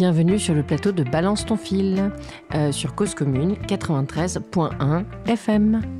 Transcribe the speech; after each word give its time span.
Bienvenue 0.00 0.38
sur 0.38 0.54
le 0.54 0.62
plateau 0.62 0.92
de 0.92 1.04
Balance 1.04 1.44
ton 1.44 1.58
fil 1.58 2.10
euh, 2.54 2.72
sur 2.72 2.94
Cause 2.94 3.14
Commune 3.14 3.56
93.1 3.68 5.04
FM. 5.26 5.99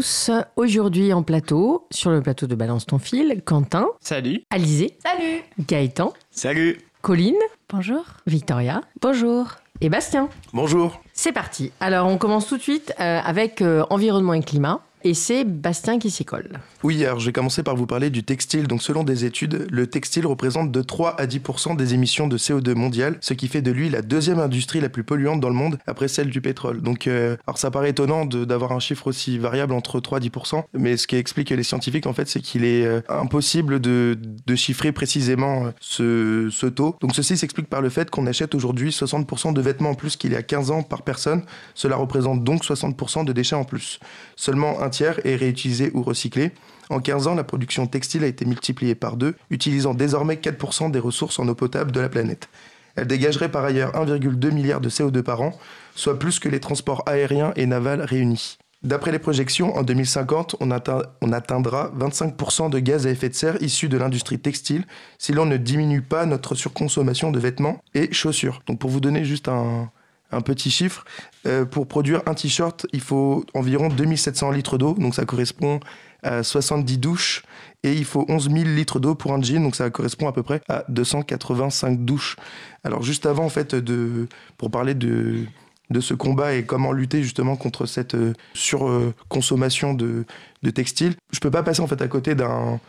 Tous. 0.00 0.30
Aujourd'hui 0.56 1.12
en 1.12 1.22
plateau, 1.22 1.86
sur 1.90 2.10
le 2.10 2.22
plateau 2.22 2.46
de 2.46 2.54
Balance 2.54 2.86
ton 2.86 2.98
fil, 2.98 3.42
Quentin, 3.44 3.86
Salut. 4.00 4.40
Alizé, 4.48 4.96
Salut 5.04 5.42
Gaëtan, 5.68 6.14
Salut. 6.30 6.78
Colline, 7.02 7.36
Bonjour. 7.68 8.02
Victoria 8.26 8.80
Bonjour. 9.02 9.56
et 9.82 9.90
Bastien. 9.90 10.30
Bonjour. 10.54 11.02
C'est 11.12 11.32
parti. 11.32 11.70
Alors 11.80 12.06
on 12.06 12.16
commence 12.16 12.46
tout 12.46 12.56
de 12.56 12.62
suite 12.62 12.94
euh, 12.98 13.20
avec 13.22 13.60
euh, 13.60 13.84
environnement 13.90 14.32
et 14.32 14.40
climat. 14.42 14.80
Et 15.02 15.14
c'est 15.14 15.44
Bastien 15.44 15.98
qui 15.98 16.10
s'y 16.10 16.24
colle. 16.24 16.60
Oui, 16.82 17.04
alors 17.04 17.20
je 17.20 17.26
vais 17.26 17.32
commencer 17.32 17.62
par 17.62 17.74
vous 17.74 17.86
parler 17.86 18.10
du 18.10 18.22
textile. 18.22 18.66
Donc 18.66 18.82
selon 18.82 19.02
des 19.02 19.24
études, 19.24 19.66
le 19.70 19.86
textile 19.86 20.26
représente 20.26 20.70
de 20.70 20.82
3 20.82 21.18
à 21.18 21.26
10% 21.26 21.76
des 21.76 21.94
émissions 21.94 22.26
de 22.26 22.36
CO2 22.36 22.74
mondiales, 22.74 23.16
ce 23.20 23.32
qui 23.32 23.48
fait 23.48 23.62
de 23.62 23.70
lui 23.70 23.88
la 23.88 24.02
deuxième 24.02 24.38
industrie 24.38 24.80
la 24.80 24.88
plus 24.88 25.04
polluante 25.04 25.40
dans 25.40 25.48
le 25.48 25.54
monde 25.54 25.78
après 25.86 26.08
celle 26.08 26.28
du 26.28 26.40
pétrole. 26.40 26.82
Donc 26.82 27.06
euh, 27.06 27.36
alors 27.46 27.58
ça 27.58 27.70
paraît 27.70 27.90
étonnant 27.90 28.26
d'avoir 28.26 28.72
un 28.72 28.80
chiffre 28.80 29.06
aussi 29.06 29.38
variable 29.38 29.72
entre 29.72 30.00
3 30.00 30.18
et 30.18 30.28
10%, 30.28 30.64
mais 30.74 30.96
ce 30.96 31.06
qui 31.06 31.16
explique 31.16 31.50
les 31.50 31.62
scientifiques 31.62 32.06
en 32.06 32.12
fait, 32.12 32.28
c'est 32.28 32.40
qu'il 32.40 32.64
est 32.64 32.84
euh, 32.84 33.00
impossible 33.08 33.80
de, 33.80 34.16
chiffrer 34.54 34.92
précisément 34.92 35.66
euh, 36.00 36.50
ce, 36.50 36.66
taux. 36.66 36.96
Donc 37.00 37.14
ceci 37.14 37.36
s'explique 37.36 37.68
par 37.68 37.80
le 37.80 37.88
fait 37.88 38.10
qu'on 38.10 38.26
achète 38.26 38.54
aujourd'hui 38.54 38.90
60% 38.90 39.54
de 39.54 39.60
vêtements 39.60 39.90
en 39.90 39.94
plus 39.94 40.16
qu'il 40.16 40.32
y 40.32 40.36
a 40.36 40.42
15 40.42 40.70
ans 40.70 40.82
par 40.82 41.02
personne. 41.02 41.42
Cela 41.74 41.96
représente 41.96 42.44
donc 42.44 42.64
60% 42.64 43.24
de 43.24 43.32
déchets 43.32 43.56
en 43.56 43.64
plus. 43.64 44.00
Seulement 44.36 44.80
tiers 44.90 45.18
est 45.24 45.94
ou 45.94 46.02
recyclé. 46.02 46.52
En 46.90 47.00
15 47.00 47.28
ans, 47.28 47.34
la 47.34 47.44
production 47.44 47.86
textile 47.86 48.24
a 48.24 48.26
été 48.26 48.44
multipliée 48.44 48.94
par 48.94 49.16
deux, 49.16 49.34
utilisant 49.50 49.94
désormais 49.94 50.34
4% 50.34 50.90
des 50.90 50.98
ressources 50.98 51.38
en 51.38 51.48
eau 51.48 51.54
potable 51.54 51.92
de 51.92 52.00
la 52.00 52.08
planète. 52.08 52.48
Elle 52.96 53.06
dégagerait 53.06 53.50
par 53.50 53.64
ailleurs 53.64 53.92
1,2 53.92 54.50
milliard 54.50 54.80
de 54.80 54.90
CO2 54.90 55.22
par 55.22 55.40
an, 55.40 55.58
soit 55.94 56.18
plus 56.18 56.38
que 56.38 56.48
les 56.48 56.60
transports 56.60 57.02
aériens 57.06 57.52
et 57.56 57.66
navals 57.66 58.02
réunis. 58.02 58.58
D'après 58.82 59.12
les 59.12 59.18
projections, 59.18 59.76
en 59.76 59.82
2050, 59.82 60.56
on, 60.60 60.70
atteint- 60.70 61.02
on 61.20 61.32
atteindra 61.32 61.92
25% 61.98 62.70
de 62.70 62.78
gaz 62.78 63.06
à 63.06 63.10
effet 63.10 63.28
de 63.28 63.34
serre 63.34 63.62
issus 63.62 63.90
de 63.90 63.98
l'industrie 63.98 64.38
textile 64.38 64.84
si 65.18 65.32
l'on 65.32 65.44
ne 65.44 65.58
diminue 65.58 66.00
pas 66.00 66.24
notre 66.24 66.54
surconsommation 66.54 67.30
de 67.30 67.38
vêtements 67.38 67.78
et 67.94 68.10
chaussures. 68.12 68.62
Donc 68.66 68.78
pour 68.78 68.88
vous 68.90 69.00
donner 69.00 69.24
juste 69.24 69.48
un, 69.48 69.90
un 70.32 70.40
petit 70.40 70.70
chiffre, 70.70 71.04
euh, 71.46 71.64
pour 71.64 71.86
produire 71.86 72.22
un 72.26 72.34
t-shirt, 72.34 72.86
il 72.92 73.00
faut 73.00 73.44
environ 73.54 73.88
2700 73.88 74.50
litres 74.50 74.78
d'eau, 74.78 74.94
donc 74.94 75.14
ça 75.14 75.24
correspond 75.24 75.80
à 76.22 76.42
70 76.42 76.98
douches, 76.98 77.42
et 77.82 77.94
il 77.94 78.04
faut 78.04 78.26
11 78.28 78.50
000 78.50 78.64
litres 78.64 79.00
d'eau 79.00 79.14
pour 79.14 79.32
un 79.32 79.40
jean, 79.40 79.62
donc 79.62 79.74
ça 79.74 79.88
correspond 79.90 80.28
à 80.28 80.32
peu 80.32 80.42
près 80.42 80.60
à 80.68 80.84
285 80.88 82.04
douches. 82.04 82.36
Alors 82.84 83.02
juste 83.02 83.26
avant, 83.26 83.44
en 83.44 83.48
fait, 83.48 83.74
de, 83.74 84.28
pour 84.58 84.70
parler 84.70 84.94
de, 84.94 85.46
de 85.90 86.00
ce 86.00 86.14
combat 86.14 86.54
et 86.54 86.64
comment 86.64 86.92
lutter 86.92 87.22
justement 87.22 87.56
contre 87.56 87.86
cette 87.86 88.14
euh, 88.14 88.34
surconsommation 88.54 89.94
de, 89.94 90.24
de 90.62 90.70
textiles, 90.70 91.14
je 91.32 91.40
peux 91.40 91.50
pas 91.50 91.62
passer 91.62 91.80
en 91.80 91.86
fait 91.86 92.02
à 92.02 92.08
côté 92.08 92.34
d'un 92.34 92.80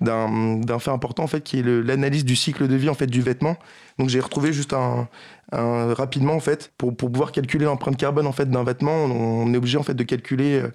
d'un 0.00 0.78
fait 0.78 0.90
important 0.90 1.24
en 1.24 1.26
fait 1.26 1.40
qui 1.40 1.58
est 1.58 1.62
l'analyse 1.62 2.24
du 2.24 2.36
cycle 2.36 2.68
de 2.68 2.76
vie 2.76 2.88
en 2.88 2.94
fait 2.94 3.06
du 3.06 3.20
vêtement. 3.20 3.56
Donc 3.98 4.08
j'ai 4.08 4.20
retrouvé 4.20 4.52
juste 4.52 4.72
un, 4.72 5.08
rapidement 5.50 6.34
en 6.34 6.40
fait 6.40 6.72
pour, 6.78 6.94
pour 6.96 7.10
pouvoir 7.10 7.32
calculer 7.32 7.64
l'empreinte 7.64 7.96
carbone 7.96 8.26
en 8.26 8.32
fait 8.32 8.50
d'un 8.50 8.62
vêtement. 8.62 8.92
On, 8.92 9.52
est 9.52 9.56
obligé 9.56 9.78
en 9.78 9.82
fait 9.82 9.94
de 9.94 10.04
calculer 10.04 10.60
euh, 10.60 10.68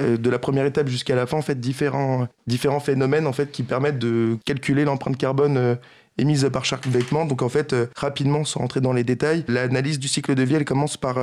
euh, 0.00 0.16
de 0.16 0.30
la 0.30 0.38
première 0.38 0.64
étape 0.64 0.88
jusqu'à 0.88 1.14
la 1.14 1.26
fin 1.26 1.38
en 1.38 1.42
fait 1.42 1.58
différents 1.58 2.28
différents 2.46 2.80
phénomènes 2.80 3.26
en 3.26 3.32
fait 3.32 3.50
qui 3.50 3.62
permettent 3.62 3.98
de 3.98 4.38
calculer 4.44 4.84
l'empreinte 4.84 5.18
carbone 5.18 5.56
euh, 5.56 5.74
émise 6.18 6.48
par 6.52 6.64
chaque 6.64 6.86
vêtement. 6.86 7.26
Donc 7.26 7.42
en 7.42 7.48
fait 7.48 7.74
rapidement 7.96 8.44
sans 8.44 8.60
rentrer 8.60 8.80
dans 8.80 8.92
les 8.92 9.04
détails 9.04 9.44
l'analyse 9.48 9.98
du 9.98 10.08
cycle 10.08 10.34
de 10.34 10.42
vie 10.42 10.54
elle 10.54 10.64
commence 10.64 10.96
par 10.96 11.18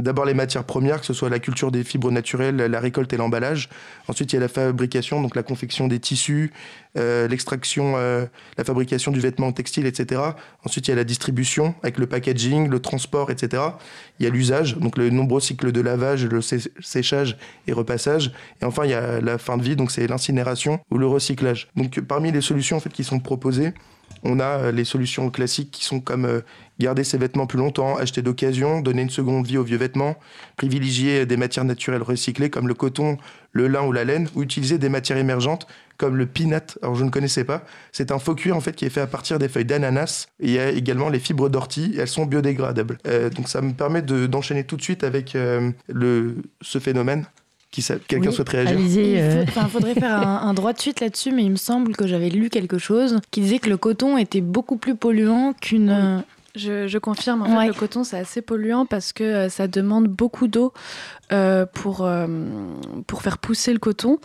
D'abord 0.00 0.24
les 0.24 0.34
matières 0.34 0.64
premières, 0.64 0.98
que 1.00 1.06
ce 1.06 1.12
soit 1.12 1.30
la 1.30 1.38
culture 1.38 1.70
des 1.70 1.84
fibres 1.84 2.10
naturelles, 2.10 2.56
la 2.56 2.80
récolte 2.80 3.12
et 3.12 3.16
l'emballage. 3.16 3.68
Ensuite, 4.08 4.32
il 4.32 4.36
y 4.36 4.38
a 4.38 4.40
la 4.40 4.48
fabrication, 4.48 5.22
donc 5.22 5.36
la 5.36 5.44
confection 5.44 5.86
des 5.86 6.00
tissus, 6.00 6.52
euh, 6.98 7.28
l'extraction, 7.28 7.94
euh, 7.96 8.26
la 8.58 8.64
fabrication 8.64 9.12
du 9.12 9.20
vêtement 9.20 9.52
textile, 9.52 9.86
etc. 9.86 10.20
Ensuite, 10.64 10.88
il 10.88 10.90
y 10.90 10.94
a 10.94 10.96
la 10.96 11.04
distribution 11.04 11.76
avec 11.84 11.98
le 11.98 12.06
packaging, 12.06 12.68
le 12.68 12.80
transport, 12.80 13.30
etc. 13.30 13.62
Il 14.18 14.24
y 14.24 14.26
a 14.26 14.30
l'usage, 14.30 14.76
donc 14.78 14.98
le 14.98 15.10
nombreux 15.10 15.40
cycles 15.40 15.70
de 15.70 15.80
lavage, 15.80 16.26
le 16.26 16.40
sé- 16.42 16.72
séchage 16.80 17.36
et 17.68 17.72
repassage. 17.72 18.32
Et 18.60 18.64
enfin, 18.64 18.86
il 18.86 18.90
y 18.90 18.94
a 18.94 19.20
la 19.20 19.38
fin 19.38 19.56
de 19.56 19.62
vie, 19.62 19.76
donc 19.76 19.92
c'est 19.92 20.08
l'incinération 20.08 20.80
ou 20.90 20.98
le 20.98 21.06
recyclage. 21.06 21.68
Donc 21.76 22.00
parmi 22.00 22.32
les 22.32 22.40
solutions 22.40 22.76
en 22.78 22.80
fait, 22.80 22.90
qui 22.92 23.04
sont 23.04 23.20
proposées, 23.20 23.72
on 24.24 24.40
a 24.40 24.44
euh, 24.44 24.72
les 24.72 24.84
solutions 24.84 25.30
classiques 25.30 25.70
qui 25.70 25.84
sont 25.84 26.00
comme 26.00 26.24
euh, 26.24 26.40
garder 26.80 27.04
ses 27.04 27.18
vêtements 27.18 27.46
plus 27.46 27.58
longtemps, 27.58 27.96
acheter 27.96 28.22
d'occasion, 28.22 28.80
donner 28.80 29.02
une 29.02 29.10
seconde 29.10 29.46
vie 29.46 29.58
aux 29.58 29.62
vieux 29.62 29.76
vêtements, 29.76 30.16
privilégier 30.56 31.26
des 31.26 31.36
matières 31.36 31.64
naturelles 31.64 32.02
recyclées 32.02 32.50
comme 32.50 32.66
le 32.66 32.74
coton, 32.74 33.16
le 33.52 33.68
lin 33.68 33.82
ou 33.84 33.92
la 33.92 34.04
laine, 34.04 34.28
ou 34.34 34.42
utiliser 34.42 34.78
des 34.78 34.88
matières 34.88 35.18
émergentes 35.18 35.66
comme 35.96 36.16
le 36.16 36.26
peanut. 36.26 36.76
Alors 36.82 36.96
je 36.96 37.04
ne 37.04 37.10
connaissais 37.10 37.44
pas. 37.44 37.62
C'est 37.92 38.10
un 38.10 38.18
faux 38.18 38.34
cuir 38.34 38.56
en 38.56 38.60
fait 38.60 38.74
qui 38.74 38.84
est 38.84 38.90
fait 38.90 39.02
à 39.02 39.06
partir 39.06 39.38
des 39.38 39.48
feuilles 39.48 39.64
d'ananas. 39.64 40.26
Il 40.40 40.50
y 40.50 40.58
a 40.58 40.70
également 40.70 41.08
les 41.08 41.20
fibres 41.20 41.48
d'ortie. 41.48 41.94
Elles 41.96 42.08
sont 42.08 42.26
biodégradables. 42.26 42.98
Euh, 43.06 43.30
donc 43.30 43.48
ça 43.48 43.60
me 43.60 43.72
permet 43.72 44.02
de- 44.02 44.26
d'enchaîner 44.26 44.64
tout 44.64 44.76
de 44.76 44.82
suite 44.82 45.04
avec 45.04 45.36
euh, 45.36 45.70
ce 46.60 46.78
phénomène. 46.80 47.26
Quelqu'un 47.82 48.28
Oui, 48.30 48.34
souhaite 48.34 48.48
réagir 48.50 48.78
Il 48.78 49.18
euh, 49.18 49.46
faut- 49.46 49.68
faudrait 49.68 49.94
faire 49.94 50.16
un, 50.26 50.42
un 50.48 50.54
droit 50.54 50.72
de 50.72 50.80
suite 50.80 51.00
là-dessus, 51.00 51.32
mais 51.32 51.42
il 51.44 51.50
me 51.50 51.56
semble 51.56 51.96
que 51.96 52.06
j'avais 52.06 52.28
lu 52.30 52.48
quelque 52.50 52.78
chose 52.78 53.18
qui 53.30 53.40
disait 53.40 53.58
que 53.58 53.68
le 53.70 53.76
coton 53.76 54.16
était 54.16 54.40
beaucoup 54.40 54.76
plus 54.76 54.94
polluant 54.94 55.52
qu'une. 55.60 55.90
euh, 55.90 56.18
Je, 56.56 56.86
je 56.86 56.98
confirme, 56.98 57.42
en 57.42 57.46
fait, 57.46 57.56
Ouais. 57.56 57.66
le 57.66 57.72
coton, 57.74 58.04
c'est 58.04 58.16
assez 58.18 58.40
polluant 58.40 58.86
parce 58.86 59.12
que 59.12 59.24
euh, 59.24 59.48
ça 59.48 59.66
demande 59.66 60.06
beaucoup 60.06 60.46
d'eau 60.46 60.72
euh, 61.32 61.66
pour, 61.66 62.02
euh, 62.04 62.26
pour 63.08 63.22
faire 63.22 63.38
pousser 63.38 63.72
le 63.72 63.80
coton. 63.80 64.18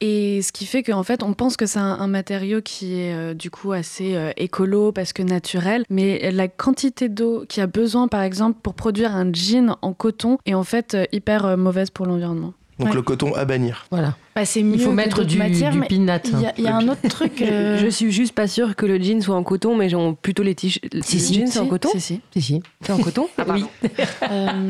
Et 0.00 0.42
ce 0.42 0.52
qui 0.52 0.66
fait 0.66 0.82
qu'en 0.82 1.02
fait, 1.02 1.22
on 1.22 1.32
pense 1.32 1.56
que 1.56 1.66
c'est 1.66 1.78
un, 1.78 1.98
un 1.98 2.06
matériau 2.08 2.60
qui 2.62 3.00
est 3.00 3.14
euh, 3.14 3.32
du 3.34 3.50
coup 3.50 3.72
assez 3.72 4.14
euh, 4.16 4.32
écolo 4.36 4.92
parce 4.92 5.12
que 5.12 5.22
naturel, 5.22 5.84
mais 5.88 6.30
la 6.30 6.46
quantité 6.46 7.08
d'eau 7.08 7.44
qu'il 7.48 7.60
y 7.60 7.64
a 7.64 7.66
besoin, 7.68 8.06
par 8.08 8.22
exemple, 8.22 8.58
pour 8.62 8.74
produire 8.74 9.16
un 9.16 9.32
jean 9.32 9.76
en 9.82 9.94
coton 9.94 10.38
est 10.46 10.54
en 10.54 10.64
fait 10.64 10.94
euh, 10.94 11.04
hyper 11.12 11.46
euh, 11.46 11.56
mauvaise 11.56 11.90
pour 11.90 12.06
l'environnement. 12.06 12.52
Donc 12.78 12.88
Ouais. 12.88 12.94
le 12.94 13.02
coton 13.02 13.32
à 13.34 13.44
bannir. 13.44 13.86
voilà. 13.92 14.16
bah, 14.34 14.44
c'est 14.44 14.62
mieux 14.64 14.74
Il 14.74 14.80
faut 14.80 14.90
mettre 14.90 15.22
du, 15.22 15.38
matières, 15.38 15.70
du. 15.70 15.78
Il 15.90 16.04
y 16.06 16.10
a, 16.10 16.52
il 16.58 16.64
y 16.64 16.66
a 16.66 16.74
un 16.76 16.88
autre 16.88 17.06
truc. 17.08 17.40
euh, 17.42 17.78
Je 17.78 17.86
suis 17.88 18.10
juste 18.10 18.34
pas 18.34 18.48
sûre 18.48 18.74
que 18.74 18.84
le 18.84 18.98
jean 19.00 19.20
soit 19.22 19.36
en 19.36 19.44
coton, 19.44 19.76
mais 19.76 19.88
genre 19.88 20.16
plutôt 20.16 20.42
les 20.42 20.56
t-shirts. 20.56 20.92
Le 20.92 21.00
Si, 21.02 21.20
si, 21.20 21.34
jean, 21.34 21.46
c'est 21.46 21.60
en 21.60 21.64
Si, 21.64 21.68
coton 21.70 21.88
si, 21.92 22.00
si. 22.00 22.20
Si, 22.32 22.42
si. 22.42 22.62
C'est 22.80 22.92
en 22.92 22.98
coton 22.98 23.28
Ah, 23.38 23.44
Oui. 23.46 23.46
pardon. 23.46 23.68
euh, 24.32 24.68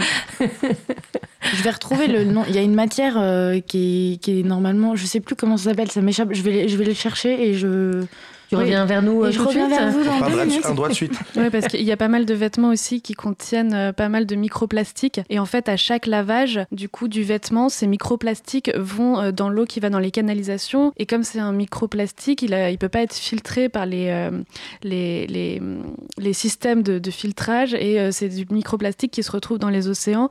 je 1.56 1.62
vais 1.62 1.70
retrouver 1.70 2.06
le 2.08 2.24
nom. 2.24 2.44
Il 2.48 2.54
y 2.54 2.58
a 2.58 2.62
une 2.62 2.74
matière 2.74 3.14
euh, 3.16 3.60
qui, 3.60 4.14
est, 4.14 4.16
qui 4.18 4.40
est 4.40 4.42
normalement. 4.42 4.96
Je 4.96 5.06
sais 5.06 5.20
plus 5.20 5.34
comment 5.34 5.56
ça 5.56 5.70
s'appelle, 5.70 5.90
ça 5.90 6.00
m'échappe. 6.02 6.28
Je 6.32 6.42
vais, 6.42 6.68
je 6.68 6.76
vais 6.76 6.84
le 6.84 6.94
chercher 6.94 7.48
et 7.48 7.54
je. 7.54 8.04
Tu 8.50 8.56
Oui. 8.56 8.62
reviens 8.62 8.84
vers 8.84 9.02
nous 9.02 9.24
et 9.24 9.28
euh, 9.28 9.30
je 9.32 9.36
tout 9.38 9.44
de 9.44 9.48
reviens 9.48 9.68
vers 9.68 9.90
vous 9.90 10.00
On 10.00 10.04
dans 10.20 10.26
deux 10.26 10.32
droit 10.32 10.44
de- 10.44 10.50
minutes. 10.50 10.66
un 10.66 10.74
droit 10.74 10.88
de 10.88 10.94
suite. 10.94 11.12
Oui, 11.36 11.50
parce 11.50 11.66
qu'il 11.68 11.82
y 11.82 11.92
a 11.92 11.96
pas 11.96 12.08
mal 12.08 12.26
de 12.26 12.34
vêtements 12.34 12.68
aussi 12.68 13.00
qui 13.00 13.14
contiennent 13.14 13.72
euh, 13.74 13.92
pas 13.92 14.08
mal 14.08 14.26
de 14.26 14.34
microplastiques. 14.36 15.20
Et 15.30 15.38
en 15.38 15.46
fait, 15.46 15.68
à 15.68 15.76
chaque 15.76 16.06
lavage 16.06 16.60
du 16.70 16.88
coup 16.88 17.08
du 17.08 17.22
vêtement, 17.22 17.68
ces 17.68 17.86
microplastiques 17.86 18.70
vont 18.76 19.18
euh, 19.18 19.32
dans 19.32 19.48
l'eau 19.48 19.64
qui 19.64 19.80
va 19.80 19.88
dans 19.90 19.98
les 19.98 20.10
canalisations. 20.10 20.92
Et 20.98 21.06
comme 21.06 21.22
c'est 21.22 21.38
un 21.40 21.52
microplastique, 21.52 22.42
il 22.42 22.50
ne 22.50 22.70
il 22.70 22.78
peut 22.78 22.88
pas 22.88 23.00
être 23.02 23.14
filtré 23.14 23.68
par 23.68 23.86
les, 23.86 24.08
euh, 24.10 24.30
les, 24.82 25.26
les, 25.26 25.62
les 26.18 26.32
systèmes 26.32 26.82
de, 26.82 26.98
de 26.98 27.10
filtrage. 27.10 27.74
Et 27.74 27.98
euh, 28.00 28.10
c'est 28.12 28.28
du 28.28 28.46
microplastique 28.50 29.10
qui 29.10 29.22
se 29.22 29.30
retrouve 29.30 29.58
dans 29.58 29.70
les 29.70 29.88
océans. 29.88 30.28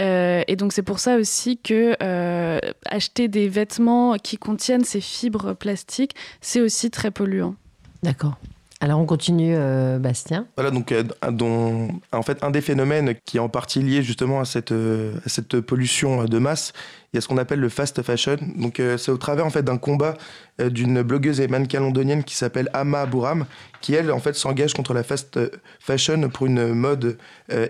Euh, 0.00 0.42
et 0.46 0.56
donc 0.56 0.72
c'est 0.72 0.82
pour 0.82 0.98
ça 0.98 1.16
aussi 1.16 1.56
que 1.56 1.96
euh, 2.02 2.58
acheter 2.86 3.28
des 3.28 3.48
vêtements 3.48 4.16
qui 4.16 4.36
contiennent 4.36 4.84
ces 4.84 5.00
fibres 5.00 5.54
plastiques, 5.54 6.14
c'est 6.40 6.60
aussi 6.60 6.90
très 6.90 7.10
polluant. 7.10 7.54
D'accord. 8.02 8.36
Alors 8.80 9.00
on 9.00 9.06
continue, 9.06 9.54
euh, 9.56 9.98
Bastien. 9.98 10.46
Voilà, 10.56 10.70
donc 10.70 10.92
euh, 10.92 11.02
dont, 11.30 11.88
en 12.12 12.22
fait, 12.22 12.42
un 12.44 12.50
des 12.50 12.60
phénomènes 12.60 13.14
qui 13.24 13.38
est 13.38 13.40
en 13.40 13.48
partie 13.48 13.80
lié 13.80 14.02
justement 14.02 14.40
à 14.40 14.44
cette, 14.44 14.72
euh, 14.72 15.14
à 15.24 15.30
cette 15.30 15.60
pollution 15.60 16.26
de 16.26 16.38
masse, 16.38 16.74
il 17.12 17.16
y 17.16 17.18
a 17.18 17.20
ce 17.20 17.28
qu'on 17.28 17.38
appelle 17.38 17.60
le 17.60 17.68
fast 17.68 18.02
fashion. 18.02 18.36
Donc 18.56 18.80
c'est 18.98 19.10
au 19.10 19.16
travers 19.16 19.46
en 19.46 19.50
fait 19.50 19.62
d'un 19.62 19.78
combat 19.78 20.14
d'une 20.58 21.02
blogueuse 21.02 21.40
et 21.40 21.48
mannequin 21.48 21.80
londonienne 21.80 22.24
qui 22.24 22.34
s'appelle 22.34 22.70
Ama 22.72 23.04
Bouram, 23.06 23.44
qui 23.82 23.94
elle 23.94 24.10
en 24.10 24.20
fait 24.20 24.34
s'engage 24.34 24.72
contre 24.72 24.94
la 24.94 25.02
fast 25.02 25.38
fashion 25.80 26.28
pour 26.30 26.46
une 26.46 26.72
mode 26.72 27.18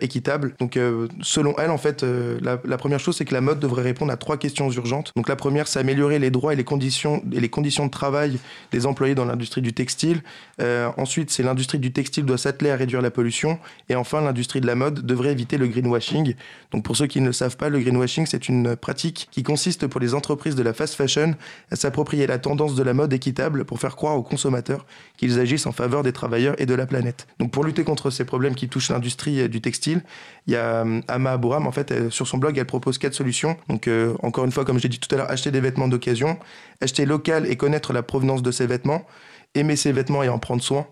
équitable. 0.00 0.54
Donc 0.60 0.78
selon 1.22 1.54
elle 1.58 1.70
en 1.70 1.78
fait, 1.78 2.02
la, 2.02 2.60
la, 2.64 2.76
première 2.76 3.00
chose 3.00 3.16
c'est 3.16 3.24
que 3.24 3.34
la 3.34 3.40
mode 3.40 3.58
devrait 3.58 3.82
répondre 3.82 4.12
à 4.12 4.16
trois 4.16 4.36
questions 4.36 4.70
urgentes. 4.70 5.12
Donc 5.16 5.28
la 5.28 5.36
première 5.36 5.68
c'est 5.68 5.80
améliorer 5.80 6.18
les 6.18 6.30
droits 6.30 6.52
et 6.52 6.56
les 6.56 6.64
conditions 6.64 7.22
et 7.32 7.40
les 7.40 7.48
conditions 7.48 7.86
de 7.86 7.90
travail 7.90 8.38
des 8.72 8.86
employés 8.86 9.14
dans 9.14 9.24
l'industrie 9.24 9.62
du 9.62 9.72
textile. 9.72 10.22
Ensuite, 10.96 11.30
c'est 11.30 11.42
l'industrie 11.42 11.78
du 11.78 11.92
textile 11.92 12.24
doit 12.24 12.38
s'atteler 12.38 12.70
à 12.70 12.76
réduire 12.76 13.02
la 13.02 13.10
pollution. 13.10 13.58
Et 13.88 13.94
enfin, 13.94 14.20
l'industrie 14.20 14.60
de 14.60 14.66
la 14.66 14.74
mode 14.74 15.04
devrait 15.04 15.32
éviter 15.32 15.58
le 15.58 15.66
greenwashing. 15.66 16.34
Donc 16.72 16.84
pour 16.84 16.96
ceux 16.96 17.06
qui 17.06 17.20
ne 17.20 17.26
le 17.26 17.32
savent 17.32 17.56
pas, 17.56 17.68
le 17.68 17.78
greenwashing, 17.80 18.26
c'est 18.26 18.48
une 18.48 18.76
pratique 18.76 19.25
qui 19.30 19.42
consiste 19.42 19.86
pour 19.86 20.00
les 20.00 20.14
entreprises 20.14 20.54
de 20.54 20.62
la 20.62 20.72
fast 20.72 20.94
fashion 20.94 21.34
à 21.70 21.76
s'approprier 21.76 22.26
la 22.26 22.38
tendance 22.38 22.74
de 22.74 22.82
la 22.82 22.94
mode 22.94 23.12
équitable 23.12 23.64
pour 23.64 23.78
faire 23.78 23.96
croire 23.96 24.16
aux 24.16 24.22
consommateurs 24.22 24.86
qu'ils 25.16 25.38
agissent 25.38 25.66
en 25.66 25.72
faveur 25.72 26.02
des 26.02 26.12
travailleurs 26.12 26.54
et 26.58 26.66
de 26.66 26.74
la 26.74 26.86
planète. 26.86 27.26
Donc 27.38 27.50
pour 27.50 27.64
lutter 27.64 27.84
contre 27.84 28.10
ces 28.10 28.24
problèmes 28.24 28.54
qui 28.54 28.68
touchent 28.68 28.90
l'industrie 28.90 29.40
euh, 29.40 29.48
du 29.48 29.60
textile, 29.60 30.02
il 30.46 30.54
y 30.54 30.56
a 30.56 30.84
euh, 30.84 31.00
Ama 31.08 31.32
Abouram, 31.32 31.66
en 31.66 31.72
fait, 31.72 32.10
sur 32.10 32.26
son 32.26 32.38
blog, 32.38 32.56
elle 32.58 32.66
propose 32.66 32.98
quatre 32.98 33.14
solutions. 33.14 33.56
Donc 33.68 33.88
euh, 33.88 34.14
encore 34.22 34.44
une 34.44 34.52
fois, 34.52 34.64
comme 34.64 34.78
j'ai 34.78 34.88
dit 34.88 34.98
tout 34.98 35.12
à 35.14 35.18
l'heure, 35.18 35.30
acheter 35.30 35.50
des 35.50 35.60
vêtements 35.60 35.88
d'occasion, 35.88 36.38
acheter 36.80 37.06
local 37.06 37.46
et 37.46 37.56
connaître 37.56 37.92
la 37.92 38.02
provenance 38.02 38.42
de 38.42 38.50
ces 38.50 38.66
vêtements, 38.66 39.06
aimer 39.54 39.76
ses 39.76 39.92
vêtements 39.92 40.22
et 40.22 40.28
en 40.28 40.38
prendre 40.38 40.62
soin. 40.62 40.86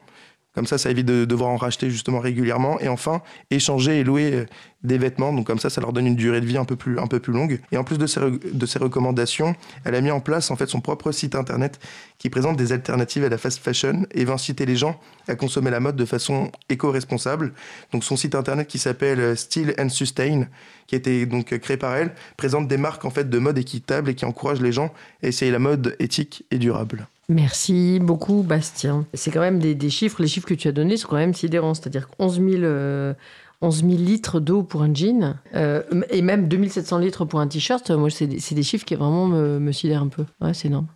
Comme 0.55 0.67
ça, 0.67 0.79
ça 0.79 0.91
évite 0.91 1.07
de 1.07 1.25
devoir 1.25 1.51
en 1.51 1.57
racheter 1.57 1.91
justement 1.91 2.21
régulièrement. 2.21 2.79
Et 2.81 2.89
enfin, 2.89 3.23
échanger 3.51 3.99
et 3.99 4.05
louer 4.05 4.33
euh, 4.33 4.47
des 4.85 4.99
vêtements. 4.99 5.33
Donc 5.33 5.47
comme 5.47 5.59
ça, 5.59 5.69
ça 5.69 5.81
leur 5.81 5.93
donne 5.93 6.07
une 6.07 6.15
durée 6.15 6.41
de 6.41 6.47
vie 6.47 6.57
un 6.57 6.65
peu 6.65 6.77
plus, 6.77 6.99
un 6.99 7.09
peu 7.09 7.19
plus 7.19 7.33
longue. 7.33 7.61
Et 7.73 7.77
en 7.77 7.83
plus 7.83 7.99
de 7.99 8.07
ces, 8.07 8.21
de 8.21 8.67
ces 8.67 8.79
recommandations, 8.79 9.57
elle 9.85 9.97
a 9.97 10.01
mis 10.01 10.13
en 10.13 10.21
place 10.21 10.51
en 10.51 10.57
fait 10.57 10.67
son 10.67 10.81
propre 10.81 11.11
site 11.11 11.35
internet 11.35 11.81
qui 12.19 12.31
présente 12.31 12.57
des 12.57 12.73
alternatives 12.73 13.25
à 13.25 13.29
la 13.29 13.39
fast 13.39 13.59
fashion 13.59 14.07
et 14.13 14.25
va 14.25 14.35
inciter 14.35 14.65
les 14.65 14.77
gens 14.77 15.01
à 15.27 15.35
consommer 15.35 15.71
la 15.71 15.81
mode 15.81 15.97
de 15.97 16.05
façon 16.05 16.53
éco-responsable. 16.69 17.53
Donc 17.93 18.05
son 18.05 18.17
site 18.17 18.37
internet 18.37 18.69
qui 18.69 18.79
s'appelle 18.79 19.21
euh, 19.21 19.37
Style 19.37 19.75
and 19.79 19.89
Sustain, 19.89 20.47
qui 20.87 20.95
a 20.95 20.99
été 20.99 21.27
donc 21.27 21.59
créé 21.59 21.77
par 21.77 21.97
elle, 21.97 22.15
présente 22.37 22.69
des 22.69 22.77
marques 22.77 23.05
en 23.05 23.11
fait 23.11 23.29
de 23.29 23.39
mode 23.39 23.59
équitable 23.59 24.11
et 24.11 24.15
qui 24.15 24.25
encourage 24.25 24.61
les 24.61 24.73
gens 24.73 24.93
à 25.23 25.29
essayer 25.29 25.51
la 25.51 25.59
mode 25.59 25.97
éthique 25.99 26.45
et 26.51 26.59
durable. 26.59 27.09
Merci 27.29 28.01
beaucoup, 28.01 28.43
Bastien. 28.43 29.07
C'est 29.15 29.31
quand 29.31 29.41
même 29.41 29.59
des, 29.59 29.91
chiffres, 29.91 30.21
les 30.21 30.29
chiffres 30.29 30.47
que 30.47 30.55
tu 30.55 30.69
as 30.69 30.73
donnés 30.73 30.97
sont 30.97 31.09
quand 31.09 31.17
même 31.17 31.35
sidérants. 31.35 31.75
C'est-à-dire 31.75 32.09
11 32.19 32.41
000 32.61 33.15
11 33.65 33.85
000 33.85 33.91
litres 34.03 34.41
d'eau 34.41 34.63
pour 34.63 34.83
un 34.83 34.93
jean 34.93 35.37
euh, 35.55 35.83
et 36.11 36.23
même 36.23 36.49
2700 36.49 36.99
litres 36.99 37.25
pour 37.25 37.41
un 37.41 37.49
t-shirt. 37.49 37.91
Moi, 37.91 38.11
c'est 38.11 38.27
des, 38.27 38.63
chiffres 38.63 38.85
qui 38.85 38.95
vraiment 38.95 39.27
me, 39.27 39.59
me 39.59 39.73
sidèrent 39.73 40.03
un 40.03 40.09
peu. 40.09 40.25
Ouais, 40.41 40.55
c'est 40.55 40.69
énorme. 40.69 40.87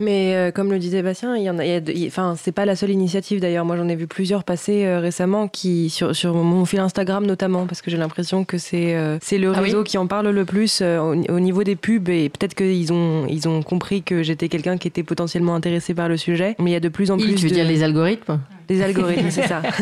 Mais 0.00 0.34
euh, 0.34 0.50
comme 0.50 0.70
le 0.70 0.78
disait 0.78 1.02
Bastien, 1.02 1.36
il 1.36 1.42
y 1.42 1.50
en 1.50 1.58
a, 1.58 1.64
enfin, 2.06 2.34
c'est 2.36 2.52
pas 2.52 2.64
la 2.64 2.76
seule 2.76 2.90
initiative 2.90 3.40
d'ailleurs. 3.40 3.64
Moi, 3.64 3.76
j'en 3.76 3.88
ai 3.88 3.96
vu 3.96 4.06
plusieurs 4.06 4.44
passer 4.44 4.84
euh, 4.84 5.00
récemment 5.00 5.48
qui, 5.48 5.90
sur, 5.90 6.14
sur 6.14 6.34
mon 6.34 6.64
fil 6.64 6.80
Instagram 6.80 7.26
notamment, 7.26 7.66
parce 7.66 7.82
que 7.82 7.90
j'ai 7.90 7.96
l'impression 7.96 8.44
que 8.44 8.58
c'est 8.58 8.94
c'est 9.22 9.38
le 9.38 9.52
ah 9.54 9.60
réseau 9.60 9.82
qui 9.82 9.98
en 9.98 10.06
parle 10.06 10.28
le 10.28 10.44
plus 10.44 10.82
au, 10.82 11.40
niveau 11.40 11.64
des 11.64 11.76
pubs 11.76 12.08
et 12.08 12.28
peut-être 12.28 12.54
qu'ils 12.54 12.92
ont, 12.92 13.26
ils 13.28 13.48
ont 13.48 13.62
compris 13.62 14.02
que 14.02 14.22
j'étais 14.22 14.48
quelqu'un 14.48 14.76
qui 14.76 14.88
était 14.88 15.02
potentiellement 15.02 15.54
intéressé 15.54 15.94
par 15.94 16.08
le 16.08 16.16
sujet. 16.16 16.54
Mais 16.58 16.70
il 16.70 16.72
y 16.74 16.76
a 16.76 16.80
de 16.80 16.88
plus 16.88 17.10
en 17.10 17.16
plus. 17.16 17.34
Tu 17.34 17.48
veux 17.48 17.54
dire 17.54 17.66
les 17.66 17.82
algorithmes? 17.82 18.38
Les 18.68 18.82
algorithmes, 18.82 19.30
c'est 19.30 19.46
ça. 19.46 19.62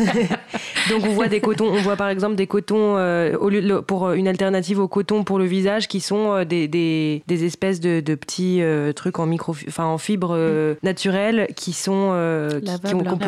Donc 0.89 1.05
on 1.05 1.13
voit 1.13 1.27
des 1.27 1.39
cotons, 1.39 1.67
on 1.67 1.81
voit 1.81 1.95
par 1.95 2.09
exemple 2.09 2.35
des 2.35 2.47
cotons 2.47 2.97
euh, 2.97 3.37
au 3.37 3.49
lieu 3.49 3.81
pour 3.81 4.07
euh, 4.07 4.13
une 4.13 4.27
alternative 4.27 4.79
au 4.79 4.87
coton 4.87 5.23
pour 5.23 5.39
le 5.39 5.45
visage 5.45 5.87
qui 5.87 5.99
sont 5.99 6.33
euh, 6.33 6.45
des, 6.45 6.67
des, 6.67 7.23
des, 7.27 7.45
espèces 7.45 7.79
de, 7.79 8.01
de 8.01 8.15
petits 8.15 8.61
trucs 8.95 9.19
en 9.19 9.25
micro, 9.25 9.55
enfin 9.67 9.85
en 9.85 9.97
fibres 9.97 10.75
naturelles 10.83 11.47
qui 11.55 11.73
sont 11.73 12.13
qui, 12.63 12.71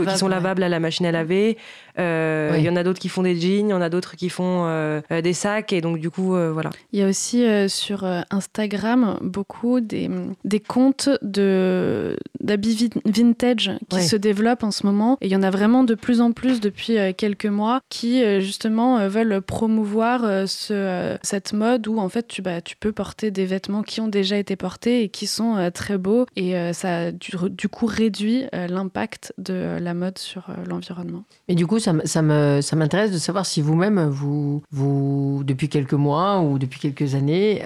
qui, 0.05 0.17
sont 0.17 0.27
lavables 0.27 0.63
à 0.63 0.69
la 0.69 0.79
machine 0.79 1.05
à 1.05 1.11
laver. 1.11 1.57
Il 1.97 2.61
y 2.61 2.69
en 2.69 2.75
a 2.75 2.83
d'autres 2.83 2.99
qui 2.99 3.09
font 3.09 3.23
des 3.23 3.39
jeans, 3.39 3.67
il 3.67 3.71
y 3.71 3.73
en 3.73 3.81
a 3.81 3.89
d'autres 3.89 4.15
qui 4.15 4.29
font 4.29 5.01
des 5.09 5.33
sacs. 5.33 5.73
Et 5.73 5.81
donc 5.81 5.99
du 5.99 6.09
coup 6.09 6.35
voilà. 6.51 6.69
Il 6.91 6.99
y 6.99 7.03
a 7.03 7.07
aussi 7.07 7.45
sur 7.69 8.05
Instagram 8.29 9.17
beaucoup 9.21 9.79
des, 9.79 10.09
des 10.43 10.59
comptes 10.59 11.09
de 11.21 12.17
d'habits 12.41 12.89
vintage 13.05 13.71
qui 13.89 14.03
se 14.03 14.15
développent 14.15 14.63
en 14.63 14.71
ce 14.71 14.85
moment. 14.85 15.17
Et 15.21 15.27
il 15.27 15.31
y 15.31 15.35
en 15.35 15.43
a 15.43 15.44
vraiment 15.49 15.83
de 15.83 15.95
plus 15.95 16.21
en 16.21 16.31
plus 16.31 16.59
depuis 16.59 16.97
euh, 16.97 17.11
quelques 17.15 17.45
mois 17.45 17.81
qui 17.89 18.23
euh, 18.23 18.39
justement 18.39 18.97
euh, 18.97 19.07
veulent 19.07 19.41
promouvoir 19.41 20.47
ce, 20.47 21.17
cette 21.23 21.53
mode 21.53 21.87
où 21.87 21.99
en 21.99 22.09
fait 22.09 22.27
tu, 22.27 22.41
bah, 22.41 22.61
tu 22.61 22.75
peux 22.75 22.91
porter 22.91 23.31
des 23.31 23.45
vêtements 23.45 23.83
qui 23.83 24.01
ont 24.01 24.07
déjà 24.07 24.37
été 24.37 24.55
portés 24.55 25.03
et 25.03 25.09
qui 25.09 25.27
sont 25.27 25.69
très 25.73 25.97
beaux 25.97 26.25
et 26.35 26.53
ça 26.73 27.11
du, 27.11 27.69
coup 27.69 27.85
réduit 27.85 28.45
l'impact 28.53 29.33
de 29.37 29.77
la 29.79 29.93
mode 29.93 30.17
sur 30.17 30.47
l'environnement. 30.67 31.23
Et 31.47 31.55
du 31.55 31.67
coup 31.67 31.79
ça, 31.79 31.93
ça 32.05 32.21
m'intéresse 32.21 33.11
de 33.11 33.17
savoir 33.17 33.45
si 33.45 33.61
vous-même 33.61 34.05
vous, 34.05 34.61
vous 34.71 35.43
depuis 35.45 35.69
quelques 35.69 35.93
mois 35.93 36.41
ou 36.41 36.59
depuis 36.59 36.79
quelques 36.79 37.15
années 37.15 37.61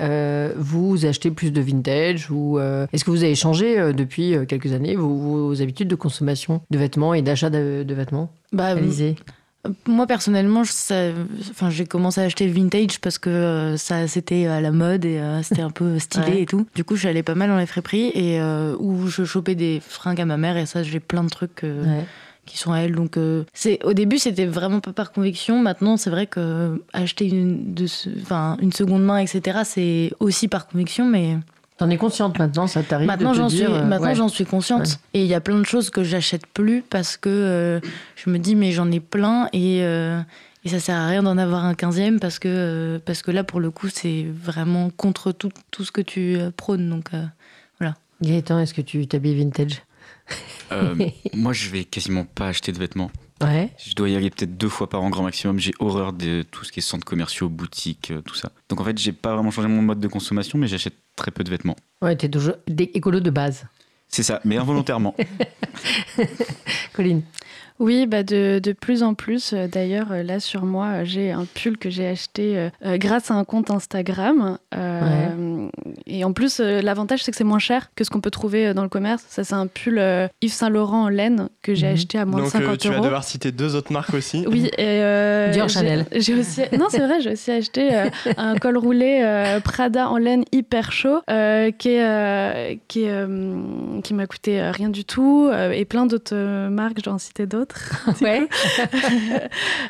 vous 0.58 1.06
achetez 1.06 1.32
plus 1.32 1.52
de 1.52 1.62
vintage 1.62 2.30
ou 2.32 2.60
est-ce 2.60 3.04
que 3.04 3.12
vous 3.12 3.24
avez 3.24 3.36
changé 3.36 3.94
depuis 3.94 4.36
quelques 4.48 4.74
années 4.74 4.96
vos, 4.96 5.10
vos 5.10 5.62
habitudes 5.62 5.88
de 5.88 5.96
consommation 5.96 6.62
de 6.70 6.78
vêtements 6.78 7.14
et 7.14 7.22
d'achat 7.22 7.50
de 7.50 7.69
de, 7.84 7.94
vêtements 7.94 8.32
bah, 8.52 8.76
moi 9.88 10.08
personnellement, 10.08 10.62
enfin, 10.62 11.70
j'ai 11.70 11.86
commencé 11.86 12.22
à 12.22 12.24
acheter 12.24 12.48
vintage 12.48 13.00
parce 13.02 13.18
que 13.18 13.30
euh, 13.30 13.78
ça 13.78 14.08
c'était 14.08 14.46
à 14.46 14.62
la 14.62 14.72
mode 14.72 15.04
et 15.04 15.20
euh, 15.20 15.44
c'était 15.44 15.62
un 15.62 15.70
peu 15.70 16.00
stylé 16.00 16.42
et 16.42 16.46
tout. 16.46 16.66
Du 16.76 16.84
coup, 16.84 16.96
j'allais 16.96 17.24
pas 17.24 17.36
mal 17.36 17.50
dans 17.50 17.58
les 17.58 17.66
friperies 17.66 18.12
et 18.14 18.40
euh, 18.40 18.76
où 18.80 19.08
je 19.08 19.26
chopais 19.26 19.56
des 19.56 19.82
fringues 19.86 20.22
à 20.22 20.26
ma 20.26 20.38
mère 20.38 20.56
et 20.58 20.66
ça, 20.66 20.84
j'ai 20.84 21.00
plein 21.00 21.24
de 21.24 21.30
trucs 21.30 21.66
qui 22.46 22.58
sont 22.58 22.72
à 22.72 22.80
elle. 22.80 22.94
Donc, 22.96 23.18
c'est 23.54 23.84
au 23.84 23.94
début, 23.94 24.18
c'était 24.18 24.46
vraiment 24.46 24.80
pas 24.80 24.94
par 24.94 25.12
conviction. 25.12 25.62
Maintenant, 25.62 25.98
c'est 25.98 26.10
vrai 26.10 26.26
que 26.26 26.82
acheter 26.94 27.28
une, 27.28 27.74
de, 27.74 27.86
une 28.62 28.74
seconde 28.74 29.04
main, 29.04 29.18
etc., 29.18 29.60
c'est 29.66 30.12
aussi 30.20 30.48
par 30.48 30.68
conviction, 30.68 31.06
mais 31.06 31.38
T'en 31.80 31.90
es 31.90 31.98
consciente 31.98 32.38
maintenant, 32.38 32.68
ça 32.68 32.84
t'arrive 32.84 33.08
Maintenant, 33.08 33.34
j'en 33.34 33.48
suis, 33.48 33.64
euh, 33.64 33.86
maintenant 33.86 34.14
j'en 34.14 34.28
suis 34.28 34.46
consciente. 34.46 35.00
Et 35.14 35.22
il 35.22 35.28
y 35.28 35.34
a 35.34 35.40
plein 35.40 35.58
de 35.58 35.66
choses 35.66 35.90
que 35.90 36.04
j'achète 36.04 36.46
plus 36.46 36.82
parce 36.82 37.16
que 37.16 37.30
euh, 37.30 37.80
je 38.18 38.30
me 38.30 38.38
dis 38.38 38.56
mais 38.56 38.74
j'en 38.74 38.92
ai 38.92 39.00
plein 39.00 39.48
et 39.54 39.80
euh, 39.82 40.20
et 40.66 40.70
ça 40.70 40.82
sert 40.82 40.98
à 40.98 41.08
rien 41.08 41.24
d'en 41.24 41.38
avoir 41.38 41.64
un 41.64 41.76
quinzième 41.76 42.20
parce 42.20 42.38
que 42.38 43.02
parce 43.06 43.22
que 43.22 43.32
là 43.32 43.46
pour 43.46 43.62
le 43.62 43.72
coup 43.72 43.88
c'est 43.88 44.26
vraiment 44.30 44.90
contre 44.90 45.32
tout, 45.32 45.52
tout 45.72 45.86
ce 45.86 45.94
que 45.94 46.02
tu 46.02 46.38
prônes 46.58 46.90
donc 46.90 47.12
voilà. 47.80 47.96
Gaëtan, 48.22 48.60
est-ce 48.60 48.74
que 48.74 48.82
tu 48.82 49.08
t'habilles 49.08 49.38
vintage? 49.38 49.82
Moi, 51.34 51.54
je 51.54 51.70
vais 51.70 51.84
quasiment 51.86 52.26
pas 52.26 52.48
acheter 52.48 52.72
de 52.72 52.78
vêtements. 52.78 53.12
Ouais. 53.42 53.72
Je 53.78 53.94
dois 53.94 54.10
y 54.10 54.16
aller 54.16 54.30
peut-être 54.30 54.58
deux 54.58 54.70
fois 54.70 54.90
par 54.90 55.02
an 55.02 55.10
grand 55.10 55.24
maximum. 55.24 55.60
J'ai 55.60 55.74
horreur 55.80 56.14
de 56.14 56.44
tout 56.44 56.66
ce 56.66 56.72
qui 56.72 56.80
est 56.80 56.84
centres 56.84 57.06
commerciaux, 57.06 57.50
boutiques, 57.50 58.12
tout 58.26 58.36
ça. 58.36 58.52
Donc 58.68 58.82
en 58.82 58.84
fait, 58.84 58.98
j'ai 58.98 59.14
pas 59.14 59.34
vraiment 59.34 59.52
changé 59.52 59.68
mon 59.68 59.82
mode 59.82 60.00
de 60.00 60.08
consommation, 60.08 60.58
mais 60.58 60.68
j'achète 60.68 60.96
très 61.16 61.32
peu 61.32 61.44
de 61.44 61.50
vêtements. 61.50 61.76
Ouais, 62.02 62.16
t'es 62.16 62.30
toujours 62.30 62.56
écolo 62.78 63.20
de 63.20 63.30
base. 63.30 63.66
C'est 64.08 64.24
ça, 64.24 64.42
mais 64.44 64.58
involontairement. 64.58 65.16
Colline. 66.94 67.22
Oui, 67.80 68.08
bah 68.08 68.24
de, 68.24 68.60
de, 68.62 68.74
plus 68.74 69.04
en 69.04 69.14
plus. 69.14 69.54
Euh, 69.54 69.68
d'ailleurs, 69.68 70.12
euh, 70.12 70.22
là 70.22 70.42
sur 70.42 70.66
moi, 70.66 70.88
euh, 70.88 71.02
j'ai 71.06 71.32
un 71.32 71.46
pull 71.46 71.78
que 71.78 71.90
j'ai 71.90 72.08
acheté 72.08 72.70
grâce 72.84 73.32
à 73.32 73.36
un 73.36 73.46
compte 73.46 73.72
Instagram. 73.72 74.58
Et 76.06 76.24
en 76.24 76.34
plus, 76.34 76.60
l'avantage, 76.60 77.24
c'est 77.24 77.32
que 77.32 77.38
c'est 77.38 77.44
moins 77.44 77.60
cher 77.60 77.92
que 77.96 78.04
ce 78.04 78.10
qu'on 78.10 78.22
peut 78.22 78.32
trouver 78.32 78.74
dans 78.74 78.84
le 78.84 78.90
commerce. 78.90 79.24
Ça, 79.30 79.44
c'est 79.44 79.54
un 79.54 79.68
pull 79.68 80.02
Yves 80.42 80.52
Saint 80.52 80.70
Laurent 80.70 81.04
en 81.04 81.10
laine 81.10 81.50
que 81.62 81.74
j'ai 81.74 81.88
mhm. 81.88 81.94
acheté 81.94 82.18
à 82.18 82.26
moins 82.26 82.42
de 82.42 82.48
50 82.48 82.62
euros. 82.62 82.72
Donc, 82.72 82.80
tu 82.80 82.90
vas 82.90 83.00
devoir 83.00 83.24
citer 83.24 83.52
deux 83.52 83.76
autres 83.76 83.94
marques 83.94 84.14
aussi. 84.14 84.46
Oui, 84.50 84.70
et 84.78 85.50
Dior 85.52 85.70
Chanel. 85.70 86.08
J'ai 86.16 86.34
aussi, 86.34 86.62
non, 86.78 86.88
c'est 86.90 87.00
vrai, 87.00 87.22
j'ai 87.22 87.34
aussi 87.34 87.52
acheté 87.52 87.90
un 88.36 88.56
col 88.56 88.78
roulé 88.78 89.24
Prada 89.64 90.10
en 90.10 90.18
laine 90.18 90.44
hyper 90.52 90.92
chaud 90.92 91.22
qui 91.78 91.90
est, 91.90 92.80
qui, 92.88 93.06
qui 94.04 94.14
m'a 94.14 94.28
coûté 94.28 94.62
rien 94.72 94.90
du 94.90 95.06
tout 95.06 95.52
et 95.54 95.86
plein 95.86 96.08
d'autres 96.08 96.68
marques. 96.70 96.98
Je 96.98 97.04
dois 97.04 97.14
en 97.14 97.20
Ouais. 98.22 98.48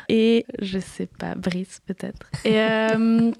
et 0.08 0.46
je 0.60 0.78
sais 0.78 1.08
pas, 1.18 1.34
Brice 1.34 1.80
peut-être. 1.86 2.30
Et 2.44 2.58
euh, 2.58 3.30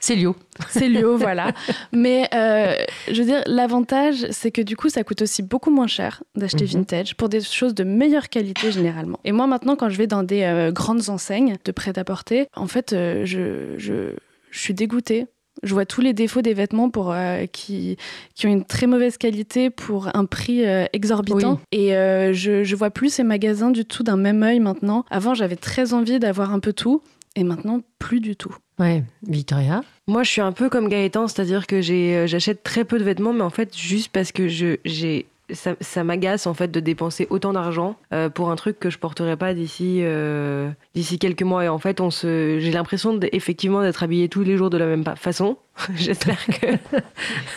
c'est 0.00 0.16
Lio. 0.16 0.36
C'est 0.68 0.88
Lio, 0.88 1.16
voilà. 1.16 1.52
Mais 1.92 2.28
euh, 2.34 2.74
je 3.08 3.18
veux 3.20 3.26
dire, 3.26 3.42
l'avantage, 3.46 4.26
c'est 4.30 4.50
que 4.50 4.62
du 4.62 4.76
coup, 4.76 4.88
ça 4.88 5.04
coûte 5.04 5.22
aussi 5.22 5.42
beaucoup 5.42 5.70
moins 5.70 5.86
cher 5.86 6.22
d'acheter 6.34 6.64
mhm. 6.64 6.70
vintage 6.70 7.14
pour 7.16 7.28
des 7.28 7.40
choses 7.40 7.74
de 7.74 7.84
meilleure 7.84 8.28
qualité 8.28 8.72
généralement. 8.72 9.20
Et 9.24 9.32
moi, 9.32 9.46
maintenant, 9.46 9.76
quand 9.76 9.88
je 9.88 9.98
vais 9.98 10.06
dans 10.06 10.22
des 10.22 10.42
euh, 10.42 10.72
grandes 10.72 11.08
enseignes 11.08 11.56
de 11.64 11.72
prêt-à-porter, 11.72 12.48
en 12.54 12.66
fait, 12.66 12.90
je, 12.90 13.74
je, 13.76 14.14
je 14.50 14.58
suis 14.58 14.74
dégoûtée 14.74 15.26
Je 15.62 15.74
vois 15.74 15.86
tous 15.86 16.00
les 16.00 16.12
défauts 16.12 16.42
des 16.42 16.54
vêtements 16.54 16.90
pour, 16.90 17.14
qui, 17.52 17.96
qui 18.34 18.46
ont 18.46 18.52
une 18.52 18.64
très 18.64 18.86
mauvaise 18.86 19.16
qualité 19.16 19.70
pour 19.70 20.08
un 20.14 20.24
prix 20.24 20.62
exorbitant. 20.92 21.60
Et 21.70 21.90
je, 21.90 22.64
je 22.64 22.76
vois 22.76 22.90
plus 22.90 23.10
ces 23.14 23.22
magasins 23.22 23.70
du 23.70 23.84
tout 23.84 24.02
d'un 24.02 24.16
même 24.16 24.42
œil 24.42 24.60
maintenant. 24.60 25.04
Avant, 25.10 25.34
j'avais 25.34 25.56
très 25.56 25.94
envie 25.94 26.18
d'avoir 26.18 26.52
un 26.52 26.58
peu 26.60 26.72
tout. 26.72 27.02
Et 27.34 27.44
maintenant, 27.44 27.80
plus 27.98 28.20
du 28.20 28.36
tout. 28.36 28.54
Ouais, 28.78 29.04
Victoria? 29.26 29.82
Moi, 30.06 30.22
je 30.22 30.30
suis 30.30 30.40
un 30.40 30.52
peu 30.52 30.68
comme 30.68 30.88
Gaëtan, 30.88 31.28
c'est-à-dire 31.28 31.66
que 31.66 31.80
j'achète 31.80 32.62
très 32.62 32.84
peu 32.84 32.98
de 32.98 33.04
vêtements, 33.04 33.32
mais 33.32 33.42
en 33.42 33.50
fait, 33.50 33.74
juste 33.76 34.10
parce 34.12 34.32
que 34.32 34.48
j'ai 34.48 35.26
ça, 35.50 36.04
m'agace 36.04 36.46
en 36.46 36.54
fait 36.54 36.70
de 36.70 36.80
dépenser 36.80 37.26
autant 37.30 37.52
d'argent 37.52 37.96
euh, 38.12 38.28
pour 38.28 38.50
un 38.50 38.56
truc 38.56 38.78
que 38.78 38.90
je 38.90 38.98
porterai 38.98 39.36
pas 39.36 39.54
d'ici 39.54 39.98
euh, 40.02 40.70
d'ici 40.94 41.18
quelques 41.18 41.42
mois. 41.42 41.64
Et 41.64 41.68
en 41.68 41.78
fait, 41.78 42.00
on 42.00 42.10
se, 42.10 42.58
j'ai 42.60 42.70
l'impression 42.70 43.18
effectivement 43.32 43.82
d'être 43.82 44.02
habillé 44.02 44.28
tous 44.28 44.42
les 44.42 44.56
jours 44.56 44.70
de 44.70 44.78
la 44.78 44.86
même 44.86 45.04
façon. 45.16 45.56
J'espère 45.94 46.44
que 46.46 46.66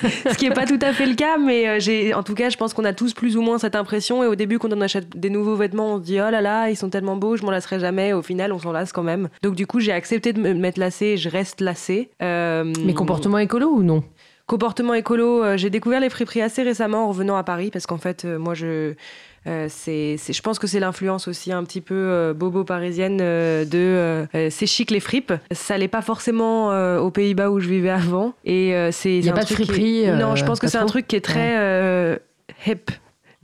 ce 0.32 0.38
qui 0.38 0.46
est 0.46 0.54
pas 0.54 0.66
tout 0.66 0.80
à 0.82 0.94
fait 0.94 1.06
le 1.06 1.16
cas, 1.16 1.38
mais 1.38 1.68
euh, 1.68 1.80
j'ai, 1.80 2.14
en 2.14 2.24
tout 2.24 2.34
cas, 2.34 2.50
je 2.50 2.58
pense 2.58 2.74
qu'on 2.74 2.86
a 2.86 2.94
tous 2.94 3.14
plus 3.14 3.38
ou 3.38 3.42
moins 3.42 3.58
cette 3.58 3.76
impression. 3.76 4.24
Et 4.24 4.28
au 4.28 4.36
début, 4.36 4.58
quand 4.58 4.72
on 4.74 4.82
achète 4.82 5.18
des 5.18 5.30
nouveaux 5.30 5.56
vêtements, 5.56 5.96
on 5.96 5.98
se 5.98 6.04
dit 6.04 6.20
oh 6.20 6.30
là 6.30 6.42
là, 6.42 6.70
ils 6.70 6.78
sont 6.78 6.90
tellement 6.90 7.18
beaux, 7.18 7.36
je 7.36 7.44
m'en 7.44 7.52
lasserai 7.52 7.80
jamais. 7.80 8.14
Au 8.14 8.22
final, 8.22 8.54
on 8.54 8.60
s'en 8.60 8.72
lasse 8.72 8.94
quand 8.94 9.04
même. 9.04 9.30
Donc 9.44 9.56
du 9.56 9.68
coup, 9.68 9.80
j'ai 9.80 9.92
accepté 9.92 10.34
de 10.34 10.40
me 10.40 10.54
mettre 10.54 10.80
lassé. 10.80 11.18
Je 11.18 11.30
reste 11.30 11.62
lassé. 11.62 12.10
mais 12.22 12.94
comportement 12.94 13.38
écolo 13.38 13.68
ou 13.70 13.84
non? 13.84 14.04
Comportement 14.48 14.94
écolo, 14.94 15.44
euh, 15.44 15.58
j'ai 15.58 15.72
découvert 15.72 16.00
les 16.00 16.10
friperies 16.10 16.44
assez 16.44 16.62
récemment 16.62 17.06
en 17.06 17.08
revenant 17.08 17.36
à 17.36 17.44
Paris 17.44 17.72
parce 17.72 17.88
qu'en 17.88 17.98
fait, 17.98 18.26
euh, 18.26 18.38
moi, 18.38 18.54
je, 18.54 18.94
euh, 19.48 19.66
c'est, 19.70 20.18
je 20.18 20.42
pense 20.44 20.60
que 20.60 20.68
c'est 20.68 20.80
l'influence 20.80 21.28
aussi 21.28 21.52
un 21.52 21.64
petit 21.64 21.82
peu 21.82 22.32
bobo 22.36 22.64
parisienne 22.64 23.18
de 23.18 24.28
c'est 24.52 24.68
chic 24.68 24.92
les 24.92 25.00
fripes. 25.00 25.34
Ça 25.50 25.80
l'est 25.80 25.88
pas 25.88 26.04
forcément 26.04 26.98
aux 26.98 27.10
Pays-Bas 27.10 27.50
où 27.50 27.60
je 27.60 27.68
vivais 27.68 27.90
avant. 27.90 28.34
Et 28.46 28.76
c'est. 28.92 29.18
Il 29.18 29.24
n'y 29.24 29.30
a 29.30 29.34
pas 29.34 29.44
de 29.44 29.50
friperie. 29.54 30.08
non, 30.12 30.36
je 30.36 30.46
pense 30.46 30.60
que 30.60 30.68
c'est 30.68 30.78
un 30.78 30.86
truc 30.86 31.08
qui 31.08 31.16
est 31.16 31.22
très 31.22 32.20
hip. 32.68 32.92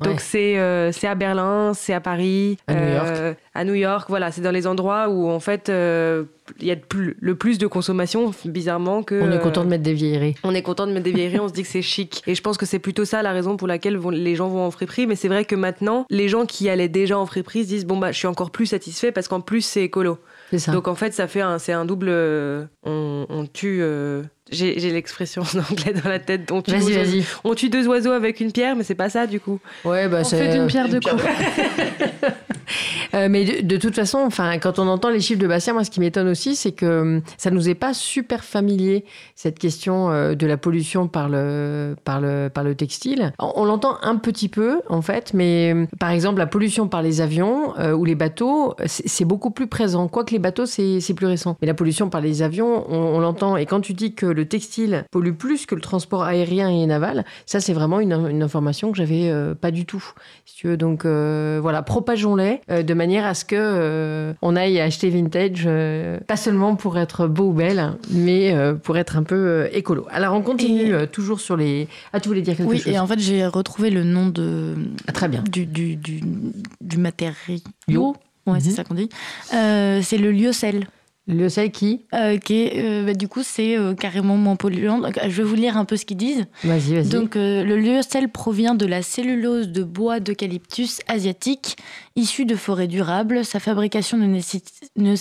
Donc 0.02 0.20
c'est 0.20 0.92
c'est 0.92 1.08
à 1.08 1.16
Berlin, 1.16 1.74
c'est 1.74 1.94
à 1.94 2.02
Paris, 2.02 2.58
à 2.68 2.74
New 2.74 2.94
York. 2.94 3.38
à 3.54 3.64
New 3.64 3.74
York, 3.74 4.06
voilà, 4.10 4.32
c'est 4.32 4.42
dans 4.42 4.52
les 4.52 4.68
endroits 4.68 5.10
où 5.10 5.30
en 5.30 5.40
fait 5.40 5.72
il 6.60 6.68
y 6.68 6.72
a 6.72 6.76
le 7.20 7.36
plus 7.36 7.58
de 7.58 7.68
consommation, 7.68 8.32
bizarrement, 8.46 9.04
que. 9.04 9.22
On 9.22 9.32
est 9.32 9.40
content 9.40 9.64
de 9.64 9.70
mettre 9.70 9.84
des 9.84 9.94
vieilleries. 9.94 10.36
On 10.44 10.54
est 10.54 10.62
content 10.62 10.88
de 10.88 10.92
mettre 10.92 11.06
des 11.06 11.12
vieilleries, 11.12 11.40
on 11.40 11.48
se 11.48 11.54
dit 11.54 11.64
que 11.64 11.68
c'est 11.68 11.82
chic. 11.82 12.24
Et 12.28 12.36
je 12.36 12.42
pense 12.42 12.58
que 12.58 12.66
c'est 12.66 12.80
plutôt 12.80 13.06
ça 13.06 13.22
la 13.22 13.32
raison 13.32 13.58
pour 13.58 13.68
laquelle 13.68 13.98
les 14.12 14.36
gens 14.36 14.50
vont 14.50 14.66
en 14.66 14.72
friperie. 14.72 15.08
Mais 15.08 15.16
c'est 15.16 15.28
vrai 15.28 15.46
que 15.46 15.56
maintenant, 15.56 16.06
les 16.10 16.28
gens 16.28 16.46
qui 16.46 16.70
allaient 16.70 16.90
déjà 16.90 17.18
en 17.18 17.26
friperie 17.26 17.64
se 17.64 17.70
disent 17.70 17.86
bon, 17.86 17.98
bah, 17.98 18.12
je 18.12 18.18
suis 18.18 18.28
encore 18.28 18.52
plus 18.52 18.66
satisfait 18.66 19.12
parce 19.12 19.28
qu'en 19.28 19.42
plus, 19.42 19.62
c'est 19.62 19.84
écolo. 19.84 20.18
Ça. 20.58 20.72
Donc 20.72 20.88
en 20.88 20.96
fait, 20.96 21.14
ça 21.14 21.28
fait 21.28 21.42
un, 21.42 21.60
c'est 21.60 21.74
un 21.74 21.86
double. 21.86 22.10
on, 22.84 23.48
tue. 23.54 23.84
Euh, 24.52 24.74
j'ai, 24.78 24.92
l'expression 24.92 25.42
en 25.42 25.60
anglais 25.72 25.94
dans 25.94 26.10
la 26.10 26.20
tête. 26.20 26.52
On 26.52 26.62
tue, 26.62 26.72
vas-y, 26.72 26.94
vas-y. 26.94 27.24
on 27.44 27.56
tue 27.56 27.70
deux 27.70 27.88
oiseaux 27.88 28.12
avec 28.12 28.40
une 28.40 28.52
pierre, 28.52 28.76
mais 28.76 28.84
c'est 28.84 28.96
pas 28.96 29.10
ça 29.10 29.28
du 29.28 29.40
coup. 29.40 29.60
Ouais, 29.86 30.08
bah 30.08 30.20
on 30.22 30.24
fait 30.24 30.54
d'une 30.54 30.68
pierre 30.68 30.90
deux 30.90 31.00
coups. 31.00 31.22
Euh, 33.14 33.28
mais 33.30 33.62
de, 33.62 33.78
toute 33.78 33.96
façon, 33.96 34.20
enfin, 34.20 34.58
quand 34.58 34.80
on 34.80 34.88
entend 34.88 35.10
les 35.10 35.20
chiffres 35.20 35.42
de 35.42 35.48
Bastien, 35.48 35.74
moi, 35.74 35.84
ce 35.84 35.92
qui 35.92 36.00
m'étonne 36.00 36.30
aussi, 36.30 36.56
c'est 36.56 36.72
que 36.72 37.02
hum, 37.02 37.22
ça 37.38 37.52
nous 37.52 37.68
est 37.68 37.76
pas 37.76 37.94
super 37.94 38.44
familier 38.44 39.04
cette 39.36 39.60
question 39.60 40.12
euh, 40.12 40.36
de 40.36 40.48
la 40.48 40.58
pollution 40.58 41.08
par 41.08 41.28
le 41.28 41.96
par 42.04 42.22
le 42.22 42.50
par 42.50 42.64
le 42.64 42.76
textile. 42.76 43.34
On, 43.40 43.66
l'entend 43.66 43.98
un 44.02 44.16
petit 44.16 44.50
peu 44.50 44.82
en 44.88 45.02
fait, 45.02 45.34
mais 45.34 45.76
par 46.00 46.12
exemple 46.12 46.40
la 46.40 46.48
pollution 46.48 46.88
par 46.88 47.02
les 47.02 47.22
avions 47.22 47.78
euh, 47.80 47.94
ou 47.94 48.06
les 48.06 48.16
bateaux, 48.16 48.76
c'est 48.86 49.26
beaucoup 49.26 49.52
plus 49.52 49.68
présent. 49.68 50.08
Quoique 50.08 50.32
les 50.32 50.40
bateaux, 50.40 50.66
c'est 50.66 51.14
plus 51.14 51.26
récent. 51.28 51.58
Mais 51.62 51.68
la 51.68 51.74
pollution 51.74 52.10
par 52.10 52.22
les 52.22 52.42
avions, 52.42 52.90
on, 52.90 53.20
l'entend. 53.20 53.58
Et 53.58 53.66
quand 53.66 53.82
tu 53.82 53.94
dis 53.94 54.14
que 54.14 54.26
le 54.26 54.41
textile 54.46 55.06
pollue 55.12 55.34
plus 55.34 55.66
que 55.66 55.76
le 55.76 55.82
transport 55.82 56.24
aérien 56.24 56.70
et 56.70 56.86
naval, 56.86 57.26
ça 57.46 57.60
c'est 57.60 57.74
vraiment 57.74 58.00
une, 58.00 58.14
une, 58.30 58.44
information 58.44 58.92
que 58.92 58.98
j'avais 58.98 59.32
pas 59.60 59.72
du 59.72 59.86
tout. 59.86 60.04
Si 60.46 60.56
tu 60.56 60.68
veux, 60.68 60.78
donc 60.78 61.06
voilà, 61.06 61.82
propageons-les 61.84 62.62
de 62.70 62.94
manière 62.94 63.26
à 63.26 63.34
ce 63.34 63.46
que 63.46 63.56
euh, 63.58 64.34
on 64.42 64.56
aille 64.56 64.80
acheter 64.80 65.10
vintage, 65.10 65.64
euh, 65.66 66.20
pas 66.28 66.38
seulement 66.38 66.76
pour 66.76 66.98
être 66.98 67.28
beau 67.28 67.50
ou 67.50 67.54
belle, 67.54 67.94
mais 68.10 68.54
euh, 68.54 68.74
pour 68.74 68.98
être 68.98 69.18
un 69.18 69.24
peu 69.24 69.68
écolo. 69.72 70.08
Alors 70.12 70.36
on 70.36 70.42
continue 70.42 70.94
toujours 71.12 71.40
sur 71.40 71.58
les. 71.58 71.88
Ah, 72.14 72.20
tu 72.20 72.30
voulais 72.30 72.42
dire 72.42 72.56
quelque 72.56 72.72
chose? 72.72 72.84
Oui, 72.86 72.94
et 72.94 73.00
en 73.00 73.08
fait 73.08 73.20
j'ai 73.20 73.46
retrouvé 73.46 73.90
le 73.90 74.04
nom 74.04 74.28
de. 74.28 74.76
Ah, 75.08 75.12
très 75.12 75.28
bien. 75.28 75.44
Du, 75.50 75.66
du, 75.66 75.96
du, 75.96 76.22
du 76.82 76.98
matériau. 76.98 78.16
Ouais, 78.48 78.60
c'est 78.60 78.70
mhm. 78.70 78.76
ça 78.76 78.84
qu'on 78.84 78.96
dit. 78.96 79.10
c'est 79.50 80.18
le 80.18 80.32
lyocell. 80.32 80.88
Le 81.32 81.48
sel 81.48 81.72
qui 81.72 82.02
euh, 82.14 82.38
qui 82.38 82.70
euh, 82.76 83.06
bah, 83.06 83.14
Du 83.14 83.28
coup, 83.28 83.42
c'est 83.42 83.78
euh, 83.78 83.94
carrément 83.94 84.36
moins 84.36 84.58
polluant. 84.58 85.02
je 85.24 85.30
vais 85.30 85.44
vous 85.44 85.56
lire 85.56 85.78
un 85.78 85.86
peu 85.86 85.96
ce 85.96 86.06
qu'ils 86.06 86.18
disent. 86.18 86.46
Vas-y, 86.64 86.96
vas-y. 86.96 87.10
Donc, 87.10 87.36
le 87.36 87.78
lyocell 87.78 88.30
provient 88.30 88.76
de 88.76 88.86
la 88.86 89.02
cellulose 89.02 89.70
de 89.70 89.84
bois 89.84 90.20
d'eucalyptus 90.20 91.00
asiatique, 91.08 91.78
issue 92.16 92.46
de 92.46 92.56
forêts 92.56 92.88
durables. 92.88 93.46
Sa 93.46 93.60
fabrication 93.60 94.18
ne 94.18 94.28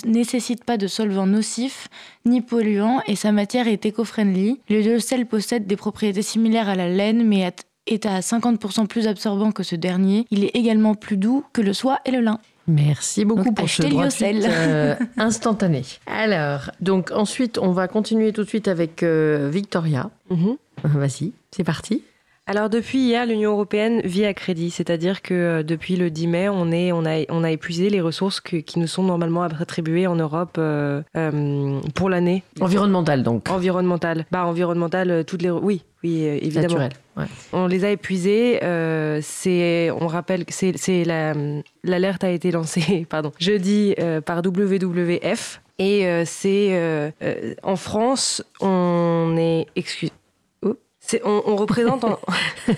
nécessite, 0.05 0.65
pas 0.65 0.77
de 0.77 0.87
solvants 0.87 1.27
nocifs 1.27 1.87
ni 2.25 2.41
polluants 2.41 3.01
et 3.07 3.15
sa 3.15 3.31
matière 3.31 3.67
est 3.67 3.85
éco-friendly. 3.85 4.59
Le 4.69 4.81
lyocell 4.81 5.25
possède 5.25 5.65
des 5.65 5.75
propriétés 5.77 6.21
similaires 6.21 6.69
à 6.69 6.75
la 6.75 6.89
laine, 6.89 7.25
mais 7.25 7.51
est 7.87 8.05
à 8.05 8.19
50% 8.19 8.87
plus 8.87 9.07
absorbant 9.07 9.51
que 9.51 9.63
ce 9.63 9.75
dernier. 9.75 10.25
Il 10.29 10.43
est 10.43 10.55
également 10.55 10.93
plus 10.93 11.17
doux 11.17 11.43
que 11.53 11.61
le 11.61 11.73
soie 11.73 11.99
et 12.05 12.11
le 12.11 12.19
lin. 12.19 12.39
Merci 12.67 13.25
beaucoup 13.25 13.51
pour 13.53 13.69
ce 13.69 13.81
droit 13.83 14.07
euh, 14.21 14.95
instantané. 15.17 15.83
Alors, 16.05 16.71
donc 16.79 17.11
ensuite, 17.11 17.57
on 17.57 17.71
va 17.71 17.87
continuer 17.87 18.33
tout 18.33 18.43
de 18.43 18.47
suite 18.47 18.67
avec 18.67 19.03
euh, 19.03 19.49
Victoria. 19.51 20.09
Mhm. 20.29 20.57
Vas-y, 20.83 21.33
c'est 21.51 21.63
parti. 21.63 22.03
Alors 22.47 22.69
depuis 22.69 22.99
hier, 22.99 23.25
l'Union 23.25 23.51
européenne 23.51 24.01
vit 24.03 24.25
à 24.25 24.33
crédit, 24.33 24.71
c'est-à-dire 24.71 25.21
que 25.21 25.33
euh, 25.33 25.63
depuis 25.63 25.95
le 25.95 26.09
10 26.09 26.27
mai, 26.27 26.49
on, 26.49 26.71
est, 26.71 26.91
on, 26.91 27.05
a, 27.05 27.23
on 27.29 27.43
a 27.43 27.51
épuisé 27.51 27.89
les 27.89 28.01
ressources 28.01 28.41
qui 28.41 28.79
nous 28.79 28.87
sont 28.87 29.03
normalement 29.03 29.43
attribuées 29.43 30.07
en 30.07 30.15
Europe 30.15 30.59
pour 31.95 32.09
l'année. 32.09 32.43
Environnementale 32.59 33.23
donc. 33.23 33.49
Environnementale. 33.49 34.25
Bah 34.31 34.45
environnementale, 34.45 35.23
toutes 35.25 35.41
les... 35.41 35.51
Oui, 35.51 35.83
oui, 36.03 36.23
évidemment. 36.23 36.67
Naturel. 36.67 36.91
On 37.53 37.67
les 37.67 37.85
a 37.85 37.91
épuisés. 37.91 38.59
Euh, 38.63 39.19
c'est, 39.21 39.91
on 39.91 40.07
rappelle 40.07 40.45
que 40.45 40.53
c'est, 40.53 41.03
l'alerte 41.83 42.23
a 42.23 42.31
été 42.31 42.51
lancée, 42.51 43.05
pardon, 43.09 43.31
jeudi 43.39 43.95
euh, 43.99 44.21
par 44.21 44.39
WWF. 44.39 45.61
Et 45.79 46.07
euh, 46.07 46.23
c'est 46.25 47.13
en 47.63 47.75
France, 47.75 48.43
on 48.59 49.35
est 49.37 49.65
excuse, 49.75 50.11
on, 51.23 51.55
représente. 51.55 52.05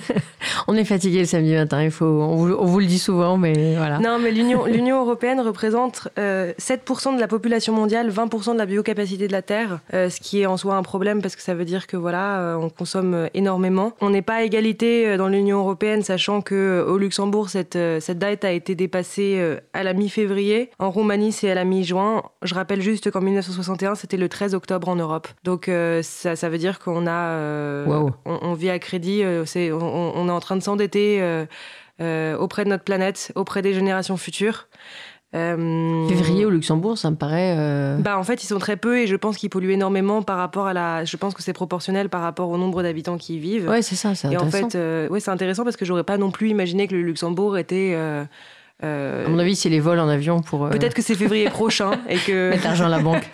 on 0.68 0.76
est 0.76 0.86
fatigué 0.86 1.20
le 1.20 1.26
samedi 1.26 1.54
matin, 1.54 1.84
il 1.84 1.92
faut, 1.92 2.06
on 2.06 2.36
vous, 2.66 2.80
le 2.80 2.86
dit 2.86 3.00
souvent, 3.00 3.38
mais 3.38 3.76
voilà. 3.76 4.00
Non, 4.00 4.18
mais 4.20 4.32
l'Union 4.32 5.02
européenne 5.02 5.40
représente 5.40 6.08
7% 6.18 6.18
euh, 6.18 7.16
de 7.16 7.20
la 7.20 7.28
population 7.28 7.74
mondiale, 7.74 8.10
20% 8.10 8.54
de 8.54 8.58
la 8.58 8.66
biocapacité 8.66 9.28
de 9.28 9.32
la 9.32 9.42
Terre, 9.42 9.80
euh, 9.94 10.10
ce 10.10 10.20
qui 10.20 10.42
est 10.42 10.46
en 10.46 10.58
soi 10.58 10.76
un 10.76 10.84
problème 10.84 11.22
parce 11.22 11.36
que 11.36 11.42
ça 11.42 11.54
veut 11.54 11.66
dire 11.66 11.86
que 11.88 11.98
voilà, 11.98 12.40
euh, 12.40 12.56
on 12.56 12.70
consomme 12.70 13.30
énormément. 13.34 13.94
On 14.02 14.10
n'est 14.10 14.22
pas 14.22 14.36
à 14.36 14.44
égalité 14.44 15.18
dans 15.18 15.28
l'Union 15.28 15.60
européenne, 15.60 16.02
sachant 16.02 16.42
que 16.42 16.84
au 16.88 16.98
Luxembourg, 16.98 17.50
cette, 17.50 17.78
cette 18.00 18.20
date 18.20 18.46
a 18.46 18.52
été 18.52 18.76
dépassée 18.76 19.58
à 19.74 19.84
la 19.84 19.94
mi-février. 19.94 20.72
En 20.80 20.90
Roumanie, 20.90 21.32
c'est 21.32 21.52
à 21.52 21.56
la 21.56 21.66
mi-juin. 21.66 22.24
Je 22.42 22.56
rappelle 22.56 22.82
juste 22.82 23.12
qu'en 23.12 23.22
1961, 23.22 23.96
c'était 23.96 24.18
le 24.18 24.30
13 24.30 24.56
octobre 24.56 24.90
en 24.90 24.96
Europe. 24.96 25.28
Donc 25.44 25.70
ça, 26.02 26.36
ça 26.36 26.50
veut 26.50 26.58
dire 26.58 26.80
qu'on 26.80 27.06
a 27.08 27.84
on, 28.26 28.54
vit 28.54 28.70
à 28.70 28.80
crédit, 28.80 29.22
euh, 29.24 29.46
on, 29.56 30.28
est 30.28 30.32
en 30.32 30.40
train 30.40 30.56
de 30.56 30.64
s'endetter 30.64 31.22
euh, 31.22 31.46
euh, 32.02 32.38
auprès 32.38 32.64
de 32.64 32.70
notre 32.70 32.84
planète, 32.84 33.32
auprès 33.36 33.62
des 33.62 33.74
générations 33.74 34.18
futures. 34.18 34.68
Février 35.34 36.46
au 36.46 36.52
Luxembourg, 36.52 36.96
ça 36.96 37.10
me 37.10 37.16
paraît. 37.16 37.58
Bah 37.98 38.20
en 38.20 38.24
fait, 38.24 38.44
ils 38.44 38.48
sont 38.48 38.60
très 38.60 38.78
peu 38.78 39.00
et 39.00 39.08
je 39.08 39.16
pense 39.16 39.36
qu'ils 39.36 39.50
polluent 39.50 39.72
énormément 39.72 40.22
par 40.22 40.38
rapport 40.38 40.68
à 40.68 40.74
la. 40.74 41.06
Je 41.06 41.18
pense 41.18 41.34
que 41.34 41.42
c'est 41.42 41.54
proportionnel 41.54 42.08
par 42.08 42.22
rapport 42.22 42.50
au 42.50 42.58
nombre 42.60 42.84
d'habitants 42.84 43.18
qui 43.18 43.38
y 43.38 43.40
vivent. 43.40 43.68
Ouais, 43.68 43.82
c'est 43.82 43.96
ça, 43.96 44.14
c'est 44.14 44.28
intéressant. 44.28 44.58
Et 44.58 44.64
en 44.64 44.70
fait, 44.70 45.10
ouais, 45.10 45.20
c'est 45.20 45.32
intéressant 45.32 45.64
parce 45.64 45.76
que 45.76 45.86
j'aurais 45.86 46.04
pas 46.04 46.18
non 46.18 46.30
plus 46.30 46.50
imaginé 46.50 46.88
que 46.88 46.94
le 46.94 47.02
Luxembourg 47.02 47.58
était. 47.58 47.96
À 47.96 48.28
mon 49.28 49.40
avis, 49.40 49.56
c'est 49.56 49.70
les 49.70 49.80
vols 49.80 50.00
en 50.00 50.08
avion 50.08 50.42
pour. 50.42 50.70
Peut-être 50.70 50.94
que 50.94 51.02
c'est 51.02 51.16
février 51.16 51.50
prochain 51.50 51.94
et 52.08 52.18
que. 52.18 52.50
Mettre 52.52 52.66
l'argent 52.66 52.86
à 52.86 52.90
la 52.90 53.00
banque. 53.00 53.28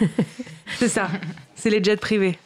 c'est 0.76 0.88
ça. 0.88 1.08
C'est 1.54 1.70
les 1.70 1.82
jets 1.82 1.96
privés. 1.96 2.38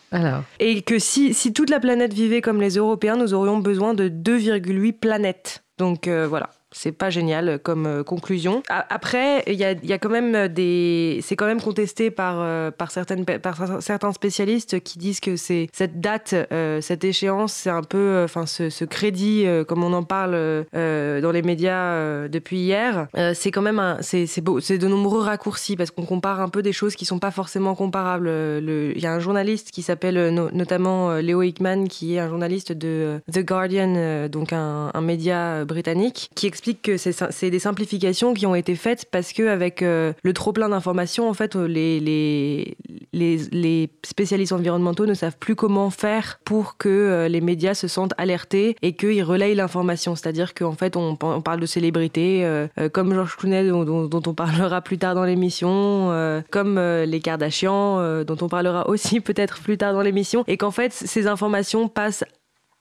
Et 0.58 0.82
que 0.82 0.98
si, 0.98 1.34
toute 1.52 1.70
la 1.70 1.80
planète 1.80 2.12
vivait 2.12 2.40
comme 2.40 2.60
les 2.60 2.76
Européens, 2.76 3.16
nous 3.16 3.34
aurions 3.34 3.58
besoin 3.58 3.94
de 3.94 4.08
2,8 4.08 4.92
planètes. 4.92 5.64
Donc 5.78 6.06
euh, 6.06 6.26
voilà. 6.28 6.50
C'est 6.72 6.92
pas 6.92 7.10
génial 7.10 7.58
comme 7.62 7.86
euh, 7.86 8.02
conclusion. 8.02 8.62
après, 8.68 9.44
il 9.46 9.54
y 9.54 9.64
a, 9.64 9.98
quand 9.98 10.08
même 10.08 10.48
des, 10.48 11.20
c'est 11.22 11.36
quand 11.36 11.46
même 11.46 11.60
contesté 11.60 12.10
par 12.10 12.36
euh, 12.38 12.70
par 12.70 12.90
certaines 12.90 13.24
par 13.24 13.82
certains 13.82 14.12
spécialistes 14.12 14.80
qui 14.80 14.98
disent 14.98 15.20
que 15.20 15.36
c'est 15.36 15.68
cette 15.72 16.00
date, 16.00 16.34
euh, 16.52 16.80
cette 16.80 17.04
échéance, 17.04 17.52
c'est 17.52 17.70
un 17.70 17.82
peu, 17.82 18.22
enfin 18.24 18.46
ce, 18.46 18.84
crédit, 18.84 19.46
comme 19.68 19.84
on 19.84 19.92
en 19.92 20.02
parle 20.02 20.32
dans 20.32 21.30
les 21.32 21.42
médias 21.42 22.28
depuis 22.28 22.58
hier, 22.58 23.08
c'est 23.34 23.50
quand 23.50 23.62
même 23.62 23.78
un, 23.78 23.98
c'est 24.00 24.26
c'est 24.26 24.78
de 24.78 24.88
nombreux 24.88 25.22
raccourcis 25.22 25.76
parce 25.76 25.90
qu'on 25.90 26.04
compare 26.04 26.40
un 26.40 26.48
peu 26.48 26.62
des 26.62 26.72
choses 26.72 26.96
qui 26.96 27.04
sont 27.04 27.18
pas 27.18 27.30
forcément 27.30 27.74
comparables. 27.74 28.28
Il 28.58 29.00
y 29.00 29.06
a 29.06 29.12
un 29.12 29.20
journaliste 29.20 29.70
qui 29.70 29.82
s'appelle 29.82 30.34
notamment 30.52 31.14
Léo 31.16 31.42
Hickman, 31.42 31.86
qui 31.88 32.16
est 32.16 32.18
un 32.18 32.28
journaliste 32.28 32.72
de 32.72 33.20
The 33.32 33.40
Guardian, 33.40 34.28
donc 34.28 34.52
un, 34.52 34.90
un 34.92 35.00
média 35.00 35.64
britannique, 35.64 36.30
qui 36.34 36.46
explique 36.46 36.61
explique 36.62 36.82
que 36.82 36.96
c'est 36.96 37.50
des 37.50 37.58
simplifications 37.58 38.34
qui 38.34 38.46
ont 38.46 38.54
été 38.54 38.76
faites 38.76 39.06
parce 39.10 39.32
que 39.32 39.48
avec 39.48 39.82
euh, 39.82 40.12
le 40.22 40.32
trop 40.32 40.52
plein 40.52 40.68
d'informations, 40.68 41.28
en 41.28 41.34
fait, 41.34 41.56
les, 41.56 41.98
les, 41.98 42.76
les, 43.12 43.90
spécialistes 44.04 44.52
environnementaux 44.52 45.06
ne 45.06 45.14
savent 45.14 45.36
plus 45.38 45.56
comment 45.56 45.90
faire 45.90 46.38
pour 46.44 46.76
que 46.76 46.88
euh, 46.88 47.28
les 47.28 47.40
médias 47.40 47.74
se 47.74 47.88
sentent 47.88 48.14
alertés 48.16 48.76
et 48.80 48.94
qu'ils 48.94 49.24
relayent 49.24 49.56
l'information. 49.56 50.14
C'est-à-dire 50.14 50.54
qu'en 50.54 50.74
fait, 50.74 50.96
on, 50.96 51.16
parle 51.16 51.58
de 51.58 51.66
célébrités 51.66 52.44
euh, 52.44 52.68
comme 52.92 53.12
Georges 53.12 53.36
Clooney, 53.36 53.66
dont, 53.68 54.06
dont, 54.06 54.22
on 54.24 54.34
parlera 54.34 54.82
plus 54.82 54.98
tard 54.98 55.16
dans 55.16 55.24
l'émission, 55.24 56.42
comme 56.50 56.78
les 56.78 57.20
Kardashians, 57.20 58.22
dont 58.22 58.36
on 58.40 58.48
parlera 58.48 58.88
aussi 58.88 59.20
peut-être 59.32 59.60
plus 59.62 59.78
tard 59.78 59.94
dans 59.94 60.02
l'émission, 60.02 60.44
et 60.46 60.56
qu'en 60.56 60.70
fait, 60.70 60.92
ces 60.92 61.26
informations 61.26 61.88
passent 61.88 62.24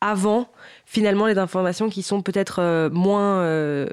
avant 0.01 0.49
finalement 0.85 1.27
les 1.27 1.37
informations 1.37 1.89
qui 1.89 2.03
sont 2.03 2.21
peut-être 2.21 2.59
euh, 2.59 2.89
moins 2.89 3.41
euh, 3.41 3.87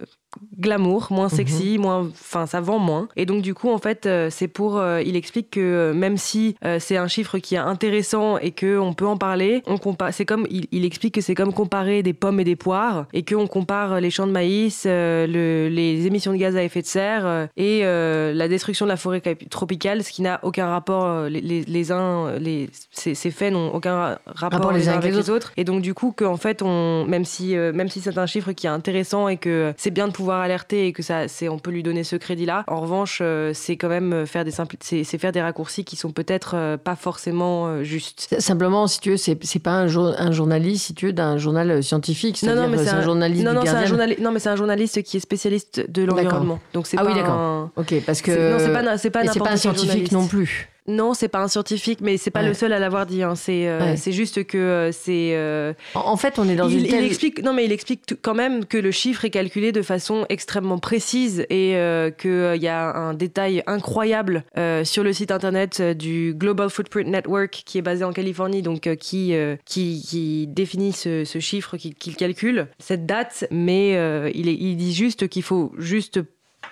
glamour, 0.58 1.08
moins 1.10 1.28
sexy, 1.28 1.76
mhm. 1.76 1.82
moins, 1.82 2.00
enfin 2.10 2.46
ça 2.46 2.60
vend 2.60 2.78
moins. 2.78 3.08
Et 3.16 3.26
donc 3.26 3.42
du 3.42 3.54
coup 3.54 3.70
en 3.70 3.78
fait 3.78 4.06
euh, 4.06 4.28
c'est 4.30 4.48
pour, 4.48 4.78
euh, 4.78 5.00
il 5.02 5.16
explique 5.16 5.50
que 5.50 5.60
euh, 5.60 5.94
même 5.94 6.16
si 6.16 6.56
c'est 6.78 6.96
un 6.96 7.08
chiffre 7.08 7.38
qui 7.38 7.54
est 7.54 7.58
intéressant 7.58 8.38
et 8.38 8.50
que 8.50 8.78
on 8.78 8.92
peut 8.92 9.06
en 9.06 9.16
parler, 9.16 9.62
on 9.66 9.78
compare, 9.78 10.12
c'est 10.12 10.24
comme, 10.24 10.46
il, 10.50 10.84
explique 10.84 11.14
que 11.14 11.20
c'est 11.20 11.34
comme 11.34 11.52
comparer 11.52 12.02
des 12.02 12.12
pommes 12.12 12.40
et 12.40 12.44
des 12.44 12.56
poires 12.56 13.06
et 13.12 13.24
qu'on 13.24 13.46
compare 13.46 14.00
les 14.00 14.10
champs 14.10 14.26
de 14.26 14.32
maïs, 14.32 14.84
le, 14.86 15.68
les 15.70 16.06
émissions 16.06 16.32
de 16.32 16.36
gaz 16.36 16.56
à 16.56 16.62
effet 16.62 16.82
de 16.82 16.86
serre 16.86 17.48
et 17.56 17.82
la 17.82 18.48
destruction 18.48 18.86
de 18.86 18.90
la 18.90 18.96
forêt 18.96 19.20
tropicale, 19.50 20.02
ce 20.02 20.10
qui 20.10 20.22
n'a 20.22 20.40
aucun 20.42 20.66
rapport, 20.68 21.24
les, 21.24 21.40
les, 21.40 21.92
uns, 21.92 22.38
les, 22.38 22.68
ces, 22.90 23.14
faits 23.30 23.52
n'ont 23.52 23.72
aucun 23.74 24.18
rapport, 24.26 24.72
les, 24.72 24.88
uns 24.88 24.98
avec 24.98 25.14
les 25.14 25.30
autres. 25.30 25.52
Et 25.56 25.64
donc 25.64 25.82
du 25.82 25.94
coup 25.94 26.12
que 26.12 26.24
en 26.24 26.36
fait 26.36 26.62
on, 26.62 27.04
même 27.06 27.24
si, 27.24 27.54
même 27.56 27.88
si 27.88 28.00
c'est 28.00 28.18
un 28.18 28.26
chiffre 28.26 28.52
qui 28.52 28.66
est 28.66 28.70
intéressant 28.70 29.28
et 29.28 29.36
que 29.36 29.72
c'est 29.76 29.90
bien 29.90 30.08
de 30.08 30.12
pouvoir 30.18 30.40
alerter 30.40 30.88
et 30.88 30.92
que 30.92 31.02
ça, 31.04 31.28
c'est, 31.28 31.48
on 31.48 31.60
peut 31.60 31.70
lui 31.70 31.84
donner 31.84 32.02
ce 32.02 32.16
crédit-là. 32.16 32.64
En 32.66 32.80
revanche, 32.80 33.20
euh, 33.22 33.52
c'est 33.54 33.76
quand 33.76 33.88
même 33.88 34.26
faire 34.26 34.44
des 34.44 34.50
c'est, 34.80 35.04
faire 35.04 35.30
des 35.30 35.40
raccourcis 35.40 35.84
qui 35.84 35.94
sont 35.94 36.10
peut-être 36.10 36.56
euh, 36.56 36.76
pas 36.76 36.96
forcément 36.96 37.68
euh, 37.68 37.84
justes. 37.84 38.34
Simplement, 38.40 38.88
si 38.88 38.98
tu 38.98 39.10
veux, 39.10 39.16
c'est, 39.16 39.38
c'est 39.44 39.60
pas 39.60 39.70
un, 39.70 39.86
un, 39.86 40.32
journaliste, 40.32 40.86
si 40.86 40.94
tu 40.94 41.06
veux, 41.06 41.12
d'un 41.12 41.38
journal 41.38 41.84
scientifique. 41.84 42.42
Non, 42.42 42.56
non, 42.56 42.66
mais 42.66 42.78
c'est 42.78 42.90
un, 42.90 43.00
journaliste. 43.00 43.44
Non, 43.44 43.52
non, 43.52 43.62
c'est 43.64 43.68
un 43.68 43.86
journaliste. 43.86 44.20
Non, 44.20 44.32
mais 44.32 44.40
c'est 44.40 44.48
un 44.48 44.56
journaliste 44.56 45.02
qui 45.04 45.18
est 45.18 45.20
spécialiste 45.20 45.88
de 45.88 46.02
l'environnement. 46.02 46.58
Donc 46.74 46.88
c'est 46.88 46.98
ah 46.98 47.04
oui, 47.06 47.14
d'accord. 47.14 47.70
Ok, 47.76 47.94
parce 48.04 48.20
que 48.20 48.52
non, 48.52 48.58
c'est 48.58 48.72
pas, 48.72 48.98
c'est 48.98 49.10
pas, 49.10 49.32
c'est 49.32 49.38
pas 49.38 49.52
un 49.52 49.56
scientifique 49.56 50.10
non 50.10 50.26
plus. 50.26 50.68
Non, 50.88 51.12
c'est 51.12 51.28
pas 51.28 51.40
un 51.40 51.48
scientifique, 51.48 52.00
mais 52.00 52.16
c'est 52.16 52.30
pas 52.30 52.42
le 52.42 52.54
seul 52.54 52.72
à 52.72 52.78
l'avoir 52.78 53.04
dit. 53.04 53.22
Hein. 53.22 53.34
C'est 53.34 53.68
euh, 53.68 53.94
c'est 53.96 54.12
juste 54.12 54.44
que 54.44 54.56
euh, 54.56 54.90
c'est. 54.90 55.34
Euh, 55.34 55.74
en 55.94 56.16
fait, 56.16 56.38
on 56.38 56.48
est 56.48 56.56
dans 56.56 56.66
il, 56.66 56.78
une 56.78 56.86
telle... 56.88 57.04
il 57.04 57.06
explique 57.06 57.42
non, 57.42 57.52
mais 57.52 57.66
il 57.66 57.72
explique 57.72 58.14
quand 58.22 58.34
même 58.34 58.64
que 58.64 58.78
le 58.78 58.90
chiffre 58.90 59.26
est 59.26 59.30
calculé 59.30 59.70
de 59.70 59.82
façon 59.82 60.24
extrêmement 60.30 60.78
précise 60.78 61.44
et 61.50 61.76
qu'il 62.18 62.62
y 62.62 62.68
a 62.68 62.96
un 62.96 63.12
détail 63.12 63.62
incroyable 63.66 64.44
sur 64.84 65.04
le 65.04 65.12
site 65.12 65.30
internet 65.30 65.82
du 65.82 66.34
Global 66.34 66.70
Footprint 66.70 67.08
Network 67.08 67.62
qui 67.66 67.76
est 67.76 67.82
basé 67.82 68.04
en 68.04 68.12
Californie, 68.12 68.62
donc 68.62 68.88
qui, 68.96 69.34
qui, 69.66 70.04
qui 70.08 70.46
définit 70.48 70.92
ce, 70.92 71.24
ce 71.24 71.38
chiffre, 71.38 71.76
qu'il 71.76 72.16
calcule 72.16 72.68
cette 72.78 73.04
date, 73.04 73.46
mais 73.50 73.90
il, 74.34 74.48
est, 74.48 74.54
il 74.54 74.76
dit 74.76 74.94
juste 74.94 75.28
qu'il 75.28 75.42
faut 75.42 75.72
juste 75.76 76.20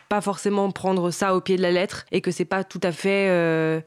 pas 0.08 0.20
forcément 0.20 0.70
prendre 0.70 1.10
ça 1.10 1.34
au 1.34 1.40
pied 1.40 1.56
de 1.56 1.62
la 1.62 1.70
lettre 1.70 2.04
et 2.12 2.20
que 2.20 2.30
c'est 2.30 2.44
pas 2.44 2.64
tout 2.64 2.80
à 2.82 2.92
fait. 2.92 3.28
Euh, 3.28 3.80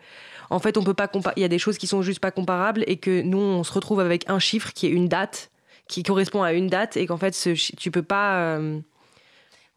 en 0.49 0.59
fait, 0.59 0.77
on 0.77 0.83
peut 0.83 0.93
pas 0.93 1.09
Il 1.35 1.41
y 1.41 1.45
a 1.45 1.49
des 1.49 1.59
choses 1.59 1.77
qui 1.77 1.87
sont 1.87 2.01
juste 2.01 2.19
pas 2.19 2.31
comparables 2.31 2.83
et 2.87 2.97
que 2.97 3.21
nous, 3.21 3.37
on 3.37 3.63
se 3.63 3.71
retrouve 3.71 3.99
avec 3.99 4.29
un 4.29 4.39
chiffre 4.39 4.73
qui 4.73 4.87
est 4.87 4.91
une 4.91 5.07
date, 5.07 5.51
qui 5.87 6.03
correspond 6.03 6.43
à 6.43 6.53
une 6.53 6.67
date 6.67 6.97
et 6.97 7.05
qu'en 7.05 7.17
fait, 7.17 7.35
ce, 7.35 7.51
tu 7.75 7.91
peux 7.91 8.03
pas. 8.03 8.37
Euh, 8.37 8.79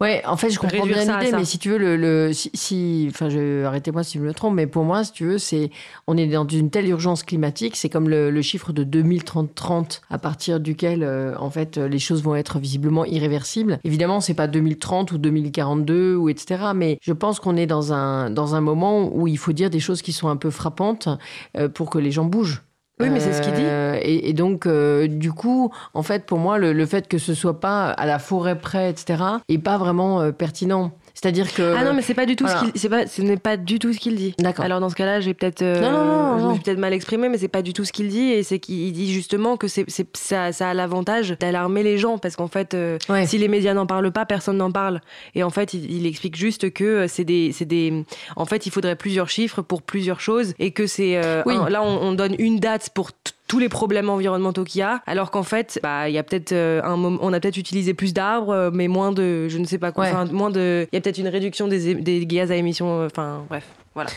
Ouais, 0.03 0.21
en 0.27 0.37
fait, 0.37 0.51
je 0.51 0.59
comprends 0.59 0.85
bien 0.85 1.05
l'idée, 1.05 1.31
mais 1.31 1.45
si 1.45 1.59
tu 1.59 1.71
veux, 1.71 1.79
le, 1.79 1.97
le 1.97 2.33
si, 2.33 3.07
enfin, 3.09 3.29
je, 3.29 3.63
arrêtez-moi 3.65 4.03
si 4.03 4.19
je 4.19 4.25
me 4.25 4.35
trompe, 4.35 4.55
mais 4.55 4.67
pour 4.67 4.83
moi, 4.83 5.05
si 5.05 5.13
tu 5.13 5.27
veux, 5.27 5.39
c'est, 5.39 5.71
on 6.09 6.17
est 6.17 6.27
dans 6.27 6.45
une 6.45 6.71
telle 6.71 6.89
urgence 6.89 7.23
climatique, 7.23 7.77
c'est 7.77 7.89
comme 7.89 8.09
le, 8.09 8.43
chiffre 8.43 8.73
de 8.73 8.83
2030 8.83 10.03
à 10.11 10.19
partir 10.19 10.59
duquel, 10.59 11.05
euh, 11.05 11.37
en 11.39 11.51
fait, 11.51 11.79
les 11.79 12.01
choses 12.01 12.21
vont 12.21 12.35
être 12.35 12.59
visiblement 12.59 13.05
irréversibles. 13.05 13.79
Évidemment, 13.85 14.21
c'est 14.21 14.35
pas 14.35 14.49
2030 14.49 15.13
ou 15.13 15.19
2042 15.19 16.17
ou 16.17 16.29
etc., 16.29 16.73
mais 16.75 16.99
je 17.01 17.13
pense 17.13 17.39
qu'on 17.39 17.57
est 17.57 17.69
dans 17.69 17.93
un, 17.93 18.29
dans 18.29 18.57
un 18.57 18.61
moment 18.61 19.09
où 19.15 19.29
il 19.29 19.39
faut 19.39 19.53
dire 19.53 19.71
des 19.71 19.79
choses 19.79 20.03
qui 20.03 20.13
sont 20.13 20.29
un 20.29 20.37
peu 20.37 20.51
frappantes 20.51 21.09
euh, 21.57 21.69
pour 21.69 21.91
que 21.91 21.99
les 21.99 22.11
gens 22.11 22.25
bougent. 22.25 22.65
Oui, 23.03 23.11
mais 23.11 23.19
c'est 23.19 23.33
ce 23.33 23.43
qu'il 23.43 23.55
dit. 23.55 23.65
Euh, 23.65 23.99
et, 24.01 24.33
donc, 24.33 24.67
euh, 24.67 25.09
du 25.09 25.33
coup, 25.33 25.73
en 25.93 26.05
fait, 26.05 26.25
pour 26.25 26.39
moi, 26.39 26.59
le, 26.59 26.87
fait 26.87 27.09
que 27.09 27.19
ce 27.19 27.35
soit 27.35 27.59
pas 27.59 27.91
à 27.91 28.07
la 28.07 28.21
forêt 28.21 28.57
près, 28.57 28.91
etc., 28.91 29.25
est 29.49 29.59
pas 29.59 29.77
vraiment 29.77 30.21
euh, 30.21 30.31
pertinent. 30.31 30.93
C'est-à-dire 31.15 31.53
que. 31.53 31.75
Ah 31.77 31.85
non, 31.85 31.93
mais 31.95 32.03
c'est 32.03 32.15
pas 32.15 32.27
du 32.27 32.37
tout 32.37 32.49
ce 32.49 32.59
qu'il, 32.59 32.73
c'est 32.75 32.89
pas, 32.89 33.07
ce 33.07 33.23
n'est 33.23 33.37
pas 33.37 33.57
du 33.57 33.79
tout 33.79 33.93
ce 33.93 33.99
qu'il 33.99 34.17
dit. 34.17 34.35
D'accord. 34.39 34.65
Alors 34.65 34.81
dans 34.81 34.89
ce 34.89 34.95
cas-là, 34.95 35.21
j'ai 35.21 35.35
peut-être, 35.35 35.63
euh, 35.63 35.81
non, 35.81 35.91
non, 35.91 36.05
non, 36.05 36.39
je 36.39 36.47
me 36.47 36.55
suis 36.55 36.63
peut-être 36.63 36.79
mal 36.79 36.93
exprimé, 36.93 37.29
mais 37.29 37.39
c'est 37.39 37.49
pas 37.49 37.63
du 37.63 37.73
tout 37.73 37.85
ce 37.85 37.93
qu'il 37.93 38.09
dit, 38.09 38.31
et 38.31 38.43
c'est 38.43 38.59
qu'il 38.59 38.93
dit 38.93 39.13
justement 39.13 39.57
que 39.57 39.69
c'est, 39.69 39.87
ça, 40.15 40.53
ça, 40.53 40.71
a 40.71 40.75
l'avantage 40.75 41.37
d'alarmer 41.39 41.83
les 41.83 41.99
gens, 41.99 42.19
parce 42.19 42.37
qu'en 42.37 42.49
fait, 42.49 42.75
euh, 42.75 42.99
si 43.27 43.39
les 43.39 43.49
médias 43.49 43.75
n'en 43.75 43.87
parlent 43.87 44.11
pas, 44.11 44.25
personne 44.25 44.57
n'en 44.57 44.73
parle. 44.73 45.01
Et 45.35 45.43
en 45.43 45.51
fait, 45.51 45.75
il, 45.75 46.07
explique 46.07 46.37
juste 46.37 46.73
que 46.73 46.85
euh, 46.85 47.09
c'est 47.09 47.25
des, 47.25 47.53
c'est 47.53 47.65
des, 47.65 48.05
en 48.37 48.45
fait, 48.45 48.67
il 48.67 48.73
faudrait 48.73 48.97
plusieurs 48.97 49.29
chiffres 49.29 49.63
pour 49.63 49.83
plusieurs 49.83 50.21
choses, 50.21 50.55
et 50.59 50.71
que 50.71 50.87
c'est, 50.87 51.21
oui. 51.47 51.55
là, 51.69 51.83
on, 51.83 52.03
on, 52.03 52.13
donne 52.13 52.35
une 52.39 52.59
date 52.59 52.91
pour 52.95 53.11
tous 53.53 53.59
les 53.59 53.69
problèmes 53.69 54.09
environnementaux 54.09 54.65
qu'il 54.65 54.79
y 54.79 54.83
a, 54.83 55.03
alors 55.05 55.31
qu'en 55.31 55.43
fait, 55.43 55.79
bah, 55.83 56.09
il 56.09 56.15
y 56.15 56.19
a 56.19 56.23
peut-être 56.23 56.55
un 56.55 56.97
moment, 56.97 57.19
on 57.21 57.35
a 57.35 57.39
peut-être 57.39 57.59
utilisé 57.59 57.93
plus 57.93 58.15
d'arbres, 58.15 58.71
mais 58.73 58.89
moins 58.89 59.13
de, 59.13 59.47
je 59.51 59.59
ne 59.59 59.67
sais 59.67 59.77
pas 59.77 59.93
quoi, 59.93 60.25
moins 60.25 60.49
de, 60.49 60.89
il 60.91 60.97
y 60.97 60.99
a 60.99 61.03
peut-être 61.03 61.19
une 61.19 61.29
réduction 61.29 61.69
des, 61.69 61.95
des 61.95 62.25
gaz 62.25 62.51
à 62.51 62.57
émissions, 62.57 63.03
euh, 63.03 63.07
enfin 63.07 63.45
bref. 63.51 63.67
Voilà. 63.95 64.09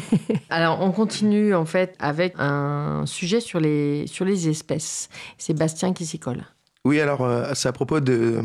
Alors, 0.50 0.80
on 0.80 0.90
continue 0.90 1.54
en 1.54 1.66
fait 1.66 1.94
avec 2.00 2.34
un 2.40 3.04
sujet 3.06 3.38
sur 3.38 3.60
les, 3.60 4.08
sur 4.08 4.24
les 4.24 4.48
espèces. 4.48 5.08
C'est 5.38 5.54
Bastien 5.54 5.92
qui 5.92 6.04
s'y 6.04 6.18
colle. 6.18 6.42
Oui, 6.84 7.00
alors 7.00 7.20
euh, 7.20 7.52
c'est 7.54 7.68
à 7.68 7.72
propos 7.72 8.00
de, 8.00 8.42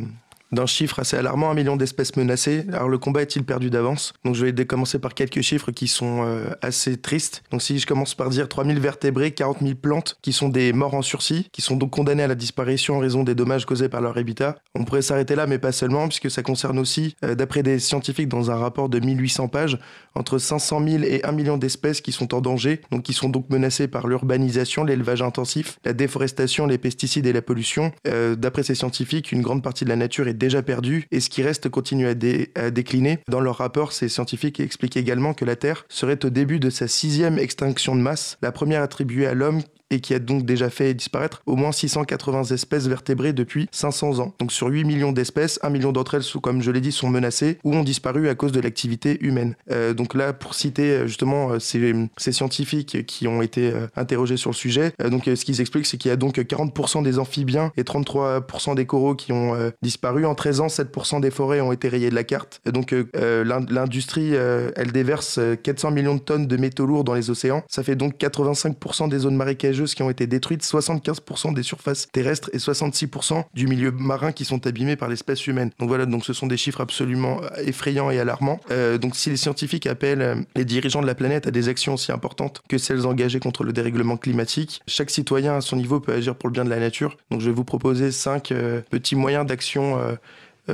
d'un 0.56 0.66
chiffre 0.66 1.00
assez 1.00 1.18
alarmant, 1.18 1.52
un 1.52 1.54
million 1.54 1.76
d'espèces 1.76 2.16
menacées. 2.16 2.66
Alors 2.74 2.90
le 2.90 2.98
combat 2.98 3.22
est-il 3.22 3.44
perdu 3.44 3.70
d'avance? 3.70 4.14
Donc 4.24 4.36
je 4.36 4.46
vais 4.46 4.66
commencer 4.66 5.00
par 5.00 5.14
quelques 5.14 5.42
chiffres 5.42 5.72
qui 5.72 5.88
sont 5.88 6.24
euh, 6.26 6.50
assez 6.62 6.98
tristes. 6.98 7.44
Donc 7.52 7.62
si 7.62 7.78
je 7.78 7.86
commence 7.86 8.16
par 8.16 8.30
dire 8.30 8.48
3000 8.48 8.80
vertébrés, 8.80 9.32
40 9.32 9.60
000 9.62 9.76
plantes 9.76 10.18
qui 10.22 10.34
sont 10.34 10.50
des 10.50 10.74
morts 10.74 10.96
en 10.96 11.02
sursis, 11.02 11.50
qui 11.52 11.62
sont 11.62 11.76
donc 11.76 11.92
condamnées 11.92 12.24
à 12.24 12.28
la 12.28 12.36
disparition 12.36 12.96
en 12.96 13.00
raison 13.00 13.24
des 13.24 13.36
dommages 13.36 13.66
causés 13.66 13.90
par 13.90 14.02
leur 14.02 14.18
habitat. 14.18 14.56
On 14.74 14.86
pourrait 14.86 15.02
s'arrêter 15.02 15.36
là, 15.36 15.48
mais 15.48 15.60
pas 15.60 15.72
seulement, 15.72 16.08
puisque 16.08 16.32
ça 16.32 16.42
concerne 16.42 16.80
aussi, 16.80 17.16
euh, 17.24 17.36
d'après 17.36 17.64
des 17.64 17.80
scientifiques 17.80 18.30
dans 18.30 18.52
un 18.52 18.56
rapport 18.56 18.90
de 18.90 19.00
1800 19.00 19.50
pages, 19.50 19.78
entre 20.16 20.38
500 20.38 20.82
000 20.88 21.04
et 21.04 21.24
1 21.26 21.32
million 21.34 21.58
d'espèces 21.58 22.02
qui 22.02 22.12
sont 22.12 22.34
en 22.34 22.42
danger, 22.42 22.82
donc 22.92 23.04
qui 23.04 23.14
sont 23.14 23.30
donc 23.30 23.50
menacées 23.50 23.88
par 23.88 24.08
l'urbanisation, 24.08 24.84
l'élevage 24.84 25.22
intensif, 25.22 25.78
la 25.84 25.94
déforestation, 25.94 26.66
les 26.66 26.78
pesticides 26.78 27.26
et 27.26 27.34
la 27.34 27.42
pollution. 27.42 27.92
Euh, 28.08 28.36
d'après 28.36 28.64
ces 28.64 28.76
scientifiques, 28.76 29.32
une 29.32 29.42
grande 29.42 29.64
partie 29.64 29.84
de 29.84 29.90
la 29.90 29.96
nature 29.96 30.28
est 30.28 30.34
déjà 30.46 30.62
perdu 30.62 31.08
et 31.12 31.20
ce 31.20 31.30
qui 31.30 31.42
reste 31.42 31.70
continue 31.70 32.08
à, 32.08 32.14
décliner. 32.14 33.20
Dans 33.28 33.40
leur 33.40 33.58
rapport, 33.58 33.94
ces 33.94 34.10
scientifiques 34.10 34.60
expliquent 34.60 34.98
également 34.98 35.34
que 35.34 35.44
la 35.44 35.56
Terre 35.56 35.86
serait 35.90 36.24
au 36.24 36.30
début 36.30 36.60
de 36.60 36.70
sa 36.70 36.88
sixième 36.88 37.40
extinction 37.40 37.96
de 37.96 38.02
masse, 38.02 38.38
la 38.44 38.52
première 38.52 38.84
attribuée 38.84 39.26
à 39.26 39.34
l'homme 39.34 39.62
et 39.92 40.00
qui 40.00 40.14
a 40.14 40.20
donc 40.20 40.46
déjà 40.46 40.70
fait 40.70 40.94
disparaître 40.94 41.42
au 41.46 41.56
moins 41.56 41.72
680 41.72 42.46
espèces 42.46 42.88
vertébrées 42.88 43.34
depuis 43.34 43.68
500 43.72 44.20
ans. 44.20 44.34
Donc 44.40 44.52
sur 44.52 44.68
8 44.68 44.84
millions 44.84 45.12
d'espèces, 45.12 45.60
1 45.62 45.70
million 45.70 45.92
d'entre 45.92 46.16
elles, 46.16 46.24
comme 46.42 46.62
je 46.62 46.72
l'ai 46.72 46.82
dit, 46.82 46.92
sont 46.92 47.10
menacées 47.10 47.60
ou 47.64 47.74
ont 47.74 47.84
disparu 47.84 48.30
à 48.30 48.36
cause 48.36 48.52
de 48.52 48.60
l'activité 48.60 49.24
humaine. 49.24 49.56
Euh, 49.72 49.94
donc 49.94 50.14
là, 50.14 50.34
pour 50.34 50.54
citer 50.54 50.92
euh, 50.92 51.08
justement 51.08 51.52
euh, 51.52 51.60
ces, 51.60 51.94
scientifiques 52.18 53.06
qui 53.06 53.28
ont 53.28 53.42
été 53.42 53.72
interrogés 53.96 54.38
sur 54.38 54.50
le 54.50 54.56
sujet, 54.56 54.94
ce 55.00 55.46
qu'ils 55.46 55.62
expliquent, 55.62 55.86
c'est 55.86 55.98
qu'il 55.98 56.10
y 56.10 56.12
a 56.12 56.18
donc 56.18 56.38
40% 56.38 57.04
des 57.04 57.20
amphibiens 57.20 57.72
et 57.78 57.84
33% 57.84 58.76
des 58.76 58.86
coraux 58.86 59.16
qui 59.16 59.32
ont 59.32 59.54
disparu. 59.82 60.26
En 60.26 60.36
13 60.36 60.62
ans, 60.62 60.68
7% 60.68 61.22
des 61.22 61.32
forêts 61.32 61.62
ont 61.62 61.72
été 61.72 61.88
rayées 61.88 62.10
de 62.10 62.16
la 62.16 62.24
carte. 62.24 62.62
Donc 62.66 62.94
l'industrie, 63.14 64.34
elle 64.34 64.92
déverse 64.92 65.40
400 65.64 65.92
millions 65.92 66.16
de 66.16 66.20
tonnes 66.20 66.48
de 66.48 66.58
métaux 66.58 66.86
lourds 66.86 67.04
dans 67.04 67.14
les 67.14 67.30
océans. 67.30 67.64
Ça 67.70 67.84
fait 67.84 67.96
donc 67.96 68.18
85% 68.18 69.10
des 69.10 69.20
zones 69.20 69.36
marécagées 69.36 69.75
qui 69.84 70.04
ont 70.04 70.10
été 70.10 70.28
détruites, 70.28 70.64
75% 70.64 71.54
des 71.54 71.64
surfaces 71.64 72.08
terrestres 72.12 72.50
et 72.54 72.58
66% 72.58 73.44
du 73.54 73.68
milieu 73.68 73.92
marin 73.92 74.32
qui 74.32 74.46
sont 74.46 74.66
abîmés 74.68 74.96
par 74.96 75.10
l'espèce 75.10 75.48
humaine. 75.48 75.72
Donc 75.80 75.90
voilà, 75.90 76.06
donc 76.06 76.26
ce 76.26 76.34
sont 76.34 76.48
des 76.48 76.58
chiffres 76.58 76.82
absolument 76.82 77.42
effrayants 77.58 78.10
et 78.12 78.20
alarmants. 78.20 78.60
Euh, 78.72 78.98
donc 78.98 79.16
si 79.16 79.30
les 79.30 79.38
scientifiques 79.38 79.88
appellent 79.88 80.22
euh, 80.22 80.36
les 80.56 80.66
dirigeants 80.66 81.02
de 81.02 81.08
la 81.08 81.16
planète 81.16 81.48
à 81.48 81.52
des 81.52 81.70
actions 81.70 81.96
aussi 81.96 82.12
importantes 82.12 82.62
que 82.68 82.78
celles 82.78 83.06
engagées 83.06 83.40
contre 83.40 83.64
le 83.64 83.74
dérèglement 83.74 84.18
climatique, 84.18 84.82
chaque 84.88 85.10
citoyen 85.10 85.56
à 85.56 85.62
son 85.62 85.76
niveau 85.76 86.00
peut 86.00 86.14
agir 86.14 86.36
pour 86.36 86.50
le 86.50 86.54
bien 86.54 86.66
de 86.66 86.70
la 86.70 86.80
nature. 86.80 87.18
Donc 87.32 87.42
je 87.42 87.48
vais 87.48 87.56
vous 87.56 87.64
proposer 87.64 88.12
cinq 88.12 88.52
euh, 88.52 88.82
petits 88.90 89.16
moyens 89.16 89.46
d'action 89.46 90.00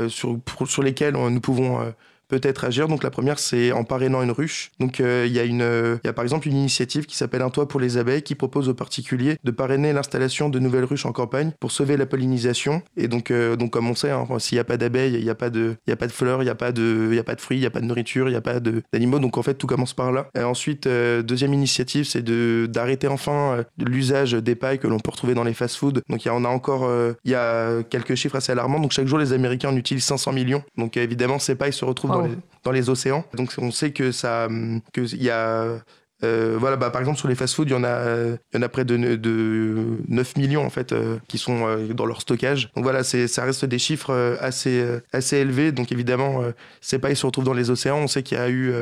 sur, 0.07 0.39
sur 0.65 0.83
lesquels 0.83 1.15
nous 1.15 1.41
pouvons 1.41 1.93
peut-être 2.31 2.63
agir. 2.63 2.87
Donc 2.87 3.03
la 3.03 3.11
première, 3.11 3.39
c'est 3.39 3.73
en 3.73 3.83
parrainant 3.83 4.23
une 4.23 4.31
ruche. 4.31 4.71
Donc 4.79 5.01
euh, 5.01 5.25
il 5.27 5.33
y, 5.33 5.39
a 5.39 5.43
une, 5.43 5.99
il 6.03 6.07
y 6.07 6.09
a 6.09 6.13
par 6.13 6.23
exemple 6.23 6.47
une 6.47 6.55
initiative 6.55 7.05
qui 7.05 7.17
s'appelle 7.17 7.41
Un 7.41 7.49
toit 7.49 7.67
pour 7.67 7.81
les 7.81 7.97
abeilles 7.97 8.23
qui 8.23 8.35
propose 8.35 8.69
aux 8.69 8.73
particuliers 8.73 9.37
de 9.43 9.51
parrainer 9.51 9.91
l'installation 9.91 10.47
de 10.47 10.57
nouvelles 10.57 10.85
ruches 10.85 11.05
en 11.05 11.11
campagne 11.11 11.51
pour 11.59 11.73
sauver 11.73 11.97
la 11.97 12.05
pollinisation. 12.05 12.83
Et 12.95 13.09
donc, 13.09 13.31
euh, 13.31 13.57
donc 13.57 13.71
comme 13.71 13.89
on 13.89 13.95
sait, 13.95 14.11
hein, 14.11 14.25
s'il 14.39 14.55
n'y 14.55 14.61
a 14.61 14.63
pas 14.63 14.77
d'abeilles, 14.77 15.15
il 15.15 15.23
n'y 15.23 15.29
a, 15.29 15.35
pas 15.35 15.49
de, 15.49 15.75
y 15.87 15.91
a 15.91 15.97
pas 15.97 16.07
de 16.07 16.13
fleurs, 16.13 16.41
il 16.41 16.45
n'y 16.45 16.51
a, 16.51 16.55
pas 16.55 16.71
de, 16.71 17.11
y 17.13 17.19
a 17.19 17.23
pas 17.23 17.35
de 17.35 17.41
fruits, 17.41 17.57
il 17.57 17.61
n'y 17.61 17.67
a 17.67 17.69
pas 17.69 17.81
de 17.81 17.85
nourriture, 17.85 18.29
il 18.29 18.31
n'y 18.31 18.37
a 18.37 18.41
pas 18.41 18.61
d'animaux. 18.61 19.19
Donc 19.19 19.37
en 19.37 19.43
fait, 19.43 19.55
tout 19.55 19.67
commence 19.67 19.93
par 19.93 20.13
là. 20.13 20.29
Ensuite, 20.37 20.87
euh, 20.87 21.21
deuxième 21.23 21.53
initiative, 21.53 22.05
c'est 22.05 22.23
d'arrêter 22.23 23.07
enfin 23.09 23.65
l'usage 23.77 24.31
des 24.31 24.55
pailles 24.55 24.79
que 24.79 24.87
l'on 24.87 24.99
peut 24.99 25.11
retrouver 25.11 25.33
dans 25.33 25.43
les 25.43 25.53
fast-foods. 25.53 25.99
Donc 26.07 26.23
il 26.23 26.29
y 26.29 26.31
a, 26.31 26.33
encore 26.33 26.89
il 27.25 27.31
y 27.31 27.35
a 27.35 27.83
quelques 27.83 28.15
chiffres 28.15 28.37
assez 28.37 28.53
alarmants. 28.53 28.79
Donc 28.79 28.93
chaque 28.93 29.07
jour, 29.07 29.19
les 29.19 29.33
Américains 29.33 29.69
en 29.69 29.75
utilisent 29.75 30.05
500 30.05 30.31
millions. 30.31 30.63
Donc 30.77 30.95
évidemment, 30.95 31.39
ces 31.39 31.55
pailles 31.55 31.73
se 31.73 31.83
retrouvent 31.83 32.11
dans 32.11 32.20
les 32.27 32.35
dans 32.63 32.71
les 32.71 32.89
océans. 32.89 33.25
Donc 33.33 33.53
on 33.57 33.71
sait 33.71 33.91
que 33.91 34.11
ça, 34.11 34.47
que 34.93 35.01
il 35.01 35.23
y 35.23 35.29
a 35.29 35.81
euh, 36.23 36.55
voilà, 36.59 36.75
bah, 36.75 36.89
par 36.89 37.01
exemple, 37.01 37.17
sur 37.17 37.27
les 37.27 37.35
fast-foods, 37.35 37.65
il 37.65 37.71
y 37.71 37.75
en 37.75 37.83
a, 37.83 38.35
y 38.53 38.57
en 38.57 38.61
a 38.61 38.69
près 38.69 38.85
de, 38.85 38.95
de 39.15 39.97
9 40.07 40.37
millions 40.37 40.63
en 40.63 40.69
fait 40.69 40.91
euh, 40.91 41.17
qui 41.27 41.37
sont 41.37 41.65
euh, 41.65 41.93
dans 41.93 42.05
leur 42.05 42.21
stockage. 42.21 42.69
Donc 42.75 42.83
voilà, 42.83 43.03
c'est, 43.03 43.27
ça 43.27 43.43
reste 43.43 43.65
des 43.65 43.79
chiffres 43.79 44.37
assez, 44.39 44.85
assez 45.11 45.37
élevés. 45.37 45.71
Donc 45.71 45.91
évidemment, 45.91 46.43
ces 46.79 46.99
pailles 46.99 47.15
se 47.15 47.25
retrouvent 47.25 47.45
dans 47.45 47.53
les 47.53 47.69
océans. 47.69 47.97
On 47.97 48.07
sait 48.07 48.23
qu'il 48.23 48.37
y 48.37 48.41
a 48.41 48.49
eu 48.49 48.73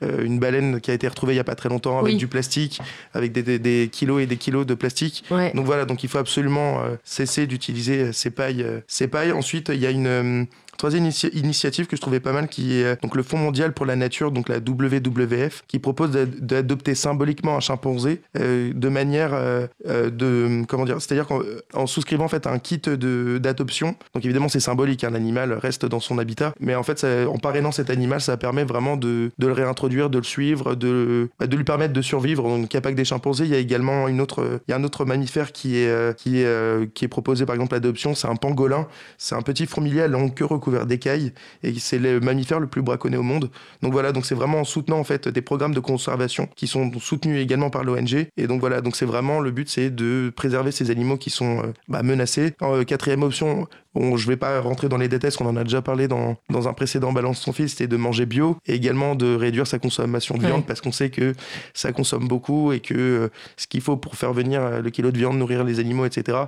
une 0.00 0.38
baleine 0.38 0.80
qui 0.80 0.90
a 0.90 0.94
été 0.94 1.08
retrouvée 1.08 1.34
il 1.34 1.36
y 1.36 1.40
a 1.40 1.44
pas 1.44 1.56
très 1.56 1.68
longtemps 1.68 1.98
avec 1.98 2.16
du 2.16 2.28
plastique, 2.28 2.80
avec 3.12 3.32
des, 3.32 3.58
des, 3.58 3.88
kilos 3.90 4.22
et 4.22 4.26
des 4.26 4.36
kilos 4.36 4.64
de 4.64 4.74
plastique. 4.74 5.24
Donc 5.54 5.66
voilà, 5.66 5.84
donc 5.84 6.04
il 6.04 6.08
faut 6.08 6.18
absolument 6.18 6.82
cesser 7.04 7.46
d'utiliser 7.46 8.12
ces 8.12 8.30
pailles. 8.30 8.64
ces 8.86 9.08
pailles. 9.08 9.32
Ensuite, 9.32 9.70
il 9.70 9.80
y 9.80 9.86
a 9.86 9.90
une 9.90 10.46
Troisième 10.78 11.10
initiative 11.32 11.88
que 11.88 11.96
je 11.96 12.00
trouvais 12.00 12.20
pas 12.20 12.32
mal, 12.32 12.46
qui 12.46 12.78
est 12.78 12.84
euh, 12.84 12.96
donc 13.02 13.16
le 13.16 13.24
Fonds 13.24 13.36
mondial 13.36 13.72
pour 13.72 13.84
la 13.84 13.96
nature, 13.96 14.30
donc 14.30 14.48
la 14.48 14.58
WWF, 14.58 15.64
qui 15.66 15.80
propose 15.80 16.12
d'adopter 16.12 16.94
symboliquement 16.94 17.56
un 17.56 17.60
chimpanzé 17.60 18.22
euh, 18.38 18.72
de 18.72 18.88
manière 18.88 19.30
euh, 19.34 19.66
de 19.84 20.62
comment 20.68 20.84
dire, 20.84 21.02
c'est-à-dire 21.02 21.26
qu'en 21.26 21.88
souscrivant 21.88 22.26
en 22.26 22.28
fait 22.28 22.46
un 22.46 22.60
kit 22.60 22.80
d'adoption. 22.80 23.96
Donc 24.14 24.24
évidemment 24.24 24.48
c'est 24.48 24.60
symbolique, 24.60 25.02
hein, 25.02 25.10
l'animal 25.10 25.52
reste 25.52 25.84
dans 25.84 25.98
son 25.98 26.16
habitat, 26.16 26.54
mais 26.60 26.76
en 26.76 26.84
fait 26.84 27.04
en 27.04 27.38
parrainant 27.38 27.72
cet 27.72 27.90
animal, 27.90 28.20
ça 28.20 28.36
permet 28.36 28.62
vraiment 28.62 28.96
de, 28.96 29.32
de 29.36 29.46
le 29.48 29.52
réintroduire, 29.52 30.10
de 30.10 30.18
le 30.18 30.24
suivre, 30.24 30.76
de, 30.76 31.28
bah, 31.40 31.48
de 31.48 31.56
lui 31.56 31.64
permettre 31.64 31.92
de 31.92 32.02
survivre. 32.02 32.44
Donc 32.44 32.72
il 32.72 32.76
n'y 32.76 32.78
a 32.78 32.82
pas 32.82 32.92
que 32.92 32.96
des 32.96 33.04
chimpanzés, 33.04 33.46
il 33.46 33.50
y 33.50 33.56
a 33.56 33.58
également 33.58 34.06
une 34.06 34.20
autre, 34.20 34.60
il 34.68 34.70
y 34.70 34.74
a 34.74 34.76
un 34.76 34.84
autre 34.84 35.04
mammifère 35.04 35.50
qui 35.50 35.76
est 35.78 36.16
qui 36.16 36.38
est 36.38 36.92
qui 36.94 37.04
est 37.04 37.08
proposé 37.08 37.46
par 37.46 37.56
exemple 37.56 37.74
l'adoption, 37.74 38.14
c'est 38.14 38.28
un 38.28 38.36
pangolin, 38.36 38.86
c'est 39.16 39.34
un 39.34 39.42
petit 39.42 39.66
fourmilier 39.66 40.02
à 40.02 40.08
longue 40.08 40.34
queue 40.34 40.46
recouvert 40.68 40.86
d'écailles 40.86 41.32
et 41.62 41.74
c'est 41.78 41.98
le 41.98 42.20
mammifère 42.20 42.60
le 42.60 42.66
plus 42.66 42.82
braconné 42.82 43.16
au 43.16 43.22
monde. 43.22 43.50
Donc 43.82 43.92
voilà, 43.92 44.12
donc 44.12 44.26
c'est 44.26 44.34
vraiment 44.34 44.60
en 44.60 44.64
soutenant 44.64 44.98
en 44.98 45.04
fait 45.04 45.28
des 45.28 45.42
programmes 45.42 45.74
de 45.74 45.80
conservation 45.80 46.48
qui 46.56 46.66
sont 46.66 46.90
soutenus 46.98 47.40
également 47.40 47.70
par 47.70 47.84
l'ONG. 47.84 48.28
Et 48.36 48.46
donc 48.46 48.60
voilà, 48.60 48.80
donc 48.80 48.96
c'est 48.96 49.06
vraiment 49.06 49.40
le 49.40 49.50
but, 49.50 49.68
c'est 49.68 49.90
de 49.90 50.32
préserver 50.34 50.70
ces 50.70 50.90
animaux 50.90 51.16
qui 51.16 51.30
sont 51.30 51.60
euh, 51.60 51.72
bah, 51.88 52.02
menacés. 52.02 52.54
Euh, 52.62 52.84
quatrième 52.84 53.22
option, 53.22 53.66
Bon, 53.98 54.16
je 54.16 54.28
vais 54.28 54.36
pas 54.36 54.60
rentrer 54.60 54.88
dans 54.88 54.96
les 54.96 55.08
détails, 55.08 55.30
parce 55.30 55.36
qu'on 55.36 55.46
en 55.46 55.56
a 55.56 55.64
déjà 55.64 55.82
parlé 55.82 56.06
dans, 56.06 56.36
dans 56.50 56.68
un 56.68 56.72
précédent 56.72 57.12
Balance 57.12 57.40
son 57.40 57.52
fils, 57.52 57.72
c'était 57.72 57.88
de 57.88 57.96
manger 57.96 58.26
bio 58.26 58.56
et 58.66 58.74
également 58.74 59.16
de 59.16 59.34
réduire 59.34 59.66
sa 59.66 59.80
consommation 59.80 60.36
de 60.36 60.46
viande 60.46 60.66
parce 60.66 60.80
qu'on 60.80 60.92
sait 60.92 61.10
que 61.10 61.34
ça 61.74 61.92
consomme 61.92 62.28
beaucoup 62.28 62.72
et 62.72 62.80
que 62.80 62.94
euh, 62.94 63.28
ce 63.56 63.66
qu'il 63.66 63.80
faut 63.80 63.96
pour 63.96 64.14
faire 64.14 64.32
venir 64.32 64.80
le 64.80 64.90
kilo 64.90 65.10
de 65.10 65.18
viande, 65.18 65.36
nourrir 65.36 65.64
les 65.64 65.80
animaux, 65.80 66.04
etc., 66.04 66.38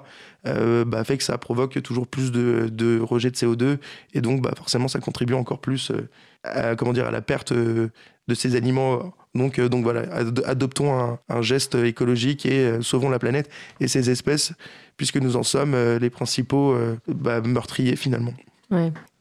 euh, 0.46 0.84
bah, 0.84 1.04
fait 1.04 1.18
que 1.18 1.24
ça 1.24 1.36
provoque 1.38 1.82
toujours 1.82 2.06
plus 2.06 2.32
de, 2.32 2.68
de, 2.72 2.98
rejet 3.00 3.30
de 3.30 3.36
CO2 3.36 3.76
et 4.14 4.20
donc 4.20 4.40
bah, 4.40 4.52
forcément 4.56 4.88
ça 4.88 4.98
contribue 4.98 5.34
encore 5.34 5.60
plus 5.60 5.90
euh, 5.90 6.08
à, 6.44 6.76
comment 6.76 6.92
dire, 6.92 7.06
à 7.06 7.10
la 7.10 7.20
perte 7.20 7.52
euh, 7.52 7.88
de 8.28 8.34
ces 8.34 8.56
animaux. 8.56 9.12
Donc, 9.34 9.60
donc 9.60 9.84
voilà, 9.84 10.02
adoptons 10.44 11.18
un, 11.28 11.42
geste 11.42 11.76
écologique 11.76 12.46
et 12.46 12.78
sauvons 12.80 13.10
la 13.10 13.20
planète 13.20 13.48
et 13.78 13.86
ces 13.86 14.10
espèces 14.10 14.54
puisque 15.00 15.16
nous 15.16 15.36
en 15.36 15.42
sommes 15.42 15.74
les 15.74 16.10
principaux 16.10 16.76
bah, 17.08 17.40
meurtriers 17.40 17.96
finalement. 17.96 18.34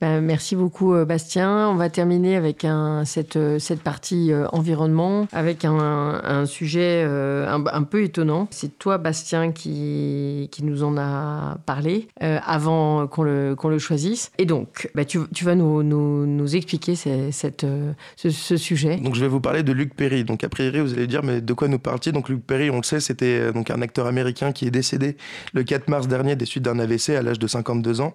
Bah, 0.01 0.21
merci 0.21 0.55
beaucoup 0.55 0.93
euh, 0.93 1.03
Bastien. 1.03 1.67
On 1.67 1.75
va 1.75 1.89
terminer 1.89 2.37
avec 2.37 2.63
euh, 2.63 3.03
cette 3.03 3.81
partie 3.83 4.31
euh, 4.31 4.47
environnement, 4.53 5.27
avec 5.33 5.65
un, 5.65 6.45
sujet 6.45 7.03
un, 7.03 7.83
peu 7.83 8.03
étonnant. 8.03 8.47
C'est 8.51 8.79
toi 8.79 8.97
Bastien 8.97 9.51
qui, 9.51 10.49
nous 10.61 10.83
en 10.83 10.97
a 10.97 11.57
parlé 11.65 12.07
avant 12.19 13.07
qu'on 13.07 13.23
le, 13.23 13.55
qu'on 13.55 13.69
le 13.69 13.79
choisisse. 13.79 14.31
Et 14.37 14.45
donc, 14.45 14.89
bah, 14.95 15.05
tu, 15.05 15.19
vas 15.43 15.55
nous, 15.55 16.55
expliquer 16.55 16.95
ce, 16.95 18.57
sujet. 18.57 18.97
Donc 18.97 19.15
je 19.15 19.21
vais 19.21 19.27
vous 19.27 19.41
parler 19.41 19.63
de 19.63 19.71
Luc 19.71 19.95
Perry. 19.95 20.23
Donc 20.23 20.43
a 20.43 20.49
priori 20.49 20.79
vous 20.79 20.93
allez 20.93 21.07
dire 21.07 21.23
mais 21.23 21.41
de 21.41 21.53
quoi 21.53 21.67
nous 21.67 21.79
parle-t-il? 21.79 22.13
Donc 22.13 22.29
Luc 22.29 22.45
Perry, 22.45 22.69
on 22.69 22.77
le 22.77 22.83
sait, 22.83 22.99
c'était 22.99 23.49
un 23.69 23.81
acteur 23.81 24.07
américain 24.07 24.51
qui 24.51 24.65
est 24.67 24.71
décédé 24.71 25.17
le 25.53 25.63
4 25.63 25.87
mars 25.89 26.07
dernier 26.07 26.35
des 26.35 26.45
suites 26.45 26.63
d'un 26.63 26.79
AVC 26.79 27.09
à 27.09 27.21
l'âge 27.21 27.39
de 27.39 27.47
52 27.47 28.01
ans. 28.01 28.13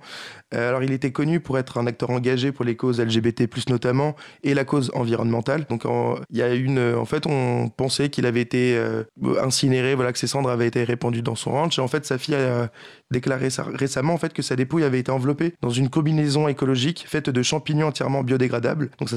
alors 0.53 0.83
il 0.83 0.93
était 0.93 1.13
connu 1.13 1.41
pour 1.41 1.59
être 1.59 1.74
un 1.79 1.87
acteur 1.87 2.11
engagé 2.11 2.53
pour 2.53 2.65
les 2.65 2.77
causes 2.77 3.01
LGBT+, 3.01 3.49
notamment, 3.69 4.15
et 4.43 4.55
la 4.55 4.65
cause 4.65 4.91
environnementale. 4.95 5.67
Donc, 5.69 5.85
il 6.31 6.39
y 6.39 6.43
a 6.43 6.55
une, 6.55 6.95
en 6.95 7.05
fait, 7.05 7.27
on 7.27 7.69
pensait 7.69 8.09
qu'il 8.09 8.27
avait 8.27 8.41
été 8.41 8.77
euh, 8.77 9.05
incinéré, 9.41 9.95
voilà, 9.95 10.13
que 10.13 10.19
ses 10.19 10.27
cendres 10.27 10.51
avaient 10.51 10.67
été 10.67 10.85
répandues 10.85 11.23
dans 11.23 11.35
son 11.35 11.53
ranch. 11.53 11.79
Et 11.79 11.83
en 11.83 11.89
fait, 11.89 12.07
sa 12.07 12.19
fille 12.19 12.35
a 12.35 12.71
déclaré 13.11 13.49
récemment, 13.75 14.15
en 14.15 14.19
fait, 14.19 14.33
que 14.33 14.43
sa 14.43 14.57
dépouille 14.57 14.85
avait 14.85 14.99
été 14.99 15.11
enveloppée 15.11 15.55
dans 15.61 15.71
une 15.71 15.89
combinaison 15.89 16.49
écologique 16.49 17.05
faite 17.07 17.31
de 17.31 17.43
champignons 17.43 17.89
entièrement 17.89 18.23
biodégradables. 18.23 18.91
Donc, 18.99 19.11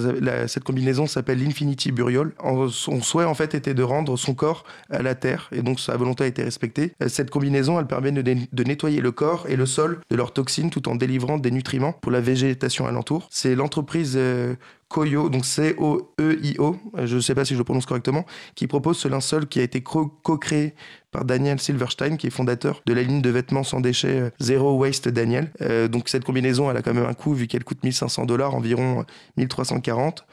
cette 0.48 0.64
combinaison 0.64 1.08
s'appelle 1.08 1.44
l'Infinity 1.44 1.92
Burial. 1.92 2.32
son 2.70 3.02
souhait, 3.02 3.26
en 3.26 3.34
fait, 3.34 3.56
était 3.56 3.74
de 3.74 3.84
rendre 3.84 4.18
son 4.18 4.34
corps 4.34 4.64
à 4.90 5.02
la 5.02 5.16
terre. 5.16 5.50
Et 5.52 5.62
donc, 5.62 5.80
sa 5.80 5.96
volonté 5.98 6.24
a 6.24 6.28
été 6.28 6.44
respectée. 6.44 6.94
Cette 7.08 7.30
combinaison, 7.30 7.80
elle 7.80 7.88
permet 7.88 8.12
de, 8.12 8.22
de 8.22 8.64
nettoyer 8.64 9.02
le 9.02 9.12
corps 9.12 9.46
et 9.50 9.56
le 9.56 9.66
sol 9.66 10.00
de 10.10 10.16
leurs 10.16 10.34
toxines 10.34 10.70
tout 10.70 10.90
en 10.90 10.96
délivrant 10.96 11.38
des 11.38 11.52
nutriments 11.52 11.94
pour 11.94 12.12
la 12.12 12.22
végétation 12.22 12.47
alentour. 12.86 13.28
C'est 13.32 13.56
l'entreprise 13.56 14.14
euh, 14.16 14.56
Koyo, 14.90 15.30
donc 15.30 15.46
C-O-E-I-O, 15.46 16.78
je 17.04 17.16
ne 17.16 17.22
sais 17.22 17.36
pas 17.36 17.44
si 17.44 17.54
je 17.54 17.58
le 17.58 17.66
prononce 17.66 17.86
correctement, 17.86 18.26
qui 18.56 18.68
propose 18.68 18.98
ce 18.98 19.08
linceul 19.08 19.48
qui 19.48 19.60
a 19.60 19.64
été 19.64 19.82
co-créé 19.82 20.76
par 21.12 21.26
Daniel 21.26 21.60
Silverstein, 21.60 22.16
qui 22.16 22.28
est 22.28 22.32
fondateur 22.32 22.82
de 22.86 22.94
la 22.94 23.04
ligne 23.04 23.22
de 23.22 23.30
vêtements 23.30 23.64
sans 23.64 23.82
déchets 23.82 24.20
euh, 24.20 24.30
Zero 24.42 24.78
Waste 24.78 25.10
Daniel. 25.10 25.52
Euh, 25.62 25.88
donc 25.88 26.10
cette 26.10 26.24
combinaison, 26.24 26.72
elle 26.72 26.78
a 26.78 26.82
quand 26.82 26.94
même 26.94 27.06
un 27.06 27.14
coût, 27.14 27.34
vu 27.34 27.48
qu'elle 27.48 27.64
coûte 27.64 27.84
1500 27.84 28.26
dollars, 28.26 28.56
environ 28.56 29.06
1340 29.38 30.26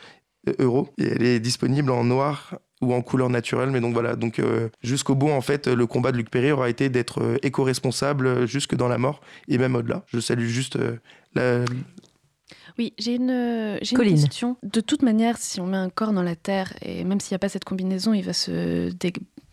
euros. 0.58 0.88
Elle 0.98 1.22
est 1.22 1.40
disponible 1.40 1.90
en 1.90 2.04
noir 2.04 2.58
ou 2.80 2.92
en 2.92 3.02
couleur 3.02 3.30
naturelle. 3.30 3.70
Mais 3.70 3.80
donc 3.80 3.94
voilà, 3.94 4.14
donc 4.14 4.42
jusqu'au 4.82 5.14
bout, 5.14 5.30
en 5.30 5.40
fait, 5.40 5.68
le 5.68 5.86
combat 5.86 6.12
de 6.12 6.18
Luc 6.18 6.28
Perry 6.28 6.52
aura 6.52 6.68
été 6.68 6.90
d'être 6.90 7.38
éco-responsable 7.42 8.46
jusque 8.46 8.74
dans 8.74 8.88
la 8.88 8.98
mort 8.98 9.22
et 9.48 9.56
même 9.56 9.74
au-delà. 9.74 10.04
Je 10.06 10.20
salue 10.20 10.44
juste 10.44 10.78
la, 11.34 11.64
oui, 12.78 12.92
j'ai 12.98 13.14
une, 13.14 13.78
j'ai 13.82 13.96
une 13.96 14.20
question. 14.20 14.56
De 14.62 14.80
toute 14.80 15.02
manière, 15.02 15.36
si 15.38 15.60
on 15.60 15.66
met 15.66 15.76
un 15.76 15.90
corps 15.90 16.12
dans 16.12 16.22
la 16.22 16.36
terre, 16.36 16.72
et 16.82 17.04
même 17.04 17.20
s'il 17.20 17.32
n'y 17.32 17.36
a 17.36 17.38
pas 17.38 17.48
cette 17.48 17.64
combinaison, 17.64 18.14
il 18.14 18.22
va 18.22 18.32
se 18.32 18.90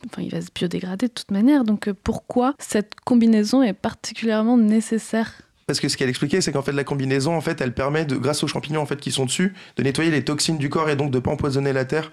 Enfin, 0.07 0.21
il 0.21 0.31
va 0.31 0.41
se 0.41 0.47
biodégrader 0.53 1.07
de 1.07 1.13
toute 1.13 1.31
manière. 1.31 1.63
Donc 1.63 1.87
euh, 1.87 1.93
pourquoi 1.93 2.55
cette 2.59 2.95
combinaison 3.05 3.61
est 3.61 3.73
particulièrement 3.73 4.57
nécessaire? 4.57 5.41
Parce 5.67 5.79
que 5.79 5.89
ce 5.89 5.97
qu'elle 5.97 6.09
expliquait, 6.09 6.41
c'est 6.41 6.51
qu'en 6.51 6.61
fait 6.61 6.71
la 6.71 6.83
combinaison, 6.83 7.35
en 7.35 7.41
fait, 7.41 7.61
elle 7.61 7.73
permet, 7.73 8.05
de, 8.05 8.15
grâce 8.15 8.43
aux 8.43 8.47
champignons 8.47 8.81
en 8.81 8.85
fait 8.85 8.99
qui 8.99 9.11
sont 9.11 9.25
dessus, 9.25 9.53
de 9.77 9.83
nettoyer 9.83 10.11
les 10.11 10.23
toxines 10.23 10.57
du 10.57 10.69
corps 10.69 10.89
et 10.89 10.95
donc 10.95 11.11
de 11.11 11.19
pas 11.19 11.31
empoisonner 11.31 11.71
la 11.73 11.85
terre. 11.85 12.11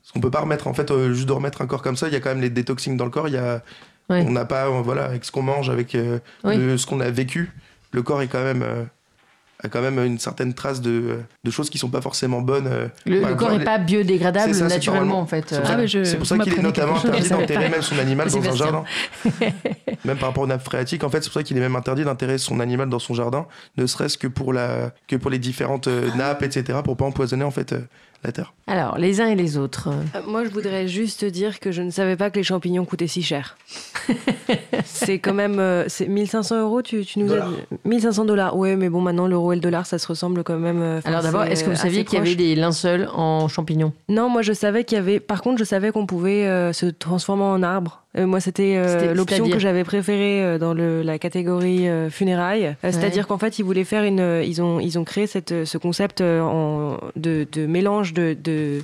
Parce 0.00 0.12
qu'on 0.12 0.20
peut 0.20 0.30
pas 0.30 0.40
remettre, 0.40 0.66
en 0.66 0.74
fait, 0.74 0.90
euh, 0.90 1.12
juste 1.12 1.28
de 1.28 1.32
remettre 1.32 1.60
un 1.62 1.66
corps 1.66 1.82
comme 1.82 1.96
ça, 1.96 2.08
il 2.08 2.14
y 2.14 2.16
a 2.16 2.20
quand 2.20 2.30
même 2.30 2.40
les 2.40 2.50
détoxines 2.50 2.96
dans 2.96 3.04
le 3.04 3.10
corps. 3.10 3.28
Il 3.28 3.34
y 3.34 3.38
a, 3.38 3.62
on 4.08 4.30
n'a 4.30 4.44
pas, 4.46 4.66
euh, 4.66 4.80
voilà, 4.82 5.04
avec 5.04 5.24
ce 5.24 5.30
qu'on 5.30 5.42
mange, 5.42 5.68
avec 5.70 5.92
ce 5.92 6.86
qu'on 6.86 7.00
a 7.00 7.10
vécu, 7.10 7.52
le 7.92 8.02
corps 8.02 8.22
est 8.22 8.28
quand 8.28 8.42
même 8.42 8.64
a 9.62 9.68
quand 9.68 9.82
même 9.82 9.98
une 9.98 10.18
certaine 10.18 10.54
trace 10.54 10.80
de, 10.80 11.18
de 11.44 11.50
choses 11.50 11.68
qui 11.70 11.78
sont 11.78 11.88
pas 11.88 12.00
forcément 12.00 12.40
bonnes. 12.40 12.66
Euh, 12.66 12.88
le, 13.06 13.34
corps 13.34 13.52
n'est 13.52 13.64
pas 13.64 13.78
biodégradable 13.78 14.56
naturellement 14.56 15.20
en 15.20 15.26
fait. 15.26 15.48
C'est 15.48 16.16
pour 16.16 16.26
ça, 16.26 16.38
qu'il 16.38 16.54
est 16.54 16.62
notamment 16.62 16.96
interdit 16.96 17.28
d'enterrer 17.28 17.68
même 17.68 17.82
son 17.82 17.98
animal 17.98 18.30
dans 18.30 18.48
un 18.48 18.54
jardin. 18.54 18.84
même 20.04 20.16
par 20.16 20.30
rapport 20.30 20.44
aux 20.44 20.46
nappes 20.46 20.64
phréatiques, 20.64 21.04
en 21.04 21.10
fait, 21.10 21.22
c'est 21.22 21.28
pour 21.28 21.34
ça 21.34 21.42
qu'il 21.42 21.56
est 21.56 21.60
même 21.60 21.76
interdit 21.76 22.04
d'enterrer 22.04 22.38
son 22.38 22.60
animal 22.60 22.88
dans 22.88 22.98
son 22.98 23.14
jardin, 23.14 23.46
ne 23.76 23.86
serait-ce 23.86 24.16
que 24.16 24.26
pour 24.26 24.52
la 24.52 24.92
que 25.08 25.16
pour 25.16 25.30
les 25.30 25.38
différentes 25.38 25.88
euh, 25.88 26.10
nappes, 26.16 26.42
etc., 26.42 26.78
pour 26.82 26.96
pas 26.96 27.04
empoisonner 27.04 27.44
en 27.44 27.50
fait 27.50 27.72
euh, 27.72 27.80
la 28.22 28.32
terre. 28.32 28.52
Alors, 28.66 28.98
les 28.98 29.20
uns 29.20 29.26
et 29.28 29.34
les 29.34 29.56
autres. 29.56 29.88
Euh, 29.88 30.20
Moi, 30.26 30.44
je 30.44 30.50
voudrais 30.50 30.86
juste 30.86 31.24
dire 31.24 31.58
que 31.58 31.72
je 31.72 31.80
ne 31.82 31.90
savais 31.90 32.16
pas 32.16 32.30
que 32.30 32.36
les 32.36 32.42
champignons 32.42 32.84
coûtaient 32.84 33.06
si 33.06 33.22
cher. 33.22 33.56
c'est 34.84 35.18
quand 35.18 35.34
même 35.34 35.58
euh, 35.58 35.84
c'est 35.88 36.06
1500 36.08 36.60
euros, 36.60 36.82
tu, 36.82 37.04
tu 37.04 37.18
nous 37.20 37.28
Dollars. 37.28 37.48
as 37.48 37.74
dit 37.74 37.78
1500 37.84 38.24
dollars. 38.24 38.56
Ouais, 38.56 38.76
mais 38.76 38.88
bon, 38.88 39.00
maintenant 39.00 39.26
l'euro 39.26 39.52
et 39.52 39.56
le 39.56 39.60
dollar, 39.60 39.86
ça 39.86 39.98
se 39.98 40.06
ressemble 40.06 40.42
quand 40.44 40.58
même. 40.58 40.82
euh, 40.82 41.00
Alors 41.04 41.22
d'abord, 41.22 41.44
est-ce 41.44 41.64
que 41.64 41.70
vous 41.70 41.76
saviez 41.76 42.04
qu'il 42.04 42.18
y 42.18 42.20
avait 42.20 42.34
des 42.34 42.54
linceuls 42.54 43.08
en 43.14 43.48
champignons? 43.48 43.92
Non, 44.08 44.28
moi 44.28 44.42
je 44.42 44.52
savais 44.52 44.84
qu'il 44.84 44.96
y 44.96 44.98
avait. 45.00 45.20
Par 45.20 45.42
contre, 45.42 45.58
je 45.58 45.64
savais 45.64 45.90
qu'on 45.92 46.06
pouvait 46.06 46.46
euh, 46.46 46.72
se 46.72 46.86
transformer 46.86 47.44
en 47.44 47.62
arbre. 47.62 47.99
Euh, 48.18 48.26
moi, 48.26 48.40
c'était 48.40 48.74
euh, 48.76 49.14
l'option 49.14 49.48
que 49.48 49.58
j'avais 49.60 49.84
préférée 49.84 50.42
euh, 50.42 50.58
dans 50.58 50.74
le, 50.74 51.02
la 51.02 51.18
catégorie 51.20 51.88
euh, 51.88 52.10
funérailles. 52.10 52.74
C'est-à-dire 52.82 53.26
qu'en 53.28 53.38
fait, 53.38 53.58
ils 53.60 53.64
voulaient 53.64 53.84
faire 53.84 54.02
une. 54.02 54.18
euh, 54.20 54.42
Ils 54.44 54.60
ont, 54.60 54.80
ils 54.80 54.98
ont 54.98 55.04
créé 55.04 55.28
cette, 55.28 55.64
ce 55.64 55.78
concept 55.78 56.20
euh, 56.20 56.40
en, 56.40 56.98
de, 57.16 57.46
de 57.52 57.66
mélange 57.66 58.12
de. 58.12 58.36
de 58.42 58.82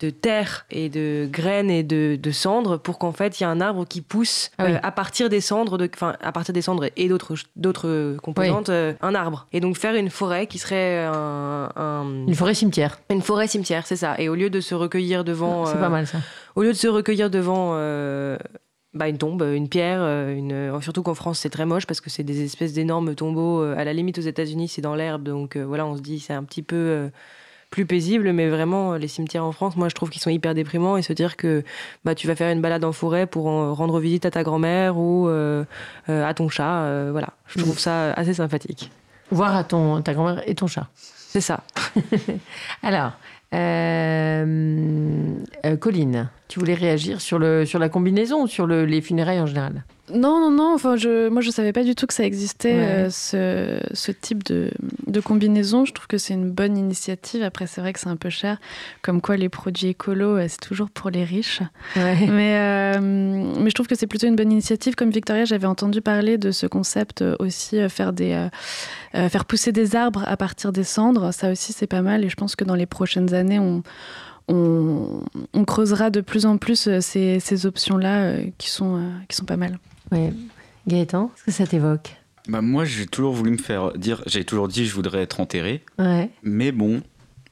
de 0.00 0.10
terre 0.10 0.66
et 0.70 0.88
de 0.88 1.26
graines 1.30 1.70
et 1.70 1.82
de, 1.82 2.18
de 2.20 2.30
cendres 2.30 2.76
pour 2.76 2.98
qu'en 2.98 3.12
fait 3.12 3.40
il 3.40 3.44
y 3.44 3.46
a 3.46 3.48
un 3.48 3.60
arbre 3.60 3.86
qui 3.86 4.02
pousse 4.02 4.50
Ah 4.58 4.64
oui. 4.66 4.72
euh, 4.72 4.78
à 4.82 4.92
partir 4.92 5.28
des 5.28 5.40
cendres 5.40 5.78
de 5.78 5.88
à 6.02 6.32
partir 6.32 6.52
des 6.52 6.60
cendres 6.60 6.86
et 6.96 7.08
d'autres 7.08 7.34
d'autres 7.56 8.16
composantes 8.22 8.68
euh, 8.68 8.92
un 9.00 9.14
arbre 9.14 9.46
et 9.52 9.60
donc 9.60 9.76
faire 9.78 9.94
une 9.94 10.10
forêt 10.10 10.46
qui 10.48 10.58
serait 10.58 11.04
un, 11.04 11.70
un- 11.76 12.26
Une 12.26 12.34
forêt 12.34 12.54
cimetière. 12.54 12.98
une 13.10 13.22
forêt 13.22 13.46
cimetière 13.46 13.86
c'est 13.86 13.96
ça 13.96 14.16
et 14.18 14.28
au 14.28 14.34
lieu 14.34 14.50
de 14.50 14.60
se 14.60 14.74
recueillir 14.74 15.24
devant 15.24 15.64
C'est 15.66 15.76
euh, 15.76 15.80
pas 15.80 15.88
mal 15.88 16.06
ça. 16.06 16.18
au 16.56 16.62
lieu 16.62 16.72
de 16.72 16.76
se 16.76 16.88
recueillir 16.88 17.30
devant 17.30 17.70
euh, 17.74 18.36
bah, 18.92 19.08
une 19.08 19.18
tombe, 19.18 19.42
une 19.42 19.68
pierre, 19.68 20.00
euh, 20.02 20.34
une... 20.34 20.52
euh, 20.52 20.80
surtout 20.80 21.02
qu'en 21.02 21.14
France 21.14 21.38
c'est 21.38 21.50
très 21.50 21.64
moche 21.66 21.86
parce 21.86 22.00
que 22.00 22.10
c'est 22.10 22.22
des 22.24 22.44
espèces 22.44 22.72
d'énormes 22.74 23.14
tombeaux. 23.14 23.62
euh, 23.62 23.76
À 23.78 23.84
la 23.84 23.92
limite 23.94 24.18
aux 24.18 24.22
États-Unis 24.22 24.68
c'est 24.68 24.82
dans 24.82 24.94
l'herbe, 24.94 25.22
donc 25.22 25.56
euh, 25.56 25.64
voilà 25.64 25.86
on 25.86 25.96
se 25.96 26.02
dit 26.02 26.18
c'est 26.20 26.32
un 26.34 26.44
petit 26.44 26.62
peu 26.62 26.76
euh, 26.76 27.08
plus 27.76 27.84
paisible, 27.84 28.32
mais 28.32 28.48
vraiment 28.48 28.94
euh, 28.94 28.98
les 28.98 29.06
cimetières 29.06 29.44
en 29.44 29.52
France, 29.52 29.76
moi 29.76 29.90
je 29.90 29.94
trouve 29.94 30.08
qu'ils 30.08 30.22
sont 30.22 30.30
hyper 30.30 30.54
déprimants 30.54 30.96
et 30.96 31.02
se 31.02 31.12
dire 31.12 31.36
que 31.36 31.62
bah, 32.06 32.14
tu 32.14 32.26
vas 32.26 32.34
faire 32.34 32.50
une 32.50 32.62
balade 32.62 32.82
en 32.84 32.92
forêt 32.92 33.26
pour 33.26 33.48
en 33.48 33.74
rendre 33.74 34.00
visite 34.00 34.24
à 34.24 34.30
ta 34.30 34.42
grand-mère 34.42 34.96
ou 34.96 35.28
euh, 35.28 35.62
euh, 36.08 36.24
à 36.26 36.32
ton 36.32 36.48
chat, 36.48 36.84
euh, 36.84 37.10
voilà, 37.12 37.28
je 37.48 37.58
trouve 37.58 37.78
ça 37.78 38.12
assez 38.14 38.32
sympathique. 38.32 38.90
Voir 39.30 39.54
à 39.54 39.62
ton, 39.62 40.00
ta 40.00 40.14
grand-mère 40.14 40.42
et 40.48 40.54
ton 40.54 40.66
chat. 40.68 40.86
C'est 40.94 41.42
ça. 41.42 41.64
Alors, 42.82 43.12
Colline, 45.80 46.30
tu 46.48 46.58
voulais 46.58 46.72
réagir 46.74 47.20
sur, 47.20 47.38
le, 47.38 47.66
sur 47.66 47.78
la 47.78 47.90
combinaison 47.90 48.44
ou 48.44 48.46
sur 48.46 48.66
le- 48.66 48.86
les 48.86 49.02
funérailles 49.02 49.40
en 49.40 49.46
général? 49.46 49.84
Non, 50.12 50.40
non, 50.40 50.50
non. 50.50 50.74
Enfin, 50.74 50.96
je, 50.96 51.28
moi, 51.28 51.42
je 51.42 51.50
savais 51.50 51.72
pas 51.72 51.82
du 51.82 51.94
tout 51.94 52.06
que 52.06 52.14
ça 52.14 52.24
existait, 52.24 52.74
Ouais. 52.74 52.80
euh, 53.06 53.10
ce, 53.10 53.80
ce 53.92 54.12
type 54.12 54.44
de, 54.44 54.70
de 55.06 55.20
combinaison. 55.20 55.84
Je 55.84 55.92
trouve 55.92 56.06
que 56.06 56.18
c'est 56.18 56.34
une 56.34 56.50
bonne 56.50 56.76
initiative. 56.76 57.42
Après, 57.42 57.66
c'est 57.66 57.80
vrai 57.80 57.92
que 57.92 57.98
c'est 58.00 58.08
un 58.08 58.16
peu 58.16 58.30
cher. 58.30 58.58
Comme 59.02 59.20
quoi, 59.20 59.36
les 59.36 59.48
produits 59.48 59.88
écolos, 59.88 60.36
euh, 60.38 60.46
c'est 60.48 60.60
toujours 60.60 60.90
pour 60.90 61.10
les 61.10 61.24
riches. 61.24 61.60
Mais, 61.96 62.56
euh, 62.56 63.00
mais 63.00 63.70
je 63.70 63.74
trouve 63.74 63.86
que 63.88 63.94
c'est 63.96 64.06
plutôt 64.06 64.26
une 64.28 64.36
bonne 64.36 64.52
initiative. 64.52 64.94
Comme 64.94 65.10
Victoria, 65.10 65.44
j'avais 65.44 65.66
entendu 65.66 66.00
parler 66.00 66.38
de 66.38 66.50
ce 66.52 66.66
concept 66.66 67.24
aussi, 67.40 67.78
euh, 67.80 67.88
faire, 67.88 68.12
des, 68.12 68.48
faire 69.12 69.44
pousser 69.44 69.72
des 69.72 69.96
arbres 69.96 70.22
à 70.26 70.36
partir 70.36 70.72
des 70.72 70.84
cendres. 70.84 71.32
Ça 71.32 71.50
aussi, 71.50 71.72
c'est 71.72 71.86
pas 71.88 72.02
mal. 72.02 72.24
Et 72.24 72.28
je 72.28 72.36
pense 72.36 72.54
que 72.54 72.64
dans 72.64 72.74
les 72.76 72.86
prochaines 72.86 73.34
années, 73.34 73.58
on, 73.58 73.82
on, 74.48 75.22
on 75.52 75.64
creusera 75.64 76.10
de 76.10 76.20
plus 76.20 76.46
en 76.46 76.56
plus 76.58 76.88
ces, 77.00 77.40
ces 77.40 77.66
options-là 77.66 78.20
euh, 78.22 78.44
qui, 78.58 78.70
sont, 78.70 78.96
euh, 78.98 79.00
qui 79.28 79.36
sont 79.36 79.44
pas 79.44 79.56
mal. 79.56 79.78
Ouais. 80.12 80.32
Gaëtan, 80.86 81.30
est-ce 81.34 81.44
que 81.44 81.50
ça 81.50 81.66
t'évoque? 81.66 82.14
Bah 82.48 82.60
moi, 82.60 82.84
j'ai 82.84 83.06
toujours 83.06 83.32
voulu 83.32 83.50
me 83.50 83.56
faire 83.58 83.92
dire, 83.98 84.22
j'ai 84.26 84.44
toujours 84.44 84.68
dit 84.68 84.86
je 84.86 84.94
voudrais 84.94 85.22
être 85.22 85.40
enterré, 85.40 85.82
Ouais. 85.98 86.30
mais 86.44 86.70
bon, 86.70 87.02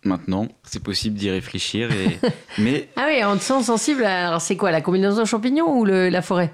maintenant, 0.04 0.46
c'est 0.62 0.82
possible 0.82 1.16
d'y 1.16 1.30
réfléchir. 1.30 1.90
Et... 1.90 2.18
mais 2.58 2.88
Ah 2.96 3.06
oui, 3.08 3.20
on 3.24 3.36
te 3.36 3.42
sent 3.42 3.62
sensible. 3.64 4.04
à- 4.04 4.28
Alors, 4.28 4.40
c'est 4.40 4.56
quoi 4.56 4.70
la 4.70 4.80
combinaison 4.80 5.24
champignons 5.24 5.76
ou 5.78 5.84
le- 5.84 6.08
la 6.10 6.22
forêt? 6.22 6.52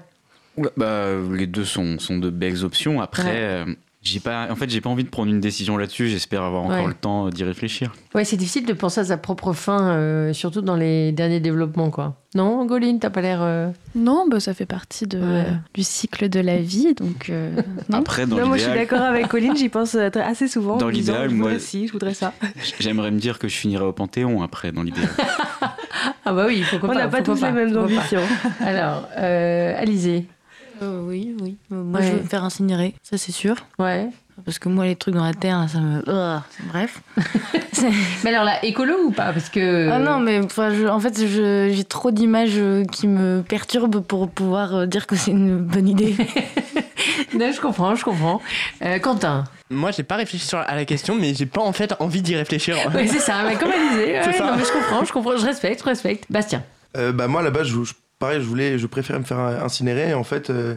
Bah, 0.75 1.05
les 1.31 1.47
deux 1.47 1.65
sont, 1.65 1.99
sont 1.99 2.17
de 2.17 2.29
belles 2.29 2.65
options. 2.65 2.99
Après, 2.99 3.23
Ouais. 3.23 3.29
euh, 3.35 3.65
j'ai 4.03 4.19
pas, 4.19 4.47
en 4.51 4.55
fait, 4.55 4.69
j'ai 4.69 4.81
pas 4.81 4.89
envie 4.89 5.03
de 5.03 5.09
prendre 5.09 5.29
une 5.31 5.39
décision 5.39 5.77
là-dessus. 5.77 6.07
J'espère 6.09 6.41
avoir 6.43 6.63
encore 6.63 6.77
Ouais. 6.81 6.87
le 6.87 6.93
temps 6.93 7.29
d'y 7.29 7.43
réfléchir. 7.43 7.91
Ouais, 8.15 8.25
c'est 8.25 8.35
difficile 8.37 8.65
de 8.65 8.73
penser 8.73 8.99
à 9.01 9.05
sa 9.05 9.17
propre 9.17 9.53
fin, 9.53 9.91
euh, 9.91 10.33
surtout 10.33 10.61
dans 10.61 10.75
les 10.75 11.11
derniers 11.11 11.39
développements, 11.39 11.91
quoi. 11.91 12.15
Non, 12.33 12.65
Goline, 12.65 12.99
t'as 12.99 13.09
pas 13.09 13.21
l'air. 13.21 13.39
euh, 13.41 13.69
Non, 13.93 14.25
bah, 14.29 14.39
ça 14.39 14.53
fait 14.53 14.65
partie 14.65 15.05
de, 15.05 15.19
Ouais. 15.19 15.45
du 15.73 15.83
cycle 15.83 16.29
de 16.29 16.39
la 16.39 16.57
vie, 16.57 16.93
donc 16.95 17.29
euh, 17.29 17.51
non. 17.89 17.99
Après, 17.99 18.25
dans 18.25 18.37
Non, 18.37 18.47
moi 18.47 18.57
je 18.57 18.63
suis 18.63 18.73
d'accord 18.73 19.01
avec 19.01 19.27
Colline, 19.27 19.55
j'y 19.55 19.69
pense 19.69 19.95
euh, 19.95 20.09
assez 20.15 20.47
souvent. 20.47 20.77
Dans 20.77 20.87
l'idéal, 20.89 21.27
voudrais 21.29 21.51
moi- 21.51 21.59
ci, 21.59 21.87
je 21.87 21.91
voudrais 21.93 22.13
ça. 22.13 22.33
j'aimerais 22.79 23.11
me 23.11 23.19
dire 23.19 23.37
que 23.37 23.47
je 23.47 23.55
finirais 23.55 23.85
au 23.85 23.93
Panthéon 23.93 24.41
après, 24.41 24.71
dans 24.71 24.83
l'idéal. 24.83 25.09
Ah 26.25 26.33
bah 26.33 26.45
oui, 26.47 26.63
pourquoi 26.69 26.89
On 26.89 26.93
pas. 26.93 26.99
n'a 26.99 27.07
pas 27.07 27.21
tous 27.21 27.41
les 27.43 27.51
mêmes 27.51 27.75
ambitions. 27.77 28.21
Alors, 28.61 29.07
euh, 29.17 29.75
Alizé. 29.79 30.25
Euh, 30.81 31.01
oui, 31.05 31.35
oui. 31.41 31.57
Euh, 31.71 31.83
Moi, 31.83 31.99
Ouais. 31.99 32.05
je 32.07 32.11
veux 32.13 32.21
me 32.23 32.27
faire 32.27 32.43
incinérer, 32.43 32.95
ça 33.03 33.17
c'est 33.17 33.31
sûr. 33.31 33.55
Ouais. 33.79 34.07
Parce 34.45 34.57
que 34.57 34.69
moi, 34.69 34.85
les 34.85 34.95
trucs 34.95 35.13
dans 35.13 35.23
la 35.23 35.33
terre, 35.35 35.67
ça 35.71 35.79
me. 35.79 35.99
Ugh. 36.09 36.41
Bref. 36.71 37.01
Mais 38.23 38.31
alors 38.33 38.43
là, 38.43 38.63
écolo 38.65 38.93
ou 39.05 39.11
pas? 39.11 39.31
Parce 39.33 39.49
que. 39.49 39.89
Ah 39.91 39.99
non, 39.99 40.19
mais 40.19 40.41
je- 40.41 40.87
en 40.87 40.99
fait, 40.99 41.15
j'ai 41.25 41.83
trop 41.83 42.09
d'images 42.11 42.53
euh, 42.55 42.83
qui 42.85 43.07
me 43.07 43.41
perturbent 43.47 43.99
pour 44.01 44.29
pouvoir 44.29 44.75
euh, 44.75 44.85
dire 44.87 45.05
que 45.05 45.15
c'est 45.15 45.31
une 45.31 45.57
bonne 45.59 45.87
idée. 45.87 46.15
Non, 47.33 47.51
je 47.51 47.61
comprends, 47.61 47.95
je 47.95 48.03
comprends. 48.03 48.41
Euh, 48.83 48.99
Quentin. 48.99 49.45
Moi, 49.69 49.91
j'ai 49.91 50.03
pas 50.03 50.17
réfléchi 50.17 50.45
sur- 50.45 50.59
à 50.59 50.75
la 50.75 50.85
question, 50.85 51.15
mais 51.15 51.33
j'ai 51.33 51.45
pas 51.45 51.61
en 51.61 51.71
fait 51.71 51.93
envie 51.99 52.21
d'y 52.21 52.35
réfléchir. 52.35 52.75
Oui, 52.95 53.07
c'est 53.07 53.19
ça, 53.19 53.43
mais 53.47 53.55
comme 53.55 53.69
Ouais, 53.69 54.21
ça. 54.33 54.45
non, 54.45 54.57
mais 54.57 54.63
je 54.65 54.71
comprends, 54.71 55.05
je 55.05 55.11
comprends, 55.13 55.37
je 55.37 55.45
respecte, 55.45 55.79
je 55.79 55.85
respecte. 55.85 56.25
Bastien. 56.29 56.61
Euh, 56.97 57.11
bah 57.13 57.27
moi 57.27 57.41
là-bas, 57.41 57.63
je, 57.63 57.83
je- 57.83 57.93
pareil, 58.21 58.39
je 58.41 58.45
voulais, 58.47 58.79
je 58.79 58.87
préférais 58.87 59.19
me 59.19 59.25
faire 59.25 59.39
incinérer. 59.39 60.11
Et 60.11 60.13
en 60.13 60.23
fait, 60.23 60.49
euh, 60.49 60.75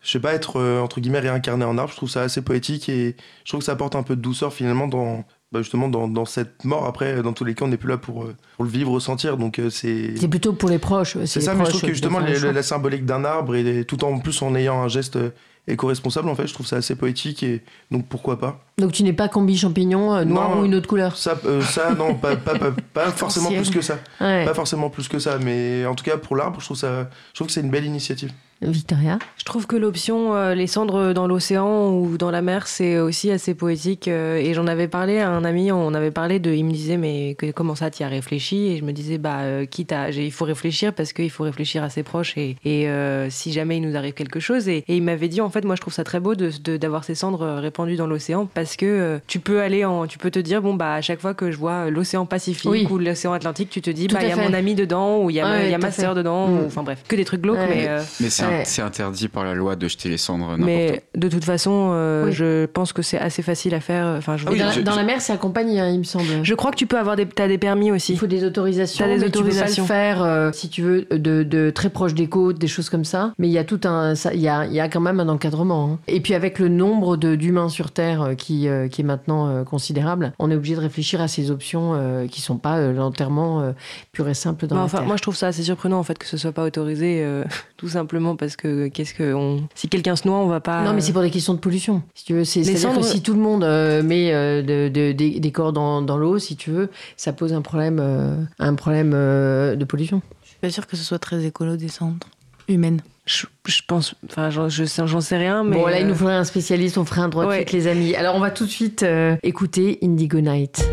je 0.00 0.10
sais 0.10 0.20
pas 0.20 0.32
être 0.34 0.60
euh, 0.60 0.80
entre 0.80 1.00
guillemets 1.00 1.18
réincarné 1.18 1.64
en 1.64 1.76
arbre. 1.78 1.90
Je 1.90 1.96
trouve 1.96 2.10
ça 2.10 2.22
assez 2.22 2.42
poétique 2.42 2.88
et 2.88 3.16
je 3.44 3.50
trouve 3.50 3.58
que 3.60 3.64
ça 3.66 3.72
apporte 3.72 3.96
un 3.96 4.02
peu 4.04 4.14
de 4.14 4.20
douceur 4.20 4.52
finalement 4.52 4.86
dans 4.86 5.24
bah, 5.52 5.60
justement 5.60 5.88
dans, 5.88 6.08
dans 6.08 6.24
cette 6.24 6.64
mort. 6.64 6.86
Après, 6.86 7.22
dans 7.22 7.32
tous 7.34 7.44
les 7.44 7.54
cas, 7.54 7.64
on 7.66 7.68
n'est 7.68 7.76
plus 7.76 7.88
là 7.90 7.98
pour, 7.98 8.22
euh, 8.24 8.34
pour 8.56 8.64
le 8.64 8.70
vivre, 8.70 8.90
ressentir. 8.92 9.36
Donc 9.36 9.58
euh, 9.58 9.68
c'est 9.70 10.14
C'est 10.16 10.28
plutôt 10.28 10.52
pour 10.54 10.68
les 10.70 10.78
proches. 10.78 11.16
c'est 11.26 11.40
ça. 11.42 11.54
Mais 11.54 11.64
je 11.64 11.70
trouve 11.70 11.82
que 11.82 11.88
justement 11.88 12.20
les- 12.20 12.52
la 12.52 12.62
symbolique 12.62 13.04
d'un 13.04 13.24
arbre 13.24 13.54
et 13.56 13.84
tout 13.84 14.02
en 14.04 14.18
plus 14.18 14.40
en 14.42 14.54
ayant 14.54 14.80
un 14.82 14.88
geste 14.88 15.16
euh, 15.16 15.30
éco-responsable, 15.68 16.28
en 16.28 16.34
fait, 16.34 16.46
je 16.46 16.54
trouve 16.54 16.66
ça 16.66 16.76
assez 16.76 16.96
poétique 16.96 17.42
et 17.42 17.62
donc 17.90 18.06
pourquoi 18.06 18.38
pas. 18.38 18.60
Donc 18.78 18.92
tu 18.92 19.02
n'es 19.04 19.12
pas 19.12 19.28
combi 19.28 19.56
champignon 19.56 20.14
euh, 20.14 20.24
noir 20.24 20.50
Non. 20.50 20.62
ou 20.62 20.64
une 20.64 20.74
autre 20.74 20.88
couleur 20.88 21.16
Ça, 21.16 21.36
euh, 21.44 21.60
ça 21.62 21.94
non, 21.94 22.14
pas, 22.14 22.34
pas, 22.36 22.58
pas, 22.58 22.72
pas 22.92 23.10
forcément 23.10 23.48
plus 23.50 23.70
que 23.70 23.80
ça. 23.80 23.98
Ouais. 24.20 24.44
Pas 24.44 24.54
forcément 24.54 24.90
plus 24.90 25.08
que 25.08 25.18
ça, 25.18 25.38
mais 25.38 25.86
en 25.86 25.94
tout 25.94 26.04
cas 26.04 26.16
pour 26.16 26.34
l'arbre, 26.36 26.58
je 26.60 26.64
trouve 26.64 26.76
ça, 26.76 27.08
je 27.30 27.34
trouve 27.34 27.46
que 27.46 27.52
c'est 27.52 27.60
une 27.60 27.70
belle 27.70 27.84
initiative. 27.86 28.32
Victoria. 28.70 29.18
Je 29.36 29.44
trouve 29.44 29.66
que 29.66 29.76
l'option 29.76 30.34
euh, 30.34 30.54
les 30.54 30.66
cendres 30.66 31.12
dans 31.12 31.26
l'océan 31.26 31.90
ou 31.90 32.16
dans 32.16 32.30
la 32.30 32.42
mer, 32.42 32.66
c'est 32.66 32.98
aussi 32.98 33.30
assez 33.30 33.54
poétique. 33.54 34.08
euh, 34.08 34.36
et 34.36 34.54
j'en 34.54 34.66
avais 34.66 34.88
parlé 34.88 35.18
à 35.18 35.30
un 35.30 35.44
ami, 35.44 35.72
on 35.72 35.94
avait 35.94 36.10
parlé 36.10 36.38
de. 36.38 36.52
Il 36.52 36.64
me 36.64 36.72
disait, 36.72 36.96
mais 36.96 37.34
que- 37.36 37.50
comment 37.50 37.74
ça, 37.74 37.90
tu 37.90 38.02
as 38.02 38.08
réfléchi? 38.08 38.68
Et 38.68 38.76
je 38.78 38.84
me 38.84 38.92
disais, 38.92 39.18
bah, 39.18 39.40
euh, 39.40 39.66
quitte 39.66 39.92
à. 39.92 40.10
Il 40.10 40.32
faut 40.32 40.44
réfléchir 40.44 40.92
parce 40.92 41.12
qu'il 41.12 41.30
faut 41.30 41.44
réfléchir 41.44 41.82
à 41.82 41.90
ses 41.90 42.02
proches 42.02 42.36
et, 42.36 42.56
et 42.64 42.88
euh, 42.88 43.28
si 43.30 43.52
jamais 43.52 43.76
il 43.78 43.82
nous 43.88 43.96
arrive 43.96 44.14
quelque 44.14 44.40
chose. 44.40 44.68
Et, 44.68 44.84
et 44.88 44.96
il 44.96 45.02
m'avait 45.02 45.28
dit, 45.28 45.40
en 45.40 45.50
fait, 45.50 45.64
moi, 45.64 45.74
je 45.76 45.80
trouve 45.80 45.92
ça 45.94 46.04
très 46.04 46.20
beau 46.20 46.34
d'avoir 46.34 46.58
de, 46.64 46.76
d'avoir 46.76 47.04
ces 47.04 47.14
cendres 47.14 47.46
répandues 47.60 47.96
dans 47.96 48.06
l'océan 48.06 48.46
parce 48.52 48.76
que 48.76 48.86
euh, 48.86 49.18
tu 49.26 49.38
peux 49.40 49.60
aller 49.60 49.84
en. 49.84 50.06
Tu 50.06 50.18
peux 50.18 50.30
te 50.30 50.38
dire, 50.38 50.62
bon, 50.62 50.74
bah, 50.74 50.94
à 50.94 51.00
chaque 51.00 51.20
fois 51.20 51.34
que 51.34 51.50
je 51.50 51.56
vois 51.56 51.90
l'océan 51.90 52.26
Pacifique 52.26 52.70
Oui. 52.70 52.86
ou 52.90 52.98
l'océan 52.98 53.32
Atlantique, 53.32 53.70
tu 53.70 53.82
te 53.82 53.90
dis, 53.90 54.06
Tout 54.06 54.14
bah, 54.14 54.20
il 54.22 54.28
y 54.28 54.32
a 54.32 54.36
fait. 54.36 54.48
mon 54.48 54.54
ami 54.54 54.74
dedans 54.74 55.18
ou 55.22 55.30
il 55.30 55.36
y 55.36 55.40
a, 55.40 55.44
ma- 55.44 55.56
Ouais, 55.56 55.70
y 55.70 55.74
a 55.74 55.78
ma 55.78 55.90
sœur 55.90 56.14
dedans. 56.14 56.46
Mm. 56.48 56.52
ou- 56.60 56.66
Enfin, 56.66 56.82
bref, 56.82 57.02
que 57.08 57.16
des 57.16 57.24
trucs 57.24 57.40
glauques, 57.42 57.56
Ouais. 57.58 57.68
mais. 57.68 57.88
euh, 57.88 58.00
Mais 58.20 58.30
c'est 58.30 58.44
Ouais. 58.58 58.64
c'est 58.64 58.82
interdit 58.82 59.28
par 59.28 59.44
la 59.44 59.54
loi 59.54 59.76
de 59.76 59.88
jeter 59.88 60.08
les 60.08 60.16
cendres 60.16 60.44
n'importe 60.56 60.62
où. 60.62 60.64
mais 60.66 61.02
de 61.14 61.28
toute 61.28 61.44
façon, 61.44 61.90
euh, 61.92 62.26
Oui. 62.26 62.32
je 62.32 62.66
pense 62.66 62.92
que 62.92 63.02
c'est 63.02 63.18
assez 63.18 63.42
facile 63.42 63.74
à 63.74 63.80
faire. 63.80 64.06
Enfin, 64.18 64.36
je, 64.36 64.46
Ah 64.46 64.50
oui, 64.52 64.58
dans, 64.58 64.70
je- 64.70 64.80
dans 64.80 64.92
je- 64.92 64.96
la 64.96 65.02
mer, 65.04 65.20
c'est 65.20 65.32
accompagné, 65.32 65.80
hein, 65.80 65.88
il 65.88 65.98
me 65.98 66.04
semble. 66.04 66.24
je 66.42 66.54
crois 66.54 66.70
que 66.70 66.76
tu 66.76 66.86
peux 66.86 66.98
avoir 66.98 67.16
des, 67.16 67.26
t'as 67.26 67.48
des 67.48 67.58
permis 67.58 67.90
aussi. 67.90 68.12
Il 68.12 68.18
faut 68.18 68.26
des 68.26 68.44
autorisations. 68.44 69.04
T'as 69.04 69.14
des 69.14 69.20
mais 69.20 69.30
Tu 69.30 69.42
peux 69.42 69.48
pas 69.50 69.66
le 69.66 69.82
faire 69.84 70.22
euh, 70.22 70.50
si 70.52 70.68
tu 70.68 70.82
veux 70.82 71.06
de, 71.10 71.42
de 71.42 71.70
très 71.70 71.90
proche 71.90 72.14
des 72.14 72.28
côtes, 72.28 72.58
des 72.58 72.66
choses 72.68 72.90
comme 72.90 73.04
ça. 73.04 73.32
Mais 73.38 73.48
il 73.48 73.52
y 73.52 73.58
a 73.58 73.64
tout 73.64 73.80
un, 73.84 74.14
il 74.34 74.40
y 74.40 74.48
a, 74.48 74.66
il 74.66 74.72
y 74.72 74.80
a 74.80 74.88
quand 74.88 75.00
même 75.00 75.20
un 75.20 75.28
encadrement. 75.28 75.92
hein. 75.94 75.98
Et 76.08 76.20
puis 76.20 76.34
avec 76.34 76.58
le 76.58 76.68
nombre 76.68 77.16
de- 77.16 77.34
d'humains 77.36 77.68
sur 77.68 77.90
Terre 77.90 78.22
euh, 78.22 78.34
qui, 78.34 78.68
euh, 78.68 78.88
qui 78.88 79.00
est 79.00 79.04
maintenant 79.04 79.48
euh, 79.48 79.64
considérable, 79.64 80.32
on 80.38 80.50
est 80.50 80.54
obligé 80.56 80.74
de 80.74 80.80
réfléchir 80.80 81.20
à 81.20 81.28
ces 81.28 81.50
options 81.50 81.92
euh, 81.94 82.26
qui 82.26 82.40
sont 82.40 82.56
pas 82.56 82.78
euh, 82.78 82.92
l'enterrement 82.92 83.60
euh, 83.62 83.72
pur 84.12 84.28
et 84.28 84.34
simple 84.34 84.66
dans 84.66 84.76
Bah, 84.76 84.80
la 84.80 84.84
enfin, 84.86 84.98
terre. 84.98 85.06
moi, 85.06 85.16
je 85.16 85.22
trouve 85.22 85.36
ça 85.36 85.48
assez 85.48 85.62
surprenant 85.62 85.98
en 85.98 86.02
fait 86.02 86.18
que 86.18 86.26
ce 86.26 86.36
soit 86.36 86.52
pas 86.52 86.64
autorisé, 86.64 87.22
euh, 87.24 87.44
tout 87.76 87.88
simplement 87.88 88.36
parce 88.42 88.56
que 88.56 88.88
qu'est-ce 88.88 89.14
que 89.14 89.32
on... 89.34 89.68
si 89.76 89.88
quelqu'un 89.88 90.16
se 90.16 90.26
noie, 90.26 90.38
on 90.38 90.48
va 90.48 90.58
pas. 90.60 90.82
Non, 90.82 90.92
mais 90.94 91.00
c'est 91.00 91.12
pour 91.12 91.22
des 91.22 91.30
questions 91.30 91.54
de 91.54 91.60
pollution. 91.60 92.02
Si 92.14 92.24
tu 92.24 92.34
veux, 92.34 92.44
c'est 92.44 92.58
Les 92.60 92.64
c'est-à-dire 92.76 92.88
cendres- 92.90 93.00
que 93.02 93.06
si 93.06 93.22
tout 93.22 93.34
le 93.34 93.40
monde 93.40 93.62
euh, 93.62 94.02
met 94.02 94.32
euh, 94.34 94.62
de- 94.62 94.88
de- 94.92 95.12
des, 95.12 95.38
des 95.38 95.52
corps 95.52 95.72
dans, 95.72 96.02
dans 96.02 96.16
l'eau, 96.16 96.38
si 96.40 96.56
tu 96.56 96.70
veux, 96.70 96.90
ça 97.16 97.32
pose 97.32 97.52
un 97.52 97.62
problème, 97.62 97.98
euh, 98.00 98.34
un 98.58 98.74
problème 98.74 99.12
euh, 99.14 99.76
de 99.76 99.84
pollution. 99.84 100.22
Je 100.42 100.48
suis 100.48 100.58
pas 100.60 100.70
sûre 100.70 100.86
que 100.88 100.96
ce 100.96 101.04
soit 101.04 101.18
très 101.20 101.44
écolo 101.44 101.76
des 101.76 101.88
cendres 101.88 102.26
humaines. 102.68 103.00
Je, 103.24 103.46
je 103.66 103.80
pense, 103.86 104.16
enfin, 104.28 104.50
j'en 104.50 104.68
je 104.68 104.84
sais- 104.84 105.06
j'en 105.06 105.20
sais 105.20 105.36
rien, 105.36 105.62
mais 105.62 105.76
bon, 105.76 105.86
là, 105.86 106.00
il 106.00 106.08
nous 106.08 106.14
faudrait 106.16 106.34
un 106.34 106.42
spécialiste, 106.44 106.98
on 106.98 107.04
ferait 107.04 107.20
un 107.20 107.28
droit 107.28 107.44
de 107.44 107.50
Ouais. 107.50 107.56
suite, 107.58 107.70
les 107.72 107.86
amis. 107.86 108.16
Alors, 108.16 108.34
on 108.34 108.40
va 108.40 108.50
tout 108.50 108.64
de 108.64 108.70
suite 108.70 109.04
euh, 109.04 109.36
écouter 109.44 109.98
Indigo 110.02 110.40
Night. 110.40 110.84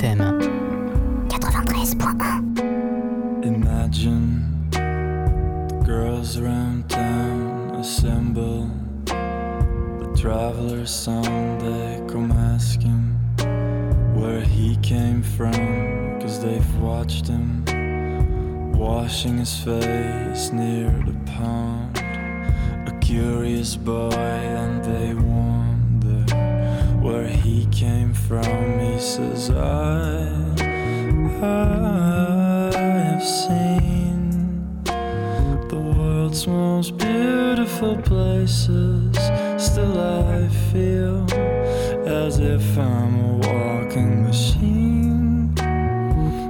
cause-commune.fm 0.00 1.28
93.1 1.28 3.44
Imagine 3.44 4.70
the 4.70 5.82
girls 5.84 6.38
around 6.38 6.88
town 6.88 7.74
assemble. 7.74 8.70
The 9.04 10.14
traveler's 10.16 10.90
song 10.90 11.58
they 11.58 12.02
come 12.10 12.32
ask 12.32 12.80
him 12.80 13.14
Where 14.14 14.40
he 14.40 14.76
came 14.76 15.22
from 15.22 15.52
Cause 16.20 16.40
they've 16.42 16.76
watched 16.78 17.26
him 17.26 17.62
Washing 18.72 19.36
his 19.38 19.54
face 19.58 20.50
near 20.50 20.88
the 21.04 21.14
pond. 21.32 21.98
A 22.88 22.92
curious 23.02 23.76
boy 23.76 24.08
most 36.80 36.96
beautiful 36.96 37.94
places. 37.96 39.14
Still, 39.58 40.00
I 40.00 40.48
feel 40.72 41.26
as 42.08 42.38
if 42.38 42.78
I'm 42.78 43.14
a 43.20 43.32
walking 43.48 44.24
machine, 44.24 45.54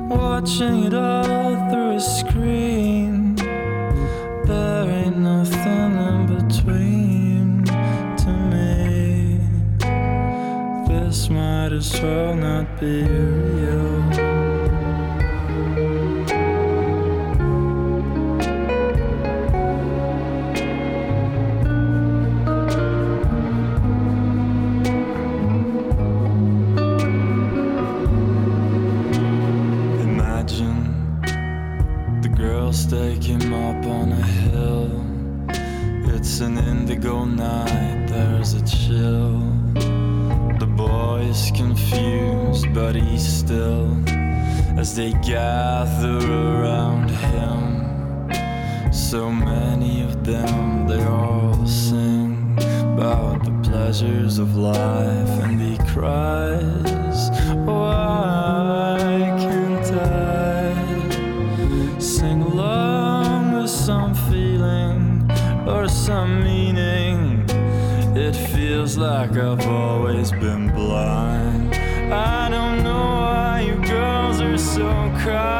watching 0.08 0.84
it 0.84 0.94
all 0.94 1.70
through 1.70 1.96
a 1.96 2.00
screen. 2.00 3.34
There 4.50 4.88
ain't 5.00 5.18
nothing 5.18 5.92
in 6.08 6.18
between 6.36 7.64
to 8.22 8.30
me. 8.52 9.40
This 10.86 11.28
might 11.28 11.72
as 11.72 12.00
well 12.00 12.36
not 12.36 12.78
be 12.78 13.02
real. 13.02 13.89
He's 42.94 43.26
still 43.26 43.96
as 44.78 44.94
they 44.94 45.12
gather 45.22 46.18
around 46.18 47.10
him. 47.10 48.30
So 48.92 49.30
many 49.30 50.02
of 50.02 50.24
them, 50.24 50.86
they 50.86 51.02
all 51.04 51.66
sing 51.66 52.56
about 52.94 53.44
the 53.44 53.50
pleasures 53.68 54.38
of 54.38 54.56
life, 54.56 55.28
and 55.44 55.60
he 55.60 55.76
cries, 55.92 57.30
Why 57.66 58.96
can't 59.38 59.92
I 59.92 61.98
sing 61.98 62.42
along 62.42 63.52
with 63.52 63.70
some 63.70 64.14
feeling 64.30 65.28
or 65.66 65.88
some 65.88 66.44
meaning? 66.44 67.44
It 68.16 68.36
feels 68.54 68.96
like 68.96 69.32
I've 69.32 69.66
always 69.66 70.30
been 70.30 70.72
blind. 70.72 71.39
cry. 75.20 75.59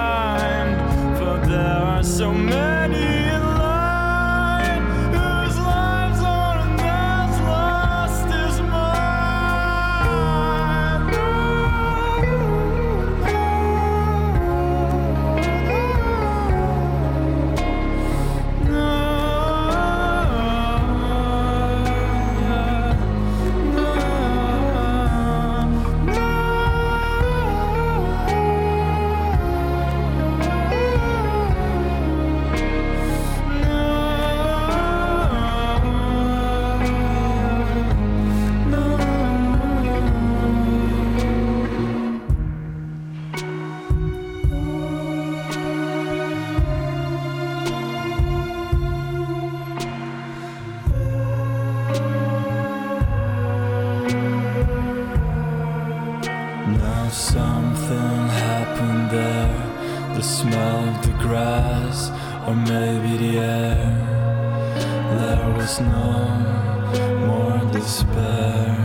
More 67.26 67.60
despair. 67.72 68.76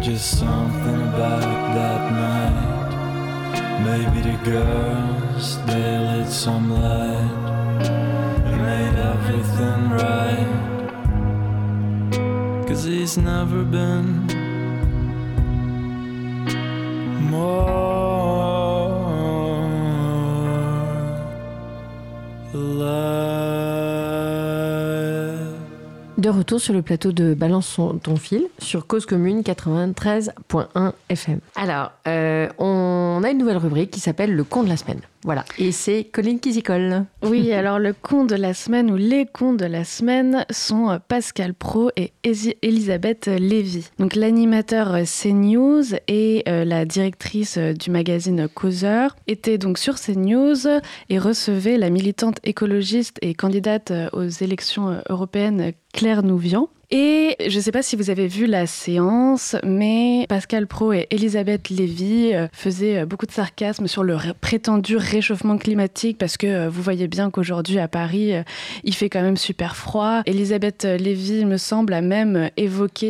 Just 0.00 0.38
something 0.38 1.00
about 1.12 1.40
that 1.78 2.02
night. 2.12 2.92
Maybe 3.84 4.20
the 4.30 4.36
girls, 4.44 5.58
they 5.66 5.98
lit 5.98 6.28
some 6.28 6.70
light. 6.70 7.30
and 8.48 8.60
Made 8.62 8.96
everything 9.12 9.90
right. 10.02 10.50
Cause 12.66 12.84
he's 12.84 13.16
never 13.16 13.64
been 13.64 14.44
De 26.24 26.30
retour 26.30 26.58
sur 26.58 26.72
le 26.72 26.80
plateau 26.80 27.12
de 27.12 27.34
Balance 27.34 27.78
ton 28.02 28.16
fil 28.16 28.46
sur 28.58 28.86
Cause 28.86 29.04
Commune 29.04 29.42
93.1 29.42 30.92
FM. 31.10 31.38
Alors, 31.54 31.92
euh, 32.08 32.48
on 32.56 33.20
a 33.22 33.28
une 33.28 33.36
nouvelle 33.36 33.58
rubrique 33.58 33.90
qui 33.90 34.00
s'appelle 34.00 34.34
le 34.34 34.42
con 34.42 34.62
de 34.62 34.70
la 34.70 34.78
semaine. 34.78 35.02
Voilà. 35.24 35.44
Et 35.58 35.72
c'est 35.72 36.04
Colline 36.04 36.38
qui 36.38 36.52
s'y 36.52 36.62
colle. 36.62 37.06
Oui, 37.22 37.50
alors 37.52 37.78
le 37.78 37.94
con 37.94 38.24
de 38.24 38.34
la 38.34 38.52
semaine 38.54 38.90
ou 38.90 38.96
les 38.96 39.24
cons 39.26 39.54
de 39.54 39.64
la 39.64 39.82
semaine 39.84 40.44
sont 40.50 40.90
euh, 40.90 40.98
Pascal 41.08 41.54
Pro 41.54 41.90
et 41.96 42.12
Elisabeth 42.62 43.26
Lévy. 43.26 43.88
Donc 43.98 44.14
l'animateur 44.16 44.94
euh, 44.94 45.02
CNews 45.04 45.84
et 46.08 46.42
euh, 46.48 46.64
la 46.64 46.84
directrice 46.84 47.56
du 47.58 47.90
magazine 47.90 48.48
Causeur 48.52 49.16
étaient 49.26 49.58
donc 49.58 49.78
sur 49.78 49.94
CNews 49.98 50.66
et 51.08 51.18
recevaient 51.18 51.78
la 51.78 51.90
militante 51.90 52.38
écologiste 52.44 53.16
et 53.22 53.34
candidate 53.34 53.92
aux 54.12 54.28
élections 54.28 55.00
européennes 55.08 55.72
Claire 55.92 56.22
Nouvian. 56.22 56.68
Et 56.90 57.34
je 57.48 57.56
ne 57.56 57.62
sais 57.62 57.72
pas 57.72 57.82
si 57.82 57.96
vous 57.96 58.10
avez 58.10 58.28
vu 58.28 58.46
la 58.46 58.66
séance, 58.66 59.56
mais 59.64 60.26
Pascal 60.28 60.66
Pro 60.68 60.92
et 60.92 61.08
Elisabeth 61.10 61.70
Lévy 61.70 62.32
faisaient 62.52 63.04
beaucoup 63.06 63.26
de 63.26 63.32
sarcasme 63.32 63.88
sur 63.88 64.04
le 64.04 64.14
ré- 64.14 64.34
prétendu 64.40 64.96
réchauffement 65.14 65.58
climatique 65.58 66.18
parce 66.18 66.36
que 66.36 66.46
euh, 66.46 66.68
vous 66.68 66.82
voyez 66.82 67.06
bien 67.06 67.30
qu'aujourd'hui 67.30 67.78
à 67.78 67.86
Paris, 67.86 68.34
euh, 68.34 68.42
il 68.82 68.94
fait 68.94 69.08
quand 69.08 69.22
même 69.22 69.36
super 69.36 69.76
froid. 69.76 70.22
Elisabeth 70.26 70.84
euh, 70.84 70.96
Lévy, 70.96 71.44
me 71.44 71.56
semble, 71.56 71.94
a 71.94 72.00
même 72.00 72.50
évoqué 72.56 73.04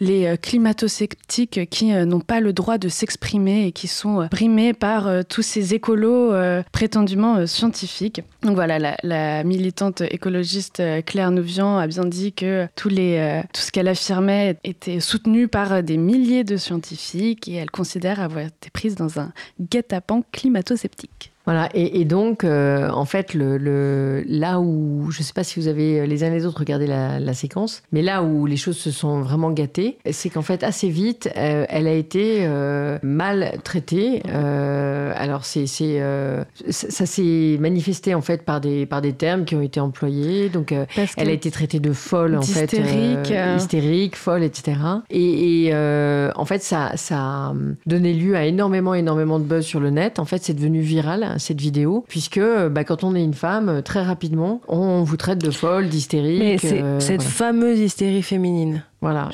les 0.00 0.36
climato-sceptiques 0.40 1.68
qui 1.68 1.92
n'ont 1.92 2.20
pas 2.20 2.40
le 2.40 2.52
droit 2.52 2.78
de 2.78 2.88
s'exprimer 2.88 3.66
et 3.66 3.72
qui 3.72 3.88
sont 3.88 4.26
brimés 4.30 4.72
par 4.72 5.24
tous 5.28 5.42
ces 5.42 5.74
écolos 5.74 6.32
prétendument 6.72 7.46
scientifiques. 7.46 8.22
Donc 8.42 8.54
voilà, 8.54 8.96
la, 9.02 9.44
militante 9.44 10.02
écologiste 10.02 10.82
Claire 11.04 11.30
Nouvian 11.30 11.78
a 11.78 11.86
bien 11.86 12.04
dit 12.04 12.32
que 12.32 12.66
tous 12.76 12.88
les, 12.88 13.42
tout 13.52 13.60
ce 13.60 13.70
qu'elle 13.70 13.88
affirmait 13.88 14.56
était 14.64 15.00
soutenu 15.00 15.48
par 15.48 15.82
des 15.82 15.96
milliers 15.96 16.44
de 16.44 16.56
scientifiques 16.56 17.48
et 17.48 17.54
elle 17.54 17.70
considère 17.70 18.20
avoir 18.20 18.46
été 18.46 18.70
prise 18.70 18.94
dans 18.94 19.18
un 19.18 19.32
guet-apens 19.60 20.22
climato-sceptique. 20.32 21.32
Voilà, 21.50 21.68
et, 21.74 22.00
et 22.00 22.04
donc, 22.04 22.44
euh, 22.44 22.88
en 22.90 23.04
fait, 23.04 23.34
le, 23.34 23.58
le- 23.58 24.22
là 24.28 24.60
où, 24.60 25.10
je 25.10 25.18
ne 25.18 25.24
sais 25.24 25.32
pas 25.32 25.42
si 25.42 25.58
vous 25.58 25.66
avez 25.66 26.06
les 26.06 26.22
uns 26.22 26.30
les 26.30 26.46
autres 26.46 26.60
regardé 26.60 26.86
la, 26.86 27.18
la 27.18 27.34
séquence, 27.34 27.82
mais 27.90 28.02
là 28.02 28.22
où 28.22 28.46
les 28.46 28.56
choses 28.56 28.76
se 28.76 28.92
sont 28.92 29.20
vraiment 29.22 29.50
gâtées, 29.50 29.98
c'est 30.12 30.30
qu'en 30.30 30.42
fait, 30.42 30.62
assez 30.62 30.88
vite, 30.90 31.28
euh, 31.36 31.64
elle 31.68 31.88
a 31.88 31.92
été 31.92 32.42
euh, 32.42 32.98
mal 33.02 33.58
traitée. 33.64 34.22
Euh, 34.28 35.12
alors, 35.16 35.44
c'est, 35.44 35.64
euh, 35.80 36.44
ça, 36.68 37.04
s'est 37.04 37.56
manifesté 37.58 38.14
en 38.14 38.20
fait 38.20 38.44
par 38.44 38.60
des, 38.60 38.86
par 38.86 39.00
des 39.00 39.12
termes 39.12 39.44
qui 39.44 39.56
ont 39.56 39.62
été 39.62 39.80
employés. 39.80 40.50
Donc, 40.50 40.70
euh, 40.70 40.84
elle 41.16 41.28
a 41.30 41.32
été 41.32 41.50
traitée 41.50 41.80
de 41.80 41.92
folle, 41.92 42.36
en 42.36 42.42
fait. 42.42 42.74
Euh. 43.32 43.56
hystérique, 43.56 44.14
folle, 44.14 44.44
etc. 44.44 44.76
Et, 45.10 45.64
et, 45.66 45.70
euh, 45.72 46.30
en 46.36 46.44
fait, 46.44 46.62
ça, 46.62 46.92
ça 46.94 47.16
a 47.18 47.54
donné 47.86 48.14
lieu 48.14 48.36
à 48.36 48.44
énormément, 48.46 48.94
énormément 48.94 49.40
de 49.40 49.44
buzz 49.44 49.64
sur 49.64 49.80
le 49.80 49.90
net. 49.90 50.20
En 50.20 50.24
fait, 50.24 50.44
c'est 50.44 50.54
devenu 50.54 50.78
viral, 50.80 51.34
cette 51.40 51.60
vidéo, 51.60 52.04
puisque 52.08 52.40
bah, 52.70 52.84
quand 52.84 53.04
on 53.04 53.14
est 53.14 53.24
une 53.24 53.34
femme, 53.34 53.82
très 53.82 54.02
rapidement, 54.02 54.60
on 54.68 55.02
vous 55.02 55.16
traite 55.16 55.38
de 55.38 55.50
folle, 55.50 55.88
d'hystérique. 55.88 56.38
Mais 56.38 56.58
c'est 56.58 56.82
euh, 56.82 57.00
cette 57.00 57.22
voilà. 57.22 57.30
fameuse 57.30 57.78
hystérie 57.80 58.22
féminine. 58.22 58.84
Voilà, 59.00 59.30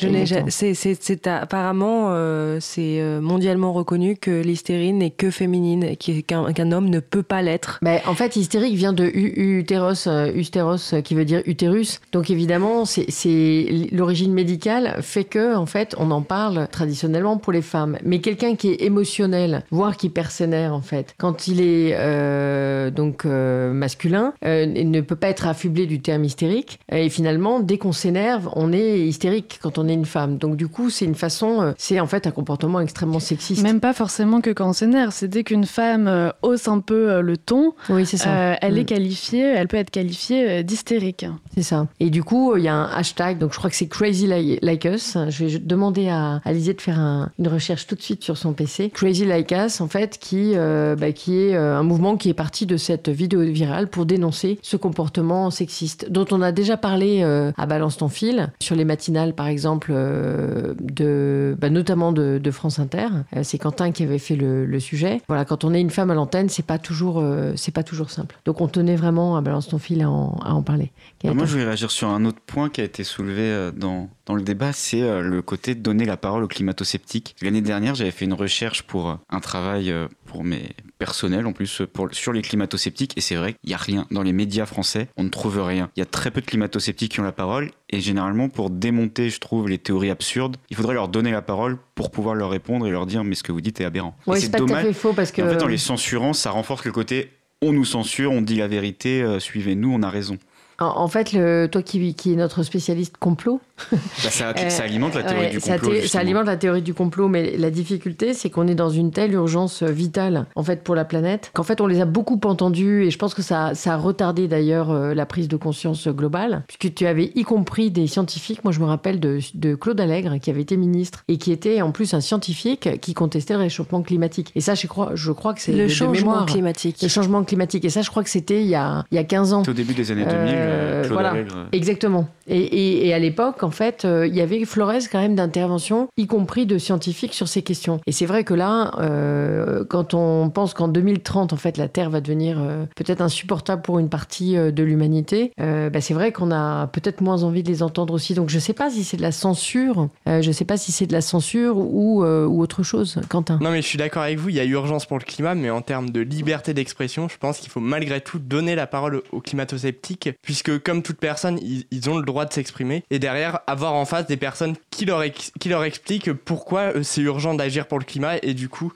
c'est, 0.49 1.27
apparemment 1.27 2.11
euh, 2.11 2.59
c'est 2.61 3.01
euh, 3.01 3.21
mondialement 3.21 3.73
reconnu 3.73 4.17
que 4.17 4.31
l'hystérie 4.31 4.93
n'est 4.93 5.11
que 5.11 5.31
féminine 5.31 5.97
qu'un, 5.97 6.73
homme 6.73 6.89
ne 6.89 7.01
peut 7.01 7.25
pas 7.25 7.43
l'être. 7.43 7.81
Bah, 7.83 7.97
en 8.07 8.15
fait, 8.15 8.37
hystérique 8.37 8.77
vient 8.77 8.93
de 8.93 9.05
utéros, 9.05 10.07
euh, 10.07 11.01
qui 11.03 11.15
veut 11.15 11.25
dire 11.25 11.43
utérus. 11.47 12.01
Donc 12.13 12.31
évidemment, 12.31 12.85
c'est 12.85 13.89
l'origine 13.93 14.33
médicale 14.33 14.99
fait 15.03 15.25
que, 15.25 15.57
en 15.57 15.67
fait, 15.67 15.97
on 15.99 16.13
en 16.13 16.23
parle 16.23 16.69
traditionnellement 16.69 17.37
pour 17.37 17.53
les 17.53 17.63
femmes. 17.63 17.99
Mais 18.05 18.21
quelqu'un 18.21 18.55
qui 18.55 18.69
est 18.69 18.83
émotionnel, 18.83 19.65
voire 19.71 19.97
qui 19.97 20.11
persénère, 20.11 20.75
en 20.75 20.81
fait, 20.81 21.15
quand 21.19 21.49
il 21.49 21.61
est 21.61 21.95
euh, 21.95 22.91
donc 22.91 23.25
euh, 23.25 23.73
masculin, 23.73 24.33
il 24.45 24.91
ne 24.91 25.01
peut 25.01 25.17
pas 25.17 25.29
être 25.29 25.47
affublé 25.47 25.87
du 25.87 26.01
terme 26.01 26.25
hystérique. 26.25 26.79
Et 26.93 27.09
finalement, 27.09 27.61
dès 27.61 27.79
qu'on 27.79 27.93
s'énerve, 27.93 28.49
on 28.55 28.73
est 28.73 29.01
hystérique 29.01 29.56
quand 29.61 29.79
on 29.79 29.89
est 29.89 29.95
une 29.95 30.05
femme. 30.05 30.39
Donc 30.39 30.57
du 30.57 30.69
coup, 30.69 30.91
c'est 30.91 31.05
une 31.05 31.15
façon, 31.15 31.63
euh, 31.63 31.73
c'est 31.79 32.01
en 32.01 32.07
fait 32.07 32.27
un 32.27 32.31
comportement 32.31 32.81
extrêmement 32.81 33.21
sexiste. 33.21 33.63
Même 33.63 33.81
pas 33.81 33.93
forcément 33.93 34.41
que 34.41 34.51
quand 34.51 34.69
on 34.69 34.73
s'énerve, 34.73 35.13
c'est 35.13 35.29
dès 35.29 35.45
qu'une 35.45 35.65
femme 35.65 36.09
euh, 36.09 36.31
hausse 36.43 36.69
un 36.69 36.81
peu 36.81 37.11
euh, 37.11 37.21
le 37.23 37.37
ton, 37.37 37.75
Oui, 37.89 38.07
c'est 38.07 38.17
ça. 38.17 38.31
euh, 38.31 38.55
elle 38.61 38.75
Mm. 38.75 38.79
est 38.79 38.85
qualifiée, 38.85 39.41
elle 39.43 39.69
peut 39.69 39.77
être 39.77 39.91
qualifiée 39.91 40.63
d'hystérique. 40.63 41.27
C'est 41.55 41.63
ça. 41.63 41.87
Et 42.01 42.11
du 42.11 42.23
coup, 42.23 42.57
il 42.57 42.65
y 42.65 42.69
a 42.69 42.75
un 42.75 42.89
hashtag, 42.91 43.39
donc 43.39 43.53
je 43.53 43.59
crois 43.59 43.71
que 43.71 43.77
c'est 43.77 43.87
Crazy 43.89 44.27
Li- 44.27 44.59
Like 44.63 44.85
Us. 44.85 45.17
Je 45.29 45.45
vais 45.45 45.59
demander 45.59 46.09
à 46.09 46.41
Alizé 46.45 46.75
de 46.75 46.81
faire 46.81 46.99
un- 47.01 47.31
une 47.39 47.49
recherche 47.49 47.87
tout 47.87 47.95
de 47.95 48.03
suite 48.03 48.23
sur 48.25 48.37
son 48.37 48.53
PC. 48.53 48.91
Crazy 48.91 49.25
Like 49.25 49.53
Us, 49.53 49.81
en 49.81 49.89
fait, 49.89 50.19
qui, 50.19 50.53
euh, 50.55 50.97
bah, 50.97 51.13
qui 51.13 51.39
est 51.39 51.57
un 51.57 51.83
mouvement 51.83 52.17
qui 52.17 52.29
est 52.29 52.35
parti 52.35 52.67
de 52.67 52.77
cette 52.77 53.09
vidéo 53.09 53.41
virale 53.41 53.89
pour 53.89 54.07
dénoncer 54.07 54.59
ce 54.63 54.77
comportement 54.77 55.51
sexiste, 55.51 56.11
dont 56.11 56.27
on 56.31 56.43
a 56.43 56.53
déjà 56.53 56.77
parlé 56.77 57.21
euh, 57.23 57.53
à 57.57 57.67
Balance 57.67 57.97
ton 57.99 58.09
fil, 58.09 58.49
sur 58.61 58.77
les 58.77 58.85
matinales, 58.85 59.35
par 59.35 59.46
exemple, 59.49 59.91
euh, 59.95 60.75
de, 60.81 61.57
bah, 61.59 61.71
notamment 61.71 62.13
de, 62.13 62.51
France 62.51 62.79
Inter. 62.79 63.09
Euh, 63.35 63.41
c'est 63.43 63.59
Quentin 63.59 63.93
qui 63.93 64.03
avait 64.03 64.19
fait 64.19 64.37
le, 64.37 64.81
sujet. 64.81 65.21
Voilà, 65.27 65.45
quand 65.45 65.65
on 65.65 65.75
est 65.75 65.81
une 65.81 65.91
femme 65.91 66.11
à 66.11 66.15
l'antenne, 66.15 66.49
c'est 66.49 66.65
pas 66.65 66.79
toujours, 66.79 67.19
euh, 67.19 67.53
c'est 67.57 67.73
pas 67.73 67.83
toujours 67.83 68.11
simple. 68.11 68.37
Donc 68.45 68.61
on 68.61 68.69
tenait 68.69 68.97
vraiment 68.97 69.37
à 69.37 69.41
Balance 69.41 69.69
ton 69.69 69.79
fil 69.79 70.03
à 70.03 70.11
en, 70.11 70.63
parler. 70.63 70.93
Moi, 71.25 71.45
je 71.45 71.53
voulais 71.53 71.65
réagir 71.65 71.91
sur 71.91 72.09
un 72.09 72.25
autre 72.25 72.41
point 72.47 72.69
qui 72.69 72.81
a 72.81 72.85
été 72.85 73.05
soulevé 73.05 73.71
dans, 73.77 74.09
dans 74.27 74.35
le 74.35 74.43
débat, 74.43 74.73
c'est 74.73 75.01
le 75.23 75.43
côté 75.43 75.75
de 75.75 75.81
donner 75.81 76.05
la 76.05 76.17
parole 76.17 76.45
aux 76.45 76.49
climato-sceptiques. 76.49 77.37
L'année 77.43 77.63
dernière, 77.63 77.95
j'avais 77.95 78.11
fait 78.11 78.25
une 78.25 78.35
recherche 78.35 78.83
pour 78.83 79.19
un 79.29 79.41
travail 79.41 79.93
pour 80.37 80.45
mes 80.45 80.69
personnels, 80.99 81.47
en 81.47 81.55
plus, 81.55 81.81
pour, 81.95 82.09
sur 82.13 82.31
les 82.35 82.43
climato-sceptiques, 82.43 83.17
et 83.17 83.23
c'est 83.23 83.37
vrai 83.37 83.55
qu'il 83.55 83.69
n'y 83.69 83.75
a 83.75 83.79
rien. 83.79 84.07
Dans 84.11 84.23
les 84.23 84.35
médias 84.35 84.67
français, 84.67 85.09
on 85.17 85.25
ne 85.25 85.31
trouve 85.31 85.63
rien. 85.63 85.89
Il 85.97 86.01
y 86.01 86.03
a 86.03 86.07
très 86.07 86.31
peu 86.31 86.43
de 86.43 86.47
climato-sceptiques 86.47 87.13
qui 87.13 87.21
ont 87.21 87.25
la 87.25 87.33
parole, 87.33 87.71
et 87.89 88.03
généralement, 88.03 88.51
pour 88.51 88.69
démonter, 88.69 89.31
je 89.31 89.41
trouve, 89.41 89.67
les 89.67 89.79
théories 89.79 90.11
absurdes, 90.11 90.59
il 90.69 90.77
faudrait 90.77 90.93
leur 90.93 91.09
donner 91.09 91.31
la 91.31 91.41
parole 91.41 91.79
pour 91.95 92.11
pouvoir 92.11 92.35
leur 92.35 92.51
répondre 92.51 92.87
et 92.87 92.91
leur 92.91 93.07
dire, 93.07 93.25
mais 93.25 93.35
ce 93.35 93.43
que 93.43 93.51
vous 93.51 93.63
dites 93.63 93.81
est 93.81 93.87
aberrant. 93.87 94.15
Oui, 94.27 94.39
c'est 94.39 94.55
dommage. 94.55 94.85
fait 94.85 94.93
faux 94.93 95.15
parce 95.15 95.33
que. 95.33 95.41
Et 95.41 95.45
en 95.45 95.49
fait, 95.49 95.63
en 95.63 95.69
les 95.69 95.79
censurant, 95.79 96.35
ça 96.35 96.51
renforce 96.51 96.85
le 96.85 96.93
côté 96.93 97.31
on 97.63 97.73
nous 97.73 97.87
censure, 97.87 98.33
on 98.33 98.43
dit 98.43 98.57
la 98.57 98.69
vérité, 98.69 99.23
euh, 99.23 99.41
suivez-nous, 99.41 99.91
on 99.91 100.03
a 100.03 100.11
raison. 100.11 100.37
En, 100.79 100.87
en 100.87 101.09
fait, 101.09 101.33
le, 101.33 101.69
toi 101.73 101.83
qui, 101.83 102.15
qui 102.15 102.35
est 102.35 102.37
notre 102.37 102.63
spécialiste 102.63 103.17
complot, 103.17 103.63
Bah, 103.93 104.31
ça, 104.31 104.53
Euh, 104.57 104.69
ça 104.71 104.85
alimente 104.85 105.15
la 105.15 105.23
théorie 105.23 105.45
ouais, 105.47 105.51
du 105.51 105.61
complot. 105.61 105.93
ça 106.07 106.19
alimente 106.21 106.47
la 106.47 106.57
théorie 106.57 106.83
du 106.83 106.95
complot, 106.95 107.29
mais 107.29 107.57
la 107.57 107.71
difficulté, 107.71 108.33
c'est 108.35 108.51
qu'on 108.51 108.67
est 108.67 108.75
dans 108.75 108.89
une 108.89 109.11
telle 109.11 109.33
urgence 109.35 109.83
vitale, 109.83 110.47
en 110.57 110.63
fait, 110.63 110.83
pour 110.83 110.95
la 110.95 111.05
planète, 111.05 111.51
qu'en 111.55 111.63
fait, 111.63 111.81
on 111.81 111.87
les 111.87 112.01
a 112.01 112.05
beaucoup 112.07 112.41
entendus, 112.45 113.05
et 113.05 113.11
je 113.11 113.19
pense 113.19 113.35
que 113.35 113.43
ça, 113.43 113.75
ça 113.75 113.95
a 113.95 113.97
retardé 113.97 114.49
d'ailleurs 114.49 114.91
euh, 114.91 115.15
la 115.15 115.27
prise 115.27 115.49
de 115.49 115.57
conscience 115.57 116.09
globale, 116.09 116.65
puisque 116.69 116.95
tu 116.95 117.07
avais 117.07 117.33
y 117.35 117.43
compris 117.45 117.91
des 117.91 118.07
scientifiques, 118.07 118.65
moi 118.65 118.73
je 118.73 118.81
me 118.81 118.87
rappelle 118.87 119.21
de, 119.21 119.39
de 119.55 119.75
Claude 119.75 120.01
Allègre, 120.01 120.39
qui 120.41 120.51
avait 120.51 120.63
été 120.63 120.77
ministre, 120.77 121.23
et 121.29 121.37
qui 121.37 121.53
était 121.53 121.83
en 121.83 121.91
plus 121.93 122.15
un 122.15 122.21
scientifique 122.21 123.01
qui 123.01 123.15
contestait 123.15 123.55
le 123.55 123.61
réchauffement 123.61 124.03
climatique. 124.03 124.51
Et 124.55 124.61
ça, 124.61 124.75
je 124.75 124.87
crois, 124.87 125.11
je 125.15 125.33
crois 125.33 125.53
que 125.55 125.61
c'est 125.61 125.73
Le 125.73 125.85
de 125.85 125.89
changement 125.89 126.13
mémoire. 126.31 126.47
climatique. 126.47 126.99
Le 127.03 127.09
changement 127.09 127.45
climatique. 127.45 127.85
Et 127.85 127.91
ça, 127.91 128.03
je 128.03 128.11
crois 128.11 128.23
que 128.25 128.31
c'était 128.31 128.63
il 128.63 128.69
y 128.69 128.75
a, 128.75 129.05
il 129.11 129.17
y 129.17 129.19
a 129.19 129.25
15 129.25 129.53
ans. 129.53 129.59
C'était 129.61 129.71
au 129.71 129.75
début 129.75 129.95
des 129.95 130.11
années 130.11 130.25
2000, 130.25 130.35
Euh, 130.37 130.43
euh, 130.57 131.01
Claude 131.03 131.13
voilà. 131.13 131.31
Allègre, 131.31 131.57
euh, 131.57 131.65
Exactement. 131.73 132.29
Et, 132.49 132.59
et- 132.59 133.07
et 133.09 133.15
à 133.15 133.19
l'époque, 133.19 133.63
en 133.67 133.71
fait, 133.73 134.05
euh, 134.05 134.29
il 134.29 134.35
y 134.35 134.41
avait 134.41 134.65
Flores 134.65 135.09
quand 135.11 135.21
même 135.21 135.35
d'intervention, 135.35 136.09
y 136.17 136.29
compris 136.29 136.67
de 136.67 136.79
scientifiques 136.79 137.35
sur 137.35 137.49
ces 137.49 137.63
questions. 137.63 138.01
Et 138.07 138.13
c'est 138.13 138.25
vrai 138.25 138.45
que 138.45 138.55
là, 138.55 138.93
euh, 139.01 139.85
quand 139.85 140.15
on 140.15 140.51
pense 140.51 140.73
qu'en 140.73 140.87
2030, 140.87 141.53
en 141.53 141.57
fait, 141.57 141.77
la 141.77 141.89
Terre 141.89 142.11
va 142.11 142.21
devenir 142.21 142.59
euh, 142.61 142.85
peut-être 142.95 143.21
insupportable 143.21 143.83
pour 143.83 143.99
une 143.99 144.09
partie 144.09 144.55
de 144.55 144.83
l'humanité, 144.85 145.53
bah, 145.59 146.01
c'est 146.01 146.15
vrai 146.15 146.31
qu'on 146.31 146.53
a 146.53 146.87
peut-être 146.87 147.21
moins 147.21 147.43
envie 147.43 147.63
de 147.63 147.69
les 147.69 147.83
entendre 147.83 148.15
aussi. 148.15 148.35
Donc 148.35 148.51
je 148.51 148.59
sais 148.59 148.73
pas 148.73 148.91
si 148.91 149.03
c'est 149.03 149.17
de 149.17 149.23
la 149.23 149.33
censure, 149.33 150.09
je 150.27 150.53
sais 150.53 150.65
pas 150.65 150.77
si 150.77 150.93
c'est 150.93 151.07
de 151.07 151.13
la 151.13 151.21
censure 151.21 151.77
ou, 151.77 152.23
autre 152.25 152.83
chose. 152.83 153.21
Quentin. 153.29 153.59
Non 153.61 153.71
mais 153.71 153.83
je 153.83 153.87
suis 153.87 153.99
d'accord 153.99 154.23
avec 154.23 154.39
vous, 154.39 154.51
il 154.51 154.55
y 154.55 154.61
a 154.61 154.65
urgence 154.65 155.07
pour 155.07 155.19
le 155.19 155.25
climat, 155.25 155.55
mais 155.55 155.71
en 155.71 155.83
termes 155.83 156.11
de 156.11 156.21
liberté 156.21 156.75
d'expression, 156.75 157.29
je 157.29 157.39
pense 157.39 157.59
qu'il 157.59 157.71
faut 157.71 157.81
malgré 157.81 158.21
tout 158.21 158.39
donner 158.39 158.75
la 158.75 158.87
parole 158.87 159.23
aux 159.33 159.41
climato-sceptiques, 159.41 160.31
puisque 160.43 160.79
comme 160.83 161.03
toute 161.03 161.19
personne, 161.19 161.59
ils 161.63 162.11
ont 162.11 162.19
le 162.19 162.25
droit 162.25 162.45
de 162.45 162.53
s'exprimer, 162.53 163.03
et 163.11 163.19
derrière 163.19 163.56
avoir 163.67 163.95
en 163.95 164.05
face 164.05 164.27
des 164.27 164.37
personnes 164.37 164.77
qui 164.91 165.05
leur, 165.05 165.23
qui 165.61 165.69
leur 165.69 165.85
expliquent 165.85 166.33
pourquoi 166.33 166.97
euh, 166.97 167.03
c'est 167.03 167.21
urgent 167.21 167.55
d'agir 167.55 167.87
pour 167.87 167.99
le 167.99 168.05
climat, 168.05 168.37
et 168.43 168.55
du 168.55 168.69
coup 168.69 168.93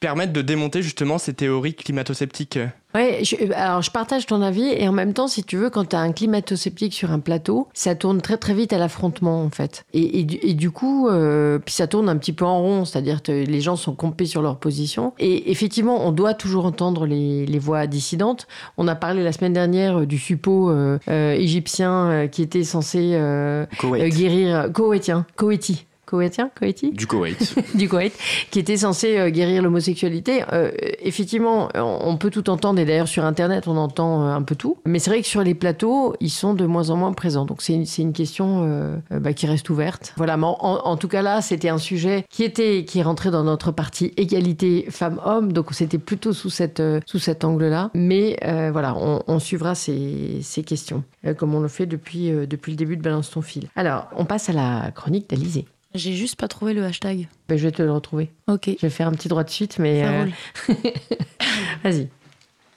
permettre 0.00 0.32
de 0.32 0.42
démonter 0.42 0.82
justement 0.82 1.18
ces 1.18 1.32
théories 1.32 1.74
climato-sceptiques. 1.74 2.58
Ouais, 2.94 3.20
je, 3.24 3.34
alors 3.54 3.82
je 3.82 3.90
partage 3.90 4.26
ton 4.26 4.40
avis 4.40 4.68
et 4.68 4.86
en 4.88 4.92
même 4.92 5.12
temps, 5.14 5.26
si 5.26 5.42
tu 5.42 5.56
veux, 5.56 5.68
quand 5.68 5.88
tu 5.88 5.96
as 5.96 6.00
un 6.00 6.12
climato-sceptique 6.12 6.94
sur 6.94 7.10
un 7.10 7.18
plateau, 7.18 7.68
ça 7.74 7.94
tourne 7.96 8.20
très 8.20 8.36
très 8.36 8.54
vite 8.54 8.72
à 8.72 8.78
l'affrontement 8.78 9.42
en 9.42 9.50
fait. 9.50 9.84
Et, 9.92 10.20
et, 10.20 10.24
du- 10.24 10.38
et 10.42 10.54
du 10.54 10.70
coup, 10.70 11.08
euh, 11.08 11.58
puis 11.58 11.74
ça 11.74 11.86
tourne 11.88 12.08
un 12.08 12.16
petit 12.16 12.32
peu 12.32 12.44
en 12.44 12.60
rond, 12.60 12.84
c'est-à-dire 12.84 13.22
que 13.22 13.32
les 13.32 13.60
gens 13.60 13.74
sont 13.76 13.94
compés 13.94 14.26
sur 14.26 14.42
leur 14.42 14.58
position. 14.58 15.12
Et 15.18 15.50
effectivement, 15.50 16.06
on 16.06 16.12
doit 16.12 16.34
toujours 16.34 16.66
entendre 16.66 17.06
les, 17.06 17.46
les 17.46 17.58
voix 17.58 17.86
dissidentes. 17.88 18.46
On 18.76 18.86
a 18.86 18.94
parlé 18.94 19.24
la 19.24 19.32
semaine 19.32 19.52
dernière 19.54 20.00
euh, 20.00 20.06
du 20.06 20.18
suppôt 20.18 20.70
euh, 20.70 20.98
euh, 21.08 21.32
égyptien 21.32 21.92
euh, 22.10 22.26
qui 22.28 22.42
était 22.42 22.62
censé 22.64 23.10
euh, 23.14 23.66
euh, 23.82 24.08
guérir 24.08 24.68
Koweïtien, 24.72 25.26
Koweïti. 25.36 25.86
Koweïtien, 26.14 26.50
Koweïti 26.56 26.92
Du 26.92 27.08
Koweït. 27.08 27.56
du 27.74 27.88
Koweït, 27.88 28.16
qui 28.52 28.60
était 28.60 28.76
censé 28.76 29.18
euh, 29.18 29.30
guérir 29.30 29.62
l'homosexualité. 29.62 30.44
Euh, 30.52 30.70
effectivement, 31.00 31.68
on 31.74 32.16
peut 32.16 32.30
tout 32.30 32.48
entendre, 32.50 32.78
et 32.78 32.84
d'ailleurs 32.84 33.08
sur 33.08 33.24
Internet, 33.24 33.66
on 33.66 33.76
entend 33.76 34.22
euh, 34.22 34.32
un 34.32 34.42
peu 34.42 34.54
tout. 34.54 34.78
Mais 34.86 35.00
c'est 35.00 35.10
vrai 35.10 35.22
que 35.22 35.26
sur 35.26 35.42
les 35.42 35.54
plateaux, 35.54 36.14
ils 36.20 36.30
sont 36.30 36.54
de 36.54 36.66
moins 36.66 36.90
en 36.90 36.96
moins 36.96 37.12
présents. 37.12 37.44
Donc 37.44 37.62
c'est 37.62 37.72
une, 37.74 38.12
question 38.12 38.62
euh, 38.64 38.96
bah, 39.10 39.32
qui 39.32 39.46
reste 39.46 39.68
ouverte. 39.70 40.14
Voilà, 40.16 40.36
mais 40.36 40.46
en, 40.46 40.56
en 40.60 40.96
tout 40.96 41.08
cas 41.08 41.22
là, 41.22 41.40
c'était 41.40 41.68
un 41.68 41.78
sujet 41.78 42.24
qui 42.30 42.44
était 42.44 42.84
qui 42.84 43.00
est 43.00 43.02
rentré 43.02 43.32
dans 43.32 43.42
notre 43.42 43.72
partie 43.72 44.12
égalité 44.16 44.86
femmes-hommes. 44.90 45.52
Donc 45.52 45.72
c'était 45.72 45.98
plutôt 45.98 46.32
sous, 46.32 46.50
cette, 46.50 46.80
sous 47.06 47.18
cet 47.18 47.44
angle-là. 47.44 47.90
Mais 47.94 48.38
euh, 48.44 48.70
voilà, 48.70 48.94
on, 48.96 49.22
on 49.26 49.38
suivra 49.40 49.74
ces, 49.74 50.38
ces 50.42 50.62
questions, 50.62 51.02
comme 51.36 51.54
on 51.56 51.60
le 51.60 51.68
fait 51.68 51.86
depuis, 51.86 52.30
depuis 52.46 52.70
le 52.70 52.76
début 52.76 52.96
de 52.96 53.02
Balance 53.02 53.30
ton 53.30 53.42
fil. 53.42 53.68
Alors, 53.74 54.06
on 54.16 54.24
passe 54.24 54.48
à 54.48 54.52
la 54.52 54.92
chronique 54.92 55.28
d'Alizé. 55.28 55.66
J'ai 55.94 56.14
juste 56.14 56.36
pas 56.36 56.48
trouvé 56.48 56.74
le 56.74 56.84
hashtag. 56.84 57.28
Ben, 57.48 57.56
je 57.56 57.62
vais 57.62 57.70
te 57.70 57.82
le 57.82 57.92
retrouver. 57.92 58.30
Ok, 58.48 58.66
Je 58.66 58.80
vais 58.80 58.90
faire 58.90 59.06
un 59.06 59.12
petit 59.12 59.28
droit 59.28 59.44
de 59.44 59.50
suite, 59.50 59.78
mais 59.78 60.02
ça 60.02 60.10
euh, 60.10 60.24
roule. 60.24 60.76
vas-y. 61.84 62.08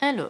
Alors. 0.02 0.30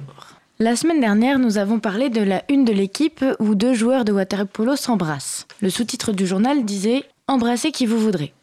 La 0.60 0.76
semaine 0.76 1.02
dernière, 1.02 1.38
nous 1.38 1.58
avons 1.58 1.80
parlé 1.80 2.10
de 2.10 2.22
la 2.22 2.44
une 2.50 2.66
de 2.66 2.74
l'équipe 2.74 3.24
où 3.40 3.56
deux 3.56 3.74
joueurs 3.74 4.06
de 4.06 4.12
waterpolo 4.12 4.76
s'embrassent. 4.76 5.46
Le 5.62 5.70
sous-titre 5.70 6.14
du 6.14 6.26
journal 6.26 6.66
disait 6.66 7.04
Embrassez 7.28 7.72
qui 7.72 7.86
vous 7.86 8.00
voudrez. 8.00 8.34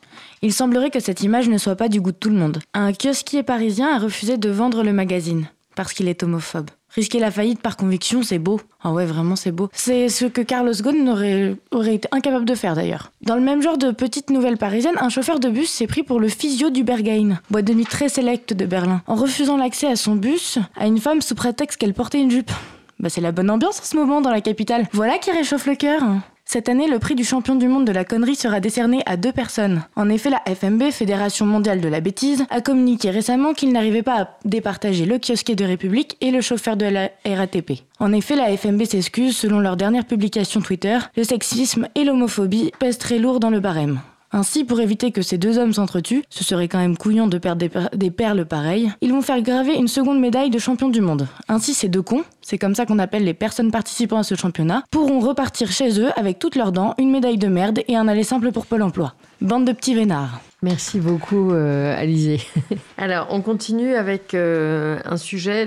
Il 0.43 0.53
semblerait 0.53 0.91
que 0.91 1.01
cette 1.01 1.23
image 1.23 1.49
ne 1.49 1.59
soit 1.59 1.75
pas 1.75 1.89
du 1.89 2.01
goût 2.03 2.13
de 2.13 2.17
tout 2.17 2.29
le 2.29 2.37
monde. 2.37 2.59
Un 2.75 2.93
kiosquier 2.93 3.43
parisien 3.43 3.97
a 3.97 3.99
refusé 3.99 4.37
de 4.37 4.51
vendre 4.51 4.85
le 4.85 4.93
magazine 4.93 5.49
parce 5.75 5.93
qu'il 5.93 6.07
est 6.07 6.23
homophobe. 6.23 6.71
Risquer 6.95 7.19
la 7.19 7.33
faillite 7.33 7.61
par 7.61 7.77
conviction, 7.77 8.23
c'est 8.23 8.39
beau. 8.39 8.61
Ah 8.83 8.93
ouais, 8.93 9.05
vraiment, 9.05 9.35
c'est 9.35 9.51
beau. 9.51 9.69
C'est 9.73 10.09
ce 10.09 10.27
que 10.27 10.41
Carlos 10.41 10.73
Ghosn 10.73 11.09
aurait, 11.09 11.95
été 11.95 12.09
incapable 12.13 12.45
de 12.45 12.55
faire 12.55 12.77
d'ailleurs. 12.77 13.11
Dans 13.23 13.35
le 13.35 13.41
même 13.41 13.61
genre 13.63 13.79
de 13.79 13.91
petite 13.91 14.31
nouvelle 14.31 14.59
parisienne, 14.59 14.95
un 15.01 15.09
chauffeur 15.09 15.41
de 15.41 15.49
bus 15.49 15.69
s'est 15.69 15.89
pris 15.89 16.05
pour 16.05 16.21
le 16.21 16.29
physio 16.29 16.71
du 16.71 16.85
Berghain, 16.85 17.41
boîte 17.51 17.65
de 17.65 17.75
nuit 17.75 17.85
très 17.85 18.09
sélecte 18.09 18.53
de 18.53 18.65
Berlin, 18.65 19.03
en 19.09 19.17
refusant 19.17 19.57
l'accès 19.57 19.89
à 19.89 19.97
son 19.97 20.15
bus 20.15 20.59
à 20.77 20.87
une 20.87 20.99
femme 20.99 21.21
sous 21.21 21.35
prétexte 21.35 21.81
qu'elle 21.81 21.95
portait 21.95 22.21
une 22.21 22.31
jupe. 22.31 22.53
Bah 23.01 23.09
c'est 23.09 23.21
la 23.21 23.33
bonne 23.33 23.51
ambiance 23.51 23.81
en 23.81 23.85
ce 23.85 23.97
moment 23.97 24.21
dans 24.21 24.31
la 24.31 24.41
capitale. 24.41 24.87
Voilà 24.93 25.19
qui 25.19 25.33
réchauffe 25.33 25.67
le 25.67 25.75
cœur. 25.75 26.01
Cette 26.47 26.69
année, 26.69 26.89
le 26.89 26.99
prix 26.99 27.15
du 27.15 27.25
champion 27.25 27.57
du 27.57 27.69
monde 27.69 27.87
de 27.87 27.93
la 27.93 28.05
connerie 28.05 28.37
sera 28.37 28.61
décerné 28.61 29.03
à 29.07 29.17
deux 29.17 29.33
personnes. 29.33 29.83
En 29.97 30.09
effet, 30.09 30.31
la 30.31 30.43
FMB, 30.55 30.91
Fédération 30.91 31.47
mondiale 31.47 31.81
de 31.81 31.89
la 31.89 32.01
bêtise, 32.01 32.45
a 32.51 32.61
communiqué 32.61 33.11
récemment 33.11 33.55
qu'il 33.55 33.73
n'arrivait 33.73 34.03
pas 34.03 34.21
à 34.21 34.39
départager 34.45 35.07
le 35.07 35.19
kiosquier 35.19 35.57
de 35.57 35.65
République 35.65 36.17
et 36.21 36.31
le 36.31 36.41
chauffeur 36.41 36.77
de 36.77 36.87
la 36.87 37.11
RATP. 37.25 37.83
En 37.99 38.13
effet, 38.13 38.37
la 38.37 38.55
FMB 38.57 38.85
s'excuse 38.85 39.37
selon 39.37 39.59
leur 39.59 39.77
dernière 39.77 40.05
publication 40.05 40.61
Twitter, 40.61 40.99
le 41.17 41.25
sexisme 41.25 41.89
et 41.95 42.05
l'homophobie 42.05 42.73
pèsent 42.79 42.99
très 42.99 43.19
lourd 43.19 43.41
dans 43.41 43.51
le 43.51 43.61
barème. 43.61 44.01
Ainsi, 44.37 44.65
pour 44.65 44.81
éviter 44.81 45.13
que 45.13 45.23
ces 45.23 45.39
deux 45.39 45.59
hommes 45.59 45.73
s'entretuent, 45.73 46.25
ce 46.29 46.43
serait 46.43 46.67
quand 46.67 46.81
même 46.81 46.97
couillon 46.97 47.29
de 47.29 47.39
perdre 47.39 47.61
des, 47.61 47.71
des 47.97 48.11
perles 48.11 48.45
pareilles, 48.45 48.91
ils 49.01 49.13
vont 49.13 49.23
faire 49.23 49.41
graver 49.43 49.75
une 49.77 49.87
seconde 49.87 50.19
médaille 50.19 50.51
de 50.51 50.59
champion 50.59 50.89
du 50.89 51.01
monde. 51.01 51.29
Ainsi, 51.47 51.73
ces 51.73 51.89
deux 51.89 52.03
cons, 52.03 52.25
c'est 52.43 52.59
comme 52.59 52.75
ça 52.75 52.85
qu'on 52.85 52.99
appelle 52.99 53.23
les 53.23 53.33
personnes 53.33 53.71
participant 53.71 54.19
à 54.19 54.25
ce 54.25 54.35
championnat, 54.35 54.83
pourront 54.91 55.21
repartir 55.21 55.71
chez 55.71 56.01
eux 56.01 56.11
avec 56.17 56.41
toutes 56.41 56.57
leurs 56.57 56.73
dents, 56.73 56.95
une 56.99 57.13
médaille 57.13 57.39
de 57.39 57.47
merde 57.47 57.79
et 57.87 57.95
un 57.95 58.09
aller 58.09 58.25
simple 58.25 58.51
pour 58.51 58.67
Pôle 58.67 58.83
emploi. 58.83 59.15
Bande 59.41 59.67
de 59.67 59.73
petits 59.73 59.95
vénards. 59.95 60.41
Merci 60.65 60.99
beaucoup, 60.99 61.51
euh, 61.53 61.95
Alizé. 61.95 62.41
Alors, 62.97 63.27
on 63.29 63.43
continue 63.43 63.97
avec 63.97 64.33
euh, 64.33 64.99
un 65.05 65.19
sujet, 65.19 65.67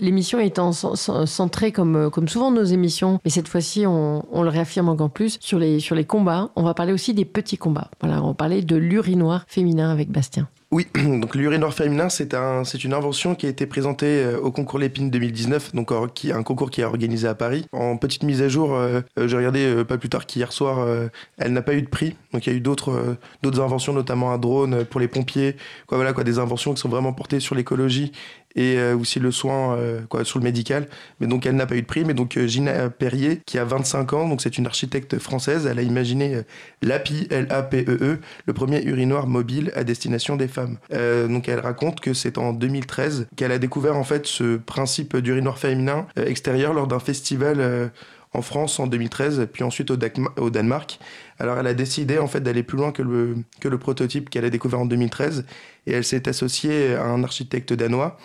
l'émission 0.00 0.38
étant 0.38 0.70
cen- 0.70 0.94
cen- 0.94 1.26
centrée 1.26 1.72
comme, 1.72 1.96
euh, 1.96 2.08
comme 2.08 2.28
souvent 2.28 2.52
nos 2.52 2.62
émissions, 2.62 3.18
mais 3.24 3.30
cette 3.32 3.48
fois-ci, 3.48 3.84
on, 3.84 4.24
on 4.30 4.44
le 4.44 4.48
réaffirme 4.48 4.88
encore 4.88 5.10
plus, 5.10 5.38
sur 5.40 5.58
les, 5.58 5.80
sur 5.80 5.96
les 5.96 6.04
combats. 6.04 6.50
On 6.54 6.62
va 6.62 6.72
parler 6.72 6.92
aussi 6.92 7.14
des 7.14 7.24
petits 7.24 7.58
combats. 7.58 7.90
Voilà, 8.00 8.22
on 8.22 8.28
va 8.28 8.34
parler 8.34 8.62
de 8.62 8.76
l'urinoir 8.76 9.44
féminin 9.48 9.90
avec 9.90 10.08
Bastien. 10.08 10.46
Oui, 10.70 10.86
donc 10.94 11.34
l'urinoir 11.34 11.72
féminin, 11.72 12.10
c'est 12.10 12.34
un, 12.34 12.62
c'est 12.62 12.84
une 12.84 12.92
invention 12.92 13.34
qui 13.34 13.46
a 13.46 13.48
été 13.48 13.66
présentée 13.66 14.22
euh, 14.22 14.38
au 14.38 14.52
concours 14.52 14.78
Lépine 14.78 15.08
2019, 15.08 15.74
donc 15.74 15.90
un 15.92 16.42
concours 16.42 16.70
qui 16.70 16.82
est 16.82 16.84
organisé 16.84 17.26
à 17.26 17.34
Paris. 17.34 17.64
En 17.72 17.96
petite 17.96 18.22
mise 18.22 18.42
à 18.42 18.50
jour, 18.50 18.74
euh, 18.74 19.00
j'ai 19.16 19.34
regardé 19.34 19.64
euh, 19.64 19.84
pas 19.84 19.96
plus 19.96 20.10
tard 20.10 20.26
qu'hier 20.26 20.52
soir, 20.52 20.80
euh, 20.80 21.08
elle 21.38 21.54
n'a 21.54 21.62
pas 21.62 21.72
eu 21.72 21.80
de 21.80 21.88
prix. 21.88 22.16
Donc 22.34 22.46
il 22.46 22.52
y 22.52 22.54
a 22.54 22.56
eu 22.56 22.60
d'autres 22.60 22.90
euh, 22.90 23.14
d'autres 23.42 23.62
inventions, 23.62 23.94
notamment 23.94 24.30
un 24.30 24.36
drone 24.36 24.84
pour 24.84 25.00
les 25.00 25.08
pompiers, 25.08 25.56
quoi, 25.86 25.96
voilà, 25.96 26.12
quoi, 26.12 26.22
des 26.22 26.38
inventions 26.38 26.74
qui 26.74 26.80
sont 26.82 26.90
vraiment 26.90 27.14
portées 27.14 27.40
sur 27.40 27.54
l'écologie 27.54 28.12
et 28.58 28.76
euh, 28.76 28.96
aussi 28.96 29.20
le 29.20 29.30
soin 29.30 29.76
euh, 29.76 30.00
quoi, 30.08 30.24
sur 30.24 30.40
le 30.40 30.44
médical. 30.44 30.88
Mais 31.20 31.28
donc 31.28 31.46
elle 31.46 31.54
n'a 31.54 31.66
pas 31.66 31.76
eu 31.76 31.82
de 31.82 31.86
prix. 31.86 32.04
Mais 32.04 32.12
donc 32.12 32.36
euh, 32.36 32.48
Gina 32.48 32.90
Perrier, 32.90 33.40
qui 33.46 33.56
a 33.56 33.64
25 33.64 34.12
ans, 34.12 34.28
donc 34.28 34.42
c'est 34.42 34.58
une 34.58 34.66
architecte 34.66 35.18
française, 35.18 35.66
elle 35.66 35.78
a 35.78 35.82
imaginé 35.82 36.42
l'API, 36.82 37.28
L-A-P-E-E, 37.30 37.98
E, 38.02 38.18
le 38.46 38.52
premier 38.52 38.82
urinoir 38.82 39.28
mobile 39.28 39.70
à 39.76 39.84
destination 39.84 40.36
des 40.36 40.48
femmes. 40.48 40.78
Donc 40.90 41.48
elle 41.48 41.60
raconte 41.60 42.00
que 42.00 42.14
c'est 42.14 42.38
en 42.38 42.52
2013 42.52 43.28
qu'elle 43.36 43.52
a 43.52 43.58
découvert 43.58 43.96
en 43.96 44.04
fait 44.04 44.26
ce 44.26 44.56
principe 44.56 45.16
d'urinoir 45.16 45.58
féminin 45.58 46.06
extérieur 46.16 46.72
lors 46.74 46.88
d'un 46.88 46.98
festival 46.98 47.90
en 48.32 48.42
France 48.42 48.78
en 48.80 48.86
2013, 48.86 49.48
puis 49.52 49.62
ensuite 49.62 49.90
au 49.90 50.50
Danemark. 50.50 50.98
Alors 51.38 51.58
elle 51.58 51.66
a 51.66 51.74
décidé 51.74 52.18
en 52.18 52.26
fait 52.26 52.40
d'aller 52.40 52.62
plus 52.62 52.76
loin 52.76 52.92
que 52.92 53.02
le, 53.02 53.36
que 53.60 53.68
le 53.68 53.78
prototype 53.78 54.30
qu'elle 54.30 54.44
a 54.44 54.50
découvert 54.50 54.80
en 54.80 54.86
2013 54.86 55.44
et 55.86 55.92
elle 55.92 56.04
s'est 56.04 56.28
associée 56.28 56.94
à 56.94 57.04
un 57.04 57.22
architecte 57.22 57.72
danois. 57.72 58.18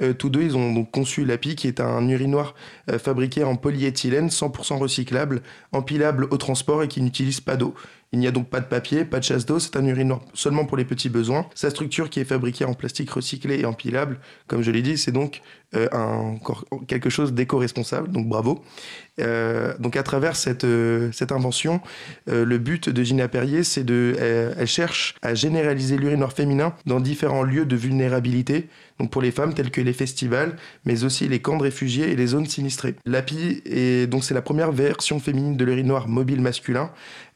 Euh, 0.00 0.12
tous 0.14 0.28
deux, 0.28 0.42
ils 0.42 0.56
ont 0.56 0.72
donc 0.72 0.90
conçu 0.90 1.24
l'API, 1.24 1.56
qui 1.56 1.68
est 1.68 1.80
un 1.80 2.08
urinoir 2.08 2.54
euh, 2.90 2.98
fabriqué 2.98 3.44
en 3.44 3.56
polyéthylène 3.56 4.28
100% 4.28 4.78
recyclable, 4.78 5.42
empilable 5.72 6.26
au 6.30 6.36
transport 6.36 6.82
et 6.82 6.88
qui 6.88 7.02
n'utilise 7.02 7.40
pas 7.40 7.56
d'eau. 7.56 7.74
Il 8.12 8.18
n'y 8.18 8.26
a 8.26 8.32
donc 8.32 8.48
pas 8.48 8.58
de 8.58 8.66
papier, 8.66 9.04
pas 9.04 9.20
de 9.20 9.24
chasse 9.24 9.46
d'eau, 9.46 9.60
c'est 9.60 9.76
un 9.76 9.86
urinoir 9.86 10.20
seulement 10.34 10.64
pour 10.64 10.76
les 10.76 10.84
petits 10.84 11.08
besoins. 11.08 11.46
Sa 11.54 11.70
structure 11.70 12.10
qui 12.10 12.18
est 12.18 12.24
fabriquée 12.24 12.64
en 12.64 12.74
plastique 12.74 13.10
recyclé 13.10 13.60
et 13.60 13.64
empilable, 13.64 14.18
comme 14.48 14.62
je 14.62 14.72
l'ai 14.72 14.82
dit, 14.82 14.98
c'est 14.98 15.12
donc 15.12 15.42
euh, 15.76 15.86
quelque 16.88 17.08
chose 17.08 17.32
d'éco-responsable, 17.32 18.10
donc 18.10 18.28
bravo. 18.28 18.64
Euh, 19.20 19.74
donc 19.78 19.96
à 19.96 20.02
travers 20.02 20.34
cette, 20.34 20.64
euh, 20.64 21.12
cette 21.12 21.30
invention, 21.30 21.80
euh, 22.28 22.44
le 22.44 22.58
but 22.58 22.88
de 22.88 23.02
Gina 23.04 23.28
Perrier, 23.28 23.62
c'est 23.62 23.84
de, 23.84 24.16
euh, 24.18 24.54
elle 24.58 24.66
cherche 24.66 25.14
à 25.22 25.34
généraliser 25.34 25.96
l'urinoir 25.96 26.32
féminin 26.32 26.74
dans 26.86 26.98
différents 26.98 27.44
lieux 27.44 27.66
de 27.66 27.76
vulnérabilité, 27.76 28.68
donc 28.98 29.10
pour 29.10 29.22
les 29.22 29.30
femmes 29.30 29.54
tels 29.54 29.70
que 29.70 29.80
les 29.80 29.92
festivals, 29.92 30.56
mais 30.84 31.04
aussi 31.04 31.28
les 31.28 31.40
camps 31.40 31.56
de 31.56 31.62
réfugiés 31.62 32.10
et 32.10 32.16
les 32.16 32.26
zones 32.26 32.46
sinistrées. 32.46 32.96
L'API 33.06 33.62
est 33.64 34.10
c'est 34.20 34.34
la 34.34 34.42
première 34.42 34.72
version 34.72 35.20
féminine 35.20 35.56
de 35.56 35.64
l'urinoir 35.64 36.08
mobile 36.08 36.40
masculin. 36.40 36.90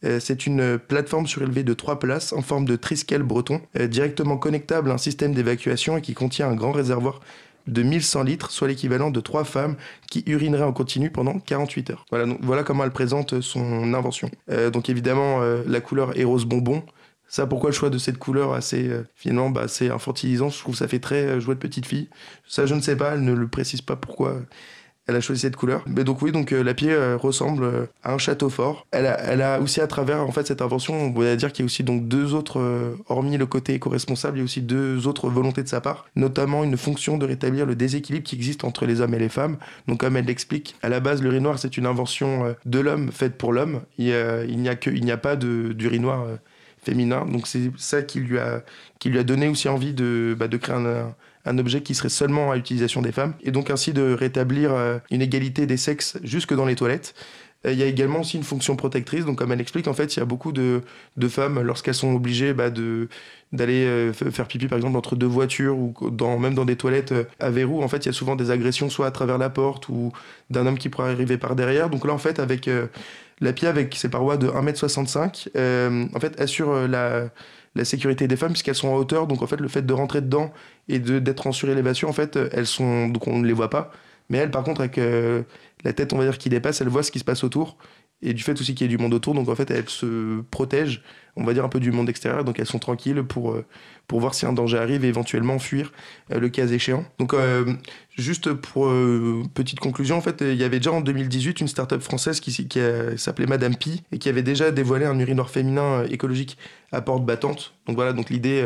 Euh, 0.04 0.20
c'est 0.20 0.46
une 0.46 0.78
plateforme 0.78 1.26
surélevée 1.26 1.62
de 1.62 1.74
trois 1.74 1.98
places 1.98 2.32
en 2.32 2.42
forme 2.42 2.64
de 2.64 2.76
triskel 2.76 3.22
breton, 3.22 3.60
euh, 3.78 3.86
directement 3.86 4.36
connectable 4.36 4.90
à 4.90 4.94
un 4.94 4.98
système 4.98 5.34
d'évacuation 5.34 5.96
et 5.96 6.02
qui 6.02 6.14
contient 6.14 6.48
un 6.48 6.54
grand 6.54 6.72
réservoir 6.72 7.20
de 7.66 7.82
1100 7.82 8.24
litres, 8.24 8.50
soit 8.50 8.68
l'équivalent 8.68 9.10
de 9.10 9.20
trois 9.20 9.44
femmes 9.44 9.76
qui 10.10 10.22
urineraient 10.26 10.64
en 10.64 10.74
continu 10.74 11.10
pendant 11.10 11.38
48 11.38 11.90
heures. 11.90 12.04
Voilà, 12.42 12.62
comment 12.62 12.84
elle 12.84 12.90
présente 12.90 13.40
son 13.40 13.94
invention. 13.94 14.30
Euh, 14.50 14.68
donc 14.68 14.90
évidemment, 14.90 15.40
la 15.66 15.80
couleur 15.80 16.18
est 16.18 16.24
rose 16.24 16.44
bonbon. 16.44 16.82
Ça, 17.26 17.46
pourquoi 17.46 17.70
le 17.70 17.74
choix 17.74 17.88
de 17.88 17.96
cette 17.96 18.18
couleur 18.18 18.52
assez, 18.52 18.90
finalement, 19.16 19.48
bah, 19.48 19.62
assez 19.62 19.88
infantilisant? 19.88 20.50
Je 20.50 20.58
trouve 20.58 20.74
que 20.74 20.78
ça 20.78 20.88
fait 20.88 20.98
très 20.98 21.40
jouet 21.40 21.54
de 21.54 21.60
petite 21.60 21.86
fille. 21.86 22.10
Ça, 22.46 22.66
je 22.66 22.74
ne 22.74 22.82
sais 22.82 22.96
pas, 22.96 23.14
elle 23.14 23.24
ne 23.24 23.32
le 23.32 23.48
précise 23.48 23.80
pas 23.80 23.96
pourquoi 23.96 24.36
elle 25.06 25.16
a 25.16 25.20
choisi 25.20 25.42
cette 25.42 25.56
couleur. 25.56 25.84
Mais 25.86 26.04
donc 26.04 26.22
oui, 26.22 26.32
donc 26.32 26.52
euh, 26.52 26.62
la 26.62 26.74
pied 26.74 26.90
euh, 26.90 27.16
ressemble 27.16 27.64
euh, 27.64 27.86
à 28.02 28.14
un 28.14 28.18
château 28.18 28.48
fort. 28.48 28.86
Elle 28.90 29.06
a, 29.06 29.20
elle 29.20 29.42
a 29.42 29.60
aussi 29.60 29.80
à 29.80 29.86
travers 29.86 30.20
en 30.20 30.32
fait 30.32 30.46
cette 30.46 30.62
invention, 30.62 30.94
on 30.94 31.12
pourrait 31.12 31.36
dire 31.36 31.52
qu'il 31.52 31.62
y 31.62 31.64
a 31.64 31.66
aussi 31.66 31.84
donc 31.84 32.08
deux 32.08 32.34
autres, 32.34 32.58
euh, 32.58 32.96
hormis 33.08 33.36
le 33.36 33.46
côté 33.46 33.74
éco-responsable, 33.74 34.38
il 34.38 34.40
y 34.40 34.42
a 34.42 34.44
aussi 34.44 34.62
deux 34.62 35.06
autres 35.06 35.28
volontés 35.28 35.62
de 35.62 35.68
sa 35.68 35.80
part, 35.80 36.06
notamment 36.16 36.64
une 36.64 36.76
fonction 36.76 37.18
de 37.18 37.26
rétablir 37.26 37.66
le 37.66 37.76
déséquilibre 37.76 38.24
qui 38.24 38.36
existe 38.36 38.64
entre 38.64 38.86
les 38.86 39.00
hommes 39.00 39.14
et 39.14 39.18
les 39.18 39.28
femmes. 39.28 39.58
Donc 39.88 40.00
comme 40.00 40.16
elle 40.16 40.26
l'explique, 40.26 40.76
à 40.82 40.88
la 40.88 41.00
base 41.00 41.22
l'urinoir 41.22 41.58
c'est 41.58 41.76
une 41.76 41.86
invention 41.86 42.54
de 42.64 42.78
l'homme 42.78 43.12
faite 43.12 43.36
pour 43.36 43.52
l'homme. 43.52 43.82
Il, 43.98 44.14
il 44.48 44.58
n'y 44.58 44.68
a 44.68 44.76
que, 44.76 44.90
il 44.90 45.04
n'y 45.04 45.12
a 45.12 45.16
pas 45.16 45.36
de 45.36 45.72
d'urinoir 45.72 46.26
féminin. 46.84 47.26
Donc 47.26 47.46
c'est 47.46 47.70
ça 47.76 48.02
qui 48.02 48.20
lui 48.20 48.38
a, 48.38 48.62
qui 48.98 49.08
lui 49.08 49.18
a 49.18 49.24
donné 49.24 49.48
aussi 49.48 49.68
envie 49.68 49.92
de, 49.92 50.36
bah, 50.38 50.48
de 50.48 50.56
créer 50.56 50.76
un, 50.76 51.14
un- 51.44 51.58
objet 51.58 51.82
qui 51.82 51.94
serait 51.94 52.08
seulement 52.08 52.50
à 52.52 52.56
utilisation 52.56 53.02
des 53.02 53.12
femmes, 53.12 53.34
et 53.42 53.50
donc 53.50 53.70
ainsi 53.70 53.92
de 53.92 54.12
rétablir 54.12 54.72
euh, 54.72 54.98
une 55.10 55.22
égalité 55.22 55.66
des 55.66 55.76
sexes 55.76 56.18
jusque 56.22 56.54
dans 56.54 56.64
les 56.66 56.74
toilettes. 56.76 57.14
Euh, 57.66 57.72
Il 57.72 57.78
y 57.78 57.82
a 57.82 57.86
également 57.86 58.20
aussi 58.20 58.36
une 58.36 58.44
fonction 58.44 58.76
protectrice, 58.76 59.24
donc 59.24 59.38
comme 59.38 59.52
elle 59.52 59.60
explique, 59.60 59.88
en 59.88 59.94
fait, 59.94 60.16
il 60.16 60.20
y 60.20 60.22
a 60.22 60.26
beaucoup 60.26 60.52
de, 60.52 60.82
de 61.16 61.28
femmes, 61.28 61.60
lorsqu'elles 61.62 61.94
sont 61.94 62.14
obligées 62.14 62.52
bah, 62.54 62.70
d'aller 63.52 63.84
euh, 63.86 64.12
faire 64.12 64.46
pipi 64.48 64.66
par 64.68 64.76
exemple 64.78 64.96
entre 64.96 65.16
deux 65.16 65.26
voitures 65.26 65.76
ou 65.78 65.94
dans, 66.10 66.38
même 66.38 66.54
dans 66.54 66.64
des 66.64 66.76
toilettes 66.76 67.14
à 67.40 67.50
verrou 67.50 67.82
en 67.82 67.88
fait 67.88 67.98
il 67.98 68.06
y 68.06 68.08
a 68.08 68.12
souvent 68.12 68.34
des 68.36 68.50
agressions 68.50 68.90
soit 68.90 69.06
à 69.06 69.10
travers 69.12 69.38
la 69.38 69.48
porte 69.50 69.88
ou 69.88 70.12
d'un 70.50 70.66
homme 70.66 70.78
qui 70.78 70.88
pourrait 70.88 71.10
arriver 71.12 71.38
par 71.38 71.54
derrière 71.54 71.88
donc 71.90 72.04
là 72.04 72.12
en 72.12 72.18
fait 72.18 72.38
avec 72.40 72.68
la 73.40 73.52
pied 73.52 73.68
avec 73.68 73.94
ses 73.94 74.08
parois 74.08 74.36
de 74.36 74.48
1m65 74.48 75.48
euh, 75.56 76.06
en 76.14 76.20
fait 76.20 76.40
assure 76.40 76.88
la, 76.88 77.28
la 77.74 77.84
sécurité 77.84 78.28
des 78.28 78.36
femmes 78.36 78.52
puisqu'elles 78.52 78.74
sont 78.74 78.88
en 78.88 78.96
hauteur. 78.96 79.26
Donc 79.26 79.42
en 79.42 79.46
fait 79.46 79.60
le 79.60 79.68
fait 79.68 79.82
de 79.82 79.92
rentrer 79.92 80.20
dedans 80.20 80.52
et 80.88 80.98
de 80.98 81.18
d'être 81.18 81.46
en 81.46 81.52
surélévation 81.52 82.08
en 82.08 82.12
fait 82.12 82.36
elles 82.52 82.66
sont 82.66 83.08
donc 83.08 83.26
on 83.26 83.38
ne 83.38 83.46
les 83.46 83.52
voit 83.52 83.70
pas. 83.70 83.90
Mais 84.30 84.38
elles 84.38 84.50
par 84.50 84.64
contre 84.64 84.80
avec 84.80 84.98
euh, 84.98 85.42
la 85.84 85.92
tête 85.92 86.12
on 86.12 86.18
va 86.18 86.24
dire 86.24 86.38
qui 86.38 86.48
dépasse 86.48 86.80
elles 86.80 86.88
voient 86.88 87.02
ce 87.02 87.10
qui 87.10 87.18
se 87.18 87.24
passe 87.24 87.44
autour 87.44 87.76
et 88.24 88.34
du 88.34 88.42
fait 88.42 88.58
aussi 88.60 88.74
qu'il 88.74 88.86
y 88.86 88.92
ait 88.92 88.96
du 88.96 89.00
monde 89.00 89.14
autour 89.14 89.34
donc 89.34 89.48
en 89.48 89.54
fait 89.54 89.70
elles 89.70 89.88
se 89.88 90.40
protègent 90.50 91.02
on 91.36 91.44
va 91.44 91.52
dire 91.52 91.64
un 91.64 91.68
peu 91.68 91.80
du 91.80 91.92
monde 91.92 92.08
extérieur 92.08 92.44
donc 92.44 92.58
elles 92.58 92.66
sont 92.66 92.78
tranquilles 92.78 93.22
pour 93.22 93.52
euh, 93.52 93.64
pour 94.06 94.20
voir 94.20 94.34
si 94.34 94.46
un 94.46 94.52
danger 94.52 94.78
arrive 94.78 95.04
et 95.04 95.08
éventuellement 95.08 95.58
fuir 95.58 95.92
euh, 96.32 96.40
le 96.40 96.48
cas 96.48 96.66
échéant 96.66 97.04
donc 97.18 97.34
euh, 97.34 97.72
juste 98.16 98.52
pour 98.52 98.90
petite 99.54 99.80
conclusion 99.80 100.16
en 100.16 100.20
fait 100.20 100.40
il 100.40 100.56
y 100.56 100.64
avait 100.64 100.78
déjà 100.78 100.92
en 100.92 101.00
2018 101.00 101.60
une 101.60 101.68
start-up 101.68 102.00
française 102.00 102.40
qui, 102.40 102.52
s'appelait 103.16 103.46
Madame 103.46 103.76
Pi 103.76 104.02
et 104.12 104.18
qui 104.18 104.28
avait 104.28 104.42
déjà 104.42 104.70
dévoilé 104.70 105.04
un 105.04 105.18
urinoir 105.18 105.50
féminin 105.50 106.04
écologique 106.04 106.56
à 106.92 107.00
porte 107.00 107.24
battante 107.24 107.74
donc 107.86 107.96
voilà 107.96 108.12
donc 108.12 108.30
l'idée 108.30 108.64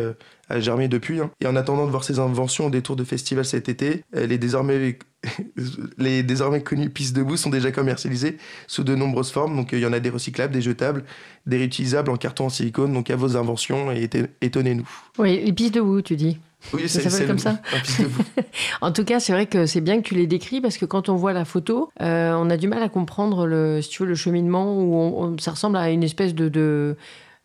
a 0.48 0.60
germé 0.60 0.88
depuis 0.88 1.20
hein. 1.20 1.30
et 1.40 1.46
en 1.46 1.56
attendant 1.56 1.86
de 1.86 1.90
voir 1.90 2.04
ces 2.04 2.18
inventions 2.18 2.66
au 2.66 2.70
détour 2.70 2.96
de 2.96 3.04
festivals 3.04 3.44
cet 3.44 3.68
été 3.68 4.04
euh, 4.16 4.26
les 4.26 4.38
désormais 4.38 4.98
les 5.98 6.22
désormais 6.22 6.62
connues 6.62 6.90
pistes 6.90 7.14
debout 7.16 7.36
sont 7.36 7.50
déjà 7.50 7.72
commercialisées 7.72 8.38
sous 8.66 8.84
de 8.84 8.94
nombreuses 8.94 9.30
formes. 9.30 9.56
Donc 9.56 9.72
euh, 9.72 9.78
il 9.78 9.82
y 9.82 9.86
en 9.86 9.92
a 9.92 10.00
des 10.00 10.10
recyclables, 10.10 10.52
des 10.52 10.60
jetables, 10.62 11.04
des 11.46 11.56
réutilisables 11.58 12.10
en 12.10 12.16
carton 12.16 12.46
en 12.46 12.50
silicone. 12.50 12.92
Donc 12.92 13.10
à 13.10 13.16
vos 13.16 13.36
inventions 13.36 13.90
et 13.92 14.08
étonnez-nous. 14.40 14.88
Oui, 15.18 15.42
les 15.44 15.52
pistes 15.52 15.74
debout, 15.74 16.02
tu 16.02 16.16
dis. 16.16 16.38
Oui, 16.72 16.88
Ça 16.88 17.00
s'appelle 17.08 17.28
comme 17.28 17.38
ça. 17.38 17.60
En 18.80 18.92
tout 18.92 19.04
cas, 19.04 19.20
c'est 19.20 19.32
vrai 19.32 19.46
que 19.46 19.66
c'est 19.66 19.80
bien 19.80 20.00
que 20.00 20.08
tu 20.08 20.14
les 20.14 20.26
décris 20.26 20.60
parce 20.60 20.76
que 20.76 20.84
quand 20.84 21.08
on 21.08 21.14
voit 21.16 21.32
la 21.32 21.44
photo, 21.44 21.90
euh, 22.00 22.32
on 22.36 22.50
a 22.50 22.56
du 22.56 22.68
mal 22.68 22.82
à 22.82 22.88
comprendre 22.88 23.46
le, 23.46 23.80
si 23.82 23.90
tu 23.90 24.02
veux, 24.02 24.08
le 24.08 24.14
cheminement 24.14 24.76
où 24.76 24.94
on- 24.94 25.22
on- 25.34 25.38
ça 25.38 25.52
ressemble 25.52 25.76
à 25.76 25.90
une 25.90 26.02
espèce 26.02 26.34
de, 26.34 26.48
de 26.48 26.96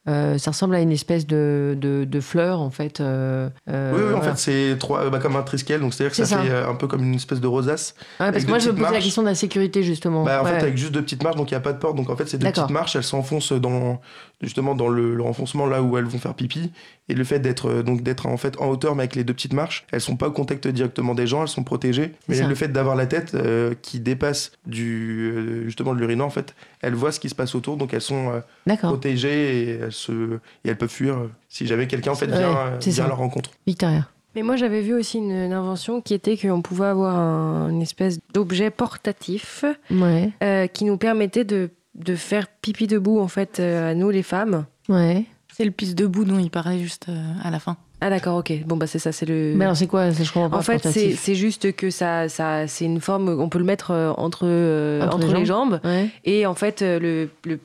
euh, 0.08 0.38
ça 0.38 0.51
ressemble 0.51 0.76
à 0.76 0.82
une 0.82 0.91
espèce 0.91 1.26
de, 1.26 1.78
de, 1.80 2.04
de 2.04 2.20
fleur, 2.20 2.60
en 2.60 2.70
fait. 2.70 2.99
euh, 2.99 3.49
euh, 3.70 3.93
Oui, 3.95 4.04
en 4.14 4.18
voilà. 4.18 4.36
fait, 4.36 4.39
c'est 4.72 4.78
trois, 4.78 5.10
bah, 5.10 5.20
comme 5.20 5.36
un 5.38 5.43
triskel, 5.43 5.80
donc 5.80 5.93
c'est-à-dire 5.93 6.12
que 6.12 6.18
ça, 6.18 6.26
ça. 6.26 6.39
fait 6.41 6.49
euh, 6.49 6.70
un 6.70 6.76
peu 6.76 6.88
comme 6.88 7.04
une 7.04 7.16
espèce 7.16 7.39
de 7.39 7.47
rosace. 7.47 7.95
Ouais, 8.20 8.32
parce 8.32 8.43
que 8.43 8.49
moi, 8.49 8.60
je 8.60 8.70
me 8.72 8.76
posais 8.76 8.91
la 8.91 8.99
question 8.99 9.22
de 9.22 9.28
la 9.28 9.36
sécurité, 9.36 9.82
justement. 9.84 10.24
Bah, 10.26 10.41
en 10.41 10.45
Ouais. 10.45 10.51
fait, 10.51 10.58
avec 10.58 10.78
juste 10.78 10.91
deux 10.91 11.01
petites 11.01 11.24
marches, 11.24 11.38
donc 11.38 11.51
il 11.51 11.54
n'y 11.54 11.58
a 11.58 11.62
pas 11.62 11.74
de 11.74 11.78
porte. 11.78 11.95
Donc 11.95 12.10
en 12.10 12.16
fait, 12.18 12.28
c'est 12.28 12.38
deux 12.38 12.49
petites 12.49 12.70
marches, 12.70 12.95
elles 12.95 13.04
s'enfoncent 13.04 13.54
dans, 13.54 14.01
justement 14.44 14.76
dans 14.76 14.88
le, 14.89 15.16
le 15.16 15.24
renfoncement 15.24 15.66
là 15.66 15.82
où 15.82 15.98
elles 15.98 16.06
vont 16.06 16.20
faire 16.20 16.34
pipi. 16.36 16.72
Et 17.10 17.16
le 17.16 17.24
fait 17.24 17.39
d'être 17.39 17.70
euh, 17.70 17.84
donc 17.84 18.02
d'être 18.04 18.28
en 18.28 18.38
fait 18.38 18.60
en 18.62 18.68
hauteur, 18.70 18.96
mais 18.96 19.04
avec 19.04 19.16
les 19.16 19.24
deux 19.24 19.34
petites 19.34 19.54
marches, 19.54 19.86
elles 19.91 20.00
sont 20.02 20.16
pas 20.16 20.28
au 20.28 20.32
contact 20.32 20.68
directement 20.68 21.16
des 21.16 21.28
gens, 21.28 21.41
elles 21.41 21.48
sont 21.48 21.64
protégées. 21.64 22.14
Mais 22.30 22.41
le 22.48 22.56
fait 22.56 22.68
d'avoir 22.70 22.96
la 22.96 23.06
tête 23.08 23.34
euh, 23.36 23.74
qui 23.82 24.00
dépasse 24.00 24.52
du 24.66 25.32
euh, 25.36 25.64
justement 25.66 25.94
de 25.94 26.00
l'urinoir, 26.00 26.28
en 26.28 26.32
fait, 26.32 26.54
elles 26.82 26.94
voient 26.94 27.12
ce 27.12 27.20
qui 27.20 27.30
se 27.30 27.36
passe 27.36 27.56
autour, 27.56 27.78
donc 27.78 27.94
elles 27.94 28.02
sont 28.02 28.32
euh, 28.68 28.76
protégées 28.76 29.64
et 29.64 29.70
elles 29.82 29.91
se 29.91 30.36
et 30.64 30.70
elles 30.70 30.78
peuvent 30.78 30.89
fuir 30.89 31.18
si 31.50 31.66
jamais 31.68 31.88
quelqu'un 31.88 32.12
en 32.12 32.16
fait 32.16 32.28
vient, 32.28 32.56
à 33.04 33.08
leur 33.08 33.18
rencontre. 33.18 33.52
Victoria. 33.68 34.08
Mais 34.36 34.41
moi, 34.41 34.56
j'avais 34.56 34.82
vu 34.82 34.96
aussi 34.96 35.20
une, 35.20 35.30
une 35.32 35.54
invention 35.54 36.02
qui 36.02 36.16
était 36.16 36.38
qu'on 36.38 36.64
pouvait 36.64 36.88
avoir 36.88 37.16
un- 37.16 37.70
une 37.70 37.84
espèce 37.84 38.20
d'objet 38.34 38.72
portatif 38.72 39.64
Ouais. 39.91 40.32
euh, 40.41 40.66
qui 40.68 40.86
nous 40.86 40.98
permettait 40.98 41.44
de, 41.44 41.70
de 41.96 42.16
faire 42.16 42.48
pipi 42.62 42.88
debout, 42.88 43.20
en 43.20 43.28
fait, 43.28 43.60
euh, 43.60 43.91
à 43.91 43.94
nous, 43.94 44.10
les 44.10 44.24
femmes. 44.24 44.66
Ouais. 44.89 45.26
C'est 45.56 45.66
le 45.66 45.72
pisse 45.72 45.94
debout 45.96 46.26
dont 46.26 46.39
il 46.39 46.50
parlait 46.50 46.80
juste 46.80 47.08
euh, 47.10 47.22
à 47.44 47.52
la 47.52 47.60
fin. 47.60 47.78
Ah, 48.02 48.10
d'accord, 48.10 48.38
ok. 48.38 48.52
Bon, 48.66 48.76
bah, 48.76 48.88
c'est 48.88 49.00
ça, 49.00 49.12
c'est 49.12 49.26
le. 49.28 49.54
Mais 49.56 49.66
alors, 49.66 49.78
c'est 49.78 49.88
quoi? 49.88 50.12
C'est- 50.12 50.24
Je 50.26 50.34
comprends 50.34 50.50
pas. 50.50 50.58
En 50.58 50.62
fait, 50.62 50.86
c'est 51.16 51.36
juste 51.36 51.74
que 51.76 51.89
ça, 51.89 52.28
ça 52.28 52.68
c'est 52.68 52.86
une 52.86 53.00
forme, 53.00 53.30
on 53.30 53.48
peut 53.50 53.60
le 53.60 53.64
mettre 53.64 53.91
euh, 53.91 54.12
entre, 54.18 54.41
euh, 54.46 55.02
Entre 55.04 55.16
entre, 55.18 55.28
les 55.34 55.39
les 55.41 55.46
jambes. 55.46 55.80
Ouais. 55.84 56.10
Et 56.26 56.46
en 56.48 56.56
fait, 56.56 56.82
le, 56.82 57.30
le- 57.46 57.60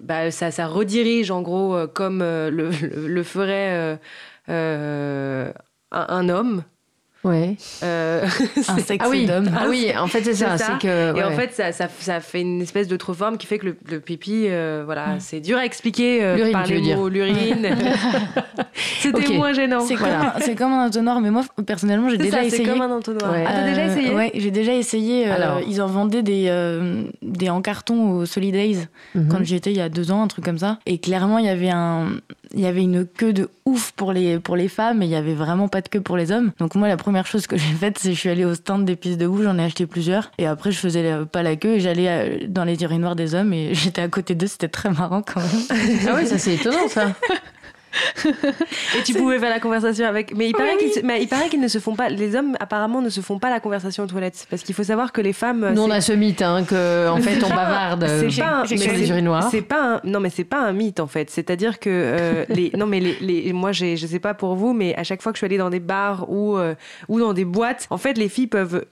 bah, 0.00 0.30
ça, 0.30 0.50
ça 0.52 0.66
redirige 0.68 1.30
en 1.30 1.42
gros 1.42 1.74
euh, 1.74 1.86
comme 1.86 2.22
euh, 2.22 2.50
le, 2.50 2.70
le, 2.82 3.08
le 3.08 3.22
ferait 3.24 3.72
euh, 3.72 3.96
euh, 4.48 5.52
un, 5.92 6.06
un 6.08 6.28
homme. 6.28 6.62
Ouais. 7.24 7.56
Euh, 7.82 8.24
Un 8.68 8.76
c'est- 8.76 8.80
sexe 8.86 9.04
Ah 9.06 9.10
oui. 9.10 9.26
d'homme. 9.26 9.50
Ah 9.56 9.64
oui. 9.68 9.90
En 9.98 10.06
fait, 10.06 10.22
c'est 10.22 10.34
ça. 10.34 10.56
C'est 10.58 10.64
ça. 10.64 10.78
C'est. 10.80 10.86
Et 11.16 11.24
en 11.24 11.30
fait, 11.32 11.52
ça, 11.54 11.72
ça, 11.72 11.88
ça 11.98 12.20
fait 12.20 12.42
une 12.42 12.60
espèce 12.62 12.86
d'autre 12.86 13.12
forme 13.14 13.38
qui 13.38 13.46
fait 13.46 13.58
que 13.58 13.66
le, 13.66 13.76
le 13.90 14.00
pipi, 14.00 14.44
euh, 14.48 14.82
voilà, 14.84 15.16
c'est 15.20 15.40
dur 15.40 15.56
à 15.58 15.64
expliquer 15.64 16.22
euh, 16.22 16.36
L'urine, 16.36 16.52
par 16.52 16.66
les 16.66 16.74
veux 16.76 16.80
dire. 16.82 16.96
mots, 16.98 17.08
l'urine. 17.08 17.68
C'était 19.00 19.34
moins 19.34 19.52
gênant. 19.52 19.80
C'est 19.80 19.94
Voilà. 19.96 20.16
comme, 20.18 20.26
un- 20.26 20.40
c'est 20.40 20.54
comme 20.54 20.72
un 20.72 20.86
entonnoir, 20.86 21.20
mais 21.20 21.30
moi 21.30 21.42
personnellement 21.66 22.08
j'ai 22.08 22.16
C'est 22.16 22.22
déjà 22.24 22.36
ça, 22.38 22.42
c'est 22.42 22.48
essayé. 22.48 22.68
comme 22.68 22.80
un 22.82 22.90
entonnoir. 22.90 23.32
Ouais. 23.32 23.44
Ah, 23.46 23.52
t'as 23.54 23.64
déjà 23.68 23.80
Euh, 23.82 23.86
essayé? 23.96 24.14
Ouais, 24.14 24.30
j'ai 24.34 24.50
déjà 24.50 24.74
essayé. 24.74 25.28
euh, 25.28 25.34
Alors. 25.34 25.60
ils 25.66 25.80
en 25.82 25.86
vendaient 25.86 26.22
des, 26.22 26.46
euh, 26.48 27.04
des 27.22 27.48
en 27.50 27.60
carton 27.62 28.10
au 28.12 28.26
Solidays 28.26 28.88
Mhm. 29.14 29.28
quand 29.28 29.44
j'y 29.44 29.54
étais 29.56 29.70
il 29.70 29.76
y 29.76 29.80
a 29.80 29.88
deux 29.88 30.10
ans, 30.10 30.22
un 30.22 30.26
truc 30.28 30.44
comme 30.44 30.58
ça. 30.58 30.78
Et 30.86 30.98
clairement, 30.98 31.38
il 31.38 31.46
y 31.46 31.48
avait 31.50 31.70
un, 31.70 32.08
il 32.54 32.60
y 32.60 32.66
avait 32.66 32.82
une 32.82 33.06
queue 33.06 33.32
de 33.32 33.48
ouf 33.64 33.92
pour 33.92 34.12
les 34.12 34.38
pour 34.38 34.56
les 34.56 34.68
femmes, 34.68 35.02
et 35.02 35.06
il 35.06 35.10
y 35.10 35.16
avait 35.16 35.34
vraiment 35.34 35.68
pas 35.68 35.80
de 35.80 35.88
queue 35.88 36.00
pour 36.00 36.16
les 36.16 36.32
hommes. 36.32 36.52
Donc 36.58 36.74
moi, 36.74 36.88
la 36.88 36.96
première 36.96 37.26
chose 37.26 37.46
que 37.46 37.56
j'ai 37.58 37.74
faite, 37.74 37.98
c'est 37.98 38.10
que 38.10 38.14
je 38.14 38.20
suis 38.20 38.30
allée 38.30 38.44
au 38.44 38.54
stand 38.54 38.84
des 38.84 38.96
pistes 38.96 39.18
debout, 39.18 39.42
j'en 39.42 39.58
ai 39.58 39.64
acheté 39.64 39.86
plusieurs, 39.86 40.30
et 40.38 40.46
après 40.46 40.72
je 40.72 40.78
faisais 40.78 41.24
pas 41.30 41.42
la 41.42 41.56
queue 41.56 41.74
et 41.74 41.80
j'allais 41.80 42.08
euh, 42.08 42.46
dans 42.48 42.64
les 42.64 42.82
urinoirs 42.82 43.16
des 43.16 43.34
hommes 43.34 43.52
et 43.52 43.74
j'étais 43.74 44.02
à 44.02 44.08
côté 44.08 44.34
d'eux, 44.34 44.46
c'était 44.46 44.68
très 44.68 44.90
marrant 44.90 45.22
quand 45.22 45.40
même. 45.40 45.78
Ah 46.08 46.12
oui, 46.16 46.26
ça 46.26 46.38
c'est 46.38 46.54
étonnant 46.54 46.88
ça. 46.88 47.08
Et 48.98 49.02
tu 49.04 49.14
pouvais 49.14 49.38
faire 49.38 49.50
la 49.50 49.60
conversation 49.60 50.06
avec. 50.06 50.34
Mais 50.36 50.48
il 50.48 50.52
paraît 50.52 50.76
qu'ils 50.76 51.28
paraît 51.28 51.48
qu'ils 51.48 51.60
ne 51.60 51.68
se 51.68 51.78
font 51.78 51.94
pas. 51.94 52.08
Les 52.08 52.34
hommes 52.36 52.56
apparemment 52.60 53.00
ne 53.02 53.08
se 53.08 53.20
font 53.20 53.38
pas 53.38 53.50
la 53.50 53.60
conversation 53.60 54.04
aux 54.04 54.06
toilettes 54.06 54.46
parce 54.50 54.62
qu'il 54.62 54.74
faut 54.74 54.84
savoir 54.84 55.12
que 55.12 55.20
les 55.20 55.32
femmes. 55.32 55.72
Nous 55.74 55.82
on 55.82 55.90
a 55.90 56.00
ce 56.00 56.12
mythe 56.12 56.42
hein, 56.42 56.64
que 56.64 57.08
en 57.08 57.16
fait 57.18 57.42
on 57.42 57.48
bavarde 57.48 58.04
euh, 58.04 58.28
C'est 58.30 58.40
pas 58.40 58.60
un, 58.60 58.64
sur 58.66 58.78
mais 58.78 58.86
les 58.86 59.04
c'est- 59.06 59.10
urinoirs. 59.12 59.48
C'est 59.50 59.62
pas 59.62 59.94
un, 59.96 60.00
non 60.04 60.20
mais 60.20 60.30
c'est 60.30 60.44
pas 60.44 60.60
un 60.60 60.72
mythe 60.72 61.00
en 61.00 61.06
fait. 61.06 61.30
C'est-à-dire 61.30 61.78
que 61.78 61.90
euh, 61.90 62.44
les 62.48 62.70
non 62.76 62.86
mais 62.86 63.00
les, 63.00 63.16
les- 63.20 63.52
moi 63.52 63.72
je 63.72 63.94
sais 63.96 64.18
pas 64.18 64.34
pour 64.34 64.54
vous 64.54 64.72
mais 64.72 64.94
à 64.96 65.04
chaque 65.04 65.22
fois 65.22 65.32
que 65.32 65.36
je 65.36 65.40
suis 65.40 65.46
allée 65.46 65.58
dans 65.58 65.70
des 65.70 65.80
bars 65.80 66.26
ou 66.30 66.56
euh, 66.56 66.74
ou 67.08 67.20
dans 67.20 67.32
des 67.32 67.44
boîtes, 67.44 67.86
en 67.90 67.98
fait 67.98 68.18
les 68.18 68.28
filles 68.28 68.46
peuvent 68.46 68.84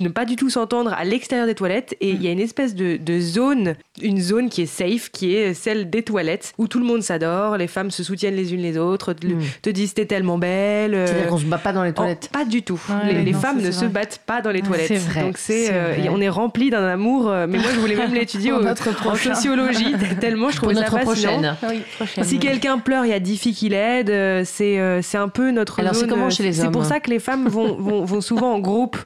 ne 0.00 0.08
pas 0.08 0.24
du 0.24 0.36
tout 0.36 0.50
s'entendre 0.50 0.92
à 0.96 1.04
l'extérieur 1.04 1.46
des 1.46 1.54
toilettes 1.54 1.96
et 2.00 2.10
il 2.10 2.22
y 2.22 2.28
a 2.28 2.30
une 2.30 2.40
espèce 2.40 2.74
de, 2.74 2.96
de 2.96 3.20
zone, 3.20 3.74
une 4.00 4.20
zone 4.20 4.48
qui 4.48 4.62
est 4.62 4.66
safe, 4.66 5.10
qui 5.10 5.34
est 5.34 5.54
celle 5.54 5.90
des 5.90 6.02
toilettes 6.02 6.52
où 6.58 6.68
tout 6.68 6.78
le 6.78 6.84
monde 6.84 7.02
s'adore, 7.02 7.56
les 7.56 7.66
femmes 7.66 7.90
se 7.90 8.02
soutiennent 8.02 8.36
les 8.36 8.45
unes 8.52 8.60
les 8.60 8.78
autres, 8.78 9.12
te, 9.12 9.26
Mm. 9.26 9.40
te 9.62 9.70
disent 9.70 9.94
t'es 9.94 10.06
tellement 10.06 10.38
belle. 10.38 10.94
euh, 10.94 11.06
C'est-à-dire 11.06 11.26
qu'on 11.28 11.38
se 11.38 11.44
bat 11.44 11.58
pas 11.58 11.72
dans 11.72 11.82
les 11.82 11.90
Oh, 11.90 11.94
toilettes. 11.94 12.28
pas 12.32 12.44
du 12.44 12.62
tout. 12.62 12.80
Ouais, 12.88 13.12
les 13.12 13.22
les 13.24 13.32
non, 13.32 13.38
femmes 13.40 13.60
ne 13.62 13.70
se 13.70 13.84
battent 13.84 14.20
pas 14.26 14.40
dans 14.42 14.50
les 14.50 14.60
Ouais, 14.60 14.66
toilettes. 14.66 14.86
c'est 14.88 14.96
vrai, 14.98 15.22
Donc 15.22 15.38
c'est, 15.38 15.66
c'est 15.66 15.72
euh, 15.72 15.94
vrai. 15.98 16.08
on 16.10 16.20
est 16.20 16.28
rempli 16.28 16.70
d'un 16.70 16.84
amour. 16.86 17.28
euh, 17.30 17.46
mais 17.48 17.58
moi, 17.58 17.68
je 17.74 17.78
voulais 17.80 17.96
même 17.96 18.14
l'étudier 18.14 18.50
Pour 18.50 18.60
au- 18.60 18.64
notre 18.64 18.88
en 19.08 19.14
sociologie 19.14 19.94
tellement 20.20 20.50
je 20.50 20.58
Pour 20.58 20.72
trouve 20.72 20.82
ça 20.82 20.90
prochaine. 20.98 21.56
Oui, 21.68 21.80
prochaine. 21.96 22.24
Si 22.24 22.38
quelqu'un 22.38 22.78
pleure, 22.78 23.04
il 23.04 23.10
y 23.10 23.14
a 23.14 23.20
10 23.20 23.36
filles 23.36 23.54
qui 23.54 23.68
l'aident. 23.68 24.10
euh, 24.10 24.42
C'est 24.44 24.78
euh, 24.78 25.00
c'est 25.02 25.18
un 25.18 25.28
peu 25.28 25.50
notre 25.50 25.80
Alors, 25.80 25.94
c'est 25.94 26.06
comment 26.08 26.30
chez 26.30 26.42
les 26.42 26.52
C'est 26.52 26.70
pour 26.70 26.82
hommes 26.82 26.88
ça 26.88 27.00
que 27.00 27.10
les 27.10 27.18
femmes 27.18 27.48
vont, 27.48 27.74
vont, 27.76 28.04
vont 28.04 28.20
souvent 28.20 28.52
en 28.54 28.58
groupe 28.58 28.96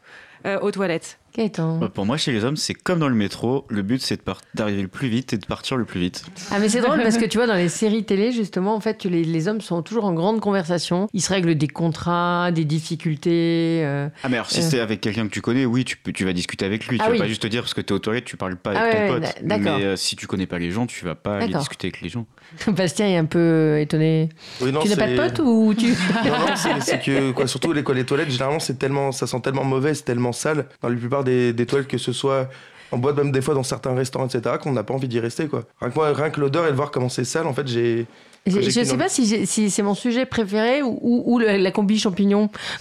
euh, 0.46 0.58
aux 0.60 0.70
toilettes. 0.70 1.18
Gaëtan. 1.40 1.78
Bah, 1.78 1.88
Pour 1.92 2.06
moi, 2.06 2.16
chez 2.16 2.32
les 2.32 2.44
hommes, 2.44 2.56
c'est 2.56 2.74
comme 2.74 2.98
dans 2.98 3.08
le 3.08 3.14
métro. 3.14 3.66
Le 3.68 3.82
but, 3.82 4.00
c'est 4.02 4.20
d'arriver 4.54 4.82
le 4.82 4.88
plus 4.88 5.08
vite 5.08 5.32
et 5.32 5.38
de 5.38 5.46
partir 5.46 5.76
le 5.76 5.84
plus 5.84 6.00
vite. 6.00 6.24
Ah 6.50 6.58
mais 6.60 6.68
c'est 6.68 6.80
drôle 6.80 7.02
parce 7.02 7.16
que 7.18 7.24
tu 7.26 7.38
vois 7.38 7.46
dans 7.46 7.54
les 7.54 7.68
séries 7.68 8.04
télé 8.04 8.32
justement 8.32 8.74
en 8.74 8.80
fait 8.80 9.04
les, 9.04 9.24
les 9.24 9.48
hommes 9.48 9.60
sont 9.60 9.82
toujours 9.82 10.04
en 10.04 10.12
grande 10.12 10.40
conversation. 10.40 11.08
Ils 11.12 11.22
se 11.22 11.30
règlent 11.30 11.54
des 11.54 11.66
contrats, 11.68 12.50
des 12.52 12.64
difficultés. 12.64 13.82
euh. 13.84 14.08
Ah, 14.22 14.28
mais 14.28 14.36
alors, 14.36 14.50
si 14.50 14.60
Euh. 14.60 14.62
c'est 14.68 14.80
avec 14.80 15.00
quelqu'un 15.00 15.26
que 15.26 15.32
tu 15.32 15.40
connais, 15.40 15.64
oui, 15.64 15.84
tu, 15.84 15.96
peux, 15.96 16.12
tu 16.12 16.24
vas 16.24 16.32
discuter 16.32 16.64
avec 16.64 16.86
lui. 16.86 16.98
Ah 17.00 17.04
tu 17.04 17.08
vas 17.10 17.12
oui. 17.14 17.18
pas 17.20 17.28
juste 17.28 17.42
te 17.42 17.46
dire 17.46 17.62
parce 17.62 17.74
que 17.74 17.80
t'es 17.80 17.92
aux 17.92 17.98
toilettes, 17.98 18.24
tu 18.24 18.36
parles 18.36 18.56
pas 18.56 18.70
avec 18.72 18.82
Ah 18.82 19.08
ton 19.08 19.14
ouais, 19.14 19.20
pote. 19.20 19.34
Mais 19.42 19.84
euh, 19.84 19.96
si 19.96 20.16
tu 20.16 20.26
connais 20.26 20.46
pas 20.46 20.58
les 20.58 20.70
gens, 20.70 20.86
tu 20.86 21.04
vas 21.04 21.14
pas 21.14 21.38
aller 21.38 21.54
discuter 21.54 21.86
avec 21.88 22.00
les 22.02 22.08
gens. 22.08 22.26
Bastien 22.68 23.06
est 23.06 23.16
un 23.16 23.24
peu 23.24 23.78
étonné. 23.80 24.28
Oui, 24.60 24.72
non, 24.72 24.80
tu 24.80 24.88
n'as 24.88 24.96
pas 24.96 25.08
de 25.08 25.16
potes 25.16 25.40
ou 25.44 25.74
tu 25.74 25.86
Non, 26.24 26.30
non, 26.30 26.56
c'est- 26.56 26.80
c'est 26.80 27.02
que 27.02 27.32
quoi, 27.32 27.46
surtout 27.46 27.72
les, 27.72 27.82
quoi, 27.82 27.94
les 27.94 28.04
toilettes, 28.04 28.30
généralement, 28.30 28.60
c'est 28.60 28.78
tellement, 28.78 29.12
ça 29.12 29.26
sent 29.26 29.40
tellement 29.42 29.64
mauvais, 29.64 29.94
c'est 29.94 30.04
tellement 30.04 30.32
sale 30.32 30.66
dans 30.82 30.88
la 30.88 30.96
plupart 30.96 31.24
des, 31.24 31.29
des 31.52 31.66
toilettes, 31.66 31.88
que 31.88 31.98
ce 31.98 32.12
soit 32.12 32.48
en 32.92 32.98
boîte, 32.98 33.16
même 33.16 33.32
des 33.32 33.40
fois 33.40 33.54
dans 33.54 33.62
certains 33.62 33.94
restaurants, 33.94 34.26
etc., 34.26 34.56
qu'on 34.60 34.72
n'a 34.72 34.82
pas 34.82 34.94
envie 34.94 35.08
d'y 35.08 35.20
rester. 35.20 35.46
Quoi. 35.46 35.64
Rien 35.80 35.90
que, 35.90 35.98
rien 36.00 36.30
que 36.30 36.40
l'odeur 36.40 36.66
et 36.66 36.70
de 36.70 36.76
voir 36.76 36.90
comment 36.90 37.08
c'est 37.08 37.24
sale, 37.24 37.46
en 37.46 37.54
fait, 37.54 37.66
j'ai. 37.66 38.06
Je 38.46 38.60
je 38.62 38.70
sais 38.82 38.96
pas 38.96 39.08
si, 39.08 39.46
c'est 39.46 39.82
mon 39.82 39.94
sujet 39.94 40.24
préféré 40.24 40.82
ou, 40.82 40.98
ou- 41.02 41.22
ou 41.34 41.38
le- 41.38 41.56
la 41.58 41.70
combi 41.70 41.98
champignon. 41.98 42.48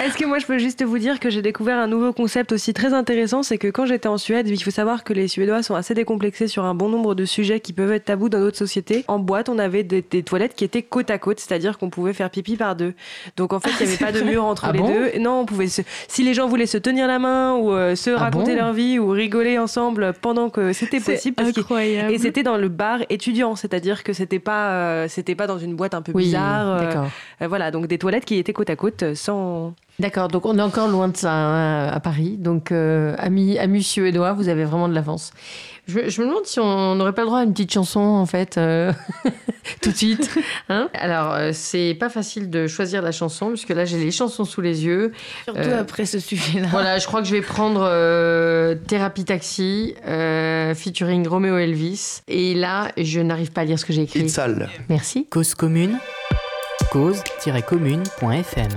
Est-ce 0.00 0.16
que 0.16 0.24
moi 0.24 0.38
je 0.38 0.46
peux 0.46 0.58
juste 0.58 0.82
vous 0.84 0.98
dire 0.98 1.20
que 1.20 1.30
j'ai 1.30 1.42
découvert 1.42 1.78
un 1.78 1.86
nouveau 1.86 2.12
concept 2.12 2.52
aussi 2.52 2.74
très 2.74 2.92
intéressant, 2.92 3.42
c'est 3.42 3.58
que 3.58 3.68
quand 3.68 3.86
j'étais 3.86 4.08
en 4.08 4.18
Suède, 4.18 4.48
il 4.48 4.62
faut 4.62 4.70
savoir 4.70 5.04
que 5.04 5.12
les 5.12 5.28
Suédois 5.28 5.62
sont 5.62 5.74
assez 5.74 5.94
décomplexés 5.94 6.48
sur 6.48 6.64
un 6.64 6.74
bon 6.74 6.88
nombre 6.88 7.14
de 7.14 7.24
sujets 7.24 7.60
qui 7.60 7.72
peuvent 7.72 7.92
être 7.92 8.06
tabous 8.06 8.28
dans 8.28 8.40
d'autres 8.40 8.56
sociétés. 8.58 9.04
En 9.08 9.18
boîte, 9.18 9.48
on 9.48 9.58
avait 9.58 9.84
des, 9.84 10.02
des 10.08 10.22
toilettes 10.22 10.54
qui 10.54 10.64
étaient 10.64 10.82
côte 10.82 11.10
à 11.10 11.18
côte, 11.18 11.40
c'est-à-dire 11.40 11.78
qu'on 11.78 11.90
pouvait 11.90 12.12
faire 12.12 12.30
pipi 12.30 12.56
par 12.56 12.74
deux. 12.76 12.94
Donc 13.36 13.52
en 13.52 13.60
fait, 13.60 13.70
il 13.80 13.86
n'y 13.86 13.92
avait 13.94 14.04
pas 14.04 14.12
de 14.12 14.22
mur 14.22 14.44
entre 14.44 14.66
Ah 14.66 14.72
les 14.72 14.78
bon 14.80 14.88
deux. 14.92 15.18
Non, 15.20 15.40
on 15.40 15.46
pouvait 15.46 15.68
se... 15.68 15.82
si 16.08 16.22
les 16.24 16.34
gens 16.34 16.48
voulaient 16.48 16.66
se 16.66 16.78
tenir 16.78 17.06
la 17.06 17.18
main 17.18 17.54
ou 17.54 17.72
euh, 17.72 17.94
se 17.94 18.10
Ah 18.10 18.18
raconter 18.18 18.52
bon 18.52 18.58
leur 18.58 18.72
vie 18.72 18.98
ou 18.98 19.08
rigoler 19.10 19.58
ensemble 19.58 20.14
pendant 20.20 20.50
que 20.50 20.72
c'était 20.72 21.00
possible. 21.00 21.36
parce 21.36 21.56
incroyable. 21.56 22.12
Et 22.12 22.18
c'était 22.18 22.42
dans 22.42 22.56
le 22.56 22.68
bar 22.68 22.98
étudiant, 23.08 23.56
c'est-à-dire 23.56 24.02
que 24.02 24.12
c'était 24.12 24.38
pas, 24.42 24.70
euh, 24.72 25.06
c'était 25.08 25.34
pas 25.34 25.46
dans 25.46 25.58
une 25.58 25.74
boîte 25.76 25.94
un 25.94 26.02
peu 26.02 26.12
Oui, 26.14 26.24
bizarre. 26.24 26.76
euh, 26.80 26.94
euh, 27.42 27.48
voilà, 27.48 27.70
donc 27.70 27.86
des 27.86 27.98
toilettes 27.98 28.24
qui 28.24 28.36
étaient 28.36 28.52
côte 28.52 28.70
à 28.70 28.76
côte 28.76 29.14
sans. 29.14 29.74
D'accord, 29.98 30.28
donc 30.28 30.46
on 30.46 30.58
est 30.58 30.62
encore 30.62 30.88
loin 30.88 31.08
de 31.08 31.16
ça 31.16 31.32
hein, 31.32 31.88
à 31.88 32.00
Paris. 32.00 32.36
Donc, 32.38 32.72
euh, 32.72 33.14
amis, 33.18 33.58
amis 33.58 33.82
suédois, 33.82 34.32
vous 34.32 34.48
avez 34.48 34.64
vraiment 34.64 34.88
de 34.88 34.94
l'avance. 34.94 35.32
Je, 35.88 36.08
je 36.08 36.22
me 36.22 36.28
demande 36.28 36.46
si 36.46 36.60
on 36.60 36.94
n'aurait 36.94 37.12
pas 37.12 37.22
le 37.22 37.26
droit 37.26 37.40
à 37.40 37.42
une 37.42 37.52
petite 37.52 37.72
chanson, 37.72 38.00
en 38.00 38.24
fait, 38.24 38.56
euh, 38.56 38.92
tout 39.82 39.90
de 39.90 39.96
suite. 39.96 40.30
Hein 40.70 40.88
Alors, 40.94 41.32
euh, 41.34 41.50
c'est 41.52 41.94
pas 41.98 42.08
facile 42.08 42.50
de 42.50 42.66
choisir 42.68 43.02
la 43.02 43.10
chanson, 43.12 43.48
puisque 43.48 43.70
là, 43.70 43.84
j'ai 43.84 43.98
les 43.98 44.12
chansons 44.12 44.44
sous 44.44 44.60
les 44.60 44.84
yeux. 44.84 45.12
Surtout 45.44 45.60
Euh, 45.60 45.80
après 45.80 46.06
ce 46.06 46.18
sujet-là. 46.20 46.68
Voilà, 46.70 46.98
je 46.98 47.06
crois 47.06 47.20
que 47.20 47.26
je 47.26 47.34
vais 47.34 47.42
prendre 47.42 47.82
euh, 47.84 48.74
Thérapie 48.86 49.24
Taxi, 49.24 49.94
euh, 50.62 50.74
featuring 50.74 51.26
Romeo 51.26 51.56
Elvis. 51.58 52.22
Et 52.28 52.54
là, 52.54 52.92
je 52.96 53.20
n'arrive 53.20 53.52
pas 53.52 53.62
à 53.62 53.64
lire 53.64 53.78
ce 53.78 53.84
que 53.84 53.92
j'ai 53.92 54.02
écrit. 54.02 54.20
It's 54.20 54.34
sale. 54.34 54.68
Merci. 54.88 55.26
Cause 55.30 55.54
commune, 55.54 55.98
cause-commune.fm. 56.90 58.70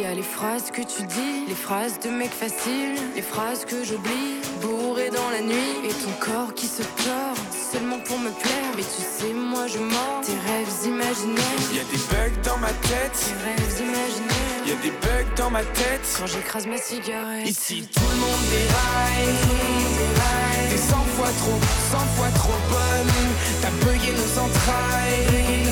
Y 0.00 0.04
a 0.06 0.14
les 0.14 0.22
phrases 0.22 0.70
que 0.70 0.80
tu 0.80 1.02
dis, 1.02 1.44
les 1.46 1.54
phrases 1.54 1.98
de 2.00 2.08
mec 2.08 2.30
facile, 2.30 2.94
les 3.14 3.20
phrases 3.20 3.66
que 3.66 3.84
j'oublie, 3.84 4.40
bourré 4.62 5.10
dans 5.10 5.28
la 5.28 5.42
nuit, 5.42 5.84
et 5.84 5.92
ton 5.92 6.12
corps 6.18 6.54
qui 6.54 6.66
se 6.66 6.82
tord, 6.82 7.36
seulement 7.70 7.98
pour 8.06 8.18
me 8.18 8.30
plaire. 8.30 8.72
Mais 8.76 8.82
tu 8.82 9.02
sais, 9.02 9.34
moi 9.34 9.66
je 9.66 9.78
mords 9.78 10.22
tes 10.24 10.32
rêves 10.32 10.86
imaginaires, 10.86 11.44
Y 11.74 11.80
a 11.80 11.84
des 11.84 11.98
bugs 12.08 12.40
dans 12.44 12.56
ma 12.58 12.68
tête, 12.68 13.12
tes 13.12 13.34
rêves 13.44 13.80
imaginaires. 13.80 14.29
Y'a 14.66 14.74
des 14.82 14.90
bugs 14.90 15.30
dans 15.36 15.50
ma 15.50 15.62
tête 15.62 16.04
quand 16.18 16.26
j'écrase 16.26 16.66
mes 16.66 16.78
cigarettes. 16.78 17.48
Ici 17.48 17.88
tout 17.92 18.10
le 18.10 18.16
monde 18.16 18.44
déraille. 18.50 19.34
T'es 20.68 20.76
100 20.76 20.96
fois 21.16 21.32
trop, 21.40 21.58
100 21.90 21.98
fois 22.16 22.28
trop 22.34 22.58
bonne. 22.68 23.14
T'as 23.62 23.70
bugué 23.80 24.12
nos 24.12 24.32
entrailles. 24.38 25.66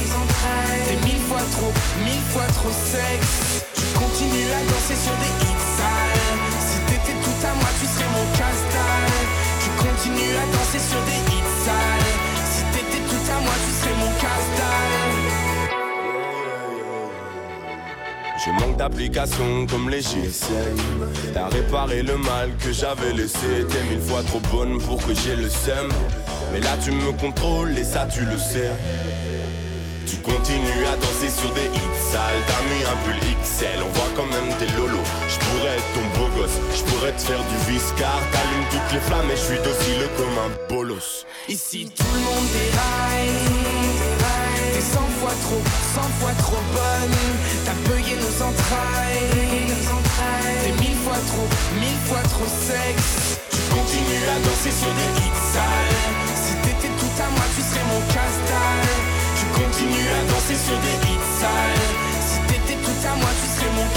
T'es 0.86 0.96
mille 1.06 1.20
fois 1.28 1.44
trop, 1.52 1.72
mille 2.02 2.24
fois 2.32 2.48
trop 2.56 2.72
sexe. 2.72 3.64
Tu 3.74 3.84
continues 3.98 4.50
à 4.56 4.60
danser 4.72 4.96
sur 4.96 5.16
des 5.20 5.32
hits 5.44 5.68
sales. 5.76 6.40
Si 6.64 6.78
t'étais 6.88 7.18
tout 7.20 7.40
à 7.44 7.52
moi, 7.60 7.68
tu 7.80 7.86
serais 7.86 8.10
mon 8.16 8.26
castal. 8.40 9.10
Tu 9.60 9.68
continues 9.84 10.32
à 10.32 10.46
danser 10.56 10.80
sur 10.80 11.00
des 11.04 11.20
hits 11.28 11.54
sales. 11.64 12.14
Si 12.48 12.62
t'étais 12.72 13.04
tout 13.04 13.24
à 13.30 13.38
moi, 13.44 13.52
tu 13.52 13.70
serais 13.76 13.96
mon 14.00 14.12
castal. 14.16 15.17
Je 18.44 18.50
manque 18.50 18.76
d'applications 18.76 19.66
comme 19.66 19.90
les 19.90 20.00
GSM. 20.00 20.78
T'as 21.34 21.48
réparé 21.48 22.02
le 22.02 22.16
mal 22.16 22.50
que 22.62 22.72
j'avais 22.72 23.12
laissé. 23.12 23.66
T'es 23.68 23.82
mille 23.90 24.00
fois 24.00 24.22
trop 24.22 24.40
bonne 24.52 24.80
pour 24.80 25.04
que 25.04 25.12
j'ai 25.12 25.34
le 25.34 25.48
seum. 25.48 25.88
Mais 26.52 26.60
là 26.60 26.76
tu 26.82 26.92
me 26.92 27.10
contrôles 27.12 27.76
et 27.76 27.84
ça 27.84 28.06
tu 28.06 28.20
le 28.20 28.38
sais. 28.38 28.70
Tu 30.06 30.16
continues 30.18 30.86
à 30.86 30.96
danser 30.96 31.28
sur 31.28 31.52
des 31.52 31.66
hits 31.66 32.00
sales 32.12 32.42
T'as 32.46 32.62
mis 32.70 32.82
un 32.84 32.96
pull 33.04 33.18
XL, 33.42 33.82
on 33.84 33.92
voit 33.92 34.08
quand 34.16 34.24
même 34.24 34.56
tes 34.58 34.66
lolos 34.74 35.04
Je 35.28 35.36
pourrais 35.36 35.76
être 35.76 35.92
ton 35.92 36.18
beau 36.18 36.28
gosse, 36.34 36.56
je 36.74 36.82
pourrais 36.90 37.12
te 37.12 37.20
faire 37.20 37.44
du 37.44 37.72
viscar 37.72 38.18
T'allumes 38.32 38.68
toutes 38.70 38.94
les 38.94 39.00
flammes 39.00 39.30
et 39.30 39.36
je 39.36 39.42
suis 39.52 39.58
docile 39.58 40.08
comme 40.16 40.38
un 40.38 40.50
bolos 40.72 41.26
Ici 41.46 41.92
tout 41.94 42.04
le 42.14 42.20
monde 42.20 42.48
déraille 42.56 43.36
T'es 44.72 44.80
cent 44.80 45.08
fois 45.20 45.34
trop, 45.44 45.62
cent 45.94 46.08
fois 46.20 46.32
trop 46.38 46.62
bonne 46.72 47.18
Payé 47.88 48.14
nos 48.16 48.36
entrailles. 48.48 49.72
T'es 50.62 50.72
mille 50.82 50.98
fois 51.04 51.20
trop, 51.30 51.48
mille 51.80 52.00
fois 52.06 52.22
trop 52.34 52.46
sexe. 52.46 53.40
Tu 53.50 53.60
continues 53.74 54.26
à 54.28 54.38
danser 54.44 54.70
sur 54.70 54.92
des 54.98 55.10
hits 55.20 55.42
sales. 55.52 55.98
Si 56.34 56.52
t'étais 56.62 56.92
tout 57.00 57.14
à 57.22 57.28
moi 57.30 57.44
tu 57.54 57.62
serais 57.62 57.86
mon 57.90 58.00
casse 58.12 58.38
continue 59.58 60.08
à 60.08 60.22
danser 60.30 60.54
sur 60.54 60.78
des 60.78 60.96
hits 61.06 61.30
sales. 61.40 61.88
Si 62.28 62.38
t'étais 62.48 62.78
tout 62.84 63.00
à 63.06 63.14
moi, 63.16 63.30
tu 63.40 63.46
serais 63.54 63.72
mon 63.76 63.88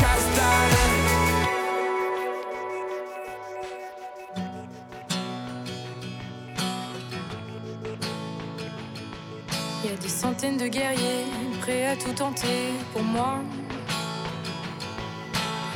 a 9.94 9.98
des 9.98 10.10
centaines 10.10 10.58
de 10.58 10.68
guerriers 10.68 11.26
prêts 11.60 11.88
à 11.88 11.96
tout 11.96 12.14
tenter. 12.14 12.72
Pour 12.94 13.04
moi. 13.04 13.40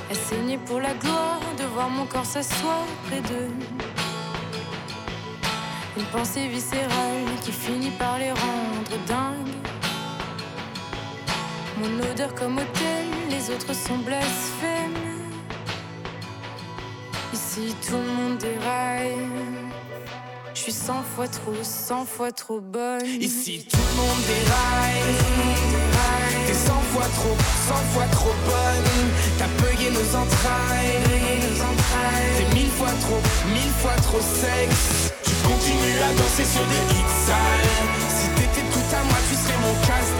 À 0.09 0.13
saigner 0.13 0.57
pour 0.59 0.79
la 0.79 0.93
gloire 0.93 1.39
de 1.57 1.63
voir 1.63 1.89
mon 1.89 2.05
corps 2.05 2.25
s'asseoir 2.25 2.85
près 3.07 3.21
d'eux. 3.21 3.49
Une 5.97 6.05
pensée 6.05 6.47
viscérale 6.47 7.25
qui 7.43 7.51
finit 7.51 7.89
par 7.91 8.19
les 8.19 8.31
rendre 8.31 8.97
dingues. 9.07 9.55
Mon 11.79 12.11
odeur 12.11 12.35
comme 12.35 12.57
hôtel, 12.57 13.07
les 13.29 13.49
autres 13.49 13.73
sont 13.73 13.97
blasphèmes. 13.97 14.93
Ici 17.33 17.75
tout 17.87 17.97
le 17.97 18.11
monde 18.13 18.37
déraille. 18.37 19.64
Suis 20.65 20.73
cent 20.73 21.03
fois 21.15 21.27
trop, 21.27 21.53
cent 21.61 22.05
fois 22.05 22.31
trop 22.31 22.59
bonne. 22.59 23.05
Ici 23.21 23.67
tout 23.69 23.77
le 23.77 24.01
monde 24.01 24.21
déraille. 24.25 25.13
T'es 26.47 26.53
cent 26.55 26.81
fois 26.89 27.05
trop, 27.21 27.37
cent 27.69 27.83
fois 27.93 28.09
trop 28.11 28.33
bonne. 28.49 28.89
T'as 29.37 29.45
payé 29.61 29.91
nos 29.91 30.09
entrailles. 30.17 31.05
T'es 32.37 32.55
mille 32.55 32.71
fois 32.71 32.89
trop, 32.99 33.21
mille 33.53 33.73
fois 33.77 33.93
trop 34.09 34.17
sexe. 34.17 35.13
Tu 35.21 35.35
continues 35.45 36.01
à 36.01 36.09
danser 36.17 36.49
sur 36.49 36.65
des 36.65 36.83
hits 36.97 37.13
sales. 37.29 37.85
Si 38.09 38.27
t'étais 38.33 38.65
tout 38.73 38.89
à 38.89 39.03
moi, 39.05 39.19
tu 39.29 39.35
serais 39.35 39.61
mon 39.61 39.75
casse 39.85 40.17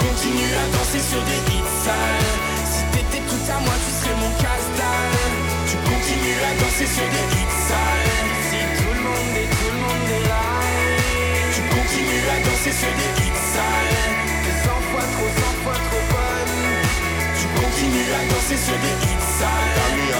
continue 0.00 0.54
à 0.56 0.66
danser 0.72 1.04
sur 1.04 1.20
des 1.20 1.40
hits 1.52 1.72
sales. 1.84 2.40
Si 2.64 2.82
t'étais 2.88 3.22
tout 3.28 3.52
à 3.52 3.60
moi, 3.60 3.74
tu 3.84 3.92
serais 4.00 4.16
mon 4.16 4.32
casse 4.40 4.72
Tu 5.68 5.76
continues 5.76 6.40
à 6.40 6.52
danser 6.56 6.88
sur 6.88 7.04
des 7.04 7.26
hits 7.36 7.68
sales. 7.68 8.05
Tu 11.54 11.60
continues 11.74 12.26
à 12.34 12.38
danser 12.46 12.72
sur 12.80 12.92
des 12.98 13.10
hits 13.22 13.42
sales. 13.52 13.96
T'es 14.44 14.56
cent 14.64 14.82
fois 14.90 15.06
trop, 15.14 15.30
cent 15.40 15.54
fois 15.64 15.78
trop 15.88 16.04
bonne. 16.12 16.56
Tu 17.38 17.46
continues 17.58 18.10
à 18.12 18.22
danser 18.32 18.58
sur 18.66 18.78
des 18.84 18.94
hits 19.06 19.28
sales. 19.38 19.74
T'as 19.76 19.90
mis 19.96 20.10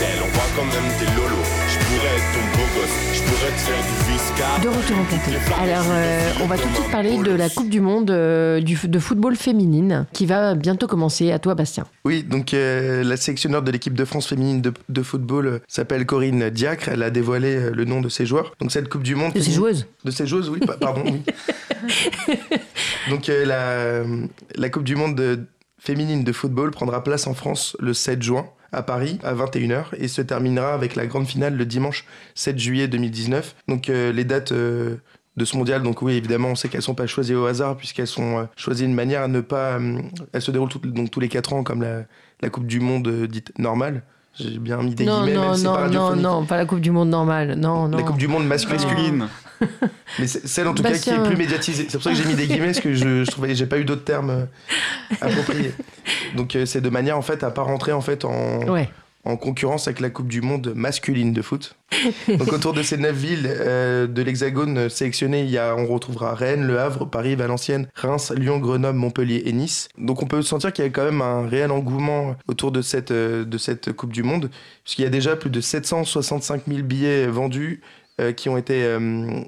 On 0.00 0.28
voit 0.32 0.50
quand 0.54 0.64
même 0.64 0.92
tes 0.98 1.06
lolos 1.16 1.68
pourrais 1.88 2.16
être 2.16 2.32
ton 2.32 2.58
beau 2.58 2.66
gosse, 2.74 3.14
je 3.14 3.22
pourrais 3.22 3.50
te 3.50 3.60
faire 3.60 3.82
du 3.82 4.12
visca. 4.12 4.58
De 4.62 4.68
retour 4.68 4.98
en 4.98 5.04
plateau. 5.04 5.62
Alors, 5.62 5.86
euh, 5.88 6.32
on 6.42 6.46
va 6.46 6.58
tout 6.58 6.68
de 6.68 6.74
suite 6.74 6.90
parler 6.90 7.18
de 7.18 7.30
la 7.32 7.48
Coupe 7.48 7.68
du 7.68 7.80
Monde 7.80 8.10
euh, 8.10 8.60
du, 8.60 8.78
de 8.82 8.98
football 8.98 9.36
féminine 9.36 10.06
qui 10.12 10.26
va 10.26 10.54
bientôt 10.54 10.86
commencer. 10.86 11.32
À 11.32 11.38
toi, 11.38 11.54
Bastien. 11.54 11.86
Oui, 12.04 12.22
donc 12.22 12.52
euh, 12.52 13.02
la 13.02 13.16
sélectionneur 13.16 13.62
de 13.62 13.70
l'équipe 13.70 13.94
de 13.94 14.04
France 14.04 14.26
féminine 14.26 14.60
de, 14.60 14.72
de 14.88 15.02
football 15.02 15.60
s'appelle 15.66 16.04
Corinne 16.06 16.50
Diacre. 16.50 16.88
Elle 16.88 17.02
a 17.02 17.10
dévoilé 17.10 17.70
le 17.70 17.84
nom 17.84 18.00
de 18.00 18.08
ses 18.08 18.26
joueurs. 18.26 18.52
Donc, 18.60 18.70
cette 18.70 18.88
Coupe 18.88 19.02
du 19.02 19.14
Monde. 19.14 19.32
De 19.32 19.40
ses 19.40 19.52
joueuses 19.52 19.86
De 20.04 20.10
ses 20.10 20.26
joueuses, 20.26 20.50
oui, 20.50 20.60
pardon, 20.80 21.02
oui. 21.04 21.22
donc, 23.10 23.28
la, 23.28 24.02
la 24.54 24.70
Coupe 24.70 24.84
du 24.84 24.96
Monde 24.96 25.14
de, 25.14 25.40
féminine 25.78 26.24
de 26.24 26.32
football 26.32 26.70
prendra 26.70 27.02
place 27.02 27.26
en 27.26 27.34
France 27.34 27.76
le 27.80 27.94
7 27.94 28.22
juin 28.22 28.46
à 28.72 28.82
Paris 28.82 29.18
à 29.22 29.34
21h 29.34 29.86
et 29.96 30.08
se 30.08 30.22
terminera 30.22 30.74
avec 30.74 30.96
la 30.96 31.06
grande 31.06 31.26
finale 31.26 31.56
le 31.56 31.66
dimanche 31.66 32.04
7 32.34 32.58
juillet 32.58 32.88
2019. 32.88 33.56
Donc 33.68 33.88
euh, 33.88 34.12
les 34.12 34.24
dates 34.24 34.52
euh, 34.52 34.96
de 35.36 35.44
ce 35.44 35.56
mondial, 35.56 35.82
donc 35.82 36.02
oui 36.02 36.14
évidemment 36.14 36.48
on 36.48 36.54
sait 36.54 36.68
qu'elles 36.68 36.82
sont 36.82 36.94
pas 36.94 37.06
choisies 37.06 37.34
au 37.34 37.46
hasard 37.46 37.76
puisqu'elles 37.76 38.06
sont 38.06 38.38
euh, 38.38 38.44
choisies 38.56 38.84
d'une 38.84 38.94
manière 38.94 39.22
à 39.22 39.28
ne 39.28 39.40
pas... 39.40 39.78
elles 40.32 40.42
se 40.42 40.50
déroulent 40.50 40.70
donc, 40.84 41.10
tous 41.10 41.20
les 41.20 41.28
4 41.28 41.52
ans 41.52 41.62
comme 41.62 41.82
la, 41.82 42.04
la 42.40 42.50
Coupe 42.50 42.66
du 42.66 42.80
Monde 42.80 43.26
dite 43.26 43.56
normale. 43.58 44.02
J'ai 44.38 44.58
bien 44.58 44.76
mis 44.78 44.94
des 44.94 45.04
non, 45.04 45.24
guillemets, 45.24 45.34
non, 45.36 45.52
même 45.52 45.62
non, 45.62 45.74
pas 45.74 45.88
non, 45.88 46.16
non, 46.16 46.44
pas 46.44 46.56
la 46.56 46.64
Coupe 46.64 46.80
du 46.80 46.90
Monde 46.90 47.10
normale. 47.10 47.54
Non, 47.56 47.88
non. 47.88 47.96
La 47.96 48.04
Coupe 48.04 48.18
du 48.18 48.28
Monde 48.28 48.46
masculine. 48.46 49.28
Mais 50.20 50.26
celle 50.28 50.68
en 50.68 50.74
tout 50.74 50.82
cas 50.82 50.92
qui 50.92 51.10
est 51.10 51.22
plus 51.24 51.36
médiatisée. 51.36 51.86
C'est 51.88 51.98
pour 51.98 52.04
ça 52.04 52.10
que 52.10 52.16
j'ai 52.16 52.24
mis 52.24 52.34
des 52.34 52.46
guillemets 52.46 52.66
parce 52.66 52.80
que 52.80 52.94
je, 52.94 53.24
je 53.24 53.30
trouvais 53.30 53.54
j'ai 53.54 53.66
pas 53.66 53.78
eu 53.78 53.84
d'autres 53.84 54.04
termes 54.04 54.30
euh, 54.30 54.44
appropriés. 55.20 55.72
Donc 56.36 56.54
euh, 56.54 56.64
c'est 56.64 56.80
de 56.80 56.88
manière 56.90 57.18
en 57.18 57.22
fait 57.22 57.42
à 57.42 57.50
pas 57.50 57.62
rentrer 57.62 57.92
en 57.92 58.00
fait 58.00 58.24
en 58.24 58.60
en 59.28 59.36
concurrence 59.36 59.86
avec 59.86 60.00
la 60.00 60.08
Coupe 60.08 60.28
du 60.28 60.40
Monde 60.40 60.72
masculine 60.74 61.34
de 61.34 61.42
foot. 61.42 61.76
Donc 62.28 62.52
autour 62.52 62.72
de 62.72 62.82
ces 62.82 62.96
neuf 62.96 63.14
villes 63.14 63.46
euh, 63.46 64.06
de 64.06 64.22
l'Hexagone 64.22 64.88
sélectionnées, 64.88 65.42
il 65.42 65.50
y 65.50 65.58
a, 65.58 65.76
on 65.76 65.86
retrouvera 65.86 66.34
Rennes, 66.34 66.66
Le 66.66 66.78
Havre, 66.78 67.04
Paris, 67.04 67.36
Valenciennes, 67.36 67.88
Reims, 67.94 68.32
Lyon, 68.34 68.58
Grenoble, 68.58 68.98
Montpellier 68.98 69.42
et 69.44 69.52
Nice. 69.52 69.90
Donc 69.98 70.22
on 70.22 70.26
peut 70.26 70.40
sentir 70.40 70.72
qu'il 70.72 70.84
y 70.84 70.88
a 70.88 70.90
quand 70.90 71.04
même 71.04 71.20
un 71.20 71.46
réel 71.46 71.70
engouement 71.70 72.36
autour 72.48 72.72
de 72.72 72.80
cette, 72.80 73.10
euh, 73.10 73.44
de 73.44 73.58
cette 73.58 73.92
Coupe 73.92 74.12
du 74.12 74.22
Monde, 74.22 74.50
puisqu'il 74.84 75.02
y 75.02 75.06
a 75.06 75.10
déjà 75.10 75.36
plus 75.36 75.50
de 75.50 75.60
765 75.60 76.62
000 76.66 76.82
billets 76.82 77.26
vendus 77.26 77.82
qui 78.36 78.48
ont 78.48 78.56
été 78.56 78.96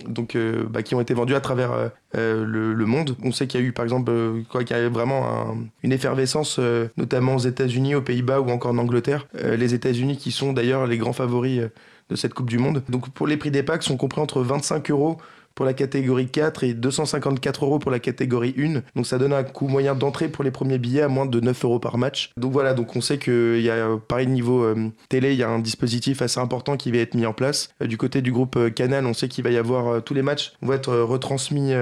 donc 0.06 0.36
bah, 0.68 0.82
qui 0.82 0.94
ont 0.94 1.00
été 1.00 1.14
vendus 1.14 1.34
à 1.34 1.40
travers 1.40 1.90
le, 2.14 2.84
monde. 2.86 3.16
On 3.22 3.32
sait 3.32 3.46
qu'il 3.46 3.60
y 3.60 3.62
a 3.62 3.66
eu 3.66 3.72
par 3.72 3.84
exemple 3.84 4.12
qu'il 4.50 4.76
y 4.76 4.80
a 4.80 4.88
vraiment 4.88 5.56
une 5.82 5.92
effervescence 5.92 6.60
notamment 6.96 7.36
aux 7.36 7.40
États-Unis, 7.40 7.94
aux 7.94 8.02
Pays-Bas 8.02 8.40
ou 8.40 8.50
encore 8.50 8.72
en 8.72 8.78
Angleterre. 8.78 9.26
les 9.34 9.74
États-Unis 9.74 10.16
qui 10.16 10.30
sont 10.30 10.52
d'ailleurs 10.52 10.86
les 10.86 10.98
grands 10.98 11.12
favoris 11.12 11.62
de 12.10 12.16
cette 12.16 12.34
Coupe 12.34 12.50
du 12.50 12.58
Monde. 12.58 12.82
Donc 12.88 13.10
pour 13.10 13.26
les 13.26 13.36
prix 13.36 13.50
des 13.50 13.62
packs 13.62 13.82
sont 13.82 13.96
compris 13.96 14.20
entre 14.20 14.42
25 14.42 14.90
euros 14.90 15.18
pour 15.54 15.66
la 15.66 15.74
catégorie 15.74 16.28
4 16.28 16.64
et 16.64 16.74
254 16.74 17.64
euros 17.64 17.78
pour 17.78 17.90
la 17.90 17.98
catégorie 17.98 18.54
1. 18.58 18.82
Donc 18.94 19.06
ça 19.06 19.18
donne 19.18 19.32
un 19.32 19.42
coût 19.42 19.68
moyen 19.68 19.94
d'entrée 19.94 20.28
pour 20.28 20.44
les 20.44 20.50
premiers 20.50 20.78
billets 20.78 21.02
à 21.02 21.08
moins 21.08 21.26
de 21.26 21.40
9 21.40 21.64
euros 21.64 21.78
par 21.78 21.98
match. 21.98 22.30
Donc 22.36 22.52
voilà, 22.52 22.74
donc 22.74 22.96
on 22.96 23.00
sait 23.00 23.18
qu'il 23.18 23.60
y 23.60 23.70
a, 23.70 23.98
pareil 24.08 24.26
niveau 24.26 24.62
euh, 24.62 24.90
télé, 25.08 25.32
il 25.32 25.38
y 25.38 25.42
a 25.42 25.48
un 25.48 25.58
dispositif 25.58 26.22
assez 26.22 26.40
important 26.40 26.76
qui 26.76 26.90
va 26.90 26.98
être 26.98 27.14
mis 27.14 27.26
en 27.26 27.32
place. 27.32 27.70
Euh, 27.82 27.86
du 27.86 27.96
côté 27.96 28.22
du 28.22 28.32
groupe 28.32 28.56
euh, 28.56 28.70
Canal, 28.70 29.06
on 29.06 29.14
sait 29.14 29.28
qu'il 29.28 29.44
va 29.44 29.50
y 29.50 29.56
avoir 29.56 30.02
tous 30.02 30.14
les 30.14 30.22
matchs 30.22 30.52
vont 30.62 30.72
être 30.72 30.94
retransmis, 30.94 31.72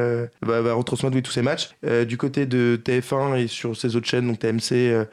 va, 0.43 0.61
va, 0.61 0.75
retransmettre 0.75 1.21
tous 1.23 1.33
ces 1.33 1.43
matchs. 1.43 1.71
du 2.07 2.17
côté 2.17 2.47
de 2.47 2.81
TF1 2.83 3.37
et 3.37 3.47
sur 3.47 3.77
ces 3.77 3.97
autres 3.97 4.07
chaînes, 4.07 4.27
donc 4.27 4.39
TMC, 4.39 5.07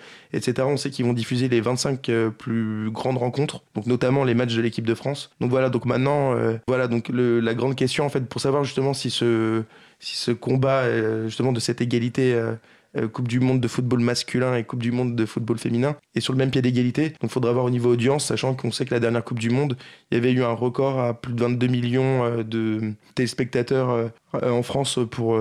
on 0.59 0.77
sait 0.77 0.89
qu'ils 0.89 1.05
vont 1.05 1.13
diffuser 1.13 1.49
les 1.49 1.61
25 1.61 2.09
plus 2.38 2.89
grandes 2.91 3.17
rencontres, 3.17 3.63
donc 3.75 3.86
notamment 3.86 4.23
les 4.23 4.33
matchs 4.33 4.55
de 4.55 4.61
l'équipe 4.61 4.86
de 4.86 4.95
France. 4.95 5.31
Donc 5.39 5.49
voilà, 5.49 5.69
donc 5.69 5.86
maintenant, 5.86 6.36
voilà, 6.67 6.88
donc 6.88 7.09
la 7.13 7.53
grande 7.53 7.75
question 7.75 8.05
en 8.05 8.09
fait 8.09 8.21
pour 8.21 8.41
savoir 8.41 8.63
justement 8.63 8.93
si 8.93 9.09
ce, 9.09 10.31
combat 10.31 10.81
euh, 10.83 11.25
justement 11.25 11.51
de 11.51 11.59
cette 11.59 11.81
égalité 11.81 12.33
euh, 12.33 12.53
euh, 12.97 13.07
Coupe 13.07 13.27
du 13.27 13.39
Monde 13.39 13.59
de 13.59 13.67
football 13.67 13.99
masculin 13.99 14.55
et 14.55 14.63
Coupe 14.63 14.81
du 14.81 14.91
Monde 14.91 15.15
de 15.15 15.25
football 15.25 15.57
féminin 15.57 15.97
est 16.15 16.21
sur 16.21 16.33
le 16.33 16.38
même 16.38 16.51
pied 16.51 16.61
d'égalité. 16.61 17.09
Donc 17.09 17.23
il 17.23 17.29
faudra 17.29 17.51
voir 17.51 17.65
au 17.65 17.69
niveau 17.69 17.91
audience, 17.91 18.25
sachant 18.25 18.55
qu'on 18.55 18.71
sait 18.71 18.86
que 18.86 18.93
la 18.93 18.99
dernière 18.99 19.23
Coupe 19.23 19.39
du 19.39 19.49
Monde, 19.49 19.77
il 20.11 20.15
y 20.15 20.17
avait 20.17 20.31
eu 20.31 20.43
un 20.43 20.53
record 20.53 20.99
à 20.99 21.13
plus 21.13 21.33
de 21.33 21.41
22 21.41 21.67
millions 21.67 22.43
de 22.43 22.93
téléspectateurs 23.15 24.11
en 24.33 24.63
France 24.63 24.99
pour, 25.11 25.38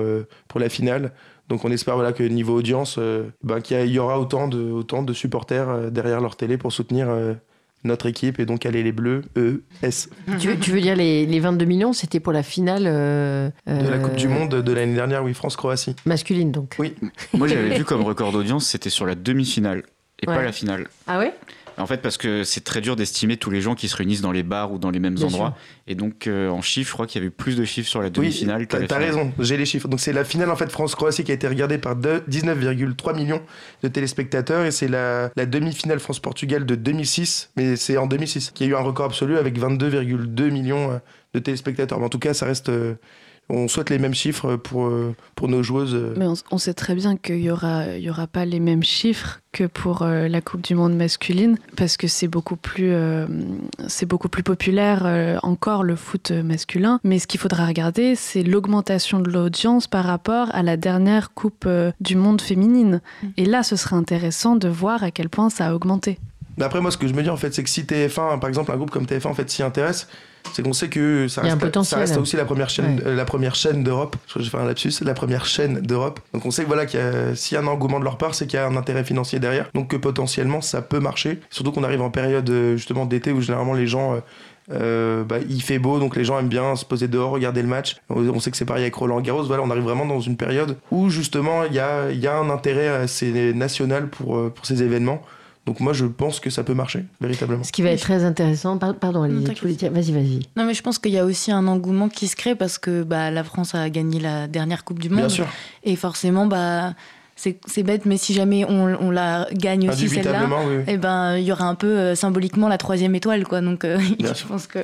pour 0.49 0.59
la 0.59 0.67
finale. 0.67 1.13
Donc 1.49 1.63
on 1.63 1.71
espère 1.71 1.95
voilà, 1.95 2.11
que 2.11 2.23
niveau 2.23 2.57
audience, 2.57 2.99
ben, 3.43 3.61
qu'il 3.61 3.85
y, 3.85 3.99
aura 3.99 4.19
autant 4.19 4.47
de, 4.47 4.59
autant 4.71 5.03
de 5.03 5.13
supporters 5.13 5.91
derrière 5.91 6.19
leur 6.19 6.35
télé 6.35 6.57
pour 6.57 6.71
soutenir 6.71 7.07
notre 7.85 8.07
équipe 8.07 8.39
et 8.39 8.45
donc 8.45 8.65
est 8.65 8.71
les 8.71 8.91
Bleus, 8.91 9.23
E, 9.37 9.63
S. 9.81 10.09
Tu 10.39 10.47
veux, 10.49 10.59
tu 10.59 10.71
veux 10.71 10.81
dire 10.81 10.95
les, 10.95 11.25
les 11.25 11.39
22 11.39 11.65
millions, 11.65 11.93
c'était 11.93 12.19
pour 12.19 12.33
la 12.33 12.43
finale 12.43 12.83
euh, 12.87 13.49
de 13.67 13.87
la 13.87 13.99
Coupe 13.99 14.15
du 14.15 14.27
Monde 14.27 14.49
de 14.61 14.73
l'année 14.73 14.95
dernière, 14.95 15.23
oui, 15.23 15.33
France-Croatie. 15.33 15.95
Masculine 16.05 16.51
donc. 16.51 16.75
Oui. 16.79 16.95
Moi 17.33 17.47
j'avais 17.47 17.77
vu 17.77 17.85
comme 17.85 18.03
record 18.03 18.31
d'audience, 18.31 18.67
c'était 18.67 18.89
sur 18.89 19.05
la 19.05 19.15
demi-finale. 19.15 19.83
et 20.21 20.27
Ouais. 20.27 20.35
pas 20.35 20.43
la 20.43 20.51
finale. 20.51 20.87
Ah 21.07 21.19
ouais? 21.19 21.33
En 21.77 21.87
fait, 21.87 22.01
parce 22.01 22.17
que 22.17 22.43
c'est 22.45 22.63
très 22.63 22.79
dur 22.79 22.95
d'estimer 22.95 23.35
tous 23.37 23.49
les 23.49 23.59
gens 23.61 23.75
qui 23.75 23.89
se 23.89 23.95
réunissent 23.97 24.21
dans 24.21 24.31
les 24.31 24.43
bars 24.43 24.71
ou 24.71 24.77
dans 24.79 24.91
les 24.91 24.99
mêmes 24.99 25.15
Bien 25.15 25.25
endroits. 25.27 25.57
Et 25.87 25.95
donc, 25.95 26.27
euh, 26.27 26.49
en 26.49 26.61
chiffres, 26.61 26.87
je 26.89 26.93
crois 26.93 27.05
qu'il 27.05 27.21
y 27.21 27.25
avait 27.25 27.31
plus 27.31 27.57
de 27.57 27.65
chiffres 27.65 27.89
sur 27.89 27.99
la 28.01 28.05
Oui, 28.07 28.11
demi-finale 28.13 28.65
qu'à 28.67 28.77
t'as 28.77 28.81
la 28.83 28.87
t'as 28.87 28.95
finale. 28.99 29.09
raison, 29.15 29.33
j'ai 29.39 29.57
les 29.57 29.65
chiffres. 29.65 29.87
Donc 29.89 29.99
c'est 29.99 30.13
la 30.13 30.23
finale 30.23 30.49
en 30.51 30.55
fait 30.55 30.71
France-Croatie 30.71 31.23
qui 31.25 31.31
a 31.31 31.35
été 31.35 31.47
regardée 31.47 31.77
par 31.77 31.95
deux- 31.97 32.23
19,3 32.29 33.13
millions 33.15 33.41
de 33.83 33.87
téléspectateurs 33.89 34.65
et 34.65 34.71
c'est 34.71 34.87
la, 34.87 35.31
la 35.35 35.45
demi-finale 35.45 35.99
France-Portugal 35.99 36.65
de 36.65 36.75
2006, 36.75 37.51
mais 37.57 37.75
c'est 37.75 37.97
en 37.97 38.07
2006 38.07 38.51
qu'il 38.51 38.67
y 38.67 38.69
a 38.69 38.73
eu 38.73 38.75
un 38.75 38.81
record 38.83 39.07
absolu 39.07 39.37
avec 39.37 39.59
22,2 39.59 40.51
millions 40.51 40.91
euh, 40.91 40.97
de 41.33 41.39
téléspectateurs. 41.39 41.99
Mais 41.99 42.05
en 42.05 42.09
tout 42.09 42.19
cas, 42.19 42.33
ça 42.33 42.45
reste. 42.45 42.69
euh, 42.69 42.95
on 43.49 43.67
souhaite 43.67 43.89
les 43.89 43.99
mêmes 43.99 44.13
chiffres 44.15 44.55
pour, 44.55 44.87
euh, 44.87 45.15
pour 45.35 45.47
nos 45.47 45.61
joueuses. 45.61 45.93
euh. 45.93 46.13
Mais 46.17 46.25
on, 46.25 46.33
on 46.51 46.57
sait 46.57 46.73
très 46.73 46.95
bien 46.95 47.15
qu'il 47.15 47.39
y 47.41 47.51
aura, 47.51 47.85
il 47.95 48.01
y 48.03 48.09
aura 48.09 48.25
pas 48.27 48.43
les 48.45 48.59
mêmes 48.59 48.83
chiffres 48.83 49.39
que 49.51 49.65
pour 49.65 50.01
euh, 50.01 50.27
la 50.27 50.41
Coupe 50.41 50.61
du 50.61 50.75
Monde 50.75 50.95
masculine, 50.95 51.57
parce 51.77 51.95
que 51.95 52.07
c'est 52.07 52.27
beaucoup 52.27 52.55
plus, 52.55 52.91
euh, 52.91 53.27
c'est 53.87 54.05
beaucoup 54.05 54.29
plus 54.29 54.43
populaire 54.43 55.03
euh, 55.05 55.37
encore 55.43 55.83
le 55.83 55.95
foot 55.95 56.31
masculin. 56.31 56.99
Mais 57.03 57.19
ce 57.19 57.27
qu'il 57.27 57.39
faudra 57.39 57.65
regarder, 57.65 58.15
c'est 58.15 58.43
l'augmentation 58.43 59.19
de 59.19 59.29
l'audience 59.29 59.87
par 59.87 60.05
rapport 60.05 60.47
à 60.53 60.63
la 60.63 60.75
dernière 60.75 61.33
Coupe 61.33 61.65
euh, 61.67 61.91
du 62.01 62.15
Monde 62.15 62.41
féminine. 62.41 63.01
Et 63.37 63.45
là, 63.45 63.63
ce 63.63 63.75
serait 63.75 63.95
intéressant 63.95 64.55
de 64.55 64.67
voir 64.67 65.03
à 65.03 65.11
quel 65.11 65.29
point 65.29 65.49
ça 65.49 65.67
a 65.67 65.73
augmenté. 65.73 66.17
Mais 66.57 66.63
après, 66.65 66.81
moi, 66.81 66.89
ce 66.89 66.97
que 66.97 67.07
je 67.07 67.13
me 67.13 67.21
dis 67.21 67.29
en 67.29 67.37
fait, 67.37 67.53
c'est 67.53 67.63
que 67.63 67.69
si 67.69 67.83
TF1, 67.83 68.39
par 68.39 68.47
exemple, 68.47 68.71
un 68.71 68.77
groupe 68.77 68.89
comme 68.91 69.05
TF1 69.05 69.27
en 69.27 69.33
fait 69.33 69.49
s'y 69.49 69.61
intéresse, 69.61 70.07
c'est 70.53 70.63
qu'on 70.63 70.73
sait 70.73 70.87
que 70.89 71.27
ça 71.27 71.41
reste, 71.41 71.59
potentiel. 71.59 71.97
ça 71.97 71.99
reste 71.99 72.17
aussi 72.17 72.35
la 72.37 72.45
première 72.45 72.69
chaîne, 72.69 72.95
Ouais. 72.97 73.03
euh, 73.07 73.15
la 73.15 73.25
première 73.25 73.55
chaîne 73.55 73.83
d'Europe. 73.83 74.15
Je 74.27 74.41
j'ai 74.41 74.49
fait 74.49 74.57
un 74.57 74.65
lapsus, 74.65 74.93
la 75.03 75.13
première 75.13 75.45
chaîne 75.45 75.81
d'Europe. 75.81 76.19
Donc 76.33 76.45
on 76.45 76.51
sait 76.51 76.63
que 76.63 76.67
voilà, 76.67 76.85
qu'il 76.85 76.99
y 76.99 77.03
a- 77.03 77.35
s'il 77.35 77.55
y 77.55 77.57
a 77.57 77.61
un 77.63 77.67
engouement 77.67 77.99
de 77.99 78.05
leur 78.05 78.17
part, 78.17 78.35
c'est 78.35 78.47
qu'il 78.47 78.57
y 78.57 78.61
a 78.61 78.65
un 78.67 78.75
intérêt 78.77 79.03
financier 79.03 79.39
derrière. 79.39 79.69
Donc 79.73 79.89
que 79.89 79.97
potentiellement 79.97 80.61
ça 80.61 80.81
peut 80.81 80.99
marcher. 80.99 81.39
Surtout 81.49 81.71
qu'on 81.71 81.83
arrive 81.83 82.01
en 82.01 82.09
période 82.09 82.49
euh, 82.49 82.77
justement 82.77 83.05
d'été 83.05 83.31
où 83.31 83.41
généralement 83.41 83.73
les 83.73 83.87
gens 83.87 84.13
euh, 84.15 84.19
euh, 84.71 85.23
bah, 85.23 85.35
il 85.47 85.61
fait 85.61 85.77
beau, 85.77 85.99
donc 85.99 86.15
les 86.15 86.23
gens 86.23 86.39
aiment 86.39 86.47
bien 86.49 86.75
se 86.75 86.85
poser 86.85 87.07
dehors, 87.07 87.29
regarder 87.31 87.61
le 87.61 87.67
match. 87.67 87.97
On 88.09 88.39
sait 88.39 88.49
que 88.49 88.57
c'est 88.57 88.65
pareil 88.65 88.81
avec 88.83 88.95
Roland 88.95 89.21
Garros. 89.21 89.43
Voilà, 89.43 89.61
on 89.61 89.69
arrive 89.69 89.83
vraiment 89.83 90.07
dans 90.07 90.21
une 90.21 90.37
période 90.37 90.77
où 90.89 91.09
justement 91.09 91.65
il 91.65 91.73
y 91.73 91.79
a, 91.79 92.09
il 92.11 92.19
y 92.19 92.25
a 92.27 92.35
un 92.37 92.49
intérêt 92.49 92.87
assez 92.87 93.53
national 93.53 94.07
pour, 94.07 94.37
euh, 94.37 94.51
pour 94.55 94.65
ces 94.65 94.81
événements. 94.81 95.21
Donc 95.65 95.79
moi 95.79 95.93
je 95.93 96.05
pense 96.05 96.39
que 96.39 96.49
ça 96.49 96.63
peut 96.63 96.73
marcher 96.75 97.05
véritablement. 97.19 97.63
Ce 97.63 97.71
qui 97.71 97.81
va 97.81 97.89
être 97.89 98.01
très 98.01 98.23
intéressant. 98.23 98.77
par- 98.77 98.93
Pardon, 98.95 99.21
Vas-y, 99.21 100.11
vas-y. 100.11 100.39
Non, 100.55 100.65
mais 100.65 100.73
je 100.75 100.81
pense 100.83 100.99
qu'il 100.99 101.11
y 101.11 101.17
a 101.17 101.25
aussi 101.25 101.51
un 101.51 101.65
engouement 101.67 102.07
qui 102.09 102.27
se 102.27 102.35
crée 102.35 102.55
parce 102.55 102.77
que 102.77 103.03
bah, 103.03 103.31
la 103.31 103.43
France 103.43 103.73
a 103.75 103.89
gagné 103.89 104.19
la 104.19 104.47
dernière 104.47 104.83
Coupe 104.83 104.99
du 104.99 105.09
Monde. 105.09 105.19
Bien 105.19 105.29
sûr, 105.29 105.47
Et 105.83 105.95
forcément, 105.95 106.45
bah, 106.45 106.93
c'est 107.35 107.83
bête, 107.83 108.05
mais 108.05 108.17
si 108.17 108.33
jamais 108.33 108.63
on, 108.65 108.95
on 109.01 109.09
la 109.11 109.47
gagne 109.53 109.89
aussi 109.89 110.07
celle-là, 110.07 110.47
oui. 110.67 110.75
oui. 110.77 110.83
eh 110.87 110.97
ben, 110.97 111.35
il 111.37 111.43
y 111.45 111.51
aura 111.51 111.65
un 111.65 111.75
peu 111.75 111.87
euh, 111.87 112.15
symboliquement 112.15 112.67
la 112.69 112.77
troisième 112.77 113.15
étoile. 113.15 113.43
Quoi. 113.45 113.61
Donc, 113.61 113.83
euh, 113.85 113.99
je 114.19 114.33
sûr. 114.33 114.47
pense 114.47 114.67
que. 114.67 114.79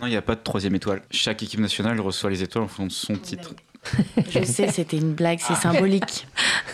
Non, 0.00 0.06
il 0.06 0.10
n'y 0.10 0.16
a 0.16 0.22
pas 0.22 0.34
de 0.34 0.40
troisième 0.42 0.74
étoile. 0.74 1.02
Chaque 1.12 1.42
équipe 1.44 1.60
nationale 1.60 2.00
reçoit 2.00 2.28
les 2.28 2.42
étoiles 2.42 2.64
en 2.64 2.68
fonction 2.68 2.84
de 2.88 2.92
son 2.92 3.14
titre. 3.22 3.54
Je 4.30 4.42
sais, 4.44 4.68
c'était 4.68 4.96
une 4.96 5.12
blague, 5.12 5.38
c'est 5.40 5.54
symbolique. 5.54 6.26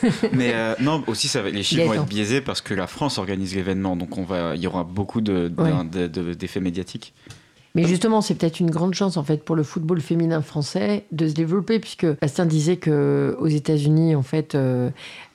Mais 0.33 0.53
euh, 0.55 0.75
non, 0.81 1.03
aussi, 1.07 1.29
ça 1.29 1.43
va- 1.43 1.51
les 1.51 1.63
chiffres 1.63 1.85
vont 1.85 1.95
être 1.95 2.07
biaisés 2.07 2.41
parce 2.41 2.61
que 2.61 2.75
la 2.75 2.87
France 2.87 3.19
organise 3.19 3.55
l'événement. 3.55 3.97
Donc, 3.97 4.17
on 4.19 4.25
va, 4.25 4.55
il 4.55 4.61
y 4.63 4.67
aura 4.67 4.85
beaucoup 4.85 5.21
de- 5.21 5.49
de- 5.49 5.63
Ouais. 5.63 5.71
de- 5.91 6.07
de- 6.07 6.35
d'effets 6.35 6.61
médiatiques. 6.61 7.13
Mais 7.77 7.85
justement, 7.87 8.21
c'est 8.21 8.35
peut-être 8.35 8.59
une 8.59 8.71
grande 8.73 8.95
chance 8.95 9.17
en 9.17 9.23
fait 9.23 9.45
pour 9.45 9.55
le 9.55 9.63
football 9.63 10.01
féminin 10.01 10.43
français 10.43 11.05
de 11.13 11.29
se 11.29 11.35
développer, 11.35 11.79
puisque 11.79 12.05
Bastien 12.21 12.45
disait 12.45 12.79
que 12.79 13.37
aux 13.39 13.47
États-Unis, 13.47 14.17
en 14.17 14.23
fait, 14.25 14.57
euh, 14.57 14.91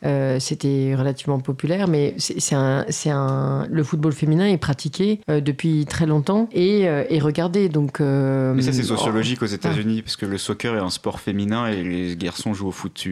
euh, 0.06 0.39
c'était 0.39 0.93
relativement 0.95 1.39
populaire, 1.39 1.88
mais 1.88 2.14
c'est 2.18 2.56
un, 2.56 2.86
c'est 2.89 3.10
un, 3.10 3.68
le 3.70 3.84
football 3.84 4.14
féminin 4.14 4.47
est 4.47 4.58
pratiqué 4.58 5.20
euh, 5.30 5.41
depuis 5.41 5.86
très 5.86 6.06
longtemps 6.06 6.47
et, 6.51 6.88
euh, 6.88 7.03
et 7.10 7.20
regardé. 7.20 7.70
Donc, 7.70 7.99
euh, 8.01 8.53
Mais 8.53 8.62
ça, 8.62 8.72
c'est 8.74 8.84
sociologique 8.84 9.41
aux 9.41 9.45
États-Unis 9.47 10.01
parce 10.01 10.16
que 10.16 10.26
le 10.26 10.38
soccer 10.38 10.76
est 10.76 10.80
un 10.80 10.89
sport 10.89 11.20
féminin 11.20 11.68
et 11.68 11.84
les 11.84 12.16
garçons 12.16 12.53
jouent 12.53 12.68
au 12.68 12.72
foot 12.72 13.08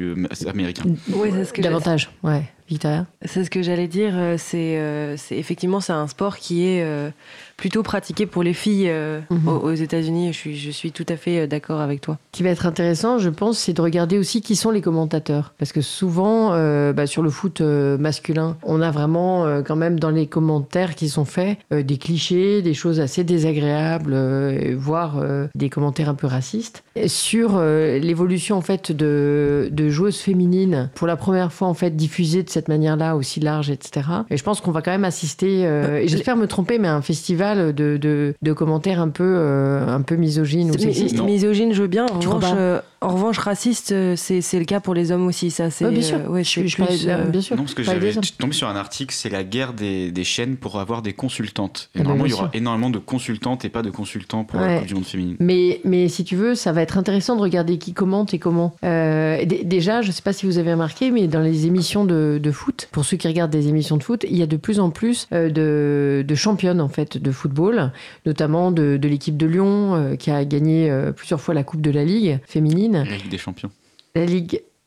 américain. 0.48 0.84
Ouais, 1.14 1.32
c'est 1.32 1.46
ce 1.46 1.54
que 1.54 1.62
j'allais- 1.62 1.74
davantage. 1.74 2.10
Ouais, 2.24 2.44
Victoria. 2.70 3.06
C'est 3.26 3.44
ce 3.44 3.50
que 3.50 3.62
j'allais 3.62 3.88
dire. 3.88 4.14
C'est 4.38 4.78
euh, 4.78 5.16
c'est- 5.18 5.38
effectivement 5.38 5.80
c'est 5.80 5.94
un 5.94 6.08
sport 6.08 6.38
qui 6.38 6.66
est 6.68 6.84
euh, 6.84 7.10
plutôt 7.58 7.84
pratiqué 7.84 8.26
pour 8.26 8.44
les 8.44 8.54
filles 8.54 8.90
euh, 8.90 9.20
Mhm. 9.30 9.48
aux, 9.48 9.60
aux 9.60 9.74
États-Unis. 9.74 10.34
Je 10.34 10.38
suis 10.38 10.58
je 10.58 10.72
suis 10.72 10.92
tout 10.92 11.06
à 11.10 11.16
fait 11.18 11.48
d'accord 11.48 11.80
avec 11.82 12.02
toi. 12.02 12.18
Ce 12.34 12.38
qui 12.38 12.44
va 12.44 12.50
être 12.50 12.66
intéressant, 12.66 13.20
je 13.20 13.30
pense, 13.30 13.58
c'est 13.60 13.74
de 13.74 13.82
regarder 13.82 14.18
aussi 14.18 14.42
qui 14.42 14.56
sont 14.56 14.72
les 14.72 14.82
commentateurs. 14.82 15.54
Parce 15.58 15.72
que 15.72 15.82
souvent, 15.82 16.54
euh, 16.54 16.83
bah, 16.92 17.06
sur 17.08 17.22
le 17.24 17.30
foot 17.30 17.62
euh, 17.62 17.98
masculin, 17.98 18.58
on 18.64 18.82
a 18.82 18.92
vraiment 18.92 19.46
euh, 19.46 19.62
quand 19.62 19.76
même 19.78 20.00
dans 20.00 20.10
les 20.10 20.28
commentaires 20.28 20.96
qui 20.96 21.08
sont 21.08 21.24
faits 21.24 21.58
euh, 21.72 21.84
des 21.84 21.98
clichés, 21.98 22.62
des 22.62 22.74
choses 22.74 23.00
assez 23.00 23.24
désagréables, 23.24 24.12
euh, 24.14 24.74
voire 24.78 25.20
euh, 25.20 25.48
des 25.56 25.70
commentaires 25.70 26.10
un 26.10 26.16
peu 26.16 26.28
racistes. 26.28 26.84
Et 26.96 27.08
sur 27.08 27.52
euh, 27.56 28.00
l'évolution 28.00 28.58
en 28.58 28.62
fait 28.62 28.92
de, 28.92 29.70
de 29.72 29.90
joueuses 29.90 30.18
féminines, 30.20 30.90
pour 30.96 31.08
la 31.08 31.16
première 31.16 31.54
fois 31.54 31.68
en 31.68 31.74
fait 31.74 31.96
diffusée 31.96 32.44
de 32.44 32.50
cette 32.50 32.68
manière-là, 32.68 33.16
aussi 33.16 33.40
large, 33.40 33.70
etc. 33.70 34.08
Et 34.30 34.38
je 34.38 34.44
pense 34.44 34.60
qu'on 34.62 34.72
va 34.72 34.82
quand 34.82 34.92
même 34.92 35.06
assister, 35.06 35.66
euh, 35.66 36.00
et 36.00 36.08
j'espère 36.08 36.36
me 36.36 36.48
tromper, 36.48 36.80
mais 36.80 36.88
à 36.88 36.96
un 36.96 37.02
festival 37.02 37.74
de, 37.74 37.98
de, 37.98 38.34
de 38.42 38.54
commentaires 38.54 39.00
un 39.00 39.10
peu, 39.10 39.24
euh, 39.24 39.88
un 39.88 40.02
peu 40.02 40.16
misogynes 40.16 40.72
ou 40.72 40.78
sexistes. 40.78 41.22
Misogyne, 41.22 41.74
je 41.74 41.82
veux 41.84 41.88
bien. 41.88 42.06
En 42.06 42.20
Tu 42.20 42.28
crois 42.28 42.40
revanche, 42.40 42.52
pas? 42.54 42.58
euh, 42.58 42.80
en 43.04 43.14
revanche, 43.14 43.38
raciste, 43.38 43.92
euh, 43.92 44.16
c'est 44.16 44.42
c'est 44.42 44.60
le 44.60 44.66
cas 44.66 44.80
pour 44.80 44.94
les 44.94 45.12
hommes 45.12 45.28
aussi. 45.28 45.52
Ça, 45.52 45.70
c'est 45.70 45.86
Ouais, 45.86 45.92
bien 45.92 46.02
sûr. 46.02 46.18
euh, 46.18 46.28
ouais, 46.30 46.44
je, 46.44 46.60
euh, 46.62 47.24
bien 47.26 47.42
sûr. 47.42 47.56
Non, 47.56 47.64
parce 47.64 47.74
que 47.74 47.84
j'avais 47.84 48.12
suis 48.14 48.22
tombé 48.38 48.54
sur 48.54 48.68
un 48.68 48.76
article, 48.76 49.14
c'est 49.14 49.30
la 49.30 49.44
guerre 49.44 49.74
des, 49.74 50.12
des 50.12 50.24
chaînes 50.24 50.56
pour 50.58 50.80
avoir 50.80 51.02
des 51.02 51.14
consultantes. 51.14 51.90
Et 51.96 52.00
Ah 52.00 52.00
bah, 52.00 52.04
normalement, 52.10 52.26
il 52.26 52.32
y 52.32 52.34
aura 52.34 52.44
sûr. 52.50 52.52
énormément 52.56 52.90
de 52.90 53.00
consultantes 53.00 53.66
et 53.66 53.70
pas 53.70 53.82
de 53.82 53.90
consultants 53.90 54.44
pour 54.44 54.60
Ouais. 54.60 54.68
la 54.68 54.78
Coupe 54.80 54.88
du 54.88 54.94
Monde 54.96 55.06
féminine. 55.06 55.36
Mais, 55.40 55.82
mais 55.84 56.08
si 56.08 56.24
tu 56.24 56.36
veux, 56.36 56.56
ça 56.56 56.72
va 56.72 56.82
être 56.82 56.98
intéressant 56.98 57.36
de 57.36 57.42
regarder 57.42 57.78
qui 57.78 57.94
commente 57.94 58.34
et 58.34 58.40
comment. 58.40 58.76
Euh, 58.84 59.44
d- 59.46 59.64
déjà, 59.66 60.02
je 60.02 60.08
ne 60.08 60.12
sais 60.14 60.22
pas 60.22 60.34
si 60.34 60.46
vous 60.46 60.58
avez 60.58 60.72
remarqué, 60.74 61.12
mais 61.12 61.28
dans 61.28 61.42
les 61.42 61.66
émissions 61.66 62.06
de, 62.06 62.40
de 62.42 62.52
foot, 62.52 62.88
pour 62.92 63.06
ceux 63.06 63.18
qui 63.18 63.28
regardent 63.28 63.52
des 63.52 63.68
émissions 63.68 63.98
de 63.98 64.04
foot, 64.04 64.26
il 64.30 64.38
y 64.38 64.42
a 64.42 64.48
de 64.48 64.58
plus 64.58 64.80
en 64.80 64.90
plus 64.90 65.28
euh, 65.34 65.50
de, 65.50 66.24
de 66.28 66.36
championnes 66.36 66.82
en 66.82 66.90
fait 66.90 67.18
de 67.18 67.32
football, 67.32 67.92
notamment 68.26 68.72
de, 68.72 68.98
de 68.98 69.08
l'équipe 69.08 69.38
de 69.38 69.46
Lyon 69.46 69.96
euh, 69.96 70.16
qui 70.16 70.32
a 70.32 70.44
gagné 70.46 70.92
plusieurs 71.16 71.42
fois 71.42 71.54
la 71.54 71.64
Coupe 71.64 71.82
de 71.82 71.92
la 71.92 72.04
Ligue 72.06 72.40
féminine. 72.46 72.93
La 72.94 73.18
Ligue 73.18 73.30
des 73.30 73.38
Champions. 73.38 73.72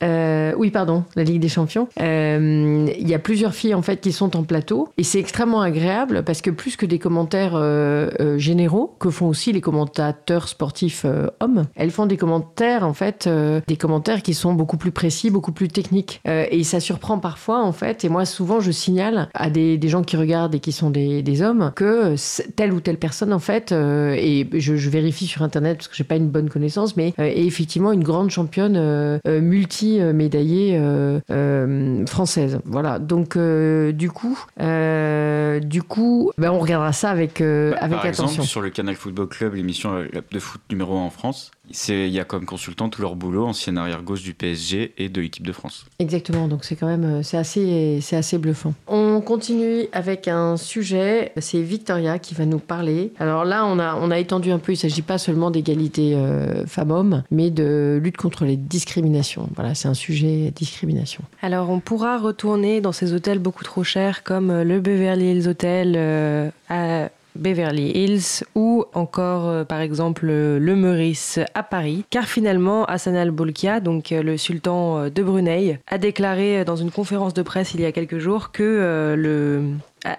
Euh, 0.02 0.52
oui, 0.56 0.70
pardon, 0.70 1.04
la 1.14 1.24
Ligue 1.24 1.40
des 1.40 1.48
Champions. 1.48 1.88
Euh, 2.00 2.88
Il 2.98 3.08
y 3.08 3.14
a 3.14 3.18
plusieurs 3.18 3.54
filles 3.54 3.74
en 3.74 3.82
fait 3.82 4.00
qui 4.00 4.12
sont 4.12 4.36
en 4.36 4.42
plateau 4.42 4.88
et 4.98 5.02
c'est 5.02 5.18
extrêmement 5.18 5.60
agréable 5.60 6.22
parce 6.24 6.42
que 6.42 6.50
plus 6.50 6.76
que 6.76 6.86
des 6.86 6.98
commentaires 6.98 7.54
euh, 7.54 8.38
généraux 8.38 8.94
que 8.98 9.10
font 9.10 9.28
aussi 9.28 9.52
les 9.52 9.60
commentateurs 9.60 10.48
sportifs 10.48 11.06
hommes, 11.40 11.64
elles 11.74 11.90
font 11.90 12.06
des 12.06 12.16
commentaires 12.16 12.84
en 12.84 12.92
fait, 12.92 13.28
des 13.66 13.76
commentaires 13.76 14.22
qui 14.22 14.34
sont 14.34 14.54
beaucoup 14.54 14.76
plus 14.76 14.90
précis, 14.90 15.30
beaucoup 15.30 15.52
plus 15.52 15.68
techniques 15.68 16.20
et 16.26 16.64
ça 16.64 16.80
surprend 16.80 17.18
parfois 17.18 17.62
en 17.62 17.72
fait. 17.72 18.04
Et 18.04 18.08
moi 18.08 18.24
souvent 18.24 18.60
je 18.60 18.70
signale 18.70 19.28
à 19.34 19.50
des, 19.50 19.80
gens 19.86 20.02
qui 20.02 20.16
regardent 20.16 20.54
et 20.54 20.60
qui 20.60 20.72
sont 20.72 20.90
des, 20.90 21.42
hommes 21.42 21.72
que 21.74 22.14
telle 22.56 22.72
ou 22.72 22.80
telle 22.80 22.98
personne 22.98 23.32
en 23.32 23.38
fait 23.38 23.72
et 23.72 24.48
je, 24.52 24.76
je 24.76 24.90
vérifie 24.90 25.26
sur 25.26 25.42
internet 25.42 25.78
parce 25.78 25.88
que 25.88 25.96
j'ai 25.96 26.04
pas 26.04 26.16
une 26.16 26.28
bonne 26.28 26.50
connaissance, 26.50 26.96
mais 26.96 27.14
est 27.18 27.46
effectivement 27.46 27.92
une 27.92 28.04
grande 28.04 28.30
championne 28.30 28.76
euh, 28.76 29.40
euh, 29.94 30.12
multi-médaillée 30.12 30.78
euh, 30.78 31.20
euh, 31.30 32.06
française. 32.06 32.60
Voilà. 32.64 32.98
Donc 32.98 33.36
du 33.36 34.10
coup, 34.10 34.38
du 34.58 35.82
coup, 35.82 36.32
ben, 36.38 36.50
on 36.50 36.58
regardera 36.58 36.92
ça 36.92 37.10
avec 37.10 37.40
Bah, 37.40 37.76
avec 37.80 37.98
Par 37.98 38.06
attention. 38.06 38.26
exemple, 38.26 38.48
sur 38.48 38.60
le 38.60 38.70
Canal 38.70 38.94
Football 38.94 39.28
Club, 39.28 39.54
l'émission 39.54 40.04
de 40.30 40.38
foot 40.38 40.60
numéro 40.70 40.96
1 40.96 41.02
en 41.02 41.10
France, 41.10 41.50
il 41.88 42.08
y 42.08 42.20
a 42.20 42.24
comme 42.24 42.44
consultant 42.44 42.88
tout 42.88 43.02
leur 43.02 43.16
boulot, 43.16 43.46
ancienne 43.46 43.78
arrière-gauche 43.78 44.22
du 44.22 44.34
PSG 44.34 44.94
et 44.98 45.08
de 45.08 45.20
l'équipe 45.20 45.46
de 45.46 45.52
France. 45.52 45.86
Exactement, 45.98 46.48
donc 46.48 46.64
c'est 46.64 46.76
quand 46.76 46.86
même 46.86 47.04
euh, 47.04 47.22
c'est 47.22 47.36
assez, 47.36 47.98
c'est 48.00 48.16
assez 48.16 48.38
bluffant. 48.38 48.74
On 48.86 49.20
continue 49.20 49.86
avec 49.92 50.28
un 50.28 50.56
sujet, 50.56 51.32
c'est 51.38 51.62
Victoria 51.62 52.18
qui 52.18 52.34
va 52.34 52.46
nous 52.46 52.58
parler. 52.58 53.12
Alors 53.18 53.44
là, 53.44 53.64
on 53.66 53.78
a, 53.78 53.96
on 53.96 54.10
a 54.10 54.18
étendu 54.18 54.50
un 54.50 54.58
peu, 54.58 54.72
il 54.72 54.76
ne 54.76 54.80
s'agit 54.80 55.02
pas 55.02 55.18
seulement 55.18 55.50
d'égalité 55.50 56.14
euh, 56.14 56.66
femmes-hommes, 56.66 57.22
mais 57.30 57.50
de 57.50 58.00
lutte 58.02 58.16
contre 58.16 58.44
les 58.44 58.56
discriminations. 58.56 59.48
Voilà, 59.54 59.74
c'est 59.74 59.88
un 59.88 59.94
sujet 59.94 60.52
discrimination. 60.54 61.22
Alors, 61.42 61.70
on 61.70 61.80
pourra 61.80 62.18
retourner 62.18 62.80
dans 62.80 62.92
ces 62.92 63.12
hôtels 63.12 63.38
beaucoup 63.38 63.64
trop 63.64 63.84
chers 63.84 64.22
comme 64.22 64.50
euh, 64.50 64.64
le 64.64 64.80
Beverly 64.80 65.32
Hills 65.32 65.48
Hotel 65.48 65.94
euh, 65.96 66.50
à 66.68 67.10
Beverly 67.36 67.90
Hills 67.90 68.44
ou 68.54 68.84
encore, 68.94 69.48
euh, 69.48 69.64
par 69.64 69.80
exemple, 69.80 70.26
euh, 70.28 70.58
le 70.58 70.76
Meurice 70.76 71.38
à 71.54 71.62
Paris. 71.62 72.04
Car 72.10 72.24
finalement, 72.24 72.84
Hassan 72.84 73.16
al-Bolkiah, 73.16 73.80
donc 73.80 74.12
euh, 74.12 74.22
le 74.22 74.36
sultan 74.36 75.08
de 75.08 75.22
Brunei, 75.22 75.78
a 75.86 75.98
déclaré 75.98 76.64
dans 76.64 76.76
une 76.76 76.90
conférence 76.90 77.34
de 77.34 77.42
presse 77.42 77.74
il 77.74 77.80
y 77.80 77.84
a 77.84 77.92
quelques 77.92 78.18
jours 78.18 78.52
que 78.52 79.14
le 79.16 79.62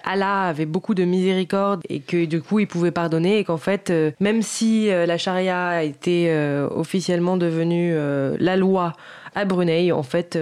Allah 0.03 0.43
avait 0.43 0.65
beaucoup 0.65 0.93
de 0.93 1.03
miséricorde 1.03 1.81
et 1.89 1.99
que 1.99 2.25
du 2.25 2.41
coup 2.41 2.59
il 2.59 2.67
pouvait 2.67 2.91
pardonner 2.91 3.39
et 3.39 3.43
qu'en 3.43 3.57
fait 3.57 3.93
même 4.19 4.41
si 4.41 4.87
la 4.87 5.17
charia 5.17 5.83
été 5.83 6.27
euh, 6.29 6.67
officiellement 6.69 7.37
devenue 7.37 7.95
la 8.39 8.55
loi 8.55 8.93
à 9.37 9.45
Brunei, 9.45 9.91
en 9.91 10.03
fait, 10.03 10.37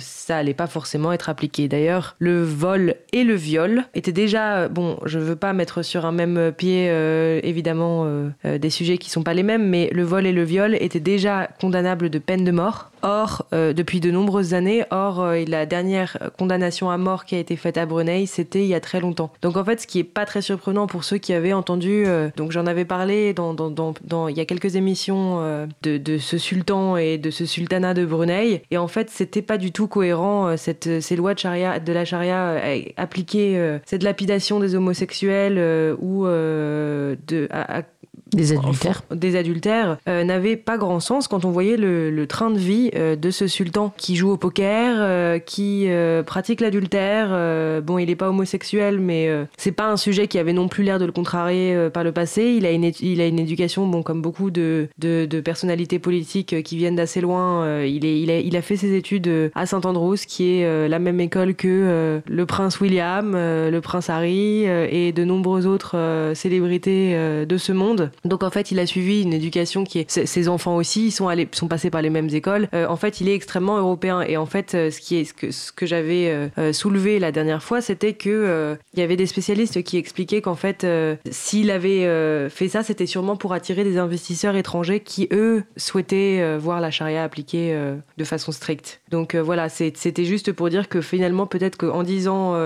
ça 0.00 0.36
allait 0.36 0.54
pas 0.54 0.66
forcément 0.66 1.12
être 1.12 1.28
appliqué. 1.28 1.68
D'ailleurs, 1.68 2.16
le 2.18 2.42
vol 2.42 2.96
et 3.12 3.22
le 3.22 3.34
viol 3.34 3.84
étaient 3.94 4.12
déjà, 4.12 4.68
bon, 4.68 4.98
je 5.04 5.18
veux 5.18 5.36
pas 5.36 5.52
mettre 5.52 5.82
sur 5.82 6.04
un 6.04 6.12
même 6.12 6.52
pied, 6.56 6.90
évidemment, 7.42 8.06
des 8.44 8.70
sujets 8.70 8.98
qui 8.98 9.08
sont 9.08 9.22
pas 9.22 9.34
les 9.34 9.42
mêmes, 9.44 9.68
mais 9.68 9.88
le 9.92 10.02
vol 10.02 10.26
et 10.26 10.32
le 10.32 10.42
viol 10.42 10.74
étaient 10.80 10.98
déjà 11.00 11.48
condamnables 11.60 12.10
de 12.10 12.18
peine 12.18 12.44
de 12.44 12.50
mort. 12.50 12.90
Or, 13.02 13.46
depuis 13.52 14.00
de 14.00 14.10
nombreuses 14.10 14.54
années, 14.54 14.84
or, 14.90 15.24
la 15.46 15.66
dernière 15.66 16.18
condamnation 16.38 16.90
à 16.90 16.98
mort 16.98 17.24
qui 17.24 17.34
a 17.34 17.38
été 17.38 17.56
faite 17.56 17.78
à 17.78 17.86
Brunei, 17.86 18.26
c'était 18.26 18.62
il 18.62 18.66
y 18.66 18.74
a 18.74 18.80
très 18.80 19.00
longtemps. 19.00 19.30
Donc 19.42 19.56
en 19.56 19.64
fait, 19.64 19.80
ce 19.80 19.86
qui 19.86 19.98
est 19.98 20.04
pas 20.04 20.26
très 20.26 20.42
surprenant 20.42 20.86
pour 20.86 21.04
ceux 21.04 21.18
qui 21.18 21.32
avaient 21.32 21.52
entendu, 21.52 22.04
euh, 22.06 22.30
donc 22.36 22.52
j'en 22.52 22.66
avais 22.66 22.84
parlé 22.84 23.32
dans, 23.32 23.54
dans, 23.54 23.70
dans, 23.70 24.28
il 24.28 24.36
y 24.36 24.40
a 24.40 24.44
quelques 24.44 24.76
émissions 24.76 25.38
euh, 25.40 25.66
de, 25.82 25.98
de, 25.98 26.18
ce 26.18 26.38
sultan 26.38 26.96
et 26.96 27.18
de 27.18 27.30
ce 27.30 27.46
sultanat 27.46 27.94
de 27.94 28.04
Brunei, 28.04 28.62
et 28.70 28.78
en 28.78 28.88
fait, 28.88 29.10
c'était 29.10 29.42
pas 29.42 29.58
du 29.58 29.72
tout 29.72 29.86
cohérent 29.86 30.48
euh, 30.48 30.56
cette, 30.56 31.00
ces 31.00 31.16
lois 31.16 31.34
de, 31.34 31.38
charia, 31.38 31.80
de 31.80 31.92
la 31.92 32.04
charia 32.04 32.56
appliquées, 32.96 33.78
cette 33.86 34.02
lapidation 34.02 34.60
des 34.60 34.74
homosexuels 34.74 35.96
ou 36.00 36.24
de 36.24 37.48
à, 37.50 37.82
des 38.32 38.52
adultères. 38.52 39.02
des 39.10 39.36
adultères 39.36 39.98
euh, 40.08 40.24
n'avait 40.24 40.56
pas 40.56 40.78
grand 40.78 41.00
sens 41.00 41.28
quand 41.28 41.44
on 41.44 41.50
voyait 41.50 41.76
le, 41.76 42.10
le 42.10 42.26
train 42.26 42.50
de 42.50 42.58
vie 42.58 42.89
euh, 42.94 43.16
de 43.16 43.30
ce 43.30 43.46
sultan 43.46 43.92
qui 43.96 44.16
joue 44.16 44.30
au 44.30 44.36
poker, 44.36 44.96
euh, 44.98 45.38
qui 45.38 45.88
pratique 46.26 46.60
l'adultère. 46.60 47.28
bon, 47.82 47.98
il 47.98 48.06
n'est 48.06 48.16
pas 48.16 48.28
homosexuel, 48.28 49.00
mais 49.00 49.28
c'est 49.56 49.72
pas 49.72 49.88
un 49.90 49.96
sujet 49.96 50.26
qui 50.26 50.38
avait 50.38 50.52
non 50.52 50.68
plus 50.68 50.84
l'air 50.84 50.98
de 50.98 51.04
le 51.04 51.12
contrarier 51.12 51.88
par 51.92 52.04
le 52.04 52.12
passé. 52.12 52.54
Il 52.56 52.66
a 52.66 52.70
une, 52.70 52.90
il 53.00 53.20
a 53.20 53.26
une 53.26 53.38
éducation, 53.38 53.86
bon, 53.86 54.02
comme 54.02 54.22
beaucoup 54.22 54.50
de, 54.50 54.88
de, 54.98 55.40
personnalités 55.40 55.98
politiques 55.98 56.62
qui 56.62 56.76
viennent 56.76 56.96
d'assez 56.96 57.20
loin. 57.20 57.82
il, 57.84 58.04
est, 58.04 58.30
a, 58.30 58.38
il 58.38 58.56
a 58.56 58.62
fait 58.62 58.76
ses 58.76 58.94
études 58.94 59.50
à 59.54 59.66
Saint-Andrews, 59.66 60.16
qui 60.26 60.52
est 60.52 60.88
la 60.88 60.98
même 60.98 61.20
école 61.20 61.54
que 61.54 62.20
le 62.24 62.46
prince 62.46 62.80
William, 62.80 63.32
le 63.34 63.80
prince 63.80 64.10
Harry 64.10 64.64
et 64.64 65.12
de 65.12 65.24
nombreuses 65.24 65.66
autres 65.66 66.32
célébrités 66.34 67.14
de 67.46 67.56
ce 67.56 67.72
monde. 67.72 68.10
Donc 68.24 68.42
en 68.42 68.50
fait, 68.50 68.70
il 68.70 68.78
a 68.78 68.86
suivi 68.86 69.22
une 69.22 69.32
éducation 69.32 69.84
qui 69.84 70.00
est 70.00 70.10
ses 70.26 70.48
enfants 70.48 70.76
aussi, 70.76 71.06
ils 71.06 71.10
sont 71.10 71.28
allés, 71.28 71.48
sont 71.52 71.68
passés 71.68 71.90
par 71.90 72.02
les 72.02 72.10
mêmes 72.10 72.28
écoles. 72.30 72.68
Euh, 72.80 72.86
en 72.88 72.96
fait, 72.96 73.20
il 73.20 73.28
est 73.28 73.34
extrêmement 73.34 73.78
européen. 73.78 74.22
Et 74.22 74.36
en 74.36 74.46
fait, 74.46 74.74
euh, 74.74 74.90
ce 74.90 75.72
que, 75.72 75.86
j'avais 75.86 76.50
euh, 76.58 76.72
soulevé 76.72 77.18
la 77.18 77.32
dernière 77.32 77.62
fois, 77.62 77.80
c'était 77.80 78.12
que 78.14 78.76
il 78.94 79.00
y 79.00 79.02
avait 79.02 79.16
des 79.16 79.26
spécialistes 79.26 79.82
qui 79.82 79.96
expliquaient 79.96 80.40
qu'en 80.40 80.54
fait, 80.54 80.86
s'il 81.30 81.70
avait 81.70 82.48
fait 82.50 82.68
ça, 82.68 82.82
c'était 82.82 83.06
sûrement 83.06 83.36
pour 83.36 83.52
attirer 83.52 83.84
des 83.84 83.98
investisseurs 83.98 84.56
étrangers 84.56 85.00
qui 85.00 85.28
eux 85.32 85.62
souhaitaient 85.76 86.56
voir 86.58 86.80
la 86.80 86.90
charia 86.90 87.22
appliquée 87.22 87.76
de 88.16 88.24
façon 88.24 88.52
stricte. 88.52 89.00
Donc 89.10 89.34
voilà, 89.34 89.68
c'était 89.68 90.24
juste 90.24 90.52
pour 90.52 90.68
dire 90.68 90.88
que 90.88 91.00
finalement, 91.00 91.46
peut-être 91.46 91.76
qu'en 91.76 92.02
disant, 92.02 92.56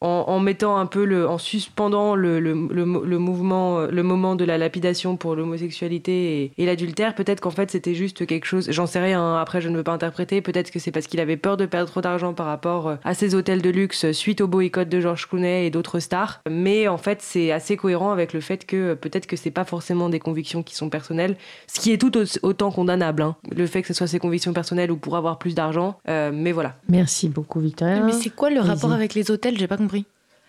en, 0.00 0.40
mettant 0.40 0.76
un 0.76 0.86
peu 0.86 1.26
en 1.26 1.38
suspendant 1.38 2.14
le, 2.14 2.54
mouvement, 2.54 3.80
le 3.82 4.02
moment 4.02 4.36
de 4.36 4.44
la 4.44 4.58
lapidation 4.58 5.16
pour 5.16 5.34
l'homosexualité 5.34 6.52
et, 6.56 6.66
l'adultère. 6.66 7.14
Peut-être 7.14 7.40
qu'en 7.40 7.50
fait 7.50 7.70
c'était 7.70 7.94
juste 7.94 8.26
quelque 8.26 8.46
chose, 8.46 8.70
j'en 8.70 8.86
sais 8.86 9.00
rien, 9.00 9.22
hein. 9.22 9.40
après 9.40 9.60
je 9.64 9.70
ne 9.70 9.76
veux 9.76 9.82
pas 9.82 9.92
interpréter, 9.92 10.42
peut-être 10.42 10.70
que 10.70 10.78
c'est 10.78 10.92
parce 10.92 11.06
qu'il 11.06 11.20
avait 11.20 11.36
peur 11.36 11.56
de 11.56 11.66
perdre 11.66 11.90
trop 11.90 12.02
d'argent 12.02 12.34
par 12.34 12.46
rapport 12.46 12.88
euh, 12.88 12.96
à 13.02 13.14
ses 13.14 13.34
hôtels 13.34 13.62
de 13.62 13.70
luxe 13.70 14.12
suite 14.12 14.40
au 14.40 14.46
boycott 14.46 14.88
de 14.88 15.00
George 15.00 15.26
Clooney 15.26 15.66
et 15.66 15.70
d'autres 15.70 15.98
stars. 16.00 16.40
Mais 16.48 16.86
en 16.86 16.98
fait 16.98 17.22
c'est 17.22 17.50
assez 17.50 17.76
cohérent 17.76 18.12
avec 18.12 18.32
le 18.32 18.40
fait 18.40 18.66
que 18.66 18.76
euh, 18.76 18.94
peut-être 18.94 19.26
que 19.26 19.36
c'est 19.36 19.50
pas 19.50 19.64
forcément 19.64 20.08
des 20.08 20.20
convictions 20.20 20.62
qui 20.62 20.76
sont 20.76 20.90
personnelles, 20.90 21.36
ce 21.66 21.80
qui 21.80 21.92
est 21.92 21.98
tout 21.98 22.12
autant 22.42 22.70
condamnable. 22.70 23.22
Hein. 23.22 23.36
Le 23.50 23.66
fait 23.66 23.80
que 23.80 23.88
ce 23.88 23.94
soit 23.94 24.06
ses 24.06 24.18
convictions 24.18 24.52
personnelles 24.52 24.90
ou 24.90 24.96
pour 24.96 25.16
avoir 25.16 25.38
plus 25.38 25.54
d'argent, 25.54 25.98
euh, 26.08 26.30
mais 26.32 26.52
voilà. 26.52 26.76
Merci 26.88 27.28
beaucoup 27.28 27.60
Victoria. 27.60 28.00
Mais 28.00 28.12
c'est 28.12 28.30
quoi 28.30 28.50
le 28.50 28.60
rapport 28.60 28.92
avec 28.92 29.14
les 29.14 29.30
hôtels? 29.30 29.58
J'ai 29.58 29.68
pas 29.68 29.78
compris. 29.78 30.04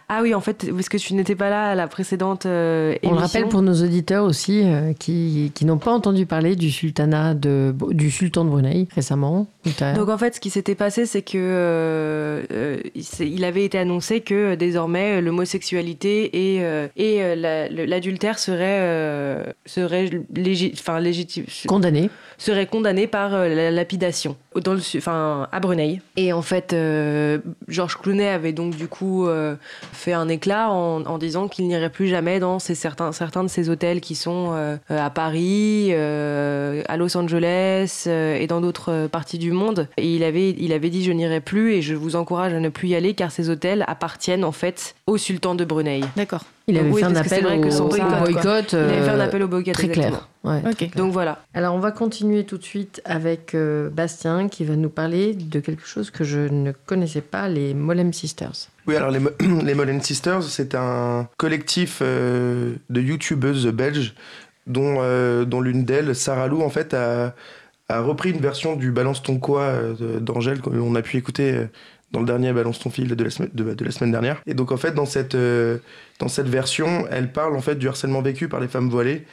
Ah 0.07 0.19
oui, 0.21 0.35
en 0.35 0.39
fait, 0.41 0.71
parce 0.71 0.87
que 0.87 0.97
tu 0.97 1.15
n'étais 1.15 1.35
pas 1.35 1.49
là 1.49 1.69
à 1.69 1.75
la 1.75 1.87
précédente 1.87 2.45
euh, 2.45 2.91
émission. 2.91 3.09
On 3.11 3.13
le 3.15 3.19
rappelle 3.19 3.47
pour 3.47 3.63
nos 3.63 3.73
auditeurs 3.73 4.23
aussi 4.23 4.61
euh, 4.63 4.93
qui, 4.93 5.51
qui 5.55 5.65
n'ont 5.65 5.79
pas 5.79 5.91
entendu 5.91 6.27
parler 6.27 6.55
du 6.55 6.69
sultanat 6.69 7.33
de, 7.33 7.73
du 7.89 8.11
sultan 8.11 8.45
de 8.45 8.51
Brunei 8.51 8.87
récemment. 8.93 9.47
Donc 9.95 10.09
en 10.09 10.17
fait, 10.19 10.35
ce 10.35 10.39
qui 10.39 10.51
s'était 10.51 10.75
passé, 10.75 11.07
c'est 11.07 11.23
que 11.23 11.37
euh, 11.37 12.77
il 13.19 13.43
avait 13.43 13.65
été 13.65 13.79
annoncé 13.79 14.21
que 14.21 14.53
désormais 14.53 15.21
l'homosexualité 15.21 16.55
et, 16.55 16.61
et 16.97 17.35
l'adultère 17.35 18.37
seraient 18.37 19.55
serait 19.65 20.09
enfin 20.73 20.99
légitime. 20.99 21.45
Condamné. 21.67 22.11
Serait 22.37 22.67
condamné 22.67 23.07
par 23.07 23.31
la 23.31 23.71
lapidation 23.71 24.35
à 24.55 25.59
Brunei. 25.59 26.01
Et 26.15 26.33
en 26.33 26.41
fait, 26.41 26.75
Georges 27.67 27.97
Clooney 27.97 28.27
avait 28.27 28.53
donc 28.53 28.75
du 28.75 28.87
coup 28.87 29.27
fait 29.93 30.13
un 30.13 30.27
éclat 30.29 30.69
en, 30.69 31.17
disant 31.17 31.47
qu'il 31.47 31.67
n'irait 31.67 31.89
plus 31.89 32.07
jamais 32.07 32.39
dans 32.39 32.59
ces, 32.59 32.75
certains, 32.75 33.11
certains 33.11 33.43
de 33.43 33.49
ces 33.49 33.69
hôtels 33.69 34.01
qui 34.01 34.15
sont 34.15 34.53
euh, 34.53 34.77
à 34.89 35.09
Paris, 35.09 35.89
euh, 35.91 36.83
à 36.87 36.97
Los 36.97 37.15
Angeles 37.17 38.05
euh, 38.07 38.37
et 38.37 38.47
dans 38.47 38.61
d'autres 38.61 39.07
parties 39.07 39.37
du 39.37 39.51
monde. 39.51 39.87
Et 39.97 40.15
il 40.15 40.23
avait, 40.23 40.51
il 40.51 40.73
avait 40.73 40.89
dit 40.89 41.03
je 41.03 41.11
n'irai 41.11 41.41
plus 41.41 41.73
et 41.73 41.81
je 41.81 41.95
vous 41.95 42.15
encourage 42.15 42.53
à 42.53 42.59
ne 42.59 42.69
plus 42.69 42.89
y 42.89 42.95
aller 42.95 43.13
car 43.13 43.31
ces 43.31 43.49
hôtels 43.49 43.83
appartiennent 43.87 44.43
en 44.43 44.51
fait 44.51 44.95
au 45.07 45.17
sultan 45.17 45.55
de 45.55 45.65
Brunei. 45.65 46.01
D'accord. 46.15 46.43
Il 46.67 46.77
avait 46.77 46.91
fait 46.91 47.03
un 47.03 47.15
appel 47.15 47.45
au, 47.45 47.87
boycott. 47.87 48.73
il 48.73 48.77
avait 48.77 49.01
fait 49.03 49.09
un 49.09 49.19
appel 49.19 49.43
au 49.43 49.47
boycott. 49.47 49.73
Très 49.73 49.89
clair. 49.89 50.27
Ouais. 50.43 50.61
Donc 50.95 51.11
voilà. 51.11 51.43
Alors 51.53 51.75
on 51.75 51.79
va 51.79 51.91
continuer 51.91 52.43
tout 52.43 52.57
de 52.57 52.63
suite 52.63 53.01
avec 53.05 53.55
Bastien 53.91 54.47
qui 54.49 54.65
va 54.65 54.75
nous 54.75 54.89
parler 54.89 55.33
de 55.33 55.59
quelque 55.59 55.85
chose 55.85 56.09
que 56.09 56.23
je 56.23 56.39
ne 56.39 56.71
connaissais 56.71 57.21
pas, 57.21 57.47
les 57.47 57.73
Molem 57.73 58.13
Sisters. 58.13 58.69
Oui, 58.87 58.95
alors 58.95 59.11
les, 59.11 59.19
les 59.39 59.99
Sisters, 60.01 60.43
c'est 60.43 60.75
un 60.75 61.27
collectif 61.37 61.99
euh, 62.01 62.75
de 62.89 63.01
youtubeuses 63.01 63.67
belges 63.67 64.13
dont, 64.67 64.97
euh, 64.99 65.45
dont 65.45 65.61
l'une 65.61 65.85
d'elles, 65.85 66.15
Sarah 66.15 66.47
Lou, 66.47 66.61
en 66.61 66.69
fait, 66.69 66.93
a, 66.93 67.33
a, 67.89 68.01
repris 68.01 68.31
une 68.31 68.39
version 68.39 68.75
du 68.75 68.91
Balance 68.91 69.23
ton 69.23 69.39
quoi 69.39 69.61
euh, 69.61 70.19
d'Angèle 70.19 70.61
qu'on 70.61 70.95
a 70.95 71.01
pu 71.01 71.17
écouter 71.17 71.67
dans 72.11 72.19
le 72.19 72.25
dernier 72.25 72.53
Balance 72.53 72.79
ton 72.79 72.89
fil 72.89 73.07
de 73.07 73.23
la, 73.23 73.29
semaine, 73.29 73.51
de, 73.53 73.83
la 73.83 73.91
semaine 73.91 74.11
dernière. 74.11 74.41
Et 74.45 74.53
donc 74.53 74.71
en 74.71 74.77
fait, 74.77 74.93
dans 74.93 75.05
cette, 75.05 75.35
dans 75.35 76.27
cette 76.27 76.47
version, 76.47 77.07
elle 77.11 77.31
parle 77.31 77.55
en 77.55 77.61
fait 77.61 77.75
du 77.75 77.87
harcèlement 77.87 78.21
vécu 78.21 78.47
par 78.47 78.59
les 78.59 78.67
femmes 78.67 78.89
voilées 78.89 79.25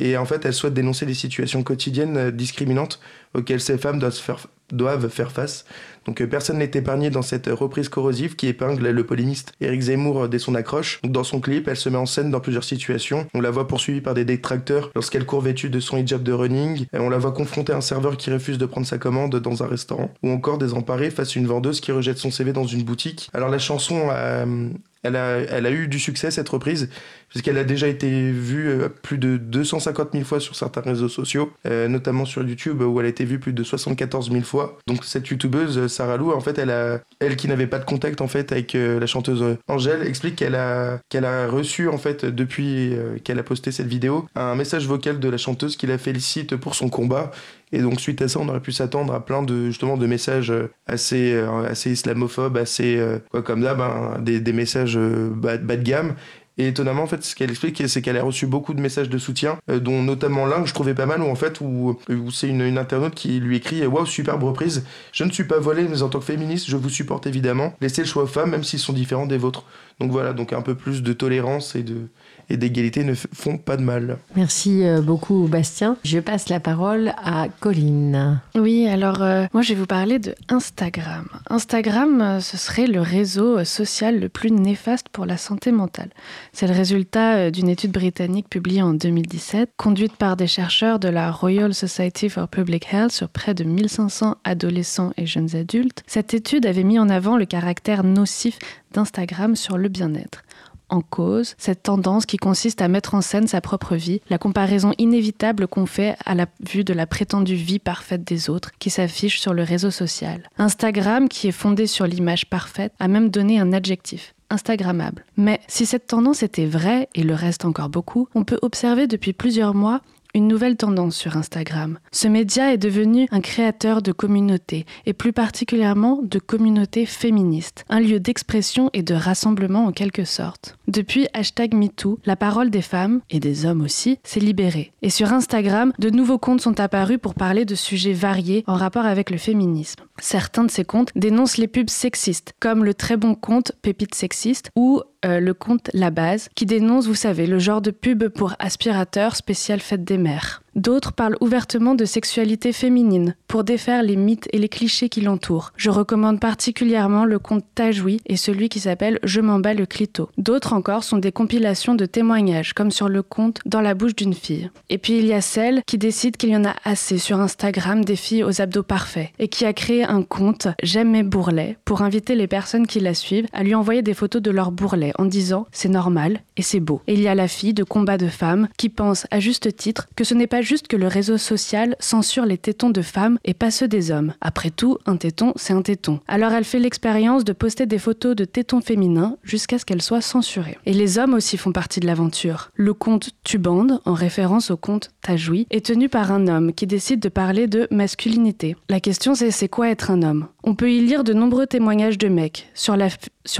et 0.00 0.16
en 0.16 0.24
fait, 0.24 0.44
elle 0.44 0.54
souhaite 0.54 0.74
dénoncer 0.74 1.06
les 1.06 1.14
situations 1.14 1.62
quotidiennes 1.62 2.30
discriminantes 2.30 3.00
auxquelles 3.34 3.60
ces 3.60 3.78
femmes 3.78 3.98
doivent 3.98 5.08
faire, 5.08 5.30
face. 5.30 5.64
Donc 6.06 6.20
euh, 6.20 6.26
personne 6.26 6.58
n'est 6.58 6.70
épargné 6.74 7.10
dans 7.10 7.22
cette 7.22 7.46
reprise 7.46 7.88
corrosive 7.88 8.34
qui 8.34 8.48
épingle 8.48 8.88
le 8.88 9.04
polémiste 9.04 9.52
Eric 9.60 9.82
Zemmour 9.82 10.24
euh, 10.24 10.28
dès 10.28 10.38
son 10.38 10.54
accroche. 10.54 11.00
dans 11.04 11.22
son 11.22 11.40
clip, 11.40 11.68
elle 11.68 11.76
se 11.76 11.88
met 11.88 11.98
en 11.98 12.06
scène 12.06 12.30
dans 12.30 12.40
plusieurs 12.40 12.64
situations. 12.64 13.26
On 13.34 13.40
la 13.40 13.50
voit 13.50 13.68
poursuivie 13.68 14.00
par 14.00 14.14
des 14.14 14.24
détracteurs 14.24 14.90
lorsqu'elle 14.94 15.26
court 15.26 15.42
vêtue 15.42 15.70
de 15.70 15.80
son 15.80 15.98
hijab 15.98 16.22
de 16.22 16.32
running. 16.32 16.86
Et 16.92 16.98
on 16.98 17.10
la 17.10 17.18
voit 17.18 17.32
confronter 17.32 17.72
un 17.72 17.80
serveur 17.80 18.16
qui 18.16 18.32
refuse 18.32 18.58
de 18.58 18.66
prendre 18.66 18.86
sa 18.86 18.98
commande 18.98 19.36
dans 19.36 19.62
un 19.62 19.66
restaurant. 19.66 20.10
Ou 20.22 20.30
encore 20.30 20.58
désemparée 20.58 21.10
face 21.10 21.36
à 21.36 21.38
une 21.38 21.46
vendeuse 21.46 21.80
qui 21.80 21.92
rejette 21.92 22.18
son 22.18 22.30
CV 22.30 22.52
dans 22.52 22.66
une 22.66 22.82
boutique. 22.82 23.28
Alors 23.32 23.48
la 23.48 23.58
chanson 23.58 24.08
euh, 24.10 24.70
elle 25.02 25.16
a, 25.16 25.70
eu 25.70 25.88
du 25.88 25.98
succès 25.98 26.30
cette 26.30 26.48
reprise, 26.48 26.90
puisqu'elle 27.28 27.56
a 27.56 27.64
déjà 27.64 27.88
été 27.88 28.30
vue 28.30 28.68
euh, 28.68 28.88
plus 28.88 29.18
de 29.18 29.36
250 29.38 30.10
000 30.12 30.24
fois 30.24 30.40
sur 30.40 30.54
certains 30.54 30.82
réseaux 30.82 31.08
sociaux, 31.08 31.52
euh, 31.66 31.88
notamment 31.88 32.24
sur 32.24 32.42
YouTube 32.46 32.82
où 32.82 33.00
elle 33.00 33.06
a 33.06 33.08
été 33.08 33.24
vue 33.24 33.38
plus 33.38 33.52
de 33.52 33.64
74 33.64 34.30
000 34.30 34.42
fois. 34.42 34.78
Donc 34.86 35.04
cette 35.04 35.28
youtubeuse 35.28 35.78
euh, 35.78 35.88
Sarah 35.88 36.16
Lou, 36.16 36.32
en 36.32 36.40
fait, 36.40 36.58
elle 36.58 37.36
qui 37.36 37.48
n'avait 37.48 37.66
pas 37.66 37.78
de 37.78 37.84
contact 37.84 38.20
en 38.20 38.28
fait 38.28 38.52
avec 38.52 38.74
la 38.74 39.06
chanteuse 39.06 39.56
Angèle, 39.68 40.06
explique 40.06 40.36
qu'elle 40.36 40.54
a, 40.54 41.00
qu'elle 41.08 41.24
a 41.24 41.46
reçu 41.46 41.88
en 41.88 41.98
fait 41.98 42.24
depuis 42.24 42.94
qu'elle 43.24 43.38
a 43.38 43.42
posté 43.42 43.72
cette 43.72 43.86
vidéo 43.86 44.26
un 44.34 44.54
message 44.54 44.86
vocal 44.86 45.20
de 45.20 45.28
la 45.28 45.36
chanteuse 45.36 45.76
qui 45.76 45.86
la 45.86 45.98
félicite 45.98 46.56
pour 46.56 46.74
son 46.74 46.88
combat 46.88 47.30
et 47.72 47.80
donc 47.80 48.00
suite 48.00 48.22
à 48.22 48.28
ça, 48.28 48.40
on 48.40 48.48
aurait 48.48 48.60
pu 48.60 48.72
s'attendre 48.72 49.14
à 49.14 49.24
plein 49.24 49.42
de 49.42 49.66
justement 49.66 49.96
de 49.96 50.06
messages 50.06 50.52
assez 50.86 51.40
assez 51.68 51.92
islamophobes, 51.92 52.56
assez 52.56 53.00
quoi 53.30 53.42
comme 53.42 53.62
d'hab, 53.62 53.80
hein, 53.80 54.18
des, 54.20 54.40
des, 54.40 54.52
messages 54.52 54.98
bas, 54.98 55.56
bas, 55.56 55.76
de 55.76 55.82
gamme. 55.82 56.14
Et 56.60 56.68
étonnamment, 56.68 57.04
en 57.04 57.06
fait, 57.06 57.24
ce 57.24 57.34
qu'elle 57.34 57.48
explique, 57.48 57.82
c'est 57.88 58.02
qu'elle 58.02 58.18
a 58.18 58.22
reçu 58.22 58.46
beaucoup 58.46 58.74
de 58.74 58.82
messages 58.82 59.08
de 59.08 59.16
soutien, 59.16 59.58
euh, 59.70 59.80
dont 59.80 60.02
notamment 60.02 60.44
l'un 60.44 60.60
que 60.60 60.68
je 60.68 60.74
trouvais 60.74 60.92
pas 60.92 61.06
mal, 61.06 61.22
où 61.22 61.30
en 61.30 61.34
fait, 61.34 61.62
où, 61.62 61.98
où 62.10 62.30
c'est 62.30 62.48
une, 62.48 62.60
une, 62.60 62.76
internaute 62.76 63.14
qui 63.14 63.40
lui 63.40 63.56
écrit 63.56 63.86
Waouh, 63.86 64.04
superbe 64.04 64.42
reprise. 64.42 64.84
Je 65.12 65.24
ne 65.24 65.30
suis 65.30 65.44
pas 65.44 65.58
voilée, 65.58 65.86
mais 65.88 66.02
en 66.02 66.10
tant 66.10 66.18
que 66.18 66.24
féministe, 66.26 66.68
je 66.68 66.76
vous 66.76 66.90
supporte 66.90 67.26
évidemment. 67.26 67.72
Laissez 67.80 68.02
le 68.02 68.06
choix 68.06 68.24
aux 68.24 68.26
femmes, 68.26 68.50
même 68.50 68.62
s'ils 68.62 68.78
sont 68.78 68.92
différents 68.92 69.24
des 69.24 69.38
vôtres. 69.38 69.64
Donc 70.00 70.10
voilà, 70.10 70.34
donc 70.34 70.52
un 70.52 70.60
peu 70.60 70.74
plus 70.74 71.02
de 71.02 71.14
tolérance 71.14 71.76
et 71.76 71.82
de 71.82 72.08
et 72.50 72.56
d'égalité 72.56 73.04
ne 73.04 73.14
font 73.14 73.56
pas 73.56 73.76
de 73.76 73.82
mal. 73.82 74.18
Merci 74.36 74.84
euh, 74.84 75.00
beaucoup 75.00 75.46
Bastien. 75.48 75.96
Je 76.04 76.18
passe 76.18 76.48
la 76.48 76.60
parole 76.60 77.14
à 77.24 77.46
Colline. 77.60 78.40
Oui, 78.56 78.86
alors 78.88 79.22
euh, 79.22 79.46
moi 79.54 79.62
je 79.62 79.70
vais 79.72 79.78
vous 79.78 79.86
parler 79.86 80.18
de 80.18 80.34
Instagram. 80.48 81.26
Instagram, 81.48 82.20
euh, 82.20 82.40
ce 82.40 82.56
serait 82.56 82.88
le 82.88 83.00
réseau 83.00 83.64
social 83.64 84.18
le 84.18 84.28
plus 84.28 84.50
néfaste 84.50 85.08
pour 85.10 85.26
la 85.26 85.36
santé 85.36 85.70
mentale. 85.70 86.10
C'est 86.52 86.66
le 86.66 86.74
résultat 86.74 87.50
d'une 87.50 87.68
étude 87.68 87.92
britannique 87.92 88.48
publiée 88.50 88.82
en 88.82 88.92
2017, 88.94 89.70
conduite 89.76 90.16
par 90.16 90.36
des 90.36 90.48
chercheurs 90.48 90.98
de 90.98 91.08
la 91.08 91.30
Royal 91.30 91.72
Society 91.72 92.28
for 92.28 92.48
Public 92.48 92.92
Health 92.92 93.12
sur 93.12 93.28
près 93.28 93.54
de 93.54 93.62
1500 93.62 94.36
adolescents 94.42 95.12
et 95.16 95.26
jeunes 95.26 95.54
adultes. 95.54 96.02
Cette 96.08 96.34
étude 96.34 96.66
avait 96.66 96.82
mis 96.82 96.98
en 96.98 97.08
avant 97.08 97.36
le 97.36 97.44
caractère 97.44 98.02
nocif 98.02 98.58
d'Instagram 98.92 99.54
sur 99.54 99.78
le 99.78 99.88
bien-être 99.88 100.42
en 100.90 101.00
cause 101.00 101.54
cette 101.58 101.82
tendance 101.82 102.26
qui 102.26 102.36
consiste 102.36 102.82
à 102.82 102.88
mettre 102.88 103.14
en 103.14 103.20
scène 103.20 103.46
sa 103.46 103.60
propre 103.60 103.96
vie, 103.96 104.20
la 104.28 104.38
comparaison 104.38 104.92
inévitable 104.98 105.66
qu'on 105.66 105.86
fait 105.86 106.16
à 106.24 106.34
la 106.34 106.46
vue 106.68 106.84
de 106.84 106.92
la 106.92 107.06
prétendue 107.06 107.54
vie 107.54 107.78
parfaite 107.78 108.24
des 108.24 108.50
autres 108.50 108.70
qui 108.78 108.90
s'affiche 108.90 109.40
sur 109.40 109.54
le 109.54 109.62
réseau 109.62 109.90
social. 109.90 110.48
Instagram, 110.58 111.28
qui 111.28 111.48
est 111.48 111.52
fondé 111.52 111.86
sur 111.86 112.06
l'image 112.06 112.46
parfaite, 112.46 112.92
a 112.98 113.08
même 113.08 113.30
donné 113.30 113.58
un 113.58 113.72
adjectif. 113.72 114.34
Instagrammable. 114.50 115.24
Mais 115.36 115.60
si 115.68 115.86
cette 115.86 116.08
tendance 116.08 116.42
était 116.42 116.66
vraie, 116.66 117.08
et 117.14 117.22
le 117.22 117.34
reste 117.34 117.64
encore 117.64 117.88
beaucoup, 117.88 118.28
on 118.34 118.42
peut 118.42 118.58
observer 118.62 119.06
depuis 119.06 119.32
plusieurs 119.32 119.74
mois 119.74 120.00
une 120.34 120.48
nouvelle 120.48 120.76
tendance 120.76 121.16
sur 121.16 121.36
Instagram. 121.36 121.98
Ce 122.12 122.28
média 122.28 122.72
est 122.72 122.78
devenu 122.78 123.26
un 123.30 123.40
créateur 123.40 124.02
de 124.02 124.12
communautés, 124.12 124.86
et 125.06 125.12
plus 125.12 125.32
particulièrement 125.32 126.20
de 126.22 126.38
communautés 126.38 127.06
féministes, 127.06 127.84
un 127.88 128.00
lieu 128.00 128.20
d'expression 128.20 128.90
et 128.92 129.02
de 129.02 129.14
rassemblement 129.14 129.86
en 129.86 129.92
quelque 129.92 130.24
sorte. 130.24 130.76
Depuis 130.88 131.26
hashtag 131.34 131.74
MeToo, 131.74 132.18
la 132.24 132.36
parole 132.36 132.70
des 132.70 132.82
femmes, 132.82 133.20
et 133.30 133.40
des 133.40 133.66
hommes 133.66 133.82
aussi, 133.82 134.18
s'est 134.24 134.40
libérée. 134.40 134.92
Et 135.02 135.10
sur 135.10 135.32
Instagram, 135.32 135.92
de 135.98 136.10
nouveaux 136.10 136.38
comptes 136.38 136.60
sont 136.60 136.80
apparus 136.80 137.18
pour 137.18 137.34
parler 137.34 137.64
de 137.64 137.74
sujets 137.74 138.12
variés 138.12 138.64
en 138.66 138.74
rapport 138.74 139.06
avec 139.06 139.30
le 139.30 139.38
féminisme. 139.38 140.04
Certains 140.18 140.64
de 140.64 140.70
ces 140.70 140.84
comptes 140.84 141.10
dénoncent 141.16 141.56
les 141.56 141.68
pubs 141.68 141.90
sexistes, 141.90 142.54
comme 142.60 142.84
le 142.84 142.94
très 142.94 143.16
bon 143.16 143.34
compte 143.34 143.72
Pépite 143.82 144.14
Sexiste 144.14 144.70
ou 144.76 145.00
euh, 145.24 145.40
le 145.40 145.54
compte 145.54 145.90
La 145.92 146.10
Base, 146.10 146.48
qui 146.54 146.66
dénonce, 146.66 147.06
vous 147.06 147.14
savez, 147.14 147.46
le 147.46 147.58
genre 147.58 147.82
de 147.82 147.90
pub 147.90 148.28
pour 148.28 148.54
aspirateur 148.58 149.36
spécial 149.36 149.80
fête 149.80 150.04
des 150.04 150.18
mères. 150.18 150.62
D'autres 150.76 151.12
parlent 151.12 151.36
ouvertement 151.40 151.94
de 151.94 152.04
sexualité 152.04 152.72
féminine 152.72 153.34
pour 153.48 153.64
défaire 153.64 154.02
les 154.02 154.16
mythes 154.16 154.48
et 154.52 154.58
les 154.58 154.68
clichés 154.68 155.08
qui 155.08 155.20
l'entourent. 155.20 155.72
Je 155.76 155.90
recommande 155.90 156.38
particulièrement 156.38 157.24
le 157.24 157.38
compte 157.38 157.64
Tajoui 157.74 158.20
et 158.26 158.36
celui 158.36 158.68
qui 158.68 158.80
s'appelle 158.80 159.18
Je 159.24 159.40
m'en 159.40 159.58
bats 159.58 159.74
le 159.74 159.86
clito. 159.86 160.28
D'autres 160.38 160.72
encore 160.72 161.02
sont 161.02 161.18
des 161.18 161.32
compilations 161.32 161.94
de 161.94 162.06
témoignages, 162.06 162.72
comme 162.72 162.90
sur 162.90 163.08
le 163.08 163.22
compte 163.22 163.60
Dans 163.66 163.80
la 163.80 163.94
bouche 163.94 164.14
d'une 164.14 164.34
fille. 164.34 164.70
Et 164.88 164.98
puis 164.98 165.18
il 165.18 165.26
y 165.26 165.32
a 165.32 165.40
celle 165.40 165.82
qui 165.86 165.98
décide 165.98 166.36
qu'il 166.36 166.50
y 166.50 166.56
en 166.56 166.64
a 166.64 166.74
assez 166.84 167.18
sur 167.18 167.40
Instagram 167.40 168.04
des 168.04 168.16
filles 168.16 168.44
aux 168.44 168.60
abdos 168.60 168.84
parfaits 168.84 169.30
et 169.38 169.48
qui 169.48 169.64
a 169.64 169.72
créé 169.72 170.04
un 170.04 170.22
compte 170.22 170.68
J'aime 170.82 171.10
mes 171.10 171.22
bourrelets 171.22 171.78
pour 171.84 172.02
inviter 172.02 172.34
les 172.34 172.46
personnes 172.46 172.86
qui 172.86 173.00
la 173.00 173.14
suivent 173.14 173.48
à 173.52 173.64
lui 173.64 173.74
envoyer 173.74 174.02
des 174.02 174.14
photos 174.14 174.40
de 174.40 174.50
leurs 174.50 174.70
bourrelets 174.70 175.12
en 175.18 175.24
disant 175.24 175.66
c'est 175.72 175.88
normal 175.88 176.40
et 176.56 176.62
c'est 176.62 176.80
beau. 176.80 177.02
Et 177.08 177.14
il 177.14 177.20
y 177.20 177.28
a 177.28 177.34
la 177.34 177.48
fille 177.48 177.74
de 177.74 177.84
combat 177.84 178.18
de 178.18 178.28
femmes 178.28 178.68
qui 178.78 178.88
pense 178.88 179.26
à 179.30 179.40
juste 179.40 179.74
titre 179.76 180.08
que 180.14 180.24
ce 180.24 180.34
n'est 180.34 180.46
pas 180.46 180.59
juste 180.62 180.88
que 180.88 180.96
le 180.96 181.06
réseau 181.06 181.38
social 181.38 181.96
censure 182.00 182.46
les 182.46 182.58
tétons 182.58 182.90
de 182.90 183.02
femmes 183.02 183.38
et 183.44 183.54
pas 183.54 183.70
ceux 183.70 183.88
des 183.88 184.10
hommes. 184.10 184.34
Après 184.40 184.70
tout, 184.70 184.98
un 185.06 185.16
téton, 185.16 185.52
c'est 185.56 185.72
un 185.72 185.82
téton. 185.82 186.20
Alors 186.28 186.52
elle 186.52 186.64
fait 186.64 186.78
l'expérience 186.78 187.44
de 187.44 187.52
poster 187.52 187.86
des 187.86 187.98
photos 187.98 188.36
de 188.36 188.44
tétons 188.44 188.80
féminins 188.80 189.36
jusqu'à 189.42 189.78
ce 189.78 189.84
qu'elles 189.84 190.02
soient 190.02 190.20
censurées. 190.20 190.78
Et 190.86 190.92
les 190.92 191.18
hommes 191.18 191.34
aussi 191.34 191.56
font 191.56 191.72
partie 191.72 192.00
de 192.00 192.06
l'aventure. 192.06 192.70
Le 192.74 192.94
compte 192.94 193.30
Tubande, 193.44 194.00
en 194.04 194.14
référence 194.14 194.70
au 194.70 194.76
compte 194.76 195.10
Tajoui, 195.22 195.66
est 195.70 195.86
tenu 195.86 196.08
par 196.08 196.32
un 196.32 196.48
homme 196.48 196.72
qui 196.72 196.86
décide 196.86 197.20
de 197.20 197.28
parler 197.28 197.66
de 197.66 197.88
masculinité. 197.90 198.76
La 198.88 199.00
question 199.00 199.34
c'est 199.34 199.50
c'est 199.50 199.68
quoi 199.68 199.90
être 199.90 200.10
un 200.10 200.22
homme? 200.22 200.48
On 200.62 200.74
peut 200.74 200.92
y 200.92 201.00
lire 201.00 201.24
de 201.24 201.32
nombreux 201.32 201.66
témoignages 201.66 202.18
de 202.18 202.28
mecs 202.28 202.68
sur 202.74 202.96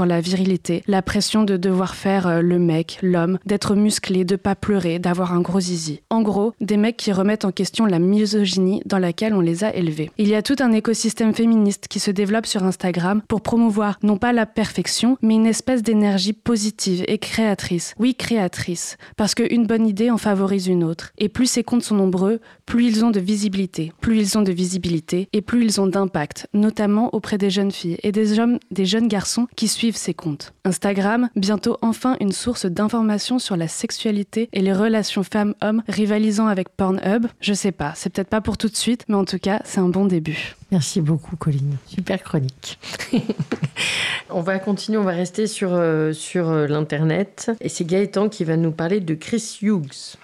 la, 0.05 0.21
virilité, 0.21 0.83
la 0.87 1.01
pression 1.01 1.45
de 1.45 1.57
devoir 1.57 1.95
faire 1.95 2.27
euh, 2.27 2.41
le 2.43 2.59
mec, 2.59 2.99
l'homme, 3.01 3.39
d'être 3.47 3.75
musclé, 3.75 4.25
de 4.25 4.37
pas 4.37 4.55
pleurer, 4.55 4.99
d'avoir 4.99 5.33
un 5.33 5.41
gros 5.41 5.61
zizi. 5.61 6.03
En 6.11 6.21
gros, 6.21 6.53
des 6.61 6.77
mecs 6.77 6.99
qui 6.99 7.13
remettent 7.13 7.47
en 7.47 7.53
question 7.53 7.87
la 7.87 7.99
misogynie 7.99 8.83
dans 8.85 8.99
laquelle 8.99 9.33
on 9.33 9.41
les 9.41 9.65
a 9.65 9.75
élevés. 9.75 10.11
Il 10.19 10.29
y 10.29 10.35
a 10.35 10.43
tout 10.43 10.57
un 10.61 10.73
écosystème 10.73 11.35
féministe 11.35 11.89
qui 11.89 12.01
se 12.01 12.11
développe 12.11 12.47
sur 12.47 12.65
Instagram 12.65 13.23
pour 13.29 13.41
promouvoir 13.41 13.99
non 14.03 14.19
pas 14.19 14.35
la 14.35 14.45
perfection, 14.45 15.17
mais 15.23 15.35
une 15.35 15.47
espèce 15.47 15.83
d'énergie 15.83 16.35
positive 16.35 17.05
et 17.09 17.19
créatrice. 17.19 17.95
Oui, 17.99 18.15
créatrice, 18.15 18.99
parce 19.17 19.35
qu'une 19.35 19.67
bonne 19.67 19.87
idée 19.87 20.11
en 20.11 20.19
favorise 20.19 20.67
une 20.67 20.85
autre. 20.85 21.13
Et 21.17 21.31
plus 21.31 21.47
ces 21.47 21.65
comptes 21.65 21.83
sont 21.83 21.97
nombreux, 21.97 22.41
plus 22.67 22.87
ils 22.87 23.05
ont 23.05 23.11
de 23.11 23.21
visibilité. 23.21 23.93
Plus 24.03 24.19
ils 24.19 24.39
ont 24.39 24.43
de 24.43 24.53
visibilité 24.53 25.29
et 25.33 25.41
plus 25.41 25.65
ils 25.65 25.81
ont 25.81 25.87
d'impact, 25.87 26.47
notamment 26.53 26.90
auprès 26.99 27.39
des 27.39 27.51
jeunes 27.51 27.71
filles 27.71 27.99
et 28.03 28.13
des, 28.13 28.39
hommes, 28.39 28.59
des 28.71 28.85
jeunes 28.85 29.09
garçons 29.09 29.47
qui 29.57 29.69
suivent 29.69 29.97
ces 29.97 30.15
comptes. 30.15 30.53
Instagram, 30.65 31.29
bientôt 31.37 31.79
enfin 31.83 32.17
une 32.21 32.33
source 32.33 32.67
d'information 32.67 33.39
sur 33.39 33.57
la 33.57 33.69
sexualité 33.69 34.49
et 34.53 34.61
les 34.61 34.73
relations 34.73 35.23
femmes-hommes 35.23 35.83
rivalisant 35.89 36.47
avec 36.47 36.69
Pornhub. 36.71 37.27
Je 37.41 37.55
sais 37.55 37.73
pas, 37.73 37.93
c'est 37.95 38.11
peut-être 38.11 38.29
pas 38.29 38.41
pour 38.41 38.59
tout 38.59 38.69
de 38.69 38.77
suite, 38.77 39.05
mais 39.09 39.17
en 39.17 39.25
tout 39.25 39.39
cas, 39.39 39.61
c'est 39.65 39.81
un 39.81 39.89
bon 39.89 40.07
début. 40.07 40.57
Merci 40.71 41.01
beaucoup, 41.01 41.37
Colline. 41.37 41.77
Super 41.87 42.23
chronique. 42.23 42.79
on 44.31 44.41
va 44.41 44.59
continuer, 44.59 44.99
on 44.99 45.05
va 45.05 45.13
rester 45.13 45.47
sur, 45.47 45.71
euh, 45.73 46.13
sur 46.13 46.49
euh, 46.49 46.67
l'Internet. 46.67 47.51
Et 47.61 47.69
c'est 47.69 47.85
Gaëtan 47.85 48.29
qui 48.29 48.45
va 48.45 48.57
nous 48.57 48.71
parler 48.71 49.01
de 49.01 49.15
Chris 49.15 49.59
Hughes. 49.63 50.17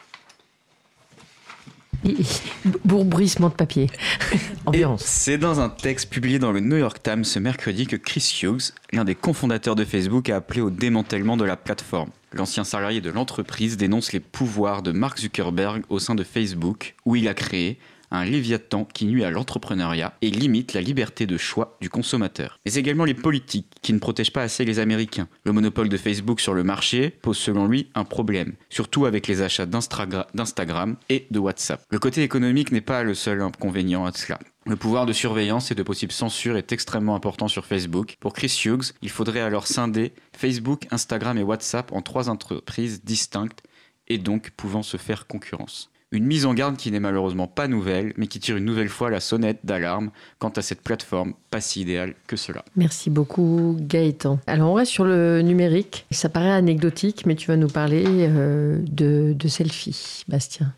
Bourbruissement 2.84 3.48
de 3.48 3.54
papier. 3.54 3.90
Ambiance. 4.66 5.02
C'est 5.04 5.38
dans 5.38 5.60
un 5.60 5.68
texte 5.68 6.10
publié 6.10 6.38
dans 6.38 6.52
le 6.52 6.60
New 6.60 6.76
York 6.76 7.02
Times 7.02 7.24
ce 7.24 7.38
mercredi 7.38 7.86
que 7.86 7.96
Chris 7.96 8.40
Hughes, 8.42 8.72
l'un 8.92 9.04
des 9.04 9.14
cofondateurs 9.14 9.74
de 9.74 9.84
Facebook, 9.84 10.30
a 10.30 10.36
appelé 10.36 10.60
au 10.60 10.70
démantèlement 10.70 11.36
de 11.36 11.44
la 11.44 11.56
plateforme. 11.56 12.10
L'ancien 12.32 12.64
salarié 12.64 13.00
de 13.00 13.10
l'entreprise 13.10 13.76
dénonce 13.76 14.12
les 14.12 14.20
pouvoirs 14.20 14.82
de 14.82 14.92
Mark 14.92 15.18
Zuckerberg 15.18 15.82
au 15.88 15.98
sein 15.98 16.14
de 16.14 16.24
Facebook, 16.24 16.94
où 17.04 17.16
il 17.16 17.28
a 17.28 17.34
créé 17.34 17.78
un 18.10 18.24
léviathan 18.24 18.84
qui 18.84 19.06
nuit 19.06 19.24
à 19.24 19.30
l'entrepreneuriat 19.30 20.14
et 20.22 20.30
limite 20.30 20.72
la 20.72 20.80
liberté 20.80 21.26
de 21.26 21.36
choix 21.36 21.76
du 21.80 21.90
consommateur. 21.90 22.58
Mais 22.64 22.74
également 22.74 23.04
les 23.04 23.14
politiques 23.14 23.72
qui 23.82 23.92
ne 23.92 23.98
protègent 23.98 24.32
pas 24.32 24.42
assez 24.42 24.64
les 24.64 24.78
Américains. 24.78 25.28
Le 25.44 25.52
monopole 25.52 25.88
de 25.88 25.96
Facebook 25.96 26.40
sur 26.40 26.54
le 26.54 26.64
marché 26.64 27.10
pose 27.22 27.38
selon 27.38 27.66
lui 27.66 27.90
un 27.94 28.04
problème, 28.04 28.54
surtout 28.70 29.06
avec 29.06 29.26
les 29.26 29.42
achats 29.42 29.66
d'Instagram 29.66 30.96
et 31.08 31.26
de 31.30 31.38
WhatsApp. 31.38 31.82
Le 31.90 31.98
côté 31.98 32.22
économique 32.22 32.72
n'est 32.72 32.80
pas 32.80 33.02
le 33.02 33.14
seul 33.14 33.42
inconvénient 33.42 34.04
à 34.04 34.12
cela. 34.12 34.38
Le 34.66 34.74
pouvoir 34.74 35.06
de 35.06 35.12
surveillance 35.12 35.70
et 35.70 35.76
de 35.76 35.82
possible 35.84 36.10
censure 36.10 36.56
est 36.56 36.72
extrêmement 36.72 37.14
important 37.14 37.46
sur 37.46 37.66
Facebook. 37.66 38.16
Pour 38.18 38.32
Chris 38.32 38.62
Hughes, 38.64 38.94
il 39.00 39.10
faudrait 39.10 39.40
alors 39.40 39.68
scinder 39.68 40.12
Facebook, 40.36 40.88
Instagram 40.90 41.38
et 41.38 41.44
WhatsApp 41.44 41.92
en 41.92 42.02
trois 42.02 42.28
entreprises 42.28 43.04
distinctes 43.04 43.62
et 44.08 44.18
donc 44.18 44.50
pouvant 44.56 44.82
se 44.82 44.96
faire 44.96 45.28
concurrence. 45.28 45.90
Une 46.12 46.24
mise 46.24 46.46
en 46.46 46.54
garde 46.54 46.76
qui 46.76 46.92
n'est 46.92 47.00
malheureusement 47.00 47.48
pas 47.48 47.66
nouvelle, 47.66 48.12
mais 48.16 48.28
qui 48.28 48.38
tire 48.38 48.56
une 48.56 48.64
nouvelle 48.64 48.88
fois 48.88 49.10
la 49.10 49.18
sonnette 49.18 49.58
d'alarme 49.64 50.10
quant 50.38 50.50
à 50.50 50.62
cette 50.62 50.80
plateforme 50.82 51.34
pas 51.50 51.60
si 51.60 51.80
idéale 51.80 52.14
que 52.28 52.36
cela. 52.36 52.64
Merci 52.76 53.10
beaucoup 53.10 53.76
Gaëtan. 53.80 54.38
Alors 54.46 54.70
on 54.70 54.74
reste 54.74 54.92
sur 54.92 55.04
le 55.04 55.42
numérique. 55.42 56.06
Ça 56.12 56.28
paraît 56.28 56.52
anecdotique, 56.52 57.26
mais 57.26 57.34
tu 57.34 57.48
vas 57.48 57.56
nous 57.56 57.66
parler 57.66 58.04
euh, 58.06 58.78
de, 58.88 59.32
de 59.32 59.48
selfie, 59.48 60.22
Bastien. 60.28 60.72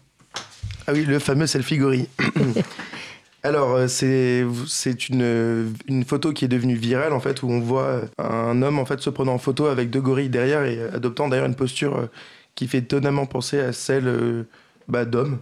Ah 0.87 0.93
oui, 0.95 1.05
le 1.05 1.19
fameux 1.19 1.47
selfie 1.47 1.77
gorille. 1.77 2.09
Alors, 3.43 3.75
euh, 3.75 3.87
c'est 3.87 5.09
une, 5.09 5.75
une 5.87 6.05
photo 6.05 6.33
qui 6.33 6.47
est 6.47 6.49
devenue 6.49 6.75
virale, 6.75 7.13
en 7.13 7.21
fait, 7.21 7.43
où 7.43 7.51
on 7.51 7.61
voit 7.61 8.01
un 8.19 8.63
homme, 8.63 8.79
en 8.79 8.85
fait, 8.85 9.01
se 9.01 9.11
prenant 9.11 9.35
en 9.35 9.39
photo 9.39 9.67
avec 9.67 9.91
deux 9.91 10.01
gorilles 10.01 10.29
derrière 10.29 10.65
et 10.65 10.81
adoptant 10.93 11.29
d'ailleurs 11.29 11.47
une 11.47 11.55
posture 11.55 11.97
euh, 11.97 12.07
qui 12.57 12.67
fait 12.67 12.79
étonnamment 12.79 13.27
penser 13.27 13.61
à 13.61 13.73
celle 13.73 14.47
bah, 14.89 15.05
d'hommes. 15.05 15.39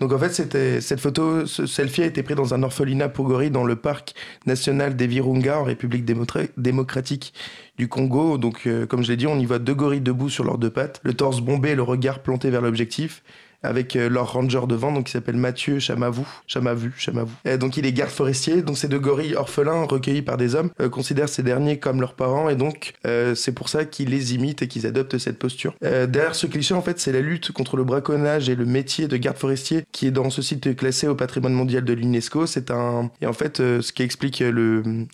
Donc 0.00 0.12
en 0.12 0.18
fait, 0.18 0.80
cette 0.80 1.00
photo, 1.00 1.46
ce 1.46 1.66
selfie 1.66 2.02
a 2.02 2.06
été 2.06 2.22
pris 2.22 2.34
dans 2.34 2.54
un 2.54 2.62
orphelinat 2.62 3.08
pour 3.08 3.26
gorilles 3.26 3.50
dans 3.50 3.64
le 3.64 3.76
parc 3.76 4.14
national 4.46 4.96
des 4.96 5.06
Virunga 5.06 5.58
en 5.58 5.64
République 5.64 6.04
démocratique 6.04 7.34
du 7.78 7.88
Congo. 7.88 8.38
Donc 8.38 8.66
euh, 8.66 8.86
comme 8.86 9.02
je 9.02 9.08
l'ai 9.08 9.16
dit, 9.16 9.26
on 9.26 9.38
y 9.38 9.46
voit 9.46 9.58
deux 9.58 9.74
gorilles 9.74 10.00
debout 10.00 10.28
sur 10.28 10.44
leurs 10.44 10.58
deux 10.58 10.70
pattes, 10.70 11.00
le 11.02 11.14
torse 11.14 11.40
bombé 11.40 11.74
le 11.74 11.82
regard 11.82 12.20
planté 12.20 12.50
vers 12.50 12.60
l'objectif. 12.60 13.22
Avec 13.62 13.96
euh, 13.96 14.08
leur 14.08 14.32
ranger 14.32 14.60
devant, 14.68 14.92
donc 14.92 15.06
qui 15.06 15.12
s'appelle 15.12 15.36
Mathieu 15.36 15.78
Chamavou, 15.78 16.26
Chamavu, 16.46 16.92
Chamavou. 16.96 17.32
Et 17.44 17.58
donc 17.58 17.76
il 17.76 17.86
est 17.86 17.92
garde 17.92 18.10
forestier, 18.10 18.62
donc 18.62 18.78
ces 18.78 18.88
deux 18.88 18.98
gorilles 18.98 19.34
orphelins 19.34 19.84
recueillis 19.84 20.22
par 20.22 20.36
des 20.36 20.54
hommes 20.54 20.70
euh, 20.80 20.88
considèrent 20.88 21.28
ces 21.28 21.42
derniers 21.42 21.78
comme 21.78 22.00
leurs 22.00 22.14
parents 22.14 22.48
et 22.48 22.56
donc 22.56 22.94
euh, 23.06 23.34
c'est 23.34 23.52
pour 23.52 23.68
ça 23.68 23.84
qu'ils 23.84 24.10
les 24.10 24.34
imitent 24.34 24.62
et 24.62 24.68
qu'ils 24.68 24.86
adoptent 24.86 25.18
cette 25.18 25.38
posture. 25.38 25.74
Derrière 25.80 26.34
ce 26.34 26.46
cliché, 26.46 26.74
en 26.74 26.82
fait, 26.82 26.98
c'est 26.98 27.12
la 27.12 27.20
lutte 27.20 27.52
contre 27.52 27.76
le 27.76 27.84
braconnage 27.84 28.48
et 28.48 28.54
le 28.54 28.64
métier 28.64 29.08
de 29.08 29.16
garde 29.16 29.36
forestier 29.36 29.84
qui 29.92 30.06
est 30.06 30.10
dans 30.10 30.30
ce 30.30 30.42
site 30.42 30.76
classé 30.76 31.06
au 31.06 31.14
patrimoine 31.14 31.52
mondial 31.52 31.84
de 31.84 31.92
l'UNESCO. 31.92 32.46
C'est 32.46 32.70
un 32.70 33.10
et 33.20 33.26
en 33.26 33.32
fait 33.32 33.58
ce 33.58 33.92
qui 33.92 34.02
explique 34.02 34.42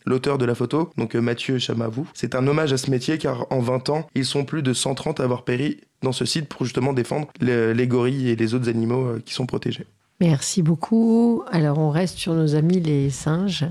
l'auteur 0.06 0.38
de 0.38 0.44
la 0.44 0.54
photo, 0.54 0.90
donc 0.96 1.14
Mathieu 1.14 1.58
Chamavou, 1.58 2.06
c'est 2.14 2.34
un 2.34 2.46
hommage 2.46 2.72
à 2.72 2.76
ce 2.76 2.90
métier 2.90 3.18
car 3.18 3.46
en 3.50 3.60
20 3.60 3.90
ans, 3.90 4.08
ils 4.14 4.24
sont 4.24 4.44
plus 4.44 4.62
de 4.62 4.72
130 4.72 5.20
à 5.20 5.24
avoir 5.24 5.44
péri 5.44 5.80
dans 6.02 6.12
ce 6.12 6.24
site 6.24 6.48
pour 6.48 6.64
justement 6.64 6.92
défendre 6.92 7.28
les, 7.40 7.74
les 7.74 7.86
gorilles 7.86 8.30
et 8.30 8.36
les 8.36 8.54
autres 8.54 8.68
animaux 8.68 9.06
euh, 9.06 9.22
qui 9.24 9.34
sont 9.34 9.46
protégés. 9.46 9.86
Merci 10.20 10.62
beaucoup. 10.62 11.42
Alors, 11.50 11.78
on 11.78 11.90
reste 11.90 12.16
sur 12.18 12.34
nos 12.34 12.54
amis 12.54 12.80
les 12.80 13.10
singes 13.10 13.66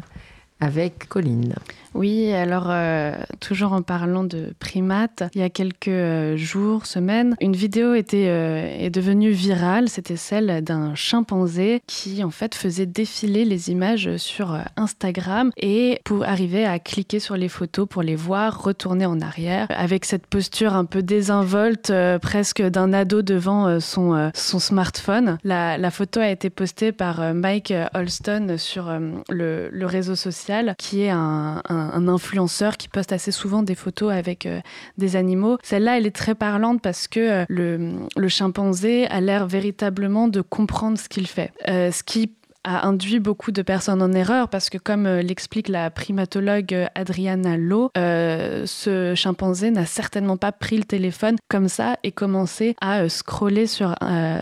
avec 0.59 1.07
Colline. 1.07 1.55
Oui, 1.95 2.33
alors 2.33 2.65
euh, 2.67 3.13
toujours 3.39 3.71
en 3.71 3.81
parlant 3.81 4.25
de 4.25 4.53
primates, 4.59 5.23
il 5.33 5.39
y 5.39 5.43
a 5.45 5.49
quelques 5.49 5.87
euh, 5.87 6.35
jours, 6.35 6.85
semaines, 6.85 7.37
une 7.39 7.55
vidéo 7.55 7.93
était, 7.93 8.27
euh, 8.27 8.67
est 8.79 8.89
devenue 8.89 9.29
virale. 9.31 9.87
C'était 9.87 10.17
celle 10.17 10.61
d'un 10.61 10.93
chimpanzé 10.93 11.81
qui 11.87 12.21
en 12.25 12.31
fait 12.31 12.53
faisait 12.53 12.85
défiler 12.85 13.45
les 13.45 13.69
images 13.71 14.17
sur 14.17 14.53
euh, 14.53 14.59
Instagram 14.75 15.51
et 15.55 16.01
pour 16.03 16.25
arriver 16.25 16.65
à 16.65 16.79
cliquer 16.79 17.19
sur 17.21 17.37
les 17.37 17.47
photos 17.47 17.87
pour 17.87 18.03
les 18.03 18.17
voir, 18.17 18.61
retourner 18.61 19.05
en 19.05 19.21
arrière 19.21 19.67
avec 19.69 20.03
cette 20.03 20.27
posture 20.27 20.73
un 20.75 20.83
peu 20.83 21.01
désinvolte, 21.01 21.91
euh, 21.91 22.19
presque 22.19 22.61
d'un 22.61 22.91
ado 22.91 23.21
devant 23.21 23.79
son, 23.79 24.31
son 24.33 24.59
smartphone. 24.59 25.37
La, 25.45 25.77
la 25.77 25.91
photo 25.91 26.19
a 26.19 26.27
été 26.29 26.49
postée 26.49 26.91
par 26.91 27.33
Mike 27.33 27.73
Holston 27.93 28.55
sur 28.57 28.91
le, 29.29 29.69
le 29.71 29.85
réseau 29.85 30.15
social 30.15 30.75
qui 30.77 31.03
est 31.03 31.09
un, 31.09 31.61
un- 31.69 31.84
un 31.93 32.07
influenceur 32.07 32.77
qui 32.77 32.87
poste 32.87 33.11
assez 33.11 33.31
souvent 33.31 33.63
des 33.63 33.75
photos 33.75 34.11
avec 34.11 34.45
euh, 34.45 34.59
des 34.97 35.15
animaux. 35.15 35.57
Celle-là, 35.63 35.97
elle 35.97 36.05
est 36.05 36.15
très 36.15 36.35
parlante 36.35 36.81
parce 36.81 37.07
que 37.07 37.19
euh, 37.19 37.45
le, 37.49 37.93
le 38.15 38.27
chimpanzé 38.27 39.07
a 39.07 39.21
l'air 39.21 39.47
véritablement 39.47 40.27
de 40.27 40.41
comprendre 40.41 40.97
ce 40.97 41.09
qu'il 41.09 41.27
fait. 41.27 41.51
Euh, 41.67 41.91
ce 41.91 42.03
qui 42.03 42.31
a 42.65 42.87
induit 42.87 43.19
beaucoup 43.19 43.51
de 43.51 43.61
personnes 43.61 44.01
en 44.01 44.11
erreur 44.11 44.49
parce 44.49 44.69
que, 44.69 44.77
comme 44.77 45.05
euh, 45.05 45.21
l'explique 45.21 45.69
la 45.69 45.89
primatologue 45.89 46.73
euh, 46.73 46.87
Adriana 46.95 47.57
Lowe, 47.57 47.91
euh, 47.97 48.63
ce 48.65 49.13
chimpanzé 49.15 49.71
n'a 49.71 49.85
certainement 49.85 50.37
pas 50.37 50.51
pris 50.51 50.77
le 50.77 50.83
téléphone 50.83 51.35
comme 51.47 51.69
ça 51.69 51.97
et 52.03 52.11
commencé 52.11 52.75
à 52.81 53.07
scroller 53.07 53.67
sur 53.67 53.95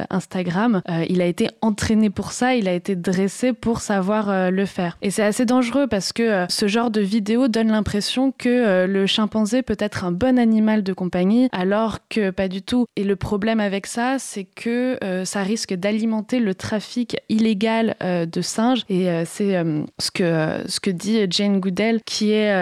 Instagram. 0.09 0.81
Il 1.09 1.21
a 1.21 1.25
été 1.25 1.49
entraîné 1.61 2.09
pour 2.09 2.31
ça, 2.31 2.55
il 2.55 2.67
a 2.67 2.73
été 2.73 2.95
dressé 2.95 3.51
pour 3.53 3.81
savoir 3.81 4.51
le 4.51 4.65
faire. 4.65 4.97
Et 5.01 5.11
c'est 5.11 5.23
assez 5.23 5.45
dangereux 5.45 5.87
parce 5.87 6.13
que 6.13 6.45
ce 6.47 6.67
genre 6.67 6.91
de 6.91 7.01
vidéo 7.01 7.47
donne 7.47 7.69
l'impression 7.69 8.31
que 8.31 8.85
le 8.85 9.05
chimpanzé 9.05 9.61
peut 9.61 9.77
être 9.79 10.05
un 10.05 10.11
bon 10.11 10.39
animal 10.39 10.83
de 10.83 10.93
compagnie 10.93 11.49
alors 11.51 11.99
que 12.09 12.29
pas 12.29 12.47
du 12.47 12.61
tout. 12.61 12.85
Et 12.95 13.03
le 13.03 13.15
problème 13.15 13.59
avec 13.59 13.87
ça, 13.87 14.17
c'est 14.19 14.45
que 14.45 14.97
ça 15.25 15.43
risque 15.43 15.73
d'alimenter 15.73 16.39
le 16.39 16.55
trafic 16.55 17.17
illégal 17.29 17.95
euh, 18.14 18.26
de 18.26 18.41
singes. 18.41 18.84
Et 18.90 19.10
euh, 19.10 19.23
c'est 19.26 19.56
euh, 19.56 19.84
ce, 19.99 20.11
que, 20.11 20.68
ce 20.68 20.80
que 20.80 20.90
dit 20.90 21.26
Jane 21.30 21.60
Goodell, 21.60 22.02
qui 22.06 22.31
est, 22.31 22.53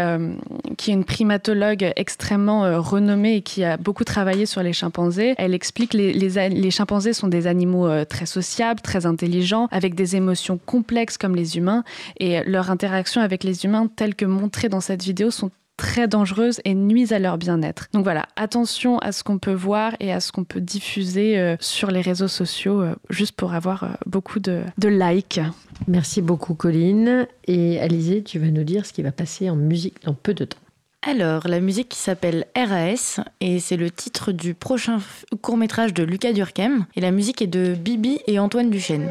qui 0.77 0.91
est 0.91 0.93
une 0.93 1.03
primatologue 1.03 1.91
extrêmement 1.95 2.81
renommée 2.81 3.37
et 3.37 3.41
qui 3.41 3.63
a 3.63 3.77
beaucoup 3.77 4.03
travaillé 4.03 4.45
sur 4.45 4.63
les 4.63 4.73
chimpanzés. 4.73 5.35
Elle 5.37 5.53
explique 5.53 5.91
que 5.91 5.97
les, 5.97 6.13
les, 6.13 6.49
les 6.49 6.71
chimpanzés 6.71 7.13
sont 7.13 7.27
des 7.27 7.47
animaux 7.47 7.89
très 8.05 8.25
sociables, 8.25 8.81
très 8.81 9.05
intelligents, 9.05 9.67
avec 9.71 9.95
des 9.95 10.15
émotions 10.15 10.59
complexes 10.65 11.17
comme 11.17 11.35
les 11.35 11.57
humains. 11.57 11.83
Et 12.19 12.43
leurs 12.43 12.71
interactions 12.71 13.21
avec 13.21 13.43
les 13.43 13.65
humains, 13.65 13.87
telles 13.87 14.15
que 14.15 14.25
montrées 14.25 14.69
dans 14.69 14.81
cette 14.81 15.03
vidéo, 15.03 15.31
sont 15.31 15.51
très 15.81 16.07
dangereuses 16.07 16.61
et 16.63 16.75
nuisent 16.75 17.11
à 17.11 17.17
leur 17.17 17.39
bien-être. 17.39 17.87
Donc 17.91 18.03
voilà, 18.03 18.27
attention 18.35 18.99
à 18.99 19.11
ce 19.11 19.23
qu'on 19.23 19.39
peut 19.39 19.51
voir 19.51 19.95
et 19.99 20.13
à 20.13 20.19
ce 20.19 20.31
qu'on 20.31 20.43
peut 20.43 20.61
diffuser 20.61 21.39
euh, 21.39 21.55
sur 21.59 21.89
les 21.89 22.01
réseaux 22.01 22.27
sociaux, 22.27 22.81
euh, 22.81 22.93
juste 23.09 23.31
pour 23.31 23.55
avoir 23.55 23.83
euh, 23.83 23.87
beaucoup 24.05 24.39
de, 24.39 24.61
de 24.77 24.89
likes. 24.89 25.39
Merci 25.87 26.21
beaucoup, 26.21 26.53
Colline. 26.53 27.25
Et 27.47 27.79
Alizé, 27.79 28.21
tu 28.21 28.37
vas 28.37 28.51
nous 28.51 28.63
dire 28.63 28.85
ce 28.85 28.93
qui 28.93 29.01
va 29.01 29.11
passer 29.11 29.49
en 29.49 29.55
musique 29.55 29.95
dans 30.05 30.13
peu 30.13 30.35
de 30.35 30.45
temps. 30.45 30.59
Alors, 31.01 31.47
la 31.47 31.59
musique 31.59 31.89
qui 31.89 31.97
s'appelle 31.97 32.45
RAS, 32.55 33.19
et 33.39 33.59
c'est 33.59 33.75
le 33.75 33.89
titre 33.89 34.31
du 34.31 34.53
prochain 34.53 34.99
court-métrage 35.41 35.95
de 35.95 36.03
Lucas 36.03 36.33
Durkem, 36.33 36.85
et 36.95 37.01
la 37.01 37.09
musique 37.09 37.41
est 37.41 37.47
de 37.47 37.73
Bibi 37.73 38.19
et 38.27 38.37
Antoine 38.37 38.69
Duchesne. 38.69 39.09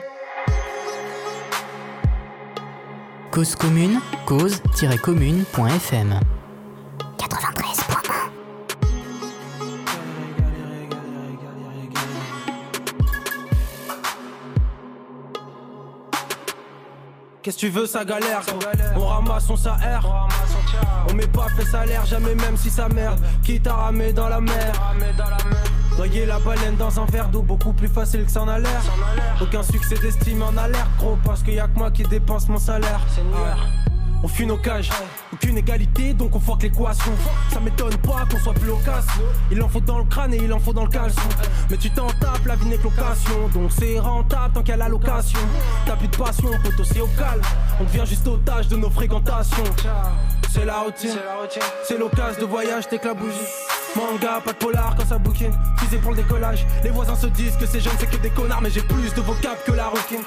Cause 3.33 3.57
commune, 3.57 3.99
cause-commune.fm. 4.25 6.21
93.1 7.21 8.31
Qu'est-ce 17.43 17.57
que 17.57 17.61
tu 17.61 17.69
veux, 17.69 17.87
ça 17.87 18.05
galère? 18.07 18.43
On 18.97 19.07
ramasse, 19.07 19.51
on 19.51 19.57
s'aère. 19.57 20.29
On 21.11 21.15
met 21.15 21.27
pas 21.27 21.49
fait 21.57 21.65
salaire, 21.65 22.07
jamais 22.07 22.35
même 22.35 22.57
si 22.57 22.71
ça 22.71 22.89
merde 22.89 23.21
Qui 23.43 23.61
t'a 23.61 23.75
ramé 23.75 24.13
dans 24.15 24.29
la 24.29 24.41
mer. 24.41 24.73
Noyer 25.99 26.25
la 26.25 26.39
baleine 26.39 26.77
dans 26.77 27.01
un 27.01 27.05
verre 27.05 27.29
d'eau, 27.29 27.43
beaucoup 27.43 27.75
plus 27.75 27.89
facile 27.89 28.25
que 28.25 28.31
ça 28.31 28.43
en 28.43 28.49
a 28.49 28.59
l'air 28.59 28.83
Aucun 29.43 29.63
succès 29.63 29.97
d'estime 29.97 30.43
en 30.43 30.57
alerte, 30.57 30.89
gros 30.99 31.19
Parce 31.23 31.43
qu'il 31.43 31.55
y 31.55 31.61
a 31.61 31.69
que 31.69 31.79
moi 31.79 31.91
qui 31.91 32.03
dépense 32.05 32.49
mon 32.49 32.59
salaire 32.59 33.01
on 34.23 34.29
fuit 34.29 34.47
nos 34.47 34.57
cages, 34.57 34.91
aucune 35.33 35.59
égalité, 35.59 36.13
donc 36.15 36.35
on 36.37 36.41
fuck 36.41 36.63
l'équation. 36.63 37.13
Ça 37.53 37.61
m'étonne 37.61 37.97
pas 37.99 38.25
qu'on 38.31 38.39
soit 38.39 38.55
plus 38.55 38.69
loquace. 38.69 39.07
Il 39.51 39.63
en 39.63 39.69
faut 39.69 39.81
dans 39.81 39.99
le 39.99 40.05
crâne 40.05 40.35
et 40.35 40.39
il 40.39 40.53
en 40.53 40.59
faut 40.59 40.73
dans 40.73 40.85
le 40.85 40.91
caleçon. 40.91 41.21
Mais 41.71 41.77
tu 41.77 41.91
t'en 41.91 42.09
tapes, 42.09 42.45
la 42.47 42.57
vie 42.57 42.67
n'est 42.67 42.77
que 42.77 42.85
location. 42.85 43.49
Donc 43.55 43.71
c'est 43.79 43.99
rentable 43.99 44.55
tant 44.55 44.61
qu'il 44.61 44.71
y 44.71 44.73
a 44.73 44.77
la 44.77 44.89
location. 44.89 45.41
T'as 45.87 45.97
plus 45.97 46.09
de 46.09 46.17
passion, 46.17 46.51
poteau, 46.63 46.85
c'est 46.85 47.01
au 47.01 47.09
calme. 47.19 47.43
On 47.81 47.85
devient 47.85 48.05
juste 48.07 48.27
otage 48.27 48.69
de 48.69 48.77
nos 48.77 48.91
fréquentations. 48.91 49.65
C'est 50.51 50.65
la 50.65 50.81
routine, 50.81 51.17
c'est 51.87 51.97
l'occasion 51.97 52.41
de 52.41 52.47
voyage, 52.47 52.89
t'éclabousis. 52.89 53.39
Manga, 53.97 54.41
pas 54.45 54.53
de 54.53 54.57
polar 54.57 54.95
quand 54.97 55.07
ça 55.07 55.19
bouquine. 55.19 55.53
Fusée 55.79 55.99
pour 55.99 56.11
le 56.11 56.19
décollage. 56.19 56.67
Les 56.83 56.91
voisins 56.91 57.17
se 57.17 57.27
disent 57.27 57.57
que 57.57 57.67
ces 57.67 57.81
jeunes 57.81 57.93
c'est 57.99 58.11
que 58.11 58.17
des 58.17 58.31
connards, 58.31 58.61
mais 58.61 58.71
j'ai 58.71 58.83
plus 58.83 59.15
de 59.15 59.21
vocab 59.21 59.57
que 59.65 59.73
la 59.73 59.89
roquine. 59.89 60.23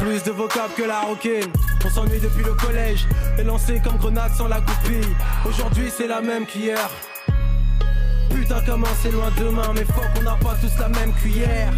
Plus 0.00 0.22
de 0.22 0.30
vocab 0.30 0.70
que 0.76 0.82
la 0.82 1.00
roquine. 1.00 1.52
On 1.84 1.90
s'ennuie 1.90 2.20
depuis 2.20 2.44
le 2.44 2.54
collège. 2.54 3.06
Et 3.38 3.44
lancé 3.44 3.80
comme 3.82 3.96
grenade 3.96 4.32
sans 4.32 4.48
la 4.48 4.60
goupille. 4.60 5.14
Aujourd'hui 5.44 5.90
c'est 5.96 6.06
la 6.06 6.20
même 6.20 6.46
qu'hier. 6.46 6.90
Putain 8.30 8.62
comment 8.66 8.86
c'est 9.02 9.10
loin 9.10 9.30
demain 9.38 9.72
Mais 9.74 9.84
fuck 9.84 10.04
on 10.18 10.22
n'a 10.22 10.36
pas 10.36 10.54
tous 10.60 10.78
la 10.78 10.88
même 10.88 11.12
cuillère 11.14 11.72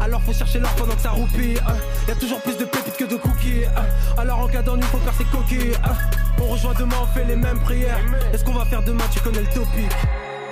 Alors 0.00 0.22
faut 0.22 0.32
chercher 0.32 0.58
l'or 0.60 0.70
pendant 0.76 0.94
que 0.94 1.00
ça 1.00 1.10
roupille 1.10 1.58
hein. 1.66 1.74
Y 2.06 2.12
a 2.12 2.14
toujours 2.14 2.40
plus 2.40 2.56
de 2.56 2.64
pépites 2.64 2.96
que 2.96 3.04
de 3.04 3.16
cookies 3.16 3.64
hein. 3.76 3.84
Alors 4.16 4.40
en 4.40 4.48
cas 4.48 4.62
d'ennui 4.62 4.84
faut 4.84 4.98
faire 4.98 5.14
ses 5.14 5.24
coquilles 5.24 5.74
hein. 5.84 5.94
On 6.40 6.46
rejoint 6.46 6.74
demain 6.78 6.96
on 7.02 7.06
fait 7.06 7.24
les 7.24 7.36
mêmes 7.36 7.58
prières 7.60 7.98
Est-ce 8.32 8.44
qu'on 8.44 8.54
va 8.54 8.64
faire 8.64 8.82
demain 8.82 9.04
tu 9.10 9.20
connais 9.20 9.40
le 9.40 9.46
topic? 9.46 9.90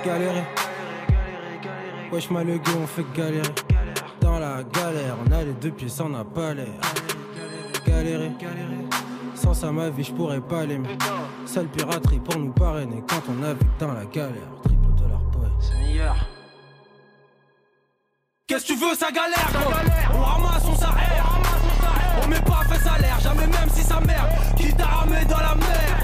Galérer 0.05 0.43
Wesh 2.11 2.29
ma 2.29 2.43
le 2.43 2.59
on 2.83 2.87
fait 2.87 3.05
galérer 3.15 3.53
Dans 4.27 4.39
la 4.39 4.61
galère. 4.61 5.15
On 5.25 5.31
a 5.31 5.41
les 5.41 5.53
deux 5.53 5.71
pieds 5.71 5.87
ça 5.87 6.03
on 6.03 6.09
n'a 6.09 6.25
pas 6.25 6.53
l'air 6.53 6.81
Galérer. 7.87 8.33
Sans 9.33 9.53
ça 9.53 9.71
ma 9.71 9.89
vie 9.89 10.03
je 10.03 10.11
pourrais 10.11 10.41
pas 10.41 10.65
l'aimer. 10.65 10.97
Seule 11.45 11.67
piraterie 11.67 12.19
pour 12.19 12.37
nous 12.37 12.51
parrainer 12.51 13.01
Quand 13.07 13.21
on 13.29 13.41
a 13.41 13.53
vu 13.53 13.65
dans 13.79 13.93
la 13.93 14.03
galère. 14.03 14.51
Triple 14.63 15.01
dollar 15.01 15.21
poète. 15.31 15.71
Qu'est-ce 18.47 18.65
que 18.65 18.73
tu 18.73 18.75
veux, 18.75 18.95
ça 18.95 19.11
galère, 19.11 19.49
gros 19.53 20.19
On 20.19 20.21
ramasse, 20.21 20.65
on 20.65 20.75
s'arrête. 20.75 21.23
On 22.21 22.27
met 22.27 22.41
pas 22.41 22.65
fait 22.69 22.83
salaire, 22.83 23.17
jamais 23.21 23.47
même 23.47 23.69
si 23.73 23.81
ça 23.81 24.01
merde 24.01 24.27
Qui 24.57 24.73
t'a 24.73 24.87
ramé 24.87 25.23
dans 25.23 25.37
la 25.37 25.55
mer. 25.55 26.01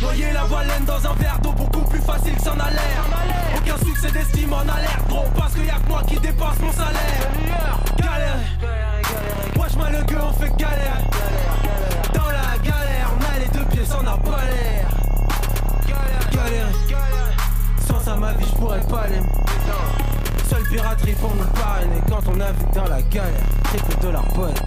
Noyer 0.00 0.32
la 0.32 0.44
baleine 0.44 0.84
dans 0.86 1.04
un 1.04 1.14
verre 1.14 1.40
d'eau 1.42 1.50
beaucoup 1.50 1.88
plus 1.90 2.00
facile 2.00 2.36
que 2.36 2.42
ça 2.42 2.52
en 2.52 3.55
Aucun 3.66 3.84
succès 3.84 4.12
d'estime 4.12 4.52
en 4.52 4.60
alerte, 4.60 5.08
gros 5.08 5.24
Parce 5.36 5.54
qu'il 5.54 5.66
y 5.66 5.70
a 5.70 5.74
que 5.74 5.88
moi 5.88 6.02
qui 6.06 6.18
dépasse 6.20 6.58
mon 6.60 6.72
salaire. 6.72 7.30
Galère. 7.98 8.38
Wesh 9.58 9.74
moi 9.74 9.90
le 9.90 10.04
gueux 10.04 10.20
on 10.22 10.32
fait 10.32 10.56
galère. 10.56 10.98
Dans 12.14 12.26
la 12.26 12.58
galère, 12.62 13.10
on 13.18 13.34
a 13.34 13.38
les 13.40 13.48
deux 13.48 13.64
pieds, 13.66 13.84
ça 13.84 14.00
n'a 14.02 14.16
pas 14.18 14.44
l'air 14.44 14.88
Galère. 16.32 16.68
Sans 17.88 18.00
ça 18.00 18.16
ma 18.16 18.32
vie 18.34 18.46
je 18.48 18.54
pourrais 18.56 18.80
pas 18.80 19.08
l'aimer 19.08 19.26
Seule 20.48 20.68
piraterie 20.68 21.14
pour 21.14 21.34
nous 21.34 21.46
parrainer 21.60 22.00
quand 22.08 22.22
on 22.28 22.34
vu 22.34 22.66
dans 22.74 22.88
la 22.88 23.02
galère. 23.02 23.42
Triple 23.64 24.00
dollar 24.00 24.24
poète. 24.28 24.62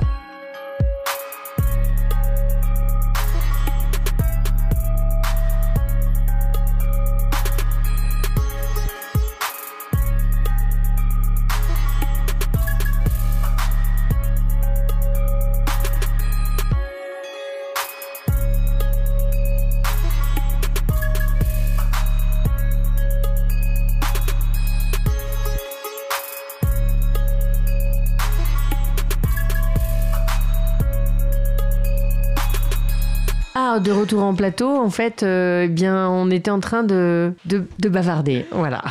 De 33.80 33.92
retour 33.92 34.24
en 34.24 34.34
plateau, 34.34 34.78
en 34.78 34.90
fait, 34.90 35.24
euh, 35.24 35.64
eh 35.66 35.68
bien, 35.68 36.10
on 36.10 36.30
était 36.30 36.52
en 36.52 36.60
train 36.60 36.84
de, 36.84 37.34
de, 37.46 37.64
de 37.80 37.90
bavarder. 37.90 38.46
Voilà. 38.52 38.82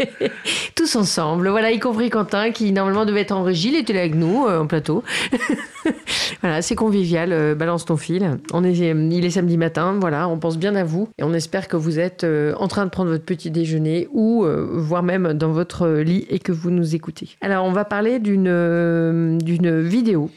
Tous 0.74 0.96
ensemble. 0.96 1.48
Voilà, 1.48 1.70
y 1.70 1.78
compris 1.78 2.10
Quentin, 2.10 2.50
qui 2.50 2.72
normalement 2.72 3.04
devait 3.04 3.22
être 3.22 3.32
en 3.32 3.42
régie, 3.42 3.68
il 3.68 3.76
était 3.76 3.92
là 3.92 4.00
avec 4.00 4.14
nous, 4.14 4.46
euh, 4.46 4.60
en 4.60 4.66
plateau. 4.66 5.02
voilà, 6.40 6.62
c'est 6.62 6.74
convivial. 6.74 7.32
euh, 7.32 7.54
balance 7.54 7.84
ton 7.84 7.96
fil. 7.96 8.38
On 8.52 8.64
est, 8.64 8.74
il 8.74 9.24
est 9.24 9.30
samedi 9.30 9.56
matin. 9.56 9.96
Voilà, 10.00 10.28
on 10.28 10.38
pense 10.38 10.58
bien 10.58 10.74
à 10.74 10.84
vous. 10.84 11.08
Et 11.18 11.22
on 11.22 11.32
espère 11.32 11.68
que 11.68 11.76
vous 11.76 11.98
êtes 11.98 12.26
en 12.58 12.68
train 12.68 12.84
de 12.84 12.90
prendre 12.90 13.10
votre 13.10 13.24
petit 13.24 13.50
déjeuner 13.50 14.08
ou, 14.12 14.46
voire 14.72 15.02
même 15.02 15.32
dans 15.34 15.52
votre 15.52 15.88
lit 15.88 16.26
et 16.30 16.38
que 16.38 16.52
vous 16.52 16.70
nous 16.70 16.94
écoutez. 16.94 17.30
Alors, 17.40 17.64
on 17.64 17.72
va 17.72 17.84
parler 17.84 18.18
d'une 18.18 19.38
vidéo 19.82 20.30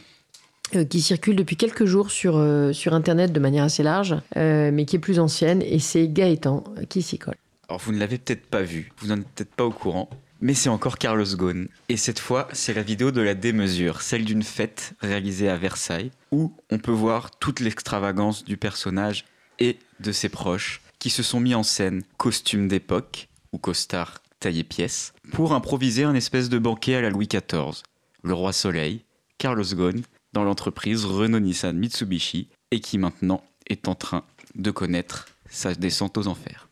qui 0.70 1.02
circule 1.02 1.36
depuis 1.36 1.56
quelques 1.56 1.86
jours 1.86 2.12
sur, 2.12 2.38
euh, 2.38 2.74
sur 2.74 2.94
Internet 2.94 3.32
de 3.32 3.40
manière 3.40 3.64
assez 3.64 3.84
large, 3.84 4.16
euh, 4.36 4.72
mais 4.72 4.86
qui 4.86 4.96
est 4.96 5.00
plus 5.00 5.20
ancienne, 5.20 5.62
et 5.62 5.80
c'est 5.80 6.08
Gaëtan 6.08 6.64
euh, 6.78 6.84
qui 6.86 7.02
s'y 7.02 7.18
colle. 7.18 7.36
Alors 7.70 7.82
vous 7.82 7.92
ne 7.92 8.00
l'avez 8.00 8.18
peut-être 8.18 8.46
pas 8.46 8.62
vu, 8.62 8.92
vous 9.00 9.08
n'en 9.08 9.18
êtes 9.18 9.28
peut-être 9.36 9.56
pas 9.56 9.66
au 9.66 9.72
courant, 9.72 10.10
mais 10.40 10.54
c'est 10.54 10.70
encore 10.70 10.98
Carlos 10.98 11.26
Ghosn. 11.26 11.68
Et 11.90 11.98
cette 11.98 12.20
fois, 12.20 12.48
c'est 12.54 12.74
la 12.74 12.84
vidéo 12.84 13.12
de 13.12 13.22
la 13.22 13.34
démesure, 13.34 14.02
celle 14.02 14.26
d'une 14.26 14.44
fête 14.44 14.94
réalisée 15.02 15.50
à 15.50 15.58
Versailles, 15.58 16.12
où 16.32 16.54
on 16.70 16.78
peut 16.78 16.92
voir 16.92 17.32
toute 17.40 17.60
l'extravagance 17.60 18.46
du 18.46 18.58
personnage 18.58 19.26
et 19.60 19.78
de 20.00 20.12
ses 20.12 20.30
proches, 20.30 20.82
qui 21.00 21.10
se 21.10 21.24
sont 21.24 21.40
mis 21.40 21.56
en 21.56 21.64
scène 21.64 22.04
costumes 22.18 22.68
d'époque, 22.68 23.28
ou 23.52 23.58
costards 23.58 24.22
taillés 24.40 24.64
pièces, 24.64 25.14
pour 25.32 25.54
improviser 25.54 26.04
un 26.04 26.14
espèce 26.14 26.50
de 26.50 26.60
banquet 26.60 26.96
à 26.96 27.02
la 27.02 27.10
Louis 27.10 27.28
XIV. 27.28 27.82
Le 28.24 28.34
roi 28.34 28.54
Soleil, 28.54 29.02
Carlos 29.38 29.64
Ghosn, 29.74 30.02
dans 30.34 30.44
l'entreprise 30.44 31.06
Renault-Nissan 31.06 31.78
Mitsubishi, 31.78 32.50
et 32.72 32.80
qui 32.80 32.98
maintenant 32.98 33.44
est 33.68 33.88
en 33.88 33.96
train 33.96 34.24
de 34.56 34.72
connaître 34.72 35.28
sa 35.50 35.74
descente 35.74 36.18
aux 36.18 36.28
enfers. 36.28 36.67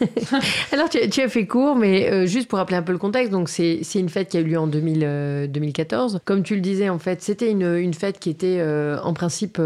Alors, 0.72 0.88
tu, 0.88 1.20
as 1.20 1.28
fait 1.28 1.46
court, 1.46 1.76
mais 1.76 2.10
euh, 2.10 2.26
juste 2.26 2.48
pour 2.48 2.58
rappeler 2.58 2.76
un 2.76 2.82
peu 2.82 2.92
le 2.92 2.98
contexte, 2.98 3.30
donc 3.32 3.48
c'est 3.48 3.80
une 3.94 4.08
fête 4.08 4.28
qui 4.28 4.36
a 4.36 4.40
eu 4.40 4.44
lieu 4.44 4.58
en 4.58 4.66
2000, 4.66 5.00
euh, 5.02 5.46
2014. 5.46 6.20
Comme 6.24 6.42
tu 6.42 6.54
le 6.54 6.60
disais, 6.60 6.88
en 6.88 6.98
fait, 6.98 7.22
c'était 7.22 7.50
une, 7.50 7.76
une 7.76 7.94
fête 7.94 8.18
qui 8.18 8.30
était 8.30 8.58
euh, 8.60 8.98
en 9.02 9.12
principe 9.12 9.60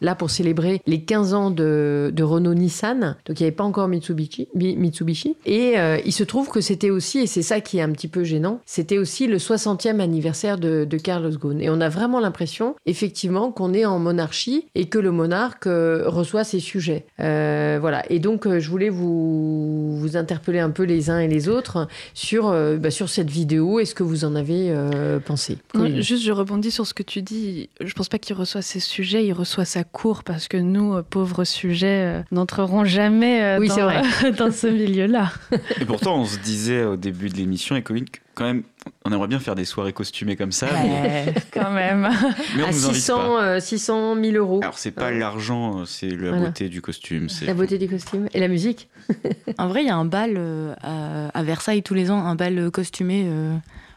là 0.00 0.14
pour 0.14 0.30
célébrer 0.30 0.80
les 0.86 1.02
15 1.02 1.34
ans 1.34 1.50
de, 1.50 2.10
de 2.14 2.22
Renault-Nissan. 2.22 3.16
Donc, 3.26 3.40
il 3.40 3.42
n'y 3.42 3.46
avait 3.46 3.56
pas 3.56 3.64
encore 3.64 3.88
Mitsubishi. 3.88 4.48
Mi- 4.54 4.76
Mitsubishi. 4.76 5.36
Et 5.46 5.74
il 6.04 6.12
se 6.12 6.24
trouve 6.24 6.48
que 6.48 6.60
c'était 6.60 6.90
aussi, 6.90 7.20
et 7.20 7.26
c'est 7.26 7.42
ça 7.42 7.60
qui 7.60 7.78
est 7.78 7.82
un 7.82 7.90
petit 7.90 8.08
peu 8.08 8.24
gênant, 8.24 8.60
c'était 8.66 8.98
aussi 8.98 9.26
le 9.26 9.38
60e 9.38 10.00
anniversaire 10.00 10.58
de, 10.58 10.84
de 10.84 10.96
Carlos 10.98 11.30
Ghosn. 11.30 11.60
Et 11.60 11.70
on 11.70 11.80
a 11.80 11.88
vraiment 11.88 12.20
l'impression, 12.20 12.74
effectivement, 12.86 13.50
qu'on 13.52 13.72
est 13.74 13.84
en 13.84 13.98
monarchie 13.98 14.66
et 14.74 14.86
que 14.86 14.98
le 14.98 15.10
monarque 15.10 15.64
reçoit 15.66 16.44
ses 16.44 16.60
sujets. 16.60 17.06
Voilà. 17.18 18.02
Et 18.10 18.18
donc, 18.18 18.48
je 18.58 18.70
voulais 18.70 18.88
vous, 18.88 19.61
vous 19.96 20.16
interpeller 20.16 20.58
un 20.60 20.70
peu 20.70 20.84
les 20.84 21.10
uns 21.10 21.18
et 21.18 21.28
les 21.28 21.48
autres 21.48 21.88
sur, 22.14 22.48
euh, 22.48 22.76
bah, 22.76 22.90
sur 22.90 23.08
cette 23.08 23.30
vidéo 23.30 23.80
et 23.80 23.84
ce 23.84 23.94
que 23.94 24.02
vous 24.02 24.24
en 24.24 24.34
avez 24.34 24.70
euh, 24.70 25.18
pensé. 25.20 25.58
Non, 25.74 26.00
juste, 26.00 26.22
je 26.24 26.32
rebondis 26.32 26.70
sur 26.70 26.86
ce 26.86 26.94
que 26.94 27.02
tu 27.02 27.22
dis. 27.22 27.68
Je 27.80 27.92
pense 27.94 28.08
pas 28.08 28.18
qu'il 28.18 28.36
reçoit 28.36 28.62
ses 28.62 28.80
sujets, 28.80 29.24
il 29.24 29.32
reçoit 29.32 29.64
sa 29.64 29.84
cour 29.84 30.24
parce 30.24 30.48
que 30.48 30.56
nous, 30.56 30.94
euh, 30.94 31.02
pauvres 31.08 31.44
sujets, 31.44 32.20
euh, 32.20 32.22
n'entrerons 32.30 32.84
jamais 32.84 33.42
euh, 33.42 33.58
Oui, 33.58 33.68
dans, 33.68 33.74
c'est 33.74 33.82
vrai. 33.82 34.32
dans 34.38 34.50
ce 34.50 34.66
milieu-là. 34.66 35.32
Et 35.80 35.84
pourtant, 35.84 36.20
on 36.20 36.24
se 36.24 36.38
disait 36.38 36.84
au 36.84 36.96
début 36.96 37.28
de 37.28 37.36
l'émission, 37.36 37.76
et 37.76 37.82
Colline, 37.82 38.06
quand 38.34 38.44
même, 38.44 38.62
on 39.04 39.12
aimerait 39.12 39.28
bien 39.28 39.40
faire 39.40 39.54
des 39.54 39.64
soirées 39.64 39.92
costumées 39.92 40.36
comme 40.36 40.52
ça, 40.52 40.66
mais, 40.82 40.90
Ouais, 40.90 41.34
quand 41.52 41.70
même. 41.70 42.08
mais 42.56 42.62
on 42.62 42.66
à 42.66 42.70
nous 42.70 42.86
invite 42.86 42.94
600, 42.96 43.16
pas. 43.18 43.42
euh, 43.44 43.60
600 43.60 44.14
000 44.22 44.36
euros. 44.36 44.60
Alors, 44.62 44.78
c'est 44.78 44.90
pas 44.92 45.10
l'argent, 45.10 45.84
c'est 45.86 46.08
la 46.10 46.30
Voilà. 46.30 46.46
beauté 46.46 46.68
du 46.68 46.80
costume. 46.82 47.28
c'est- 47.28 47.46
La 47.46 47.54
beauté 47.54 47.78
du 47.78 47.88
costume 47.88 48.28
et 48.32 48.40
la 48.40 48.48
musique. 48.48 48.88
En 49.58 49.68
vrai, 49.68 49.82
il 49.82 49.86
y 49.86 49.90
a 49.90 49.96
un 49.96 50.04
bal 50.04 50.34
euh, 50.36 50.74
à, 50.82 51.42
Versailles 51.42 51.82
tous 51.82 51.94
les 51.94 52.10
ans, 52.10 52.24
un 52.24 52.34
bal 52.34 52.58
euh, 52.58 52.70
costumé 52.70 53.24
euh, 53.26 53.54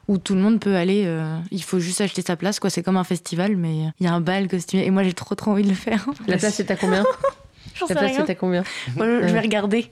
où 0.07 0.17
tout 0.17 0.35
le 0.35 0.41
monde 0.41 0.59
peut 0.59 0.75
aller. 0.75 1.03
euh, 1.05 1.37
il 1.51 1.63
faut 1.63 1.79
juste 1.79 2.01
acheter 2.01 2.21
sa 2.21 2.35
place, 2.35 2.59
quoi. 2.59 2.69
C'est 2.69 2.83
comme 2.83 2.97
un 2.97 3.03
festival, 3.03 3.55
mais 3.55 3.91
il 3.99 4.05
y 4.05 4.07
a 4.07 4.13
un 4.13 4.21
bal 4.21 4.47
costumé. 4.47 4.85
Et 4.85 4.91
moi, 4.91 5.03
j'ai 5.03 5.13
trop 5.13 5.35
trop 5.35 5.51
envie 5.51 5.63
de 5.63 5.69
le 5.69 5.75
faire. 5.75 6.05
La 6.27 6.37
place 6.37 6.59
est 6.59 6.69
à 6.71 6.75
combien? 6.75 7.03
La 7.81 7.87
sais 7.87 7.93
place 7.95 8.17
est 8.17 8.29
à 8.29 8.35
combien? 8.35 8.63
Moi, 8.95 9.05
je, 9.05 9.27
je 9.27 9.33
vais 9.33 9.39
regarder. 9.39 9.91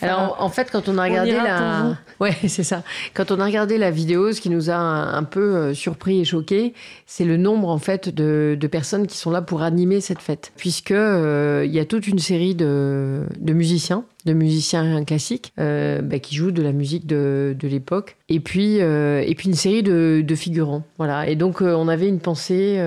Alors, 0.00 0.36
en 0.38 0.48
fait, 0.48 0.70
quand 0.70 0.88
on 0.88 0.98
a 0.98 1.04
regardé 1.04 1.32
la, 1.32 1.96
ouais, 2.20 2.36
c'est 2.48 2.62
ça. 2.62 2.82
Quand 3.14 3.30
on 3.30 3.40
a 3.40 3.44
regardé 3.44 3.78
la 3.78 3.90
vidéo, 3.90 4.32
ce 4.32 4.40
qui 4.40 4.50
nous 4.50 4.70
a 4.70 4.74
un, 4.74 5.14
un 5.14 5.24
peu 5.24 5.40
euh, 5.40 5.74
surpris 5.74 6.20
et 6.20 6.24
choqué, 6.24 6.74
c'est 7.06 7.24
le 7.24 7.36
nombre 7.36 7.68
en 7.68 7.78
fait 7.78 8.08
de, 8.08 8.56
de 8.58 8.66
personnes 8.66 9.06
qui 9.06 9.16
sont 9.16 9.30
là 9.30 9.42
pour 9.42 9.62
animer 9.62 10.00
cette 10.00 10.20
fête, 10.20 10.52
puisque 10.56 10.90
euh, 10.90 11.62
il 11.66 11.72
y 11.72 11.78
a 11.78 11.84
toute 11.84 12.06
une 12.06 12.18
série 12.18 12.54
de, 12.54 13.22
de 13.38 13.52
musiciens, 13.52 14.04
de 14.24 14.32
musiciens 14.32 15.04
classiques, 15.04 15.52
euh, 15.58 16.00
bah, 16.02 16.18
qui 16.18 16.36
jouent 16.36 16.50
de 16.52 16.62
la 16.62 16.72
musique 16.72 17.06
de, 17.06 17.56
de 17.58 17.68
l'époque, 17.68 18.16
et 18.28 18.40
puis 18.40 18.80
euh, 18.80 19.22
et 19.26 19.34
puis 19.34 19.48
une 19.48 19.54
série 19.54 19.82
de, 19.82 20.22
de 20.26 20.34
figurants, 20.34 20.84
voilà. 20.98 21.28
Et 21.28 21.36
donc 21.36 21.60
euh, 21.60 21.74
on 21.74 21.88
avait 21.88 22.08
une 22.08 22.20
pensée, 22.20 22.78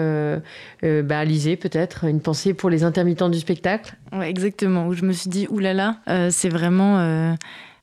bah, 0.82 1.20
Alizé 1.20 1.56
peut-être, 1.56 2.06
une 2.06 2.22
pensée 2.22 2.53
pour 2.53 2.70
les 2.70 2.84
intermittents 2.84 3.30
du 3.30 3.40
spectacle. 3.40 3.95
Ouais, 4.14 4.30
exactement. 4.30 4.88
Où 4.88 4.94
je 4.94 5.03
me 5.03 5.12
suis 5.12 5.30
dit, 5.30 5.48
oulala, 5.49 5.98
c'est 6.30 6.49
vraiment 6.49 7.36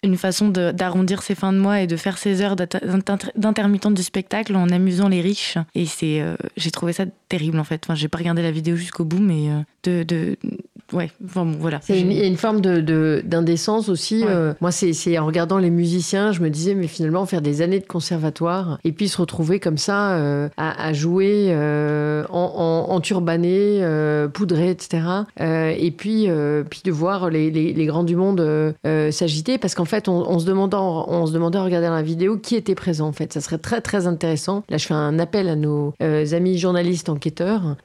une 0.05 0.17
façon 0.17 0.49
d'arrondir 0.49 1.23
ses 1.23 1.35
fins 1.35 1.53
de 1.53 1.59
mois 1.59 1.81
et 1.81 1.87
de 1.87 1.97
faire 1.97 2.19
ses 2.19 2.43
heures 2.43 2.57
d'intermittente 2.57 3.95
du 3.95 4.03
spectacle 4.03 4.57
en 4.57 4.69
amusant 4.69 5.09
les 5.09 5.21
riches. 5.21 5.59
Et 5.75 5.87
c'est, 5.87 6.23
j'ai 6.57 6.71
trouvé 6.71 6.93
ça 6.93 7.05
terrible 7.29 7.59
en 7.59 7.65
fait. 7.65 7.83
Enfin, 7.85 7.95
j'ai 7.95 8.09
pas 8.09 8.19
regardé 8.19 8.43
la 8.43 8.51
vidéo 8.51 8.77
jusqu'au 8.77 9.05
bout, 9.05 9.21
mais 9.21 9.49
de, 9.85 10.37
ouais, 10.93 11.11
enfin 11.25 11.45
bon, 11.45 11.57
voilà. 11.59 11.79
C'est 11.83 12.01
une- 12.01 12.11
Il 12.13 12.19
y 12.19 12.23
a 12.23 12.27
une 12.27 12.37
forme 12.37 12.61
de- 12.61 13.23
d'indécence 13.25 13.89
aussi. 13.89 14.23
Ouais. 14.25 14.31
euh, 14.31 14.53
moi, 14.61 14.71
c'est 14.73 15.19
en 15.19 15.27
regardant 15.27 15.59
les 15.59 15.71
musiciens, 15.71 16.33
je 16.33 16.41
me 16.41 16.51
disais, 16.51 16.75
mais 16.75 16.87
finalement, 16.87 17.25
faire 17.27 17.43
des 17.43 17.63
années 17.63 17.81
de 17.81 17.87
conservatoire 17.87 18.79
et 18.85 18.93
puis 18.93 19.09
se 19.09 19.17
retrouver 19.21 19.61
comme 19.61 19.79
ça 19.79 20.13
euh, 20.17 20.49
à, 20.57 20.87
à 20.87 20.93
jouer 20.93 21.47
euh, 21.51 22.25
en, 22.31 22.87
en, 22.89 22.95
en 22.95 23.01
turbané, 23.01 23.79
euh, 23.83 24.29
poudré, 24.29 24.71
etc. 24.71 25.03
Et 25.41 25.91
puis, 25.91 26.29
puis 26.71 26.81
de 26.85 26.91
voir 26.93 27.31
les, 27.31 27.51
les- 27.51 27.73
les 27.73 27.87
grands 27.87 28.05
du 28.05 28.17
monde 28.17 28.45
s'agiter 29.11 29.59
parce 29.59 29.75
qu'en 29.75 29.85
fait, 29.85 30.09
on, 30.09 30.29
on 30.29 30.39
se 30.39 30.47
demandait, 30.47 30.77
en- 30.77 31.07
on 31.09 31.27
se 31.27 31.33
demandait 31.33 31.59
en 31.59 31.65
regardant 31.65 31.91
la 31.91 32.03
vidéo 32.03 32.37
qui 32.39 32.57
était 32.57 32.75
présent. 32.75 33.09
En 33.09 33.13
fait, 33.13 33.33
ça 33.33 33.41
serait 33.41 33.59
très 33.59 33.81
très 33.81 34.07
intéressant. 34.07 34.63
Là, 34.69 34.77
je 34.79 34.87
fais 34.87 34.95
un 34.95 35.19
appel 35.19 35.49
à 35.49 35.57
nos 35.57 35.95
amis 36.01 36.59
journalistes 36.59 37.09
enquêteurs 37.09 37.77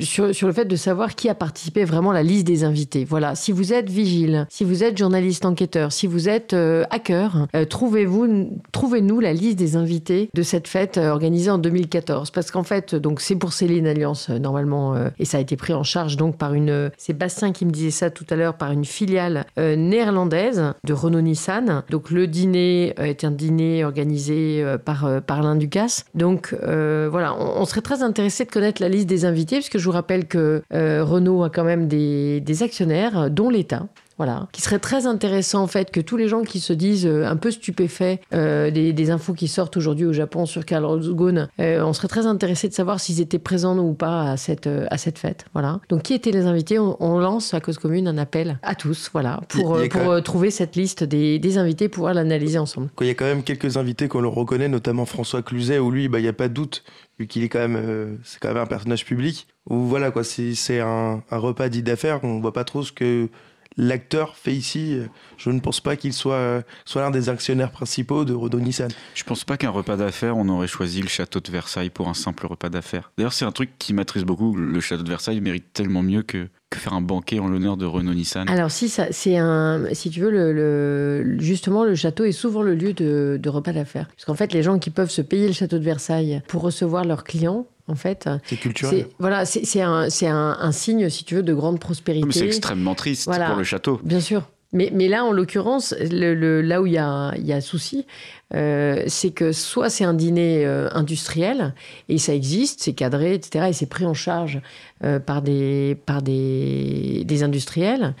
sur, 0.00 0.34
sur 0.34 0.46
le 0.46 0.52
fait 0.52 0.64
de 0.66 0.76
savoir 0.76 1.14
qui 1.14 1.28
a 1.28 1.34
participé 1.34 1.84
vraiment 1.86 2.12
la 2.12 2.22
liste 2.22 2.46
des 2.46 2.64
invités. 2.64 3.04
Voilà, 3.04 3.34
si 3.34 3.52
vous 3.52 3.72
êtes 3.72 3.88
vigile, 3.88 4.46
si 4.50 4.64
vous 4.64 4.84
êtes 4.84 4.98
journaliste 4.98 5.44
enquêteur, 5.44 5.92
si 5.92 6.06
vous 6.06 6.28
êtes 6.28 6.52
euh, 6.52 6.84
hacker, 6.90 7.46
euh, 7.54 7.64
trouvez-vous, 7.64 8.50
trouvez-nous 8.72 9.20
la 9.20 9.32
liste 9.32 9.58
des 9.58 9.76
invités 9.76 10.30
de 10.34 10.42
cette 10.42 10.68
fête 10.68 10.98
euh, 10.98 11.10
organisée 11.10 11.50
en 11.50 11.58
2014. 11.58 12.30
Parce 12.30 12.50
qu'en 12.50 12.62
fait, 12.62 12.94
donc 12.94 13.20
c'est 13.20 13.36
pour 13.36 13.52
une 13.62 13.86
alliance 13.86 14.28
normalement, 14.28 14.94
et 15.18 15.24
ça 15.24 15.38
a 15.38 15.40
été 15.40 15.56
pris 15.56 15.72
en 15.72 15.82
charge 15.82 16.16
donc 16.16 16.36
par 16.36 16.54
une, 16.54 16.90
c'est 16.98 17.12
Bastien 17.12 17.52
qui 17.52 17.64
me 17.64 17.70
disait 17.70 17.90
ça 17.90 18.10
tout 18.10 18.26
à 18.28 18.36
l'heure, 18.36 18.54
par 18.54 18.70
une 18.72 18.84
filiale 18.84 19.46
néerlandaise 19.56 20.74
de 20.84 20.92
Renault 20.92 21.20
Nissan. 21.20 21.82
Donc 21.90 22.10
le 22.10 22.26
dîner 22.26 22.94
est 22.98 23.24
un 23.24 23.30
dîner 23.30 23.84
organisé 23.84 24.64
par, 24.84 25.08
par 25.22 25.42
l'Inde 25.42 25.58
Ducasse. 25.58 26.04
Donc 26.14 26.54
voilà, 26.60 27.34
on, 27.38 27.60
on 27.60 27.64
serait 27.64 27.80
très 27.80 28.02
intéressé 28.02 28.44
de 28.44 28.50
connaître 28.50 28.82
la 28.82 28.88
liste 28.88 29.06
des 29.06 29.24
invités, 29.24 29.56
puisque 29.56 29.78
je 29.78 29.84
vous 29.84 29.92
rappelle 29.92 30.26
que 30.26 30.62
Renault 30.70 31.44
a 31.44 31.50
quand 31.50 31.64
même 31.64 31.75
des, 31.84 32.62
actionnaires, 32.62 33.18
euh, 33.18 33.28
dont 33.28 33.50
l'État. 33.50 33.86
Voilà, 34.18 34.48
qui 34.52 34.62
serait 34.62 34.78
très 34.78 35.06
intéressant 35.06 35.62
en 35.62 35.66
fait 35.66 35.90
que 35.90 36.00
tous 36.00 36.16
les 36.16 36.26
gens 36.26 36.42
qui 36.42 36.58
se 36.60 36.72
disent 36.72 37.06
euh, 37.06 37.26
un 37.26 37.36
peu 37.36 37.50
stupéfaits 37.50 38.20
euh, 38.32 38.70
des, 38.70 38.92
des 38.94 39.10
infos 39.10 39.34
qui 39.34 39.46
sortent 39.46 39.76
aujourd'hui 39.76 40.06
au 40.06 40.12
Japon 40.14 40.46
sur 40.46 40.64
Carlos 40.64 41.00
Ghosn, 41.14 41.48
euh, 41.60 41.82
on 41.84 41.92
serait 41.92 42.08
très 42.08 42.26
intéressé 42.26 42.68
de 42.68 42.72
savoir 42.72 42.98
s'ils 42.98 43.20
étaient 43.20 43.38
présents 43.38 43.76
ou 43.76 43.92
pas 43.92 44.30
à 44.30 44.36
cette 44.38 44.68
à 44.90 44.96
cette 44.96 45.18
fête. 45.18 45.44
Voilà. 45.52 45.80
Donc 45.90 46.02
qui 46.02 46.14
étaient 46.14 46.30
les 46.30 46.46
invités? 46.46 46.78
On, 46.78 46.96
on 47.00 47.18
lance 47.18 47.52
à 47.52 47.60
cause 47.60 47.76
commune 47.78 48.08
un 48.08 48.16
appel 48.16 48.58
à 48.62 48.74
tous, 48.74 49.10
voilà, 49.12 49.40
pour 49.48 49.78
pour 49.90 50.08
même- 50.08 50.22
trouver 50.22 50.50
cette 50.50 50.76
liste 50.76 51.04
des, 51.04 51.38
des 51.38 51.58
invités, 51.58 51.88
pouvoir 51.88 52.14
l'analyser 52.14 52.58
ensemble. 52.58 52.88
Il 53.02 53.06
y 53.06 53.10
a 53.10 53.14
quand 53.14 53.26
même 53.26 53.42
quelques 53.42 53.76
invités 53.76 54.08
qu'on 54.08 54.20
le 54.22 54.28
reconnaît, 54.28 54.68
notamment 54.68 55.04
François 55.04 55.42
Cluzet, 55.42 55.78
où 55.78 55.90
lui, 55.90 56.08
bah, 56.08 56.20
il 56.20 56.22
n'y 56.22 56.28
a 56.28 56.32
pas 56.32 56.48
de 56.48 56.54
doute, 56.54 56.84
vu 57.18 57.26
qu'il 57.26 57.42
est 57.44 57.48
quand 57.48 57.58
même, 57.58 57.76
euh, 57.76 58.16
c'est 58.24 58.40
quand 58.40 58.48
même 58.48 58.62
un 58.62 58.66
personnage 58.66 59.04
public. 59.04 59.46
Où 59.68 59.80
voilà, 59.80 60.10
quoi, 60.10 60.24
c'est 60.24 60.54
c'est 60.54 60.80
un, 60.80 61.22
un 61.30 61.38
repas 61.38 61.68
dit 61.68 61.82
d'affaires, 61.82 62.20
on 62.22 62.40
voit 62.40 62.52
pas 62.52 62.64
trop 62.64 62.82
ce 62.82 62.92
que 62.92 63.28
l'acteur 63.76 64.36
fait 64.36 64.54
ici. 64.54 64.98
Je 65.36 65.50
ne 65.50 65.60
pense 65.60 65.80
pas 65.80 65.96
qu'il 65.96 66.12
soit, 66.12 66.34
euh, 66.34 66.62
soit 66.84 67.02
l'un 67.02 67.10
des 67.10 67.28
actionnaires 67.28 67.70
principaux 67.70 68.24
de 68.24 68.32
Renault 68.32 68.60
Nissan. 68.60 68.90
Je 69.14 69.24
pense 69.24 69.44
pas 69.44 69.56
qu'un 69.56 69.70
repas 69.70 69.96
d'affaires, 69.96 70.36
on 70.36 70.48
aurait 70.48 70.66
choisi 70.66 71.02
le 71.02 71.08
château 71.08 71.40
de 71.40 71.50
Versailles 71.50 71.90
pour 71.90 72.08
un 72.08 72.14
simple 72.14 72.46
repas 72.46 72.68
d'affaires. 72.68 73.12
D'ailleurs, 73.18 73.32
c'est 73.32 73.44
un 73.44 73.52
truc 73.52 73.70
qui 73.78 73.92
m'attriste 73.92 74.26
beaucoup. 74.26 74.54
Le 74.56 74.80
château 74.80 75.02
de 75.02 75.08
Versailles 75.08 75.40
mérite 75.40 75.72
tellement 75.72 76.02
mieux 76.02 76.22
que, 76.22 76.48
que 76.70 76.78
faire 76.78 76.94
un 76.94 77.00
banquet 77.00 77.38
en 77.38 77.48
l'honneur 77.48 77.76
de 77.76 77.84
Renault 77.84 78.14
Nissan. 78.14 78.48
Alors 78.48 78.70
si 78.70 78.88
ça, 78.88 79.08
c'est 79.10 79.36
un, 79.36 79.84
si 79.92 80.10
tu 80.10 80.20
veux, 80.20 80.30
le, 80.30 80.52
le- 80.52 81.38
justement, 81.38 81.84
le 81.84 81.94
château 81.94 82.24
est 82.24 82.32
souvent 82.32 82.62
le 82.62 82.74
lieu 82.74 82.92
de, 82.92 83.38
de 83.40 83.48
repas 83.48 83.72
d'affaires. 83.72 84.08
Parce 84.08 84.24
qu'en 84.24 84.34
fait, 84.34 84.52
les 84.52 84.62
gens 84.62 84.78
qui 84.78 84.90
peuvent 84.90 85.10
se 85.10 85.22
payer 85.22 85.46
le 85.48 85.52
château 85.52 85.78
de 85.78 85.84
Versailles 85.84 86.42
pour 86.48 86.62
recevoir 86.62 87.04
leurs 87.04 87.24
clients, 87.24 87.66
en 87.88 87.94
fait. 87.94 88.28
C'est 88.46 88.56
culturel. 88.56 89.06
Voilà, 89.18 89.44
c'est 89.44 89.80
un, 89.82 90.10
c'est 90.10 90.26
un, 90.28 90.56
un 90.60 90.72
signe, 90.72 91.08
si 91.08 91.24
tu 91.24 91.36
veux, 91.36 91.42
de 91.42 91.54
grande 91.54 91.78
prospérité. 91.80 92.26
C'est 92.32 92.46
extrêmement 92.46 92.94
triste 92.94 93.26
Voilà. 93.26 93.46
pour 93.48 93.56
le 93.56 93.64
château. 93.64 94.00
Bien 94.04 94.20
sûr. 94.20 94.42
Mais, 94.72 94.90
mais 94.92 95.06
là, 95.06 95.24
en 95.24 95.30
l'occurrence, 95.32 95.94
le, 96.00 96.34
le- 96.34 96.60
là 96.60 96.82
où 96.82 96.86
il 96.86 96.92
y 96.92 96.98
a, 96.98 97.32
il 97.36 97.46
y 97.46 97.52
a 97.52 97.60
souci, 97.60 98.04
euh, 98.52 99.04
c'est 99.06 99.30
que 99.30 99.52
soit 99.52 99.88
c'est 99.88 100.04
un 100.04 100.12
dîner 100.12 100.66
euh, 100.66 100.88
industriel, 100.92 101.72
et 102.08 102.18
ça 102.18 102.34
existe, 102.34 102.80
c'est 102.82 102.92
cadré, 102.92 103.34
etc., 103.34 103.66
et 103.68 103.72
c'est 103.72 103.86
pris 103.86 104.04
en 104.04 104.12
charge 104.12 104.60
euh, 105.04 105.20
par, 105.20 105.40
des, 105.40 105.96
par 106.04 106.20
des, 106.20 107.22
des 107.24 107.42
industriels, 107.44 108.14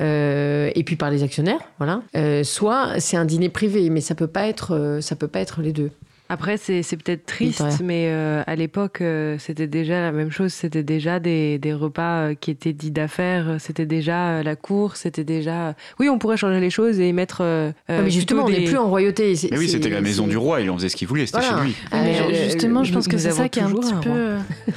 et 0.00 0.82
puis 0.84 0.96
par 0.96 1.10
les 1.10 1.22
actionnaires, 1.22 1.60
voilà. 1.78 2.02
Soit 2.42 2.98
c'est 2.98 3.16
un 3.16 3.24
dîner 3.24 3.48
privé, 3.48 3.88
mais 3.88 4.00
ça 4.00 4.14
peut 4.16 4.26
pas 4.26 4.48
être, 4.48 4.98
ça 5.00 5.14
peut 5.16 5.28
pas 5.28 5.40
être 5.40 5.62
les 5.62 5.72
deux. 5.72 5.92
Après, 6.28 6.56
c'est 6.56 6.80
peut-être 6.96 7.26
triste, 7.26 7.60
Victoria. 7.60 7.76
mais 7.84 8.06
euh, 8.08 8.42
à 8.46 8.56
l'époque, 8.56 9.02
euh, 9.02 9.36
c'était 9.38 9.66
déjà 9.66 10.00
la 10.00 10.12
même 10.12 10.30
chose. 10.30 10.52
C'était 10.54 10.82
déjà 10.82 11.20
des, 11.20 11.58
des 11.58 11.74
repas 11.74 12.28
euh, 12.30 12.34
qui 12.34 12.50
étaient 12.50 12.72
dits 12.72 12.90
d'affaires. 12.90 13.56
C'était 13.58 13.84
déjà 13.84 14.28
euh, 14.38 14.42
la 14.42 14.56
cour. 14.56 14.96
C'était 14.96 15.24
déjà. 15.24 15.74
Oui, 16.00 16.08
on 16.08 16.18
pourrait 16.18 16.38
changer 16.38 16.58
les 16.58 16.70
choses 16.70 17.00
et 17.00 17.12
mettre. 17.12 17.42
euh, 17.42 17.70
Ah, 17.86 18.00
mais 18.02 18.08
justement, 18.10 18.46
on 18.46 18.48
n'est 18.48 18.64
plus 18.64 18.78
en 18.78 18.88
royauté. 18.88 19.34
Mais 19.50 19.58
oui, 19.58 19.68
c'était 19.68 19.90
la 19.90 20.00
maison 20.00 20.26
du 20.26 20.38
roi, 20.38 20.62
il 20.62 20.70
en 20.70 20.76
faisait 20.78 20.88
ce 20.88 20.96
qu'il 20.96 21.06
voulait, 21.08 21.26
c'était 21.26 21.40
Voilà. 21.40 21.58
chez 21.58 21.64
lui. 21.64 21.76
Ah, 21.90 22.02
Mais 22.02 22.18
euh, 22.20 22.44
justement, 22.44 22.82
je 22.82 22.94
pense 22.94 23.08
que 23.08 23.18
c'est 23.18 23.32
ça 23.32 23.50
qui 23.50 23.58
est 23.58 23.62
un 23.64 23.70
petit 23.70 23.92
un 23.92 23.98
peu. 24.00 24.36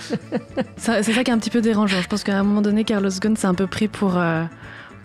c'est 0.78 1.04
ça 1.04 1.24
qui 1.24 1.32
est 1.32 1.34
un 1.34 1.38
petit 1.40 1.50
peu 1.52 1.62
dérangeant. 1.62 2.02
Je 2.02 2.08
pense 2.08 2.24
qu'à 2.24 2.38
un 2.38 2.44
moment 2.44 2.62
donné, 2.62 2.84
Carlos 2.84 3.10
Ghosn 3.10 3.36
s'est 3.38 3.48
un 3.48 3.54
peu 3.56 3.68
pris 3.68 3.88
pour, 3.88 4.18
euh, 4.18 4.44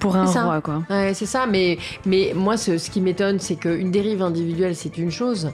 pour 0.00 0.16
un 0.16 0.26
C'est 0.26 0.34
ça. 0.34 0.44
roi, 0.44 0.60
quoi. 0.60 0.82
Ouais, 0.90 1.12
c'est 1.14 1.26
ça, 1.26 1.46
mais, 1.46 1.78
mais 2.06 2.32
moi, 2.34 2.56
ce, 2.56 2.78
ce 2.78 2.90
qui 2.90 3.00
m'étonne, 3.00 3.38
c'est 3.38 3.56
qu'une 3.56 3.90
dérive 3.90 4.22
individuelle, 4.22 4.74
c'est 4.74 4.98
une 4.98 5.10
chose, 5.10 5.50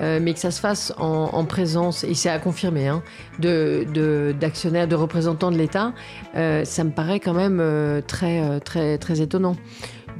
euh, 0.00 0.18
mais 0.22 0.34
que 0.34 0.38
ça 0.40 0.50
se 0.50 0.60
fasse 0.60 0.92
en, 0.98 1.30
en 1.32 1.44
présence, 1.44 2.04
et 2.04 2.14
c'est 2.14 2.30
à 2.30 2.38
confirmer, 2.38 2.88
hein, 2.88 3.02
d'actionnaires, 3.40 4.88
de 4.88 4.94
représentants 4.94 5.50
de 5.50 5.56
l'État, 5.56 5.92
euh, 6.36 6.64
ça 6.64 6.84
me 6.84 6.90
paraît 6.90 7.20
quand 7.20 7.34
même 7.34 7.58
euh, 7.60 8.00
très, 8.00 8.60
très, 8.60 8.98
très 8.98 9.20
étonnant. 9.20 9.56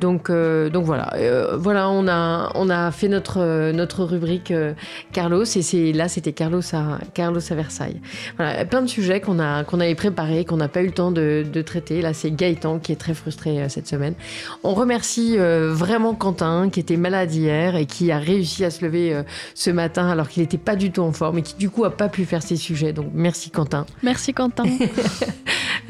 Donc, 0.01 0.31
euh, 0.31 0.71
donc 0.71 0.85
voilà, 0.85 1.13
Euh, 1.17 1.57
voilà, 1.57 1.89
on 1.91 2.07
a, 2.09 2.53
on 2.55 2.71
a 2.71 2.91
fait 2.91 3.09
notre, 3.09 3.73
notre 3.73 4.05
rubrique 4.05 4.51
euh, 4.51 4.73
Carlos, 5.13 5.45
et 5.45 5.63
c'est, 5.63 5.93
là, 5.93 6.09
c'était 6.09 6.33
Carlos 6.33 6.63
à, 6.73 6.99
Carlos 7.15 7.41
à 7.51 7.55
Versailles. 7.55 8.01
Voilà, 8.37 8.65
plein 8.65 8.83
de 8.83 8.87
sujets 8.87 9.21
qu'on, 9.21 9.39
a, 9.39 9.65
qu'on 9.65 9.81
avait 9.81 9.95
préparés, 9.95 10.45
qu'on 10.45 10.57
n'a 10.57 10.69
pas 10.69 10.83
eu 10.83 10.87
le 10.87 10.93
temps 10.93 11.11
de, 11.11 11.45
de 11.51 11.63
traiter. 11.63 12.03
Là, 12.03 12.13
c'est 12.13 12.31
Gaëtan 12.31 12.79
qui 12.79 12.93
est 12.93 12.97
très 12.97 13.15
frustré 13.15 13.69
cette 13.69 13.89
semaine. 13.89 14.15
On 14.63 14.75
remercie 14.75 15.37
vraiment 15.39 16.15
Quentin, 16.15 16.69
qui 16.71 16.81
était 16.81 16.97
malade 16.97 17.33
hier 17.33 17.77
et 17.77 17.87
qui 17.87 18.13
a 18.13 18.19
réussi 18.19 18.65
à 18.65 18.71
se 18.71 18.85
lever 18.85 19.21
ce 19.55 19.71
matin 19.71 20.09
alors 20.09 20.29
qu'il 20.29 20.43
n'était 20.43 20.59
pas 20.59 20.77
du 20.77 20.91
tout 20.91 21.03
en 21.03 21.13
forme 21.13 21.39
et 21.39 21.43
qui 21.43 21.55
du 21.57 21.71
coup 21.71 21.85
a 21.85 21.91
pas 21.91 22.09
pu 22.09 22.25
faire 22.25 22.43
ses 22.43 22.57
sujets. 22.57 22.93
Donc 22.93 23.07
merci 23.15 23.51
Quentin. 23.51 23.87
Merci, 24.03 24.33
Quentin. 24.33 24.65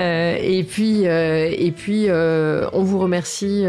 Et 0.00 0.64
puis, 0.68 1.02
et 1.02 1.72
puis 1.76 2.06
on 2.10 2.82
vous 2.82 2.98
remercie 2.98 3.64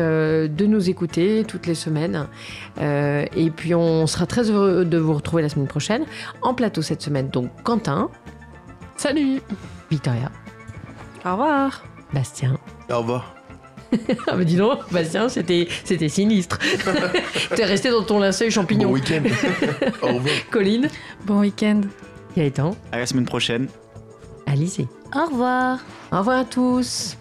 de 0.48 0.66
nous 0.66 0.90
écouter 0.90 1.44
toutes 1.48 1.66
les 1.68 1.76
semaines. 1.76 2.28
Euh, 2.80 3.26
et 3.36 3.50
puis 3.50 3.74
on 3.76 4.08
sera 4.08 4.26
très 4.26 4.50
heureux 4.50 4.86
de 4.86 4.98
vous 4.98 5.14
retrouver 5.14 5.42
la 5.42 5.50
semaine 5.50 5.68
prochaine. 5.68 6.04
En 6.42 6.54
plateau 6.54 6.82
cette 6.82 7.02
semaine, 7.02 7.30
donc 7.30 7.50
Quentin, 7.64 8.10
Salut. 8.98 9.42
Victoria, 9.90 10.30
Au 11.26 11.32
revoir. 11.32 11.84
Bastien. 12.14 12.58
Au 12.90 12.98
revoir. 13.00 13.36
Ah 14.28 14.36
mais 14.36 14.46
dis 14.46 14.56
donc, 14.58 14.80
Bastien, 14.92 15.30
c'était, 15.30 15.68
c'était 15.84 16.10
sinistre. 16.10 16.60
T'es 17.56 17.66
resté 17.66 17.90
dans 17.90 18.04
ton 18.04 18.20
linceul 18.20 18.52
champignon. 18.52 18.90
Bon 18.90 18.94
week-end. 18.96 19.24
Au 20.04 20.08
revoir. 20.14 20.36
Colline, 20.52 20.90
Bon 21.26 21.40
week-end. 21.40 21.82
Gaëtan, 22.38 22.76
À 22.92 23.00
la 23.00 23.06
semaine 23.08 23.26
prochaine. 23.26 23.68
Alizé. 24.46 24.88
Au 25.16 25.26
revoir. 25.32 25.80
Au 26.12 26.20
revoir 26.20 26.40
à 26.40 26.46
tous. 26.46 27.18